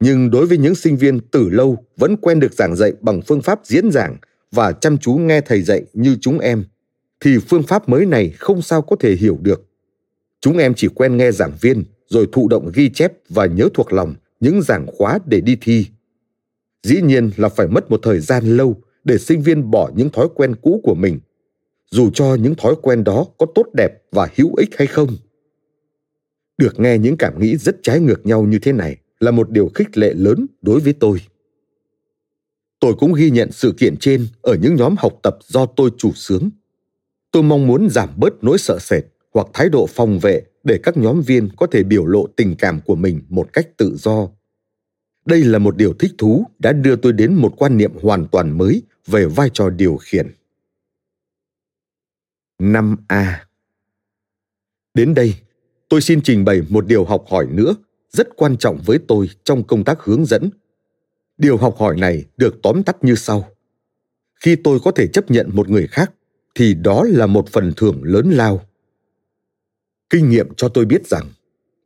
Nhưng 0.00 0.30
đối 0.30 0.46
với 0.46 0.58
những 0.58 0.74
sinh 0.74 0.96
viên 0.96 1.20
từ 1.20 1.48
lâu 1.48 1.84
vẫn 1.96 2.16
quen 2.16 2.40
được 2.40 2.52
giảng 2.52 2.76
dạy 2.76 2.92
bằng 3.00 3.20
phương 3.22 3.42
pháp 3.42 3.60
diễn 3.64 3.90
giảng 3.90 4.16
và 4.52 4.72
chăm 4.72 4.98
chú 4.98 5.12
nghe 5.12 5.40
thầy 5.40 5.62
dạy 5.62 5.82
như 5.92 6.16
chúng 6.20 6.38
em, 6.38 6.64
thì 7.20 7.38
phương 7.48 7.62
pháp 7.62 7.88
mới 7.88 8.06
này 8.06 8.30
không 8.38 8.62
sao 8.62 8.82
có 8.82 8.96
thể 9.00 9.14
hiểu 9.14 9.38
được. 9.42 9.66
Chúng 10.40 10.58
em 10.58 10.74
chỉ 10.74 10.88
quen 10.88 11.16
nghe 11.16 11.32
giảng 11.32 11.52
viên, 11.60 11.84
rồi 12.08 12.28
thụ 12.32 12.48
động 12.48 12.70
ghi 12.74 12.90
chép 12.90 13.12
và 13.28 13.46
nhớ 13.46 13.68
thuộc 13.74 13.92
lòng 13.92 14.14
những 14.40 14.62
giảng 14.62 14.86
khóa 14.86 15.18
để 15.26 15.40
đi 15.40 15.56
thi. 15.60 15.86
Dĩ 16.82 17.00
nhiên 17.02 17.30
là 17.36 17.48
phải 17.48 17.66
mất 17.66 17.90
một 17.90 18.00
thời 18.02 18.20
gian 18.20 18.56
lâu 18.56 18.76
để 19.04 19.18
sinh 19.18 19.42
viên 19.42 19.70
bỏ 19.70 19.90
những 19.96 20.10
thói 20.10 20.28
quen 20.34 20.54
cũ 20.62 20.80
của 20.84 20.94
mình 20.94 21.18
dù 21.90 22.10
cho 22.10 22.34
những 22.34 22.54
thói 22.54 22.74
quen 22.82 23.04
đó 23.04 23.26
có 23.38 23.46
tốt 23.54 23.66
đẹp 23.74 23.92
và 24.12 24.28
hữu 24.36 24.54
ích 24.54 24.70
hay 24.78 24.86
không. 24.86 25.16
Được 26.58 26.80
nghe 26.80 26.98
những 26.98 27.16
cảm 27.16 27.40
nghĩ 27.40 27.56
rất 27.56 27.76
trái 27.82 28.00
ngược 28.00 28.26
nhau 28.26 28.42
như 28.42 28.58
thế 28.58 28.72
này 28.72 28.96
là 29.20 29.30
một 29.30 29.50
điều 29.50 29.70
khích 29.74 29.98
lệ 29.98 30.14
lớn 30.14 30.46
đối 30.62 30.80
với 30.80 30.92
tôi. 30.92 31.20
Tôi 32.80 32.94
cũng 32.98 33.14
ghi 33.14 33.30
nhận 33.30 33.52
sự 33.52 33.74
kiện 33.78 33.96
trên 33.96 34.26
ở 34.42 34.56
những 34.62 34.74
nhóm 34.74 34.94
học 34.98 35.18
tập 35.22 35.38
do 35.46 35.66
tôi 35.66 35.90
chủ 35.98 36.12
sướng. 36.14 36.50
tôi 37.30 37.42
mong 37.42 37.66
muốn 37.66 37.88
giảm 37.90 38.08
bớt 38.16 38.44
nỗi 38.44 38.58
sợ 38.58 38.78
sệt 38.80 39.04
hoặc 39.34 39.46
thái 39.52 39.68
độ 39.68 39.86
phòng 39.86 40.18
vệ 40.18 40.42
để 40.64 40.78
các 40.82 40.96
nhóm 40.96 41.20
viên 41.20 41.48
có 41.56 41.66
thể 41.66 41.82
biểu 41.82 42.06
lộ 42.06 42.26
tình 42.36 42.54
cảm 42.58 42.80
của 42.80 42.94
mình 42.94 43.20
một 43.28 43.52
cách 43.52 43.76
tự 43.76 43.96
do. 43.96 44.28
Đây 45.26 45.44
là 45.44 45.58
một 45.58 45.76
điều 45.76 45.92
thích 45.92 46.12
thú 46.18 46.44
đã 46.58 46.72
đưa 46.72 46.96
tôi 46.96 47.12
đến 47.12 47.34
một 47.34 47.54
quan 47.56 47.76
niệm 47.76 47.92
hoàn 48.02 48.26
toàn 48.26 48.58
mới 48.58 48.82
về 49.06 49.26
vai 49.26 49.50
trò 49.52 49.70
điều 49.70 49.96
khiển. 49.96 50.34
5A 52.58 53.32
Đến 54.94 55.14
đây, 55.14 55.34
tôi 55.88 56.00
xin 56.00 56.20
trình 56.22 56.44
bày 56.44 56.62
một 56.68 56.86
điều 56.86 57.04
học 57.04 57.24
hỏi 57.28 57.46
nữa 57.50 57.74
rất 58.10 58.28
quan 58.36 58.56
trọng 58.56 58.78
với 58.84 58.98
tôi 59.08 59.30
trong 59.44 59.64
công 59.64 59.84
tác 59.84 60.00
hướng 60.00 60.24
dẫn. 60.24 60.50
Điều 61.38 61.56
học 61.56 61.76
hỏi 61.78 61.96
này 61.96 62.24
được 62.36 62.62
tóm 62.62 62.82
tắt 62.82 62.96
như 63.04 63.14
sau. 63.14 63.48
Khi 64.44 64.56
tôi 64.56 64.80
có 64.84 64.90
thể 64.90 65.06
chấp 65.06 65.30
nhận 65.30 65.50
một 65.52 65.68
người 65.68 65.86
khác 65.86 66.12
thì 66.54 66.74
đó 66.74 67.04
là 67.08 67.26
một 67.26 67.48
phần 67.48 67.72
thưởng 67.76 68.00
lớn 68.02 68.30
lao. 68.30 68.68
Kinh 70.10 70.30
nghiệm 70.30 70.54
cho 70.54 70.68
tôi 70.68 70.84
biết 70.84 71.06
rằng 71.06 71.26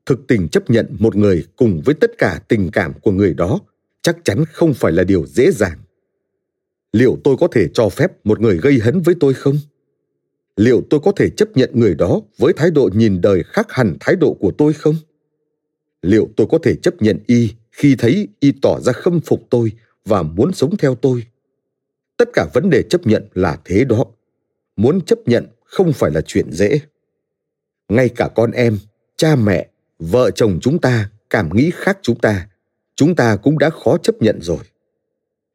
thực 0.07 0.27
tình 0.29 0.49
chấp 0.49 0.71
nhận 0.71 0.97
một 0.99 1.16
người 1.16 1.47
cùng 1.57 1.83
với 1.85 1.95
tất 1.95 2.11
cả 2.18 2.41
tình 2.49 2.71
cảm 2.71 2.93
của 3.01 3.12
người 3.12 3.35
đó 3.35 3.61
chắc 4.03 4.16
chắn 4.25 4.45
không 4.53 4.75
phải 4.75 4.93
là 4.93 5.05
điều 5.05 5.27
dễ 5.27 5.51
dàng 5.51 5.79
liệu 6.93 7.18
tôi 7.25 7.37
có 7.37 7.49
thể 7.53 7.68
cho 7.75 7.89
phép 7.89 8.12
một 8.25 8.41
người 8.41 8.57
gây 8.57 8.79
hấn 8.79 9.01
với 9.01 9.14
tôi 9.21 9.35
không 9.35 9.59
liệu 10.61 10.83
tôi 10.91 11.01
có 11.01 11.13
thể 11.17 11.31
chấp 11.31 11.49
nhận 11.55 11.71
người 11.75 11.95
đó 11.95 12.21
với 12.39 12.53
thái 12.53 12.71
độ 12.71 12.91
nhìn 12.95 13.21
đời 13.21 13.43
khác 13.43 13.67
hẳn 13.73 13.97
thái 14.01 14.17
độ 14.17 14.37
của 14.41 14.53
tôi 14.59 14.73
không? 14.73 14.97
Liệu 16.03 16.29
tôi 16.37 16.47
có 16.51 16.59
thể 16.63 16.75
chấp 16.83 17.03
nhận 17.03 17.19
y 17.27 17.55
khi 17.73 17.97
thấy 17.99 18.29
y 18.41 18.53
tỏ 18.63 18.81
ra 18.81 18.93
khâm 18.93 19.21
phục 19.21 19.47
tôi 19.51 19.73
và 20.05 20.23
muốn 20.23 20.53
sống 20.53 20.77
theo 20.77 20.95
tôi? 20.95 21.25
Tất 22.17 22.29
cả 22.33 22.47
vấn 22.55 22.71
đề 22.71 22.83
chấp 22.83 23.07
nhận 23.07 23.29
là 23.35 23.59
thế 23.65 23.85
đó. 23.85 24.05
Muốn 24.77 25.01
chấp 25.01 25.19
nhận 25.27 25.47
không 25.65 25.93
phải 25.93 26.11
là 26.11 26.21
chuyện 26.21 26.53
dễ. 26.53 26.81
Ngay 27.89 28.09
cả 28.09 28.29
con 28.35 28.51
em, 28.51 28.79
cha 29.17 29.37
mẹ, 29.37 29.69
vợ 29.99 30.31
chồng 30.31 30.59
chúng 30.63 30.79
ta, 30.79 31.11
cảm 31.31 31.57
nghĩ 31.57 31.71
khác 31.75 31.99
chúng 32.03 32.19
ta 32.19 32.49
chúng 32.95 33.17
ta 33.17 33.37
cũng 33.37 33.59
đã 33.59 33.71
khó 33.71 33.99
chấp 33.99 34.23
nhận 34.23 34.39
rồi. 34.43 34.65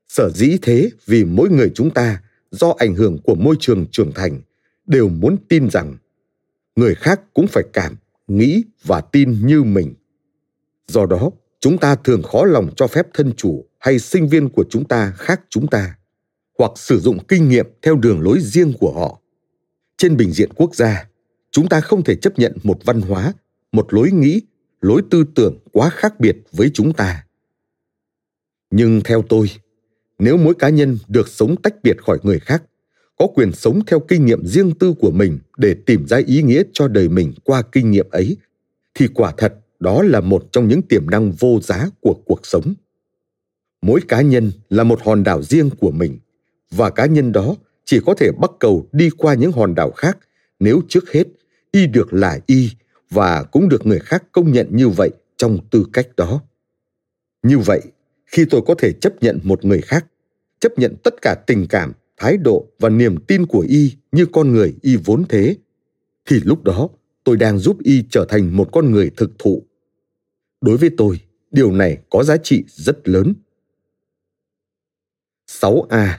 Sở 0.07 0.29
dĩ 0.29 0.57
thế 0.61 0.89
vì 1.05 1.25
mỗi 1.25 1.49
người 1.49 1.71
chúng 1.75 1.91
ta 1.91 2.21
do 2.51 2.73
ảnh 2.77 2.95
hưởng 2.95 3.17
của 3.23 3.35
môi 3.35 3.55
trường 3.59 3.85
trưởng 3.91 4.11
thành 4.11 4.41
đều 4.87 5.09
muốn 5.09 5.37
tin 5.49 5.69
rằng 5.69 5.97
người 6.75 6.95
khác 6.95 7.21
cũng 7.33 7.47
phải 7.47 7.63
cảm, 7.73 7.95
nghĩ 8.27 8.63
và 8.83 9.01
tin 9.01 9.47
như 9.47 9.63
mình. 9.63 9.93
Do 10.87 11.05
đó, 11.05 11.31
chúng 11.59 11.77
ta 11.77 11.95
thường 11.95 12.23
khó 12.23 12.45
lòng 12.45 12.69
cho 12.75 12.87
phép 12.87 13.07
thân 13.13 13.33
chủ 13.37 13.65
hay 13.79 13.99
sinh 13.99 14.27
viên 14.27 14.49
của 14.49 14.65
chúng 14.69 14.87
ta 14.87 15.11
khác 15.11 15.41
chúng 15.49 15.67
ta, 15.67 15.97
hoặc 16.57 16.71
sử 16.75 16.99
dụng 16.99 17.17
kinh 17.27 17.49
nghiệm 17.49 17.67
theo 17.81 17.95
đường 17.95 18.21
lối 18.21 18.39
riêng 18.41 18.73
của 18.79 18.93
họ. 18.93 19.21
Trên 19.97 20.17
bình 20.17 20.31
diện 20.31 20.49
quốc 20.55 20.75
gia, 20.75 21.09
chúng 21.51 21.67
ta 21.67 21.81
không 21.81 22.03
thể 22.03 22.15
chấp 22.15 22.39
nhận 22.39 22.57
một 22.63 22.79
văn 22.85 23.01
hóa, 23.01 23.33
một 23.71 23.93
lối 23.93 24.11
nghĩ, 24.11 24.41
lối 24.81 25.01
tư 25.11 25.25
tưởng 25.35 25.59
quá 25.71 25.89
khác 25.89 26.19
biệt 26.19 26.37
với 26.51 26.71
chúng 26.73 26.93
ta. 26.93 27.25
Nhưng 28.71 29.01
theo 29.03 29.23
tôi, 29.29 29.47
nếu 30.19 30.37
mỗi 30.37 30.53
cá 30.55 30.69
nhân 30.69 30.97
được 31.07 31.27
sống 31.27 31.55
tách 31.61 31.75
biệt 31.83 31.97
khỏi 32.01 32.19
người 32.23 32.39
khác 32.39 32.63
có 33.19 33.27
quyền 33.27 33.51
sống 33.51 33.85
theo 33.87 33.99
kinh 33.99 34.25
nghiệm 34.25 34.45
riêng 34.45 34.71
tư 34.79 34.93
của 34.99 35.11
mình 35.11 35.39
để 35.57 35.75
tìm 35.85 36.07
ra 36.07 36.17
ý 36.25 36.41
nghĩa 36.41 36.63
cho 36.73 36.87
đời 36.87 37.09
mình 37.09 37.33
qua 37.43 37.61
kinh 37.61 37.91
nghiệm 37.91 38.09
ấy, 38.09 38.37
thì 38.93 39.07
quả 39.07 39.33
thật 39.37 39.53
đó 39.79 40.03
là 40.03 40.21
một 40.21 40.47
trong 40.51 40.67
những 40.67 40.81
tiềm 40.81 41.09
năng 41.09 41.31
vô 41.31 41.59
giá 41.63 41.89
của 42.01 42.15
cuộc 42.25 42.39
sống. 42.43 42.73
Mỗi 43.81 44.01
cá 44.07 44.21
nhân 44.21 44.51
là 44.69 44.83
một 44.83 45.01
hòn 45.03 45.23
đảo 45.23 45.43
riêng 45.43 45.69
của 45.79 45.91
mình, 45.91 46.19
và 46.71 46.89
cá 46.89 47.05
nhân 47.05 47.31
đó 47.31 47.55
chỉ 47.85 47.99
có 48.05 48.13
thể 48.13 48.31
bắt 48.41 48.51
cầu 48.59 48.87
đi 48.91 49.09
qua 49.17 49.33
những 49.33 49.51
hòn 49.51 49.75
đảo 49.75 49.91
khác 49.91 50.17
nếu 50.59 50.81
trước 50.89 51.11
hết 51.11 51.23
y 51.71 51.87
được 51.87 52.13
là 52.13 52.39
y 52.47 52.69
và 53.09 53.43
cũng 53.43 53.69
được 53.69 53.85
người 53.85 53.99
khác 53.99 54.23
công 54.31 54.51
nhận 54.51 54.67
như 54.71 54.89
vậy 54.89 55.09
trong 55.37 55.57
tư 55.71 55.85
cách 55.93 56.07
đó. 56.17 56.41
Như 57.43 57.59
vậy, 57.59 57.81
khi 58.25 58.45
tôi 58.49 58.61
có 58.67 58.75
thể 58.77 58.91
chấp 58.91 59.23
nhận 59.23 59.39
một 59.43 59.65
người 59.65 59.81
khác, 59.81 60.05
chấp 60.59 60.79
nhận 60.79 60.95
tất 61.03 61.21
cả 61.21 61.35
tình 61.47 61.67
cảm 61.69 61.93
thái 62.17 62.37
độ 62.37 62.67
và 62.79 62.89
niềm 62.89 63.17
tin 63.27 63.45
của 63.45 63.65
y 63.69 63.95
như 64.11 64.25
con 64.25 64.51
người 64.51 64.75
y 64.81 64.95
vốn 64.95 65.25
thế, 65.29 65.57
thì 66.25 66.39
lúc 66.43 66.63
đó 66.63 66.89
tôi 67.23 67.37
đang 67.37 67.57
giúp 67.57 67.77
y 67.83 68.03
trở 68.09 68.25
thành 68.29 68.57
một 68.57 68.69
con 68.71 68.91
người 68.91 69.11
thực 69.17 69.31
thụ. 69.39 69.63
Đối 70.61 70.77
với 70.77 70.89
tôi, 70.97 71.19
điều 71.51 71.71
này 71.71 71.97
có 72.09 72.23
giá 72.23 72.37
trị 72.37 72.63
rất 72.67 73.07
lớn. 73.07 73.33
6a 75.47 76.17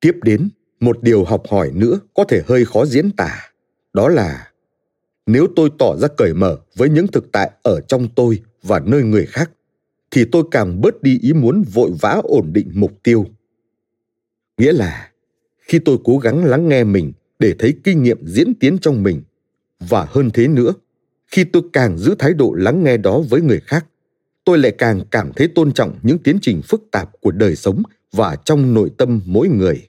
tiếp 0.00 0.12
đến, 0.22 0.48
một 0.80 1.02
điều 1.02 1.24
học 1.24 1.42
hỏi 1.50 1.72
nữa 1.74 2.00
có 2.14 2.24
thể 2.24 2.42
hơi 2.46 2.64
khó 2.64 2.86
diễn 2.86 3.10
tả, 3.10 3.50
đó 3.92 4.08
là 4.08 4.52
nếu 5.26 5.46
tôi 5.56 5.70
tỏ 5.78 5.96
ra 5.96 6.08
cởi 6.16 6.34
mở 6.34 6.58
với 6.74 6.88
những 6.88 7.06
thực 7.06 7.32
tại 7.32 7.50
ở 7.62 7.80
trong 7.80 8.08
tôi 8.16 8.42
và 8.62 8.80
nơi 8.86 9.02
người 9.02 9.26
khác, 9.26 9.50
thì 10.10 10.24
tôi 10.32 10.42
càng 10.50 10.80
bớt 10.80 11.02
đi 11.02 11.18
ý 11.22 11.32
muốn 11.32 11.62
vội 11.72 11.90
vã 12.00 12.20
ổn 12.24 12.52
định 12.52 12.70
mục 12.74 12.92
tiêu 13.02 13.24
nghĩa 14.58 14.72
là, 14.72 15.10
khi 15.58 15.78
tôi 15.78 15.98
cố 16.04 16.18
gắng 16.18 16.44
lắng 16.44 16.68
nghe 16.68 16.84
mình 16.84 17.12
để 17.38 17.54
thấy 17.58 17.74
kinh 17.84 18.02
nghiệm 18.02 18.26
diễn 18.26 18.54
tiến 18.54 18.78
trong 18.78 19.02
mình, 19.02 19.22
và 19.80 20.06
hơn 20.10 20.30
thế 20.30 20.48
nữa, 20.48 20.72
khi 21.26 21.44
tôi 21.44 21.62
càng 21.72 21.98
giữ 21.98 22.14
thái 22.18 22.34
độ 22.34 22.54
lắng 22.56 22.84
nghe 22.84 22.96
đó 22.96 23.20
với 23.28 23.40
người 23.40 23.60
khác, 23.60 23.86
tôi 24.44 24.58
lại 24.58 24.72
càng 24.78 25.00
cảm 25.10 25.32
thấy 25.36 25.48
tôn 25.48 25.72
trọng 25.72 25.98
những 26.02 26.18
tiến 26.18 26.38
trình 26.42 26.62
phức 26.62 26.82
tạp 26.90 27.20
của 27.20 27.30
đời 27.30 27.56
sống 27.56 27.82
và 28.12 28.36
trong 28.44 28.74
nội 28.74 28.90
tâm 28.98 29.20
mỗi 29.26 29.48
người. 29.48 29.88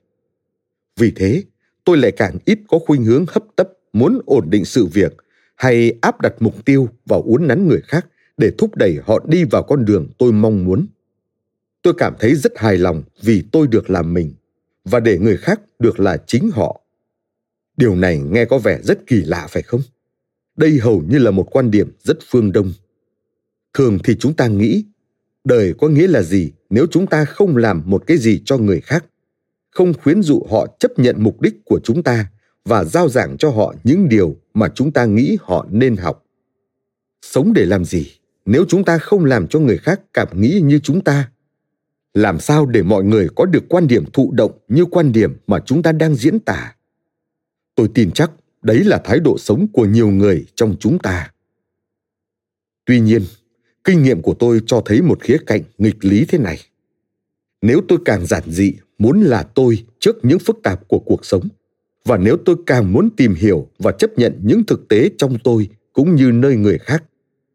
Vì 0.99 1.11
thế, 1.11 1.43
tôi 1.83 1.97
lại 1.97 2.11
càng 2.11 2.37
ít 2.45 2.59
có 2.67 2.79
khuynh 2.79 3.03
hướng 3.03 3.25
hấp 3.27 3.43
tấp 3.55 3.69
muốn 3.93 4.21
ổn 4.25 4.49
định 4.49 4.65
sự 4.65 4.85
việc 4.85 5.13
hay 5.55 5.93
áp 6.01 6.21
đặt 6.21 6.33
mục 6.39 6.65
tiêu 6.65 6.89
vào 7.05 7.21
uốn 7.21 7.47
nắn 7.47 7.67
người 7.67 7.81
khác 7.81 8.07
để 8.37 8.51
thúc 8.57 8.75
đẩy 8.75 8.99
họ 9.05 9.19
đi 9.27 9.43
vào 9.43 9.63
con 9.63 9.85
đường 9.85 10.07
tôi 10.17 10.31
mong 10.31 10.65
muốn. 10.65 10.87
Tôi 11.81 11.93
cảm 11.97 12.13
thấy 12.19 12.35
rất 12.35 12.57
hài 12.57 12.77
lòng 12.77 13.03
vì 13.21 13.43
tôi 13.51 13.67
được 13.67 13.89
làm 13.89 14.13
mình 14.13 14.33
và 14.89 14.99
để 14.99 15.17
người 15.17 15.37
khác 15.37 15.61
được 15.79 15.99
là 15.99 16.17
chính 16.27 16.49
họ. 16.53 16.81
Điều 17.77 17.95
này 17.95 18.19
nghe 18.19 18.45
có 18.45 18.57
vẻ 18.57 18.79
rất 18.83 19.07
kỳ 19.07 19.21
lạ 19.21 19.47
phải 19.49 19.63
không? 19.63 19.81
Đây 20.57 20.79
hầu 20.79 21.03
như 21.09 21.17
là 21.17 21.31
một 21.31 21.47
quan 21.51 21.71
điểm 21.71 21.91
rất 22.03 22.17
phương 22.27 22.51
đông. 22.51 22.73
Thường 23.73 23.97
thì 24.03 24.15
chúng 24.19 24.33
ta 24.33 24.47
nghĩ, 24.47 24.85
đời 25.43 25.73
có 25.77 25.87
nghĩa 25.87 26.07
là 26.07 26.21
gì 26.21 26.51
nếu 26.69 26.85
chúng 26.91 27.07
ta 27.07 27.25
không 27.25 27.57
làm 27.57 27.83
một 27.85 28.03
cái 28.07 28.17
gì 28.17 28.41
cho 28.45 28.57
người 28.57 28.81
khác? 28.81 29.05
Không 29.71 29.93
khuyến 29.93 30.21
dụ 30.21 30.45
họ 30.49 30.67
chấp 30.79 30.99
nhận 30.99 31.15
mục 31.19 31.41
đích 31.41 31.65
của 31.65 31.79
chúng 31.83 32.03
ta 32.03 32.31
và 32.65 32.83
giao 32.83 33.09
giảng 33.09 33.37
cho 33.37 33.49
họ 33.49 33.75
những 33.83 34.09
điều 34.09 34.35
mà 34.53 34.69
chúng 34.75 34.91
ta 34.91 35.05
nghĩ 35.05 35.37
họ 35.41 35.67
nên 35.71 35.95
học. 35.95 36.23
Sống 37.21 37.53
để 37.53 37.65
làm 37.65 37.85
gì? 37.85 38.11
Nếu 38.45 38.65
chúng 38.67 38.83
ta 38.83 38.97
không 38.97 39.25
làm 39.25 39.47
cho 39.47 39.59
người 39.59 39.77
khác 39.77 40.01
cảm 40.13 40.41
nghĩ 40.41 40.61
như 40.63 40.79
chúng 40.83 41.03
ta 41.03 41.29
làm 42.17 42.39
sao 42.39 42.65
để 42.65 42.83
mọi 42.83 43.03
người 43.03 43.27
có 43.35 43.45
được 43.45 43.63
quan 43.69 43.87
điểm 43.87 44.05
thụ 44.13 44.31
động 44.31 44.51
như 44.67 44.85
quan 44.85 45.11
điểm 45.11 45.37
mà 45.47 45.59
chúng 45.65 45.83
ta 45.83 45.91
đang 45.91 46.15
diễn 46.15 46.39
tả? 46.39 46.75
Tôi 47.75 47.89
tin 47.93 48.11
chắc 48.11 48.31
đấy 48.61 48.83
là 48.83 49.01
thái 49.03 49.19
độ 49.19 49.37
sống 49.37 49.67
của 49.73 49.85
nhiều 49.85 50.09
người 50.09 50.45
trong 50.55 50.75
chúng 50.79 50.99
ta. 50.99 51.31
Tuy 52.85 52.99
nhiên, 52.99 53.21
kinh 53.83 54.03
nghiệm 54.03 54.21
của 54.21 54.33
tôi 54.33 54.61
cho 54.65 54.81
thấy 54.85 55.01
một 55.01 55.21
khía 55.21 55.37
cạnh 55.45 55.61
nghịch 55.77 56.05
lý 56.05 56.25
thế 56.25 56.37
này. 56.37 56.59
Nếu 57.61 57.81
tôi 57.87 57.99
càng 58.05 58.25
giản 58.25 58.43
dị 58.45 58.73
muốn 58.97 59.21
là 59.21 59.43
tôi 59.43 59.85
trước 59.99 60.15
những 60.25 60.39
phức 60.39 60.59
tạp 60.63 60.87
của 60.87 60.99
cuộc 60.99 61.25
sống, 61.25 61.47
và 62.05 62.17
nếu 62.17 62.37
tôi 62.45 62.55
càng 62.65 62.93
muốn 62.93 63.09
tìm 63.17 63.33
hiểu 63.33 63.67
và 63.79 63.91
chấp 63.91 64.11
nhận 64.17 64.39
những 64.43 64.63
thực 64.63 64.87
tế 64.87 65.09
trong 65.17 65.37
tôi 65.43 65.69
cũng 65.93 66.15
như 66.15 66.31
nơi 66.31 66.55
người 66.55 66.77
khác, 66.77 67.03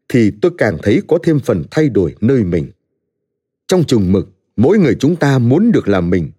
thì 0.09 0.31
tôi 0.41 0.51
càng 0.57 0.77
thấy 0.83 1.01
có 1.07 1.17
thêm 1.23 1.39
phần 1.39 1.63
thay 1.71 1.89
đổi 1.89 2.15
nơi 2.21 2.43
mình. 2.43 2.71
Trong 3.67 3.83
chừng 3.83 4.11
mực 4.11 4.32
mỗi 4.55 4.77
người 4.77 4.95
chúng 4.99 5.15
ta 5.15 5.39
muốn 5.39 5.71
được 5.71 5.87
làm 5.87 6.09
mình, 6.09 6.31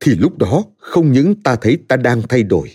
thì 0.00 0.14
lúc 0.14 0.38
đó 0.38 0.64
không 0.78 1.12
những 1.12 1.34
ta 1.42 1.56
thấy 1.56 1.78
ta 1.88 1.96
đang 1.96 2.22
thay 2.22 2.42
đổi, 2.42 2.70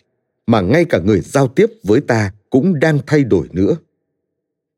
mà 0.48 0.62
ngay 0.62 0.86
cả 0.86 1.00
người 1.00 1.22
giao 1.22 1.48
tiếp 1.48 1.70
với 1.84 2.02
ta 2.02 2.32
cũng 2.50 2.80
đang 2.80 3.00
thay 3.08 3.24
đổi 3.24 3.48
nữa. 3.52 3.76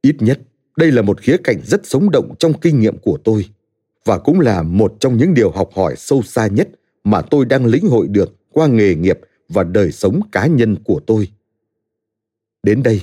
Ít 0.01 0.16
nhất, 0.20 0.39
đây 0.78 0.91
là 0.91 1.01
một 1.01 1.22
khía 1.22 1.38
cạnh 1.43 1.62
rất 1.66 1.82
sống 1.84 2.12
động 2.12 2.36
trong 2.39 2.53
kinh 2.59 2.80
nghiệm 2.80 2.97
của 2.97 3.18
tôi, 3.24 3.45
và 4.05 4.18
cũng 4.18 4.39
là 4.39 4.64
một 4.64 4.95
trong 4.99 5.18
những 5.18 5.34
điều 5.34 5.51
học 5.51 5.70
hỏi 5.76 5.95
sâu 5.97 6.22
xa 6.22 6.47
nhất 6.47 6.70
mà 7.03 7.22
tôi 7.22 7.45
đang 7.45 7.66
lĩnh 7.66 7.88
hội 7.88 8.07
được 8.07 8.36
qua 8.51 8.68
nghề 8.68 8.95
nghiệp 8.95 9.20
và 9.49 9.64
đời 9.64 9.91
sống 9.91 10.22
cá 10.32 10.47
nhân 10.47 10.76
của 10.84 11.01
tôi. 11.07 11.28
Đến 12.64 12.84
đây, 12.84 13.01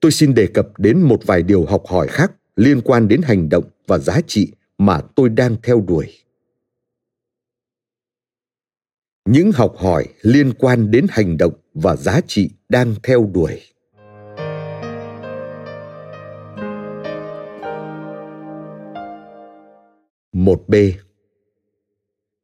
tôi 0.00 0.12
xin 0.12 0.34
đề 0.34 0.46
cập 0.46 0.68
đến 0.78 1.00
một 1.00 1.26
vài 1.26 1.42
điều 1.42 1.64
học 1.64 1.82
hỏi 1.86 2.08
khác 2.08 2.32
liên 2.56 2.80
quan 2.80 3.08
đến 3.08 3.22
hành 3.22 3.48
động 3.48 3.64
và 3.86 3.98
giá 3.98 4.20
trị 4.26 4.52
mà 4.78 5.00
tôi 5.14 5.28
đang 5.28 5.56
theo 5.62 5.84
đuổi 5.88 6.06
những 9.30 9.52
học 9.52 9.74
hỏi 9.76 10.06
liên 10.22 10.52
quan 10.58 10.90
đến 10.90 11.06
hành 11.10 11.36
động 11.36 11.52
và 11.74 11.96
giá 11.96 12.20
trị 12.26 12.50
đang 12.68 12.94
theo 13.02 13.30
đuổi. 13.34 13.60
Một 20.32 20.64
b. 20.68 20.74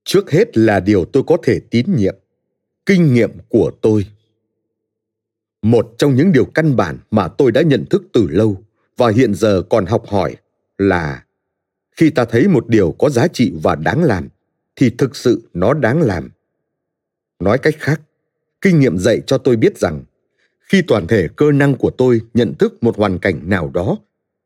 Trước 0.04 0.30
hết 0.30 0.58
là 0.58 0.80
điều 0.80 1.04
tôi 1.04 1.22
có 1.26 1.36
thể 1.42 1.60
tín 1.70 1.86
nhiệm, 1.96 2.14
kinh 2.86 3.14
nghiệm 3.14 3.30
của 3.48 3.70
tôi. 3.82 4.06
Một 5.62 5.94
trong 5.98 6.14
những 6.14 6.32
điều 6.32 6.44
căn 6.44 6.76
bản 6.76 6.98
mà 7.10 7.28
tôi 7.28 7.52
đã 7.52 7.62
nhận 7.62 7.84
thức 7.90 8.02
từ 8.12 8.26
lâu 8.30 8.62
và 8.96 9.10
hiện 9.10 9.34
giờ 9.34 9.62
còn 9.70 9.86
học 9.86 10.04
hỏi 10.06 10.36
là 10.78 11.24
khi 11.96 12.10
ta 12.10 12.24
thấy 12.24 12.48
một 12.48 12.68
điều 12.68 12.92
có 12.98 13.10
giá 13.10 13.28
trị 13.28 13.52
và 13.62 13.74
đáng 13.74 14.02
làm, 14.02 14.28
thì 14.76 14.90
thực 14.90 15.16
sự 15.16 15.48
nó 15.54 15.74
đáng 15.74 16.02
làm 16.02 16.30
nói 17.40 17.58
cách 17.58 17.74
khác, 17.78 18.00
kinh 18.60 18.80
nghiệm 18.80 18.98
dạy 18.98 19.20
cho 19.26 19.38
tôi 19.38 19.56
biết 19.56 19.78
rằng, 19.78 20.04
khi 20.60 20.82
toàn 20.82 21.06
thể 21.06 21.28
cơ 21.36 21.52
năng 21.52 21.74
của 21.74 21.90
tôi 21.90 22.20
nhận 22.34 22.54
thức 22.54 22.82
một 22.82 22.96
hoàn 22.96 23.18
cảnh 23.18 23.48
nào 23.48 23.70
đó, 23.74 23.98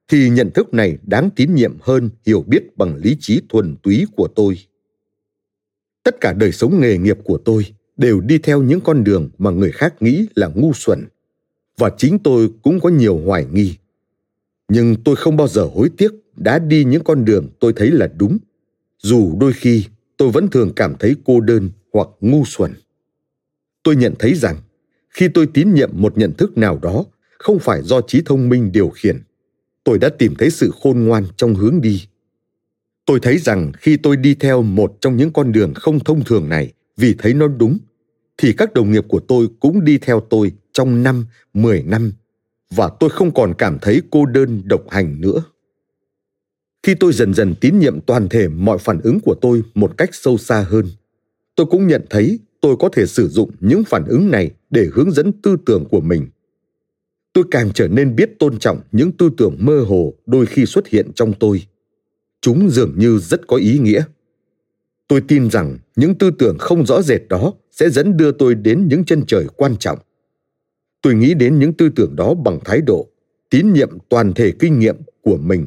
thì 0.08 0.30
nhận 0.30 0.50
thức 0.50 0.74
này 0.74 0.98
đáng 1.02 1.30
tín 1.36 1.54
nhiệm 1.54 1.76
hơn 1.80 2.10
hiểu 2.26 2.44
biết 2.46 2.76
bằng 2.76 2.96
lý 2.96 3.16
trí 3.20 3.40
thuần 3.48 3.76
túy 3.82 4.06
của 4.16 4.28
tôi. 4.28 4.58
Tất 6.02 6.20
cả 6.20 6.32
đời 6.32 6.52
sống 6.52 6.80
nghề 6.80 6.98
nghiệp 6.98 7.18
của 7.24 7.38
tôi 7.38 7.66
đều 7.96 8.20
đi 8.20 8.38
theo 8.38 8.62
những 8.62 8.80
con 8.80 9.04
đường 9.04 9.30
mà 9.38 9.50
người 9.50 9.72
khác 9.72 10.02
nghĩ 10.02 10.26
là 10.34 10.50
ngu 10.54 10.72
xuẩn, 10.74 11.04
và 11.78 11.90
chính 11.96 12.18
tôi 12.18 12.50
cũng 12.62 12.80
có 12.80 12.88
nhiều 12.88 13.18
hoài 13.18 13.46
nghi. 13.52 13.76
Nhưng 14.68 14.96
tôi 15.04 15.16
không 15.16 15.36
bao 15.36 15.48
giờ 15.48 15.68
hối 15.74 15.90
tiếc 15.96 16.12
đã 16.36 16.58
đi 16.58 16.84
những 16.84 17.04
con 17.04 17.24
đường 17.24 17.48
tôi 17.60 17.72
thấy 17.76 17.90
là 17.90 18.08
đúng, 18.16 18.38
dù 18.98 19.36
đôi 19.40 19.52
khi 19.52 19.84
tôi 20.16 20.30
vẫn 20.30 20.48
thường 20.48 20.72
cảm 20.76 20.94
thấy 20.98 21.16
cô 21.24 21.40
đơn 21.40 21.70
hoặc 21.92 22.08
ngu 22.20 22.44
xuẩn 22.46 22.72
tôi 23.82 23.96
nhận 23.96 24.14
thấy 24.18 24.34
rằng 24.34 24.56
khi 25.10 25.28
tôi 25.34 25.46
tín 25.54 25.74
nhiệm 25.74 25.90
một 25.92 26.18
nhận 26.18 26.32
thức 26.32 26.58
nào 26.58 26.78
đó 26.82 27.04
không 27.38 27.58
phải 27.58 27.82
do 27.82 28.00
trí 28.00 28.22
thông 28.26 28.48
minh 28.48 28.72
điều 28.72 28.88
khiển 28.88 29.22
tôi 29.84 29.98
đã 29.98 30.08
tìm 30.18 30.34
thấy 30.34 30.50
sự 30.50 30.70
khôn 30.82 31.04
ngoan 31.04 31.24
trong 31.36 31.54
hướng 31.54 31.80
đi 31.80 32.06
tôi 33.06 33.20
thấy 33.22 33.38
rằng 33.38 33.72
khi 33.78 33.96
tôi 33.96 34.16
đi 34.16 34.34
theo 34.34 34.62
một 34.62 34.96
trong 35.00 35.16
những 35.16 35.32
con 35.32 35.52
đường 35.52 35.74
không 35.74 36.00
thông 36.00 36.24
thường 36.24 36.48
này 36.48 36.72
vì 36.96 37.14
thấy 37.18 37.34
nó 37.34 37.48
đúng 37.48 37.78
thì 38.38 38.52
các 38.52 38.74
đồng 38.74 38.92
nghiệp 38.92 39.04
của 39.08 39.20
tôi 39.20 39.48
cũng 39.60 39.84
đi 39.84 39.98
theo 39.98 40.20
tôi 40.30 40.52
trong 40.72 41.02
năm, 41.02 41.26
mười 41.54 41.82
năm 41.82 42.12
và 42.70 42.90
tôi 43.00 43.10
không 43.10 43.34
còn 43.34 43.54
cảm 43.58 43.78
thấy 43.82 44.02
cô 44.10 44.26
đơn 44.26 44.62
độc 44.64 44.90
hành 44.90 45.20
nữa. 45.20 45.42
Khi 46.82 46.94
tôi 46.94 47.12
dần 47.12 47.34
dần 47.34 47.54
tín 47.60 47.78
nhiệm 47.78 48.00
toàn 48.00 48.28
thể 48.28 48.48
mọi 48.48 48.78
phản 48.78 49.00
ứng 49.00 49.20
của 49.20 49.34
tôi 49.34 49.62
một 49.74 49.94
cách 49.96 50.10
sâu 50.12 50.38
xa 50.38 50.66
hơn, 50.68 50.86
tôi 51.58 51.66
cũng 51.66 51.86
nhận 51.86 52.04
thấy 52.10 52.38
tôi 52.60 52.76
có 52.76 52.88
thể 52.88 53.06
sử 53.06 53.28
dụng 53.28 53.50
những 53.60 53.84
phản 53.84 54.04
ứng 54.04 54.30
này 54.30 54.50
để 54.70 54.88
hướng 54.92 55.10
dẫn 55.10 55.32
tư 55.32 55.56
tưởng 55.66 55.84
của 55.90 56.00
mình. 56.00 56.26
Tôi 57.32 57.44
càng 57.50 57.70
trở 57.74 57.88
nên 57.88 58.16
biết 58.16 58.30
tôn 58.38 58.58
trọng 58.58 58.80
những 58.92 59.12
tư 59.12 59.30
tưởng 59.36 59.56
mơ 59.58 59.84
hồ 59.88 60.14
đôi 60.26 60.46
khi 60.46 60.66
xuất 60.66 60.88
hiện 60.88 61.10
trong 61.14 61.32
tôi. 61.32 61.62
Chúng 62.40 62.70
dường 62.70 62.94
như 62.96 63.18
rất 63.18 63.46
có 63.46 63.56
ý 63.56 63.78
nghĩa 63.78 64.02
tôi 65.08 65.20
tin 65.28 65.50
rằng 65.50 65.78
những 65.96 66.14
tư 66.14 66.30
tưởng 66.38 66.56
không 66.58 66.86
rõ 66.86 67.02
rệt 67.02 67.20
đó 67.28 67.52
sẽ 67.70 67.90
dẫn 67.90 68.16
đưa 68.16 68.32
tôi 68.32 68.54
đến 68.54 68.88
những 68.88 69.04
chân 69.04 69.22
trời 69.26 69.46
quan 69.56 69.76
trọng 69.76 69.98
tôi 71.02 71.14
nghĩ 71.14 71.34
đến 71.34 71.58
những 71.58 71.72
tư 71.72 71.88
tưởng 71.96 72.16
đó 72.16 72.34
bằng 72.34 72.58
thái 72.64 72.80
độ, 72.80 73.08
tín 73.50 73.72
nhiệm 73.72 73.98
toàn 74.08 74.32
thể 74.32 74.52
kinh 74.58 74.78
nghiệm 74.78 74.96
của 75.22 75.36
mình 75.36 75.66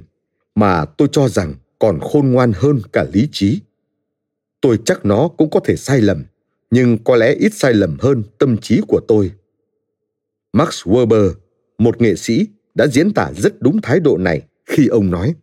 mà 0.55 0.85
tôi 0.85 1.07
cho 1.11 1.27
rằng 1.27 1.53
còn 1.79 1.99
khôn 1.99 2.31
ngoan 2.31 2.51
hơn 2.55 2.79
cả 2.93 3.05
lý 3.13 3.27
trí 3.31 3.59
tôi 4.61 4.79
chắc 4.85 5.05
nó 5.05 5.27
cũng 5.27 5.49
có 5.49 5.59
thể 5.59 5.75
sai 5.75 6.01
lầm, 6.01 6.23
nhưng 6.71 7.03
có 7.03 7.15
lẽ 7.15 7.33
ít 7.33 7.53
sai 7.53 7.73
lầm 7.73 7.97
hơn 7.99 8.23
tâm 8.37 8.57
trí 8.57 8.81
của 8.87 9.01
tôi. 9.07 9.31
Max 10.53 10.87
weber, 10.87 11.33
một 11.77 12.01
nghệ 12.01 12.15
sĩ, 12.15 12.47
đã 12.75 12.87
diễn 12.87 13.13
tả 13.13 13.31
rất 13.37 13.61
đúng 13.61 13.81
thái 13.81 13.99
độ 13.99 14.17
này 14.17 14.41
khi 14.65 14.87
ông 14.87 15.11
nói, 15.11 15.35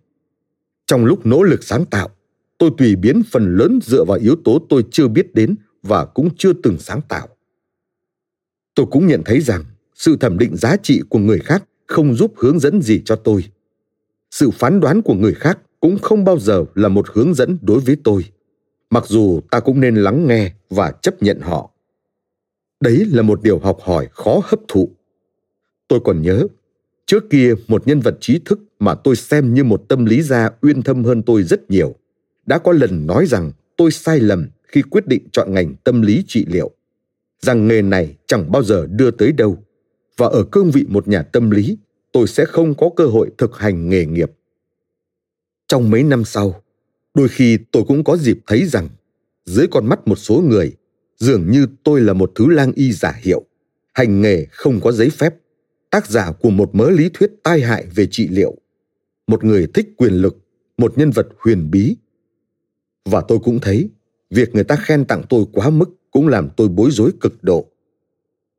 trong 0.89 1.05
lúc 1.05 1.27
nỗ 1.27 1.43
lực 1.43 1.65
sáng 1.65 1.85
tạo, 1.85 2.09
tôi 2.59 2.71
tùy 2.79 2.97
biến 2.97 3.23
phần 3.31 3.57
lớn 3.57 3.79
dựa 3.83 4.05
vào 4.05 4.19
yếu 4.23 4.37
tố 4.45 4.67
tôi 4.69 4.85
chưa 4.91 5.09
biết 5.09 5.35
đến 5.35 5.57
và 5.83 6.05
cũng 6.05 6.29
chưa 6.37 6.53
từng 6.53 6.79
sáng 6.79 7.01
tạo. 7.09 7.29
Tôi 8.75 8.87
cũng 8.91 9.07
nhận 9.07 9.23
thấy 9.25 9.41
rằng 9.41 9.65
sự 9.95 10.17
thẩm 10.17 10.39
định 10.39 10.57
giá 10.57 10.77
trị 10.77 11.03
của 11.09 11.19
người 11.19 11.39
khác 11.39 11.65
không 11.87 12.15
giúp 12.15 12.33
hướng 12.37 12.59
dẫn 12.59 12.83
gì 12.83 13.03
cho 13.05 13.17
tôi. 13.17 13.45
Sự 14.31 14.51
phán 14.51 14.81
đoán 14.81 15.03
của 15.03 15.15
người 15.15 15.35
khác 15.35 15.59
cũng 15.81 15.99
không 15.99 16.25
bao 16.25 16.39
giờ 16.39 16.65
là 16.75 16.89
một 16.89 17.09
hướng 17.09 17.35
dẫn 17.35 17.59
đối 17.63 17.81
với 17.81 17.97
tôi 18.05 18.25
mặc 18.91 19.05
dù 19.07 19.41
ta 19.51 19.61
cũng 19.61 19.81
nên 19.81 19.95
lắng 19.95 20.27
nghe 20.27 20.53
và 20.71 20.93
chấp 21.03 21.23
nhận 21.23 21.41
họ. 21.41 21.71
Đấy 22.81 23.07
là 23.13 23.23
một 23.23 23.43
điều 23.43 23.59
học 23.59 23.79
hỏi 23.81 24.09
khó 24.11 24.41
hấp 24.45 24.61
thụ. 24.69 24.91
Tôi 25.89 26.01
còn 26.05 26.23
nhớ, 26.23 26.47
trước 27.07 27.31
kia 27.31 27.55
một 27.69 27.87
nhân 27.87 28.01
vật 28.01 28.17
trí 28.21 28.39
thức 28.45 28.61
mà 28.79 28.95
tôi 28.95 29.17
xem 29.17 29.55
như 29.55 29.65
một 29.65 29.85
tâm 29.89 30.05
lý 30.05 30.23
gia 30.23 30.51
uyên 30.63 30.83
thâm 30.83 31.05
hơn 31.05 31.23
tôi 31.23 31.43
rất 31.43 31.71
nhiều, 31.71 31.95
đã 32.47 32.59
có 32.59 32.73
lần 32.73 33.07
nói 33.07 33.27
rằng 33.27 33.53
tôi 33.77 33.91
sai 33.91 34.21
lầm 34.21 34.49
khi 34.63 34.83
quyết 34.83 35.07
định 35.07 35.29
chọn 35.33 35.55
ngành 35.55 35.75
tâm 35.85 36.03
lý 36.03 36.25
trị 36.27 36.47
liệu, 36.49 36.71
rằng 37.41 37.69
nghề 37.69 37.83
này 37.83 38.17
chẳng 38.27 38.53
bao 38.53 38.63
giờ 38.63 38.87
đưa 38.91 39.11
tới 39.11 39.33
đâu, 39.33 39.59
và 40.17 40.27
ở 40.27 40.45
cương 40.45 40.71
vị 40.71 40.85
một 40.89 41.09
nhà 41.09 41.23
tâm 41.23 41.51
lý, 41.51 41.79
tôi 42.13 42.27
sẽ 42.27 42.45
không 42.45 42.75
có 42.75 42.91
cơ 42.97 43.07
hội 43.07 43.31
thực 43.39 43.59
hành 43.59 43.89
nghề 43.89 44.07
nghiệp. 44.07 44.31
Trong 45.69 45.91
mấy 45.91 46.03
năm 46.03 46.25
sau, 46.25 46.63
đôi 47.19 47.29
khi 47.29 47.59
tôi 47.73 47.85
cũng 47.89 48.05
có 48.05 48.17
dịp 48.17 48.39
thấy 48.47 48.65
rằng, 48.67 48.89
dưới 49.45 49.67
con 49.71 49.87
mắt 49.87 50.09
một 50.09 50.17
số 50.17 50.43
người, 50.49 50.77
dường 51.17 51.51
như 51.51 51.67
tôi 51.85 52.01
là 52.01 52.13
một 52.13 52.33
thứ 52.35 52.47
lang 52.49 52.73
y 52.73 52.93
giả 52.93 53.13
hiệu. 53.23 53.45
Hành 53.95 54.21
nghề 54.21 54.47
không 54.51 54.81
có 54.81 54.93
giấy 54.93 55.11
phép. 55.11 55.35
Tác 55.91 56.11
giả 56.11 56.33
của 56.33 56.51
một 56.51 56.75
mớ 56.75 56.91
lý 56.91 57.11
thuyết 57.15 57.31
tai 57.43 57.61
hại 57.61 57.87
về 57.95 58.07
trị 58.11 58.29
liệu. 58.29 58.57
Một 59.27 59.45
người 59.45 59.67
thích 59.75 59.89
quyền 59.97 60.13
lực, 60.13 60.37
một 60.77 60.99
nhân 60.99 61.11
vật 61.11 61.29
huyền 61.39 61.71
bí. 61.71 61.97
Và 63.05 63.23
tôi 63.29 63.39
cũng 63.39 63.61
thấy, 63.61 63.91
việc 64.31 64.55
người 64.55 64.65
ta 64.65 64.77
khen 64.77 65.05
tặng 65.05 65.23
tôi 65.29 65.45
quá 65.53 65.71
mức 65.71 65.91
cũng 66.11 66.29
làm 66.29 66.49
tôi 66.57 66.69
bối 66.69 66.91
rối 66.93 67.11
cực 67.21 67.45
độ. 67.45 67.71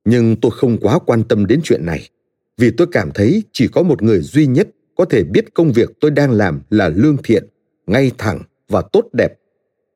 Nhưng 0.06 0.36
tôi 0.36 0.52
không 0.56 0.78
quá 0.78 1.00
quan 1.00 1.24
tâm 1.24 1.46
đến 1.46 1.62
chuyện 1.64 1.86
này, 1.86 2.10
vì 2.58 2.72
tôi 2.72 2.88
cảm 2.92 3.12
thấy 3.14 3.44
chỉ 3.52 3.68
có 3.68 3.84
một 3.84 4.02
người 4.02 4.20
duy 4.20 4.48
nhất 4.48 4.70
có 4.96 5.06
thể 5.06 5.24
biết 5.24 5.54
công 5.54 5.72
việc 5.72 5.90
tôi 6.00 6.12
đang 6.12 6.32
làm 6.32 6.62
là 6.70 6.90
lương 6.90 7.18
thiện, 7.24 7.44
ngay 7.88 8.12
thẳng 8.18 8.44
và 8.70 8.84
tốt 8.94 9.10
đẹp 9.14 9.34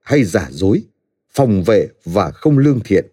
hay 0.02 0.24
giả 0.24 0.48
dối, 0.52 0.84
phòng 1.34 1.64
vệ 1.64 1.88
và 2.06 2.32
không 2.32 2.58
lương 2.58 2.80
thiện. 2.80 3.06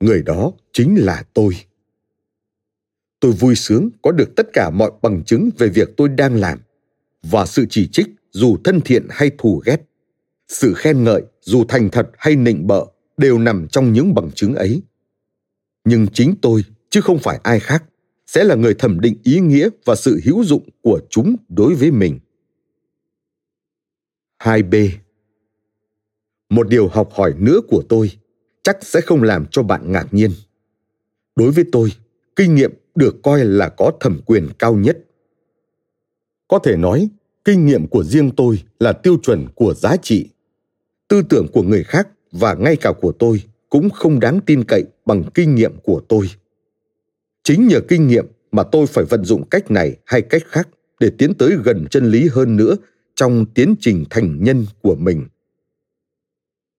Người 0.00 0.22
đó 0.22 0.52
chính 0.72 0.96
là 0.98 1.24
tôi. 1.34 1.54
Tôi 3.20 3.32
vui 3.32 3.54
sướng 3.54 3.90
có 4.02 4.12
được 4.12 4.36
tất 4.36 4.46
cả 4.52 4.70
mọi 4.70 4.90
bằng 5.02 5.24
chứng 5.24 5.50
về 5.58 5.68
việc 5.68 5.88
tôi 5.96 6.08
đang 6.08 6.36
làm 6.36 6.58
và 7.22 7.46
sự 7.46 7.66
chỉ 7.70 7.88
trích 7.92 8.06
dù 8.30 8.56
thân 8.64 8.80
thiện 8.80 9.06
hay 9.10 9.30
thù 9.38 9.62
ghét. 9.66 9.82
Sự 10.48 10.74
khen 10.76 11.04
ngợi 11.04 11.22
dù 11.40 11.64
thành 11.68 11.90
thật 11.90 12.10
hay 12.18 12.36
nịnh 12.36 12.66
bợ 12.66 12.86
đều 13.16 13.38
nằm 13.38 13.68
trong 13.68 13.92
những 13.92 14.14
bằng 14.14 14.30
chứng 14.34 14.54
ấy. 14.54 14.82
Nhưng 15.84 16.06
chính 16.12 16.34
tôi, 16.42 16.64
chứ 16.90 17.00
không 17.00 17.18
phải 17.18 17.40
ai 17.42 17.60
khác, 17.60 17.84
sẽ 18.26 18.44
là 18.44 18.54
người 18.54 18.74
thẩm 18.74 19.00
định 19.00 19.16
ý 19.22 19.40
nghĩa 19.40 19.68
và 19.84 19.94
sự 19.94 20.20
hữu 20.24 20.44
dụng 20.44 20.68
của 20.82 21.00
chúng 21.10 21.36
đối 21.48 21.74
với 21.74 21.90
mình. 21.90 22.18
2b 24.46 24.88
một 26.50 26.68
điều 26.68 26.88
học 26.88 27.12
hỏi 27.12 27.34
nữa 27.38 27.60
của 27.68 27.82
tôi 27.88 28.10
chắc 28.62 28.78
sẽ 28.82 29.00
không 29.00 29.22
làm 29.22 29.46
cho 29.50 29.62
bạn 29.62 29.92
ngạc 29.92 30.14
nhiên. 30.14 30.30
Đối 31.36 31.50
với 31.50 31.64
tôi, 31.72 31.92
kinh 32.36 32.54
nghiệm 32.54 32.72
được 32.94 33.22
coi 33.22 33.44
là 33.44 33.68
có 33.68 33.92
thẩm 34.00 34.20
quyền 34.26 34.48
cao 34.58 34.74
nhất. 34.74 34.98
Có 36.48 36.58
thể 36.58 36.76
nói, 36.76 37.08
kinh 37.44 37.66
nghiệm 37.66 37.86
của 37.86 38.04
riêng 38.04 38.30
tôi 38.36 38.62
là 38.80 38.92
tiêu 38.92 39.16
chuẩn 39.22 39.46
của 39.54 39.74
giá 39.74 39.96
trị. 39.96 40.28
Tư 41.08 41.22
tưởng 41.28 41.46
của 41.52 41.62
người 41.62 41.84
khác 41.84 42.08
và 42.32 42.54
ngay 42.54 42.76
cả 42.76 42.92
của 43.00 43.12
tôi 43.12 43.42
cũng 43.68 43.90
không 43.90 44.20
đáng 44.20 44.40
tin 44.46 44.64
cậy 44.64 44.84
bằng 45.06 45.22
kinh 45.34 45.54
nghiệm 45.54 45.76
của 45.82 46.00
tôi. 46.08 46.30
Chính 47.42 47.66
nhờ 47.66 47.80
kinh 47.88 48.06
nghiệm 48.06 48.26
mà 48.52 48.62
tôi 48.62 48.86
phải 48.86 49.04
vận 49.04 49.24
dụng 49.24 49.48
cách 49.48 49.70
này 49.70 49.96
hay 50.04 50.22
cách 50.22 50.42
khác 50.46 50.68
để 51.00 51.10
tiến 51.18 51.34
tới 51.34 51.56
gần 51.64 51.86
chân 51.90 52.10
lý 52.10 52.28
hơn 52.32 52.56
nữa 52.56 52.76
trong 53.16 53.46
tiến 53.54 53.74
trình 53.80 54.04
thành 54.10 54.44
nhân 54.44 54.66
của 54.82 54.94
mình 54.94 55.26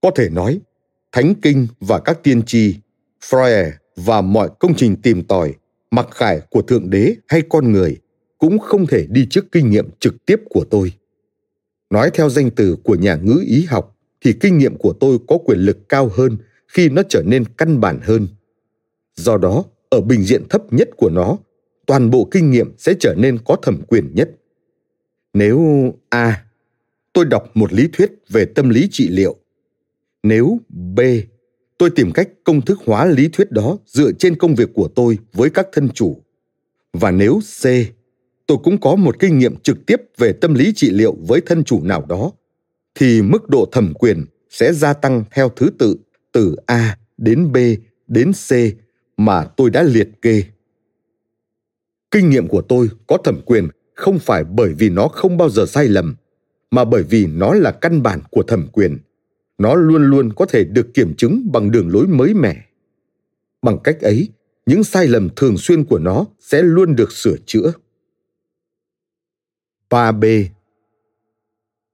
có 0.01 0.11
thể 0.15 0.29
nói, 0.29 0.59
Thánh 1.11 1.33
Kinh 1.41 1.67
và 1.79 1.99
các 1.99 2.23
tiên 2.23 2.41
tri, 2.41 2.75
freud 3.21 3.71
và 3.95 4.21
mọi 4.21 4.49
công 4.59 4.75
trình 4.75 4.95
tìm 4.95 5.23
tòi, 5.23 5.53
mặc 5.91 6.07
khải 6.11 6.41
của 6.49 6.61
Thượng 6.61 6.89
Đế 6.89 7.15
hay 7.27 7.41
con 7.49 7.71
người 7.71 7.97
cũng 8.37 8.59
không 8.59 8.87
thể 8.87 9.05
đi 9.09 9.27
trước 9.29 9.51
kinh 9.51 9.69
nghiệm 9.69 9.89
trực 9.99 10.25
tiếp 10.25 10.41
của 10.49 10.65
tôi. 10.69 10.91
Nói 11.89 12.11
theo 12.13 12.29
danh 12.29 12.49
từ 12.51 12.77
của 12.83 12.95
nhà 12.95 13.15
ngữ 13.15 13.43
ý 13.47 13.65
học 13.69 13.97
thì 14.21 14.33
kinh 14.33 14.57
nghiệm 14.57 14.75
của 14.77 14.93
tôi 14.93 15.17
có 15.27 15.37
quyền 15.37 15.59
lực 15.59 15.89
cao 15.89 16.11
hơn 16.13 16.37
khi 16.67 16.89
nó 16.89 17.01
trở 17.09 17.23
nên 17.25 17.43
căn 17.57 17.79
bản 17.79 17.99
hơn. 18.03 18.27
Do 19.15 19.37
đó, 19.37 19.63
ở 19.89 20.01
bình 20.01 20.23
diện 20.23 20.43
thấp 20.49 20.73
nhất 20.73 20.89
của 20.97 21.09
nó, 21.09 21.37
toàn 21.85 22.09
bộ 22.09 22.27
kinh 22.31 22.51
nghiệm 22.51 22.73
sẽ 22.77 22.93
trở 22.99 23.15
nên 23.17 23.37
có 23.45 23.55
thẩm 23.55 23.81
quyền 23.87 24.15
nhất. 24.15 24.29
Nếu 25.37 25.59
a 26.09 26.23
à, 26.23 26.45
tôi 27.13 27.25
đọc 27.25 27.51
một 27.53 27.73
lý 27.73 27.87
thuyết 27.93 28.11
về 28.29 28.45
tâm 28.45 28.69
lý 28.69 28.87
trị 28.91 29.09
liệu 29.09 29.35
nếu 30.23 30.59
B, 30.69 30.99
tôi 31.77 31.89
tìm 31.89 32.11
cách 32.11 32.29
công 32.43 32.61
thức 32.61 32.79
hóa 32.85 33.05
lý 33.05 33.29
thuyết 33.33 33.51
đó 33.51 33.77
dựa 33.85 34.11
trên 34.11 34.35
công 34.35 34.55
việc 34.55 34.69
của 34.73 34.87
tôi 34.87 35.17
với 35.33 35.49
các 35.49 35.67
thân 35.71 35.89
chủ. 35.89 36.21
Và 36.93 37.11
nếu 37.11 37.39
C, 37.39 37.63
tôi 38.47 38.57
cũng 38.63 38.81
có 38.81 38.95
một 38.95 39.19
kinh 39.19 39.37
nghiệm 39.37 39.55
trực 39.55 39.85
tiếp 39.85 40.01
về 40.17 40.33
tâm 40.33 40.53
lý 40.53 40.73
trị 40.75 40.89
liệu 40.89 41.15
với 41.27 41.41
thân 41.45 41.63
chủ 41.63 41.83
nào 41.83 42.05
đó, 42.09 42.31
thì 42.95 43.21
mức 43.21 43.49
độ 43.49 43.69
thẩm 43.71 43.93
quyền 43.93 44.25
sẽ 44.49 44.73
gia 44.73 44.93
tăng 44.93 45.23
theo 45.31 45.49
thứ 45.49 45.69
tự 45.79 45.97
từ 46.31 46.55
A 46.65 46.97
đến 47.17 47.51
B 47.51 47.57
đến 48.07 48.31
C 48.49 48.53
mà 49.17 49.43
tôi 49.57 49.69
đã 49.69 49.83
liệt 49.83 50.09
kê. 50.21 50.43
Kinh 52.11 52.29
nghiệm 52.29 52.47
của 52.47 52.61
tôi 52.61 52.89
có 53.07 53.17
thẩm 53.17 53.41
quyền 53.45 53.67
không 53.97 54.19
phải 54.19 54.43
bởi 54.43 54.73
vì 54.73 54.89
nó 54.89 55.07
không 55.07 55.37
bao 55.37 55.49
giờ 55.49 55.65
sai 55.65 55.87
lầm, 55.87 56.15
mà 56.71 56.85
bởi 56.85 57.03
vì 57.03 57.27
nó 57.27 57.53
là 57.53 57.71
căn 57.71 58.03
bản 58.03 58.21
của 58.31 58.43
thẩm 58.43 58.67
quyền. 58.71 58.97
Nó 59.57 59.75
luôn 59.75 60.03
luôn 60.09 60.33
có 60.33 60.45
thể 60.45 60.63
được 60.63 60.93
kiểm 60.93 61.13
chứng 61.17 61.49
bằng 61.51 61.71
đường 61.71 61.89
lối 61.89 62.07
mới 62.07 62.33
mẻ. 62.33 62.65
Bằng 63.61 63.79
cách 63.83 64.01
ấy 64.01 64.29
những 64.65 64.83
sai 64.83 65.07
lầm 65.07 65.29
thường 65.35 65.57
xuyên 65.57 65.85
của 65.85 65.99
nó 65.99 66.25
sẽ 66.39 66.61
luôn 66.61 66.95
được 66.95 67.11
sửa 67.11 67.35
chữa. 67.45 67.71
3B 69.89 70.45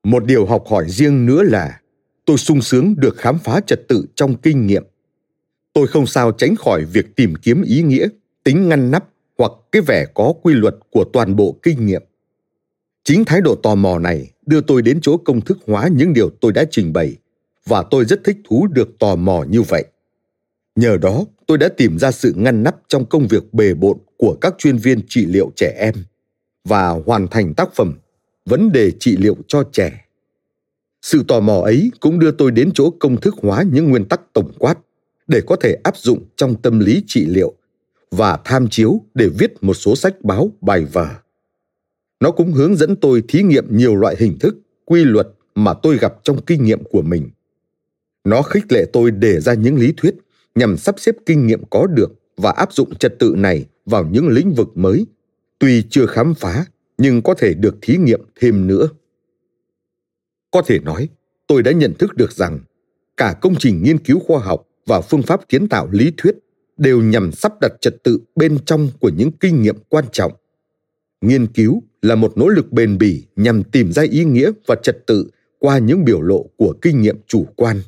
Một 0.04 0.26
điều 0.26 0.46
học 0.46 0.64
hỏi 0.68 0.86
riêng 0.90 1.26
nữa 1.26 1.44
là 1.44 1.82
tôi 2.26 2.38
sung 2.38 2.62
sướng 2.62 2.96
được 2.98 3.18
khám 3.18 3.40
phá 3.40 3.62
trật 3.68 3.88
tự 3.88 4.06
trong 4.16 4.36
kinh 4.38 4.68
nghiệm. 4.68 4.84
Tôi 5.74 5.88
không 5.88 6.08
sao 6.08 6.32
tránh 6.32 6.56
khỏi 6.56 6.86
việc 6.86 7.16
tìm 7.16 7.36
kiếm 7.36 7.62
ý 7.62 7.82
nghĩa, 7.82 8.08
tính 8.44 8.70
ngăn 8.70 8.92
nắp 8.92 9.13
hoặc 9.44 9.52
cái 9.72 9.82
vẻ 9.82 10.06
có 10.14 10.34
quy 10.44 10.54
luật 10.54 10.76
của 10.92 11.04
toàn 11.14 11.36
bộ 11.36 11.56
kinh 11.64 11.86
nghiệm. 11.86 12.04
Chính 13.04 13.26
thái 13.26 13.42
độ 13.42 13.56
tò 13.56 13.76
mò 13.76 14.00
này 14.00 14.32
đưa 14.46 14.62
tôi 14.62 14.82
đến 14.82 15.00
chỗ 15.02 15.18
công 15.18 15.42
thức 15.42 15.58
hóa 15.68 15.88
những 15.96 16.14
điều 16.14 16.30
tôi 16.42 16.52
đã 16.52 16.66
trình 16.72 16.94
bày 16.94 17.16
và 17.66 17.84
tôi 17.92 18.06
rất 18.06 18.24
thích 18.24 18.38
thú 18.50 18.68
được 18.68 19.00
tò 19.00 19.16
mò 19.16 19.44
như 19.50 19.62
vậy. 19.62 19.86
Nhờ 20.76 20.98
đó, 20.98 21.26
tôi 21.48 21.58
đã 21.58 21.70
tìm 21.78 22.00
ra 22.00 22.12
sự 22.12 22.34
ngăn 22.36 22.64
nắp 22.64 22.76
trong 22.88 23.06
công 23.06 23.28
việc 23.28 23.54
bề 23.54 23.74
bộn 23.74 23.98
của 24.18 24.38
các 24.42 24.56
chuyên 24.58 24.78
viên 24.78 25.00
trị 25.08 25.26
liệu 25.26 25.52
trẻ 25.56 25.76
em 25.80 25.94
và 26.64 26.90
hoàn 27.06 27.28
thành 27.28 27.54
tác 27.54 27.76
phẩm 27.76 27.94
Vấn 28.46 28.72
đề 28.72 28.92
trị 29.00 29.18
liệu 29.18 29.38
cho 29.48 29.64
trẻ. 29.72 30.06
Sự 31.02 31.24
tò 31.28 31.40
mò 31.40 31.62
ấy 31.62 31.92
cũng 32.00 32.20
đưa 32.20 32.32
tôi 32.32 32.52
đến 32.52 32.72
chỗ 32.74 32.90
công 33.00 33.22
thức 33.22 33.36
hóa 33.42 33.64
những 33.72 33.90
nguyên 33.90 34.06
tắc 34.06 34.22
tổng 34.34 34.52
quát 34.60 34.78
để 35.28 35.42
có 35.48 35.56
thể 35.56 35.78
áp 35.84 35.98
dụng 35.98 36.26
trong 36.36 36.62
tâm 36.62 36.80
lý 36.80 37.04
trị 37.08 37.26
liệu 37.26 37.54
và 38.18 38.40
tham 38.46 38.68
chiếu 38.70 39.02
để 39.14 39.30
viết 39.40 39.64
một 39.64 39.74
số 39.74 39.96
sách 39.96 40.22
báo 40.24 40.52
bài 40.62 40.86
vở. 40.86 41.08
Nó 42.20 42.32
cũng 42.32 42.54
hướng 42.54 42.76
dẫn 42.76 42.96
tôi 42.96 43.24
thí 43.28 43.44
nghiệm 43.44 43.78
nhiều 43.78 43.96
loại 43.96 44.16
hình 44.20 44.40
thức, 44.40 44.56
quy 44.86 45.04
luật 45.04 45.28
mà 45.56 45.74
tôi 45.74 45.98
gặp 45.98 46.14
trong 46.24 46.42
kinh 46.42 46.64
nghiệm 46.64 46.84
của 46.84 47.02
mình– 47.02 47.30
nó 48.24 48.42
khích 48.42 48.72
lệ 48.72 48.86
tôi 48.94 49.12
đề 49.12 49.40
ra 49.40 49.54
những 49.54 49.76
lý 49.76 49.94
thuyết 49.98 50.16
nhằm 50.56 50.78
sắp 50.78 50.96
xếp 51.00 51.16
kinh 51.26 51.48
nghiệm 51.48 51.64
có 51.70 51.88
được 51.88 52.12
và 52.38 52.52
áp 52.52 52.74
dụng 52.74 52.96
trật 52.96 53.20
tự 53.20 53.34
này 53.38 53.66
vào 53.86 54.06
những 54.12 54.28
lĩnh 54.28 54.54
vực 54.54 54.68
mới, 54.76 55.06
tuy 55.60 55.84
chưa 55.90 56.06
khám 56.06 56.34
phá 56.34 56.66
nhưng 56.98 57.22
có 57.22 57.34
thể 57.34 57.54
được 57.54 57.76
thí 57.82 57.98
nghiệm 57.98 58.22
thêm 58.36 58.68
nữa. 58.68 58.90
Có 60.52 60.62
thể 60.62 60.80
nói, 60.80 61.10
tôi 61.48 61.64
đã 61.64 61.72
nhận 61.72 61.94
thức 61.94 62.16
được 62.16 62.32
rằng 62.32 62.60
cả 63.18 63.36
công 63.42 63.56
trình 63.60 63.84
nghiên 63.84 64.00
cứu 64.00 64.20
khoa 64.20 64.40
học 64.40 64.68
và 64.86 65.02
phương 65.02 65.22
pháp 65.22 65.50
kiến 65.50 65.68
tạo 65.68 65.88
lý 65.92 66.12
thuyết 66.18 66.36
đều 66.78 67.02
nhằm 67.02 67.32
sắp 67.32 67.54
đặt 67.62 67.72
trật 67.82 68.04
tự 68.04 68.20
bên 68.36 68.58
trong 68.66 68.90
của 69.00 69.10
những 69.10 69.32
kinh 69.32 69.62
nghiệm 69.62 69.76
quan 69.90 70.06
trọng. 70.12 70.32
Nghiên 71.22 71.48
cứu 71.48 71.84
là 72.02 72.16
một 72.16 72.38
nỗ 72.38 72.48
lực 72.48 72.72
bền 72.72 72.98
bỉ 72.98 73.24
nhằm 73.36 73.64
tìm 73.64 73.92
ra 73.92 74.04
ý 74.04 74.24
nghĩa 74.26 74.52
và 74.68 74.76
trật 74.84 75.08
tự 75.08 75.30
qua 75.60 75.78
những 75.78 76.06
biểu 76.06 76.22
lộ 76.22 76.46
của 76.58 76.76
kinh 76.82 77.02
nghiệm 77.02 77.18
chủ 77.28 77.46
quan. 77.56 77.82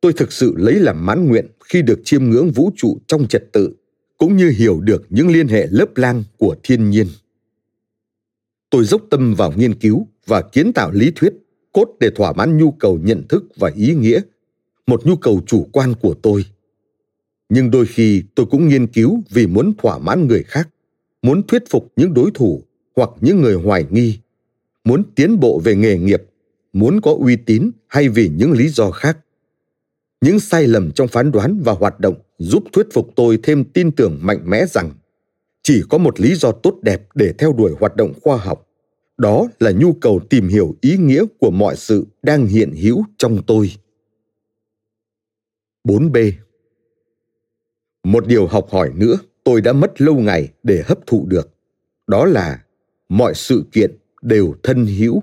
Tôi 0.00 0.12
thực 0.12 0.32
sự 0.32 0.54
lấy 0.56 0.74
làm 0.74 1.06
mãn 1.06 1.28
nguyện 1.28 1.46
khi 1.64 1.82
được 1.82 2.00
chiêm 2.04 2.24
ngưỡng 2.24 2.50
vũ 2.50 2.70
trụ 2.76 2.98
trong 3.06 3.28
trật 3.28 3.52
tự, 3.52 3.70
cũng 4.18 4.36
như 4.36 4.50
hiểu 4.50 4.80
được 4.80 5.06
những 5.10 5.28
liên 5.28 5.48
hệ 5.48 5.66
lớp 5.70 5.96
lang 5.96 6.24
của 6.38 6.56
thiên 6.62 6.90
nhiên. 6.90 7.06
Tôi 8.70 8.84
dốc 8.84 9.02
tâm 9.10 9.34
vào 9.34 9.52
nghiên 9.56 9.74
cứu 9.74 10.08
và 10.26 10.42
kiến 10.42 10.72
tạo 10.72 10.90
lý 10.90 11.12
thuyết 11.16 11.32
cốt 11.72 11.88
để 12.00 12.10
thỏa 12.10 12.32
mãn 12.32 12.58
nhu 12.58 12.70
cầu 12.70 12.98
nhận 13.02 13.22
thức 13.28 13.44
và 13.56 13.70
ý 13.76 13.94
nghĩa, 13.94 14.20
một 14.86 15.06
nhu 15.06 15.16
cầu 15.16 15.40
chủ 15.46 15.68
quan 15.72 15.94
của 16.00 16.14
tôi 16.22 16.44
nhưng 17.48 17.70
đôi 17.70 17.86
khi 17.86 18.22
tôi 18.34 18.46
cũng 18.46 18.68
nghiên 18.68 18.86
cứu 18.86 19.22
vì 19.30 19.46
muốn 19.46 19.72
thỏa 19.78 19.98
mãn 19.98 20.26
người 20.26 20.42
khác, 20.42 20.68
muốn 21.22 21.46
thuyết 21.46 21.62
phục 21.70 21.92
những 21.96 22.14
đối 22.14 22.30
thủ 22.34 22.62
hoặc 22.96 23.10
những 23.20 23.42
người 23.42 23.54
hoài 23.54 23.84
nghi, 23.90 24.18
muốn 24.84 25.02
tiến 25.14 25.40
bộ 25.40 25.60
về 25.64 25.76
nghề 25.76 25.98
nghiệp, 25.98 26.22
muốn 26.72 27.00
có 27.00 27.16
uy 27.20 27.36
tín 27.36 27.70
hay 27.88 28.08
vì 28.08 28.28
những 28.28 28.52
lý 28.52 28.68
do 28.68 28.90
khác. 28.90 29.18
Những 30.20 30.40
sai 30.40 30.66
lầm 30.66 30.92
trong 30.92 31.08
phán 31.08 31.32
đoán 31.32 31.60
và 31.64 31.72
hoạt 31.72 32.00
động 32.00 32.14
giúp 32.38 32.64
thuyết 32.72 32.86
phục 32.92 33.10
tôi 33.16 33.38
thêm 33.42 33.64
tin 33.64 33.92
tưởng 33.92 34.18
mạnh 34.22 34.40
mẽ 34.44 34.66
rằng 34.66 34.90
chỉ 35.62 35.82
có 35.88 35.98
một 35.98 36.20
lý 36.20 36.34
do 36.34 36.52
tốt 36.52 36.78
đẹp 36.82 37.02
để 37.14 37.32
theo 37.38 37.52
đuổi 37.52 37.72
hoạt 37.80 37.96
động 37.96 38.12
khoa 38.22 38.36
học. 38.36 38.68
Đó 39.18 39.48
là 39.60 39.70
nhu 39.70 39.92
cầu 39.92 40.20
tìm 40.30 40.48
hiểu 40.48 40.74
ý 40.80 40.96
nghĩa 40.96 41.24
của 41.38 41.50
mọi 41.50 41.76
sự 41.76 42.06
đang 42.22 42.46
hiện 42.46 42.72
hữu 42.72 43.04
trong 43.18 43.42
tôi. 43.46 43.70
4b 45.84 46.32
một 48.06 48.26
điều 48.26 48.46
học 48.46 48.66
hỏi 48.70 48.90
nữa, 48.94 49.16
tôi 49.44 49.60
đã 49.60 49.72
mất 49.72 50.00
lâu 50.00 50.14
ngày 50.14 50.48
để 50.62 50.82
hấp 50.86 51.06
thụ 51.06 51.26
được. 51.26 51.50
Đó 52.06 52.24
là 52.24 52.64
mọi 53.08 53.34
sự 53.34 53.64
kiện 53.72 53.98
đều 54.22 54.54
thân 54.62 54.86
hữu. 54.86 55.22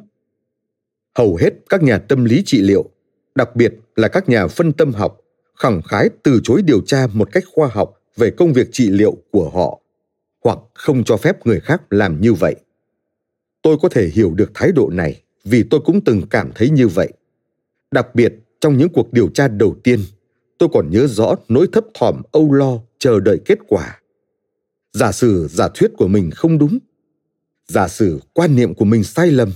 Hầu 1.17 1.35
hết 1.35 1.49
các 1.69 1.83
nhà 1.83 1.97
tâm 1.97 2.25
lý 2.25 2.43
trị 2.45 2.61
liệu, 2.61 2.89
đặc 3.35 3.55
biệt 3.55 3.73
là 3.95 4.07
các 4.07 4.29
nhà 4.29 4.47
phân 4.47 4.73
tâm 4.73 4.93
học, 4.93 5.19
khẳng 5.55 5.81
khái 5.81 6.09
từ 6.23 6.39
chối 6.43 6.61
điều 6.61 6.81
tra 6.81 7.07
một 7.13 7.29
cách 7.31 7.43
khoa 7.53 7.67
học 7.67 8.01
về 8.17 8.31
công 8.31 8.53
việc 8.53 8.67
trị 8.71 8.89
liệu 8.89 9.17
của 9.31 9.49
họ, 9.49 9.79
hoặc 10.43 10.59
không 10.73 11.03
cho 11.03 11.17
phép 11.17 11.45
người 11.45 11.59
khác 11.59 11.81
làm 11.89 12.21
như 12.21 12.33
vậy. 12.33 12.55
Tôi 13.61 13.77
có 13.81 13.89
thể 13.89 14.07
hiểu 14.07 14.33
được 14.33 14.51
thái 14.53 14.71
độ 14.71 14.89
này 14.93 15.21
vì 15.43 15.63
tôi 15.69 15.79
cũng 15.85 16.01
từng 16.01 16.21
cảm 16.29 16.51
thấy 16.55 16.69
như 16.69 16.87
vậy. 16.87 17.13
Đặc 17.91 18.15
biệt 18.15 18.33
trong 18.59 18.77
những 18.77 18.89
cuộc 18.89 19.13
điều 19.13 19.29
tra 19.33 19.47
đầu 19.47 19.75
tiên 19.83 19.99
tôi 20.63 20.69
còn 20.73 20.89
nhớ 20.89 21.07
rõ 21.07 21.35
nỗi 21.49 21.67
thấp 21.71 21.83
thỏm, 21.93 22.21
âu 22.31 22.53
lo, 22.53 22.79
chờ 22.99 23.19
đợi 23.19 23.39
kết 23.45 23.59
quả. 23.67 23.99
Giả 24.93 25.11
sử 25.11 25.47
giả 25.51 25.67
thuyết 25.75 25.91
của 25.97 26.07
mình 26.07 26.31
không 26.31 26.57
đúng, 26.57 26.79
giả 27.67 27.87
sử 27.87 28.19
quan 28.33 28.55
niệm 28.55 28.73
của 28.73 28.85
mình 28.85 29.03
sai 29.03 29.31
lầm, 29.31 29.51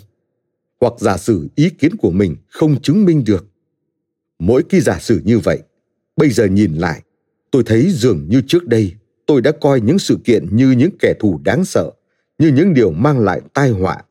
hoặc 0.82 0.94
giả 1.00 1.18
sử 1.18 1.48
ý 1.56 1.70
kiến 1.70 1.96
của 1.98 2.12
mình 2.12 2.36
không 2.48 2.82
chứng 2.82 3.06
minh 3.06 3.24
được. 3.26 3.46
Mỗi 4.40 4.64
khi 4.70 4.82
giả 4.82 5.00
sử 5.00 5.22
như 5.26 5.40
vậy, 5.40 5.60
bây 6.18 6.30
giờ 6.30 6.46
nhìn 6.46 6.74
lại, 6.74 7.02
tôi 7.52 7.64
thấy 7.66 7.92
dường 7.92 8.26
như 8.30 8.42
trước 8.48 8.68
đây 8.68 8.94
tôi 9.26 9.42
đã 9.42 9.52
coi 9.52 9.82
những 9.82 10.00
sự 10.00 10.18
kiện 10.24 10.56
như 10.56 10.72
những 10.72 10.92
kẻ 11.00 11.14
thù 11.20 11.40
đáng 11.44 11.66
sợ, 11.66 11.92
như 12.40 12.48
những 12.48 12.74
điều 12.74 12.92
mang 12.92 13.20
lại 13.20 13.42
tai 13.54 13.70
họa. 13.70 14.04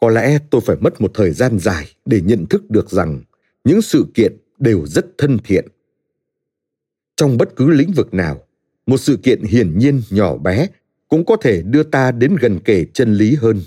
Có 0.00 0.10
lẽ 0.10 0.38
tôi 0.50 0.60
phải 0.60 0.76
mất 0.80 1.00
một 1.00 1.10
thời 1.14 1.30
gian 1.30 1.58
dài 1.58 1.86
để 2.04 2.20
nhận 2.20 2.46
thức 2.46 2.70
được 2.70 2.90
rằng 2.90 3.22
những 3.64 3.82
sự 3.82 4.06
kiện 4.14 4.36
đều 4.58 4.86
rất 4.86 5.06
thân 5.18 5.38
thiện 5.44 5.68
trong 7.16 7.36
bất 7.36 7.56
cứ 7.56 7.70
lĩnh 7.70 7.92
vực 7.92 8.14
nào. 8.14 8.40
Một 8.86 8.96
sự 8.96 9.16
kiện 9.16 9.42
hiển 9.42 9.78
nhiên 9.78 10.02
nhỏ 10.10 10.36
bé 10.36 10.66
cũng 11.08 11.24
có 11.24 11.36
thể 11.36 11.62
đưa 11.62 11.82
ta 11.82 12.12
đến 12.12 12.36
gần 12.40 12.60
kề 12.60 12.84
chân 12.94 13.14
lý 13.14 13.34
hơn. 13.34 13.60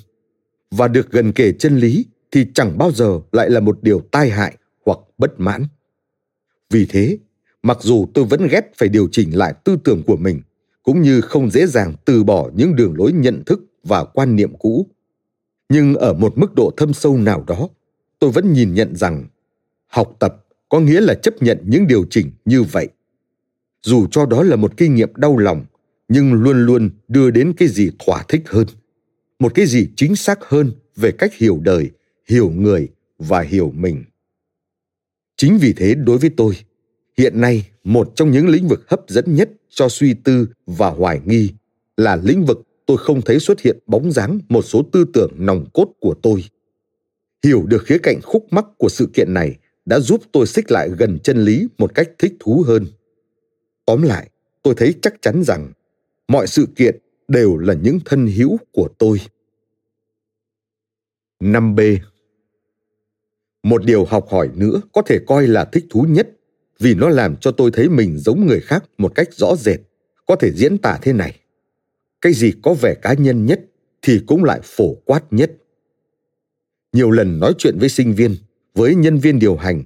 Và 0.71 0.87
được 0.87 1.11
gần 1.11 1.31
kề 1.31 1.51
chân 1.51 1.77
lý 1.77 2.05
thì 2.31 2.45
chẳng 2.53 2.77
bao 2.77 2.91
giờ 2.91 3.19
lại 3.31 3.49
là 3.49 3.59
một 3.59 3.83
điều 3.83 4.01
tai 4.11 4.29
hại 4.29 4.57
hoặc 4.85 4.99
bất 5.17 5.39
mãn. 5.39 5.65
Vì 6.69 6.85
thế, 6.85 7.17
mặc 7.63 7.77
dù 7.81 8.07
tôi 8.13 8.25
vẫn 8.25 8.47
ghét 8.51 8.71
phải 8.77 8.89
điều 8.89 9.07
chỉnh 9.11 9.37
lại 9.37 9.53
tư 9.63 9.77
tưởng 9.83 10.03
của 10.03 10.17
mình, 10.17 10.41
cũng 10.83 11.01
như 11.01 11.21
không 11.21 11.49
dễ 11.49 11.67
dàng 11.67 11.93
từ 12.05 12.23
bỏ 12.23 12.49
những 12.55 12.75
đường 12.75 12.93
lối 12.97 13.11
nhận 13.11 13.43
thức 13.45 13.59
và 13.83 14.03
quan 14.03 14.35
niệm 14.35 14.53
cũ. 14.59 14.87
Nhưng 15.69 15.95
ở 15.95 16.13
một 16.13 16.37
mức 16.37 16.55
độ 16.55 16.71
thâm 16.77 16.93
sâu 16.93 17.17
nào 17.17 17.43
đó, 17.47 17.69
tôi 18.19 18.31
vẫn 18.31 18.53
nhìn 18.53 18.73
nhận 18.73 18.95
rằng 18.95 19.27
học 19.87 20.15
tập 20.19 20.45
có 20.69 20.79
nghĩa 20.79 21.01
là 21.01 21.13
chấp 21.13 21.41
nhận 21.41 21.57
những 21.65 21.87
điều 21.87 22.05
chỉnh 22.09 22.31
như 22.45 22.63
vậy 22.63 22.89
dù 23.83 24.07
cho 24.11 24.25
đó 24.25 24.43
là 24.43 24.55
một 24.55 24.77
kinh 24.77 24.95
nghiệm 24.95 25.15
đau 25.15 25.37
lòng, 25.37 25.65
nhưng 26.07 26.33
luôn 26.33 26.65
luôn 26.65 26.89
đưa 27.07 27.31
đến 27.31 27.53
cái 27.57 27.67
gì 27.67 27.91
thỏa 27.99 28.23
thích 28.27 28.41
hơn. 28.45 28.67
Một 29.39 29.55
cái 29.55 29.65
gì 29.65 29.87
chính 29.95 30.15
xác 30.15 30.39
hơn 30.41 30.71
về 30.95 31.11
cách 31.11 31.33
hiểu 31.33 31.59
đời, 31.63 31.91
hiểu 32.29 32.49
người 32.49 32.89
và 33.17 33.41
hiểu 33.41 33.71
mình. 33.75 34.03
Chính 35.37 35.57
vì 35.57 35.73
thế 35.73 35.95
đối 35.95 36.17
với 36.17 36.29
tôi, 36.37 36.53
hiện 37.17 37.41
nay 37.41 37.67
một 37.83 38.11
trong 38.15 38.31
những 38.31 38.47
lĩnh 38.47 38.67
vực 38.67 38.89
hấp 38.89 39.01
dẫn 39.07 39.35
nhất 39.35 39.49
cho 39.69 39.89
suy 39.89 40.13
tư 40.13 40.47
và 40.65 40.89
hoài 40.89 41.21
nghi 41.25 41.53
là 41.97 42.15
lĩnh 42.15 42.45
vực 42.45 42.61
tôi 42.85 42.97
không 42.97 43.21
thấy 43.21 43.39
xuất 43.39 43.61
hiện 43.61 43.77
bóng 43.87 44.11
dáng 44.11 44.39
một 44.49 44.61
số 44.61 44.83
tư 44.91 45.05
tưởng 45.13 45.31
nòng 45.37 45.65
cốt 45.73 45.87
của 45.99 46.15
tôi. 46.21 46.43
Hiểu 47.43 47.63
được 47.67 47.83
khía 47.85 47.97
cạnh 47.97 48.21
khúc 48.21 48.47
mắc 48.51 48.65
của 48.77 48.89
sự 48.89 49.09
kiện 49.13 49.33
này 49.33 49.55
đã 49.85 49.99
giúp 49.99 50.21
tôi 50.31 50.47
xích 50.47 50.71
lại 50.71 50.89
gần 50.97 51.19
chân 51.19 51.43
lý 51.43 51.67
một 51.77 51.95
cách 51.95 52.09
thích 52.17 52.33
thú 52.39 52.63
hơn 52.67 52.85
tóm 53.87 54.01
lại, 54.01 54.29
tôi 54.63 54.73
thấy 54.77 54.95
chắc 55.01 55.21
chắn 55.21 55.43
rằng 55.43 55.71
mọi 56.27 56.47
sự 56.47 56.67
kiện 56.75 56.97
đều 57.27 57.57
là 57.57 57.73
những 57.73 57.99
thân 58.05 58.27
hữu 58.27 58.57
của 58.71 58.89
tôi. 58.97 59.21
5b 61.39 61.97
một 63.63 63.85
điều 63.85 64.05
học 64.05 64.27
hỏi 64.29 64.49
nữa 64.55 64.81
có 64.93 65.01
thể 65.01 65.19
coi 65.27 65.47
là 65.47 65.65
thích 65.65 65.85
thú 65.89 66.05
nhất, 66.09 66.29
vì 66.79 66.95
nó 66.95 67.09
làm 67.09 67.35
cho 67.35 67.51
tôi 67.51 67.71
thấy 67.73 67.89
mình 67.89 68.17
giống 68.17 68.45
người 68.45 68.59
khác 68.59 68.83
một 68.97 69.15
cách 69.15 69.33
rõ 69.33 69.55
rệt, 69.55 69.79
có 70.25 70.35
thể 70.35 70.51
diễn 70.51 70.77
tả 70.77 70.99
thế 71.01 71.13
này. 71.13 71.39
Cái 72.21 72.33
gì 72.33 72.51
có 72.63 72.73
vẻ 72.73 72.95
cá 73.01 73.13
nhân 73.13 73.45
nhất 73.45 73.61
thì 74.01 74.21
cũng 74.27 74.43
lại 74.43 74.59
phổ 74.63 74.95
quát 75.05 75.23
nhất. 75.31 75.51
Nhiều 76.93 77.11
lần 77.11 77.39
nói 77.39 77.53
chuyện 77.57 77.77
với 77.79 77.89
sinh 77.89 78.13
viên, 78.13 78.35
với 78.73 78.95
nhân 78.95 79.17
viên 79.17 79.39
điều 79.39 79.55
hành, 79.55 79.83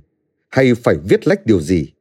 hay 0.49 0.75
phải 0.75 0.95
viết 1.09 1.27
lách 1.27 1.45
điều 1.45 1.61
gì 1.61 1.91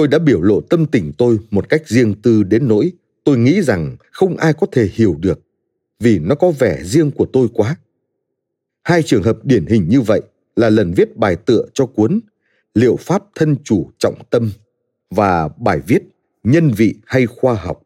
tôi 0.00 0.08
đã 0.08 0.18
biểu 0.18 0.42
lộ 0.42 0.60
tâm 0.60 0.86
tình 0.86 1.12
tôi 1.18 1.38
một 1.50 1.68
cách 1.68 1.88
riêng 1.88 2.14
tư 2.22 2.42
đến 2.42 2.68
nỗi 2.68 2.92
tôi 3.24 3.38
nghĩ 3.38 3.62
rằng 3.62 3.96
không 4.12 4.36
ai 4.36 4.52
có 4.52 4.66
thể 4.72 4.88
hiểu 4.92 5.16
được 5.20 5.40
vì 5.98 6.18
nó 6.18 6.34
có 6.34 6.50
vẻ 6.50 6.80
riêng 6.84 7.10
của 7.10 7.26
tôi 7.32 7.48
quá. 7.54 7.76
Hai 8.82 9.02
trường 9.02 9.22
hợp 9.22 9.44
điển 9.44 9.66
hình 9.66 9.88
như 9.88 10.00
vậy 10.00 10.20
là 10.56 10.70
lần 10.70 10.92
viết 10.96 11.16
bài 11.16 11.36
tựa 11.36 11.64
cho 11.74 11.86
cuốn 11.86 12.20
liệu 12.74 12.96
pháp 12.96 13.22
thân 13.34 13.56
chủ 13.64 13.90
trọng 13.98 14.14
tâm 14.30 14.50
và 15.10 15.48
bài 15.48 15.80
viết 15.86 16.02
nhân 16.44 16.70
vị 16.76 16.94
hay 17.06 17.26
khoa 17.26 17.54
học. 17.54 17.82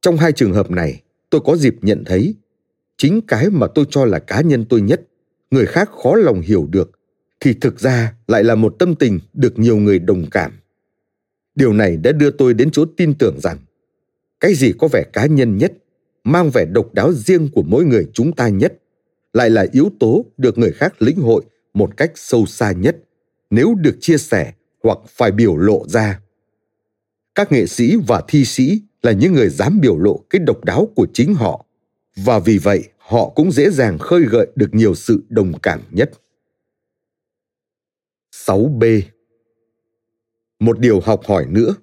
Trong 0.00 0.16
hai 0.16 0.32
trường 0.32 0.52
hợp 0.52 0.70
này, 0.70 1.02
tôi 1.30 1.40
có 1.44 1.56
dịp 1.56 1.76
nhận 1.82 2.04
thấy 2.06 2.34
chính 2.96 3.20
cái 3.28 3.50
mà 3.50 3.66
tôi 3.74 3.84
cho 3.90 4.04
là 4.04 4.18
cá 4.18 4.40
nhân 4.40 4.64
tôi 4.68 4.80
nhất, 4.80 5.00
người 5.50 5.66
khác 5.66 5.90
khó 6.02 6.16
lòng 6.16 6.40
hiểu 6.40 6.68
được, 6.70 6.90
thì 7.40 7.54
thực 7.54 7.80
ra 7.80 8.14
lại 8.28 8.44
là 8.44 8.54
một 8.54 8.76
tâm 8.78 8.94
tình 8.94 9.20
được 9.32 9.58
nhiều 9.58 9.76
người 9.76 9.98
đồng 9.98 10.30
cảm 10.30 10.52
điều 11.56 11.72
này 11.72 11.96
đã 11.96 12.12
đưa 12.12 12.30
tôi 12.30 12.54
đến 12.54 12.70
chỗ 12.70 12.84
tin 12.96 13.14
tưởng 13.18 13.40
rằng 13.40 13.58
cái 14.40 14.54
gì 14.54 14.72
có 14.78 14.88
vẻ 14.88 15.04
cá 15.12 15.26
nhân 15.26 15.56
nhất, 15.56 15.72
mang 16.24 16.50
vẻ 16.50 16.64
độc 16.64 16.94
đáo 16.94 17.12
riêng 17.12 17.48
của 17.52 17.62
mỗi 17.62 17.84
người 17.84 18.06
chúng 18.12 18.32
ta 18.32 18.48
nhất, 18.48 18.82
lại 19.32 19.50
là 19.50 19.66
yếu 19.72 19.90
tố 20.00 20.24
được 20.36 20.58
người 20.58 20.72
khác 20.72 21.02
lĩnh 21.02 21.16
hội 21.16 21.44
một 21.74 21.96
cách 21.96 22.12
sâu 22.14 22.46
xa 22.46 22.72
nhất, 22.72 22.96
nếu 23.50 23.74
được 23.74 23.96
chia 24.00 24.18
sẻ 24.18 24.52
hoặc 24.82 24.98
phải 25.08 25.32
biểu 25.32 25.56
lộ 25.56 25.88
ra. 25.88 26.20
Các 27.34 27.52
nghệ 27.52 27.66
sĩ 27.66 27.96
và 28.06 28.22
thi 28.28 28.44
sĩ 28.44 28.82
là 29.02 29.12
những 29.12 29.32
người 29.32 29.48
dám 29.48 29.80
biểu 29.80 29.98
lộ 29.98 30.24
cái 30.30 30.38
độc 30.38 30.64
đáo 30.64 30.88
của 30.96 31.06
chính 31.12 31.34
họ, 31.34 31.66
và 32.16 32.38
vì 32.38 32.58
vậy 32.58 32.84
họ 32.98 33.28
cũng 33.28 33.52
dễ 33.52 33.70
dàng 33.70 33.98
khơi 33.98 34.22
gợi 34.30 34.46
được 34.56 34.74
nhiều 34.74 34.94
sự 34.94 35.24
đồng 35.28 35.58
cảm 35.58 35.80
nhất. 35.90 36.10
6b 38.34 39.02
một 40.60 40.78
điều 40.78 41.00
học 41.00 41.20
hỏi 41.26 41.46
nữa 41.48 41.74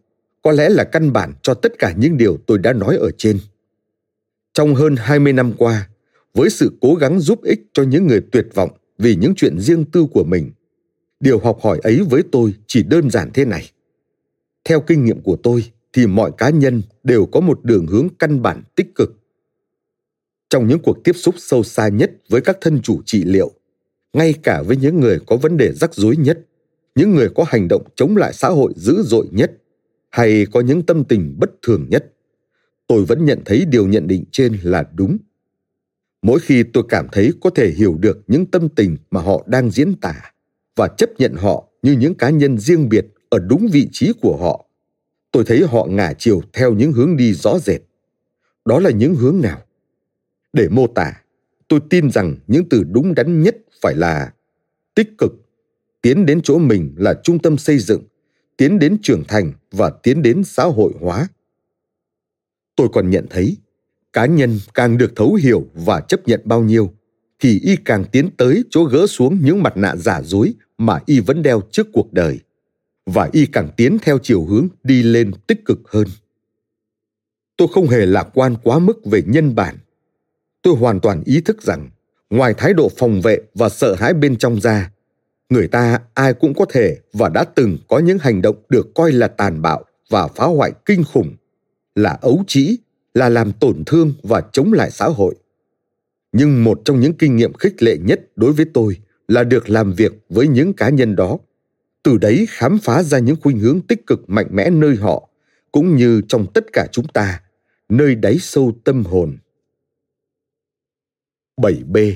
có 0.41 0.51
lẽ 0.51 0.69
là 0.69 0.83
căn 0.83 1.13
bản 1.13 1.33
cho 1.41 1.53
tất 1.53 1.79
cả 1.79 1.93
những 1.97 2.17
điều 2.17 2.37
tôi 2.37 2.57
đã 2.57 2.73
nói 2.73 2.97
ở 2.97 3.11
trên. 3.17 3.39
Trong 4.53 4.75
hơn 4.75 4.95
20 4.95 5.33
năm 5.33 5.53
qua, 5.57 5.89
với 6.33 6.49
sự 6.49 6.71
cố 6.81 6.95
gắng 6.95 7.19
giúp 7.19 7.43
ích 7.43 7.59
cho 7.73 7.83
những 7.83 8.07
người 8.07 8.21
tuyệt 8.31 8.47
vọng 8.53 8.69
vì 8.97 9.15
những 9.15 9.35
chuyện 9.35 9.59
riêng 9.59 9.85
tư 9.85 10.05
của 10.11 10.23
mình, 10.23 10.51
điều 11.19 11.39
học 11.39 11.59
hỏi 11.61 11.79
ấy 11.83 12.01
với 12.09 12.23
tôi 12.31 12.53
chỉ 12.67 12.83
đơn 12.83 13.09
giản 13.09 13.29
thế 13.33 13.45
này. 13.45 13.71
Theo 14.63 14.81
kinh 14.81 15.05
nghiệm 15.05 15.21
của 15.21 15.35
tôi 15.43 15.63
thì 15.93 16.07
mọi 16.07 16.31
cá 16.37 16.49
nhân 16.49 16.81
đều 17.03 17.25
có 17.25 17.39
một 17.39 17.59
đường 17.63 17.87
hướng 17.87 18.07
căn 18.19 18.41
bản 18.41 18.63
tích 18.75 18.95
cực. 18.95 19.09
Trong 20.49 20.67
những 20.67 20.79
cuộc 20.79 21.03
tiếp 21.03 21.13
xúc 21.15 21.35
sâu 21.37 21.63
xa 21.63 21.87
nhất 21.87 22.11
với 22.29 22.41
các 22.41 22.57
thân 22.61 22.81
chủ 22.81 23.01
trị 23.05 23.23
liệu, 23.23 23.51
ngay 24.13 24.33
cả 24.43 24.61
với 24.61 24.77
những 24.77 24.99
người 24.99 25.19
có 25.27 25.35
vấn 25.35 25.57
đề 25.57 25.73
rắc 25.73 25.93
rối 25.93 26.17
nhất, 26.17 26.39
những 26.95 27.15
người 27.15 27.29
có 27.35 27.45
hành 27.47 27.67
động 27.67 27.83
chống 27.95 28.17
lại 28.17 28.33
xã 28.33 28.47
hội 28.47 28.73
dữ 28.75 29.03
dội 29.03 29.27
nhất 29.31 29.51
hay 30.09 30.45
có 30.51 30.61
những 30.61 30.85
tâm 30.85 31.03
tình 31.03 31.35
bất 31.39 31.51
thường 31.61 31.85
nhất, 31.89 32.13
tôi 32.87 33.05
vẫn 33.05 33.25
nhận 33.25 33.41
thấy 33.45 33.65
điều 33.65 33.87
nhận 33.87 34.07
định 34.07 34.23
trên 34.31 34.57
là 34.63 34.83
đúng. 34.93 35.17
Mỗi 36.21 36.39
khi 36.39 36.63
tôi 36.63 36.83
cảm 36.89 37.07
thấy 37.11 37.33
có 37.41 37.49
thể 37.49 37.69
hiểu 37.69 37.97
được 37.99 38.19
những 38.27 38.45
tâm 38.45 38.69
tình 38.69 38.97
mà 39.11 39.21
họ 39.21 39.43
đang 39.47 39.71
diễn 39.71 39.95
tả 39.95 40.31
và 40.75 40.87
chấp 40.97 41.09
nhận 41.17 41.33
họ 41.33 41.67
như 41.81 41.91
những 41.91 42.15
cá 42.15 42.29
nhân 42.29 42.57
riêng 42.57 42.89
biệt 42.89 43.05
ở 43.29 43.39
đúng 43.39 43.67
vị 43.71 43.89
trí 43.91 44.13
của 44.21 44.37
họ, 44.37 44.65
tôi 45.31 45.43
thấy 45.47 45.61
họ 45.67 45.85
ngả 45.85 46.13
chiều 46.13 46.41
theo 46.53 46.73
những 46.73 46.91
hướng 46.91 47.17
đi 47.17 47.33
rõ 47.33 47.59
rệt. 47.59 47.81
Đó 48.65 48.79
là 48.79 48.89
những 48.89 49.15
hướng 49.15 49.41
nào? 49.41 49.61
Để 50.53 50.67
mô 50.69 50.87
tả, 50.87 51.21
tôi 51.67 51.79
tin 51.89 52.11
rằng 52.11 52.35
những 52.47 52.69
từ 52.69 52.83
đúng 52.83 53.15
đắn 53.15 53.41
nhất 53.41 53.57
phải 53.81 53.95
là 53.95 54.33
tích 54.95 55.09
cực 55.17 55.31
tiến 56.03 56.25
đến 56.25 56.41
chỗ 56.43 56.57
mình 56.57 56.93
là 56.97 57.13
trung 57.23 57.39
tâm 57.39 57.57
xây 57.57 57.79
dựng, 57.79 58.03
tiến 58.57 58.79
đến 58.79 58.97
trưởng 59.01 59.23
thành 59.27 59.53
và 59.71 59.91
tiến 60.03 60.21
đến 60.21 60.43
xã 60.43 60.63
hội 60.63 60.93
hóa. 61.01 61.27
Tôi 62.75 62.87
còn 62.93 63.09
nhận 63.09 63.25
thấy, 63.29 63.57
cá 64.13 64.25
nhân 64.25 64.59
càng 64.73 64.97
được 64.97 65.15
thấu 65.15 65.33
hiểu 65.33 65.67
và 65.73 66.01
chấp 66.01 66.27
nhận 66.27 66.41
bao 66.43 66.63
nhiêu, 66.63 66.93
thì 67.39 67.59
y 67.59 67.75
càng 67.75 68.05
tiến 68.11 68.29
tới 68.37 68.63
chỗ 68.69 68.83
gỡ 68.83 69.07
xuống 69.07 69.39
những 69.43 69.63
mặt 69.63 69.77
nạ 69.77 69.95
giả 69.95 70.21
dối 70.21 70.53
mà 70.77 70.99
y 71.05 71.19
vẫn 71.19 71.41
đeo 71.43 71.61
trước 71.71 71.87
cuộc 71.93 72.13
đời. 72.13 72.39
Và 73.05 73.29
y 73.31 73.45
càng 73.45 73.69
tiến 73.77 73.97
theo 74.01 74.17
chiều 74.23 74.45
hướng 74.45 74.67
đi 74.83 75.03
lên 75.03 75.31
tích 75.47 75.65
cực 75.65 75.79
hơn. 75.89 76.07
Tôi 77.57 77.67
không 77.71 77.87
hề 77.87 78.05
lạc 78.05 78.27
quan 78.33 78.55
quá 78.63 78.79
mức 78.79 79.05
về 79.05 79.21
nhân 79.25 79.55
bản. 79.55 79.77
Tôi 80.61 80.75
hoàn 80.75 80.99
toàn 80.99 81.23
ý 81.25 81.41
thức 81.41 81.61
rằng, 81.61 81.89
ngoài 82.29 82.53
thái 82.57 82.73
độ 82.73 82.89
phòng 82.97 83.21
vệ 83.21 83.41
và 83.55 83.69
sợ 83.69 83.95
hãi 83.95 84.13
bên 84.13 84.35
trong 84.35 84.61
ra 84.61 84.93
người 85.49 85.67
ta 85.67 85.99
ai 86.13 86.33
cũng 86.33 86.53
có 86.53 86.65
thể 86.69 86.97
và 87.13 87.29
đã 87.29 87.43
từng 87.43 87.77
có 87.87 87.99
những 87.99 88.17
hành 88.19 88.41
động 88.41 88.55
được 88.69 88.87
coi 88.95 89.11
là 89.11 89.27
tàn 89.27 89.61
bạo 89.61 89.83
và 90.09 90.27
phá 90.27 90.45
hoại 90.45 90.71
kinh 90.85 91.03
khủng, 91.03 91.35
là 91.95 92.17
ấu 92.21 92.43
trĩ, 92.47 92.77
là 93.13 93.29
làm 93.29 93.51
tổn 93.51 93.83
thương 93.85 94.13
và 94.23 94.41
chống 94.51 94.73
lại 94.73 94.91
xã 94.91 95.05
hội. 95.05 95.35
Nhưng 96.31 96.63
một 96.63 96.81
trong 96.85 96.99
những 96.99 97.13
kinh 97.13 97.35
nghiệm 97.35 97.53
khích 97.53 97.83
lệ 97.83 97.97
nhất 97.97 98.21
đối 98.35 98.53
với 98.53 98.65
tôi 98.73 98.97
là 99.27 99.43
được 99.43 99.69
làm 99.69 99.93
việc 99.93 100.13
với 100.29 100.47
những 100.47 100.73
cá 100.73 100.89
nhân 100.89 101.15
đó. 101.15 101.37
Từ 102.03 102.17
đấy 102.17 102.45
khám 102.49 102.77
phá 102.77 103.03
ra 103.03 103.19
những 103.19 103.35
khuynh 103.41 103.59
hướng 103.59 103.81
tích 103.81 104.07
cực 104.07 104.29
mạnh 104.29 104.47
mẽ 104.51 104.69
nơi 104.69 104.95
họ, 104.95 105.29
cũng 105.71 105.95
như 105.95 106.21
trong 106.27 106.45
tất 106.53 106.65
cả 106.73 106.87
chúng 106.91 107.07
ta, 107.07 107.41
nơi 107.89 108.15
đáy 108.15 108.37
sâu 108.39 108.71
tâm 108.83 109.03
hồn. 109.03 109.37
7b 111.57 112.13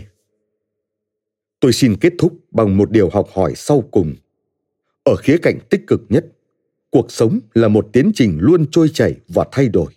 tôi 1.59 1.73
xin 1.73 1.95
kết 1.95 2.13
thúc 2.17 2.33
bằng 2.51 2.77
một 2.77 2.91
điều 2.91 3.09
học 3.09 3.27
hỏi 3.33 3.53
sau 3.55 3.83
cùng. 3.91 4.15
Ở 5.03 5.15
khía 5.15 5.37
cạnh 5.37 5.59
tích 5.69 5.87
cực 5.87 6.01
nhất, 6.09 6.25
cuộc 6.89 7.11
sống 7.11 7.39
là 7.53 7.67
một 7.67 7.87
tiến 7.93 8.11
trình 8.15 8.37
luôn 8.41 8.65
trôi 8.71 8.89
chảy 8.93 9.15
và 9.27 9.45
thay 9.51 9.67
đổi. 9.67 9.93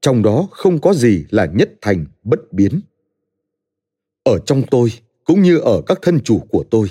Trong 0.00 0.22
đó 0.22 0.48
không 0.50 0.80
có 0.80 0.94
gì 0.94 1.24
là 1.30 1.46
nhất 1.46 1.70
thành 1.80 2.04
bất 2.22 2.52
biến. 2.52 2.80
Ở 4.24 4.38
trong 4.46 4.62
tôi, 4.70 4.92
cũng 5.24 5.42
như 5.42 5.58
ở 5.58 5.82
các 5.86 5.98
thân 6.02 6.20
chủ 6.20 6.38
của 6.38 6.64
tôi, 6.70 6.88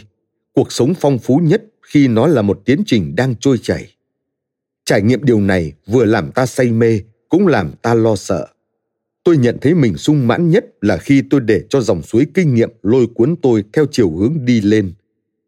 cuộc 0.53 0.71
sống 0.71 0.93
phong 0.99 1.19
phú 1.19 1.37
nhất 1.43 1.63
khi 1.81 2.07
nó 2.07 2.27
là 2.27 2.41
một 2.41 2.61
tiến 2.65 2.83
trình 2.85 3.15
đang 3.15 3.35
trôi 3.35 3.57
chảy. 3.57 3.95
Trải 4.85 5.01
nghiệm 5.01 5.23
điều 5.23 5.41
này 5.41 5.73
vừa 5.87 6.05
làm 6.05 6.31
ta 6.31 6.45
say 6.45 6.71
mê, 6.71 7.01
cũng 7.29 7.47
làm 7.47 7.71
ta 7.81 7.93
lo 7.93 8.15
sợ 8.15 8.47
tôi 9.25 9.37
nhận 9.37 9.57
thấy 9.61 9.73
mình 9.73 9.97
sung 9.97 10.27
mãn 10.27 10.49
nhất 10.49 10.65
là 10.81 10.97
khi 10.97 11.23
tôi 11.29 11.41
để 11.41 11.63
cho 11.69 11.81
dòng 11.81 12.01
suối 12.01 12.27
kinh 12.33 12.55
nghiệm 12.55 12.69
lôi 12.81 13.07
cuốn 13.15 13.35
tôi 13.41 13.63
theo 13.73 13.85
chiều 13.91 14.11
hướng 14.11 14.45
đi 14.45 14.61
lên, 14.61 14.93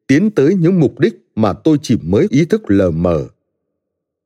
tiến 0.07 0.31
tới 0.31 0.55
những 0.55 0.79
mục 0.79 0.99
đích 0.99 1.13
mà 1.35 1.53
tôi 1.53 1.77
chỉ 1.81 1.97
mới 2.01 2.27
ý 2.29 2.45
thức 2.45 2.61
lờ 2.67 2.91
mờ. 2.91 3.27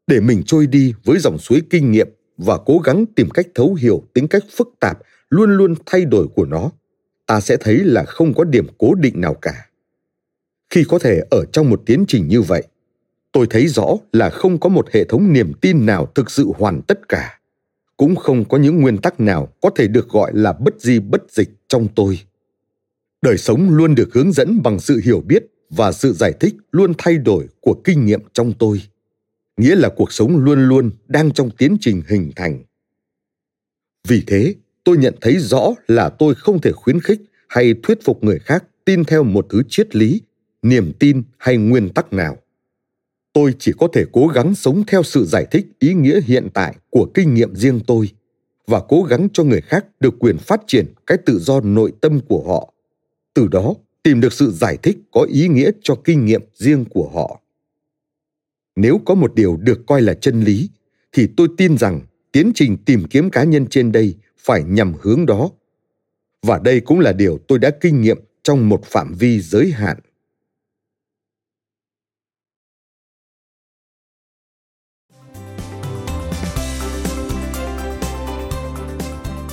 Để 0.07 0.19
mình 0.19 0.43
trôi 0.45 0.67
đi 0.67 0.93
với 1.03 1.19
dòng 1.19 1.37
suối 1.37 1.61
kinh 1.69 1.91
nghiệm 1.91 2.07
và 2.37 2.57
cố 2.65 2.77
gắng 2.77 3.05
tìm 3.15 3.29
cách 3.29 3.47
thấu 3.55 3.73
hiểu 3.73 4.03
tính 4.13 4.27
cách 4.27 4.43
phức 4.51 4.69
tạp 4.79 4.99
luôn 5.29 5.57
luôn 5.57 5.75
thay 5.85 6.05
đổi 6.05 6.27
của 6.27 6.45
nó, 6.45 6.71
ta 7.25 7.39
sẽ 7.39 7.57
thấy 7.57 7.75
là 7.77 8.03
không 8.03 8.33
có 8.33 8.43
điểm 8.43 8.67
cố 8.77 8.93
định 8.93 9.21
nào 9.21 9.33
cả. 9.33 9.69
Khi 10.69 10.83
có 10.89 10.99
thể 10.99 11.21
ở 11.31 11.45
trong 11.45 11.69
một 11.69 11.81
tiến 11.85 12.05
trình 12.07 12.27
như 12.27 12.41
vậy, 12.41 12.63
tôi 13.31 13.47
thấy 13.49 13.67
rõ 13.67 13.87
là 14.13 14.29
không 14.29 14.59
có 14.59 14.69
một 14.69 14.91
hệ 14.91 15.03
thống 15.03 15.33
niềm 15.33 15.53
tin 15.61 15.85
nào 15.85 16.11
thực 16.15 16.31
sự 16.31 16.51
hoàn 16.57 16.81
tất 16.81 17.09
cả 17.09 17.40
cũng 18.01 18.15
không 18.15 18.45
có 18.49 18.57
những 18.57 18.81
nguyên 18.81 18.97
tắc 18.97 19.19
nào 19.19 19.53
có 19.61 19.69
thể 19.75 19.87
được 19.87 20.09
gọi 20.09 20.31
là 20.33 20.53
bất 20.53 20.81
di 20.81 20.99
bất 20.99 21.31
dịch 21.31 21.49
trong 21.67 21.87
tôi. 21.95 22.19
Đời 23.21 23.37
sống 23.37 23.69
luôn 23.69 23.95
được 23.95 24.13
hướng 24.13 24.31
dẫn 24.31 24.61
bằng 24.63 24.79
sự 24.79 25.01
hiểu 25.05 25.21
biết 25.21 25.43
và 25.69 25.91
sự 25.91 26.13
giải 26.13 26.33
thích 26.39 26.55
luôn 26.71 26.93
thay 26.97 27.17
đổi 27.17 27.47
của 27.59 27.81
kinh 27.83 28.05
nghiệm 28.05 28.21
trong 28.33 28.53
tôi. 28.59 28.81
Nghĩa 29.57 29.75
là 29.75 29.89
cuộc 29.89 30.11
sống 30.11 30.37
luôn 30.37 30.67
luôn 30.67 30.91
đang 31.07 31.31
trong 31.31 31.49
tiến 31.57 31.77
trình 31.81 32.01
hình 32.07 32.31
thành. 32.35 32.63
Vì 34.07 34.23
thế, 34.27 34.55
tôi 34.83 34.97
nhận 34.97 35.15
thấy 35.21 35.37
rõ 35.39 35.73
là 35.87 36.09
tôi 36.09 36.35
không 36.35 36.61
thể 36.61 36.71
khuyến 36.71 36.99
khích 36.99 37.21
hay 37.47 37.73
thuyết 37.83 38.03
phục 38.03 38.23
người 38.23 38.39
khác 38.39 38.63
tin 38.85 39.03
theo 39.03 39.23
một 39.23 39.45
thứ 39.49 39.61
triết 39.69 39.95
lý, 39.95 40.21
niềm 40.61 40.93
tin 40.99 41.23
hay 41.37 41.57
nguyên 41.57 41.89
tắc 41.89 42.13
nào 42.13 42.37
tôi 43.33 43.55
chỉ 43.59 43.71
có 43.79 43.87
thể 43.93 44.05
cố 44.11 44.27
gắng 44.27 44.55
sống 44.55 44.83
theo 44.87 45.03
sự 45.03 45.25
giải 45.25 45.45
thích 45.51 45.65
ý 45.79 45.93
nghĩa 45.93 46.21
hiện 46.21 46.47
tại 46.53 46.75
của 46.89 47.07
kinh 47.13 47.33
nghiệm 47.33 47.55
riêng 47.55 47.79
tôi 47.87 48.09
và 48.67 48.81
cố 48.89 49.03
gắng 49.03 49.27
cho 49.33 49.43
người 49.43 49.61
khác 49.61 49.85
được 49.99 50.13
quyền 50.19 50.37
phát 50.37 50.61
triển 50.67 50.85
cái 51.07 51.17
tự 51.25 51.39
do 51.39 51.61
nội 51.61 51.93
tâm 52.01 52.19
của 52.19 52.43
họ. 52.47 52.73
Từ 53.33 53.47
đó, 53.47 53.73
tìm 54.03 54.21
được 54.21 54.33
sự 54.33 54.51
giải 54.51 54.77
thích 54.83 54.97
có 55.11 55.21
ý 55.29 55.47
nghĩa 55.47 55.71
cho 55.81 55.95
kinh 55.95 56.25
nghiệm 56.25 56.41
riêng 56.53 56.85
của 56.85 57.09
họ. 57.09 57.41
Nếu 58.75 59.01
có 59.05 59.15
một 59.15 59.35
điều 59.35 59.57
được 59.57 59.79
coi 59.87 60.01
là 60.01 60.13
chân 60.13 60.41
lý, 60.41 60.69
thì 61.11 61.27
tôi 61.37 61.47
tin 61.57 61.77
rằng 61.77 62.01
tiến 62.31 62.51
trình 62.55 62.77
tìm 62.85 63.03
kiếm 63.09 63.29
cá 63.29 63.43
nhân 63.43 63.67
trên 63.67 63.91
đây 63.91 64.15
phải 64.37 64.63
nhằm 64.63 64.93
hướng 65.01 65.25
đó. 65.25 65.49
Và 66.41 66.59
đây 66.59 66.79
cũng 66.79 66.99
là 66.99 67.11
điều 67.11 67.37
tôi 67.47 67.59
đã 67.59 67.69
kinh 67.81 68.01
nghiệm 68.01 68.19
trong 68.43 68.69
một 68.69 68.85
phạm 68.85 69.13
vi 69.19 69.41
giới 69.41 69.71
hạn. 69.71 69.97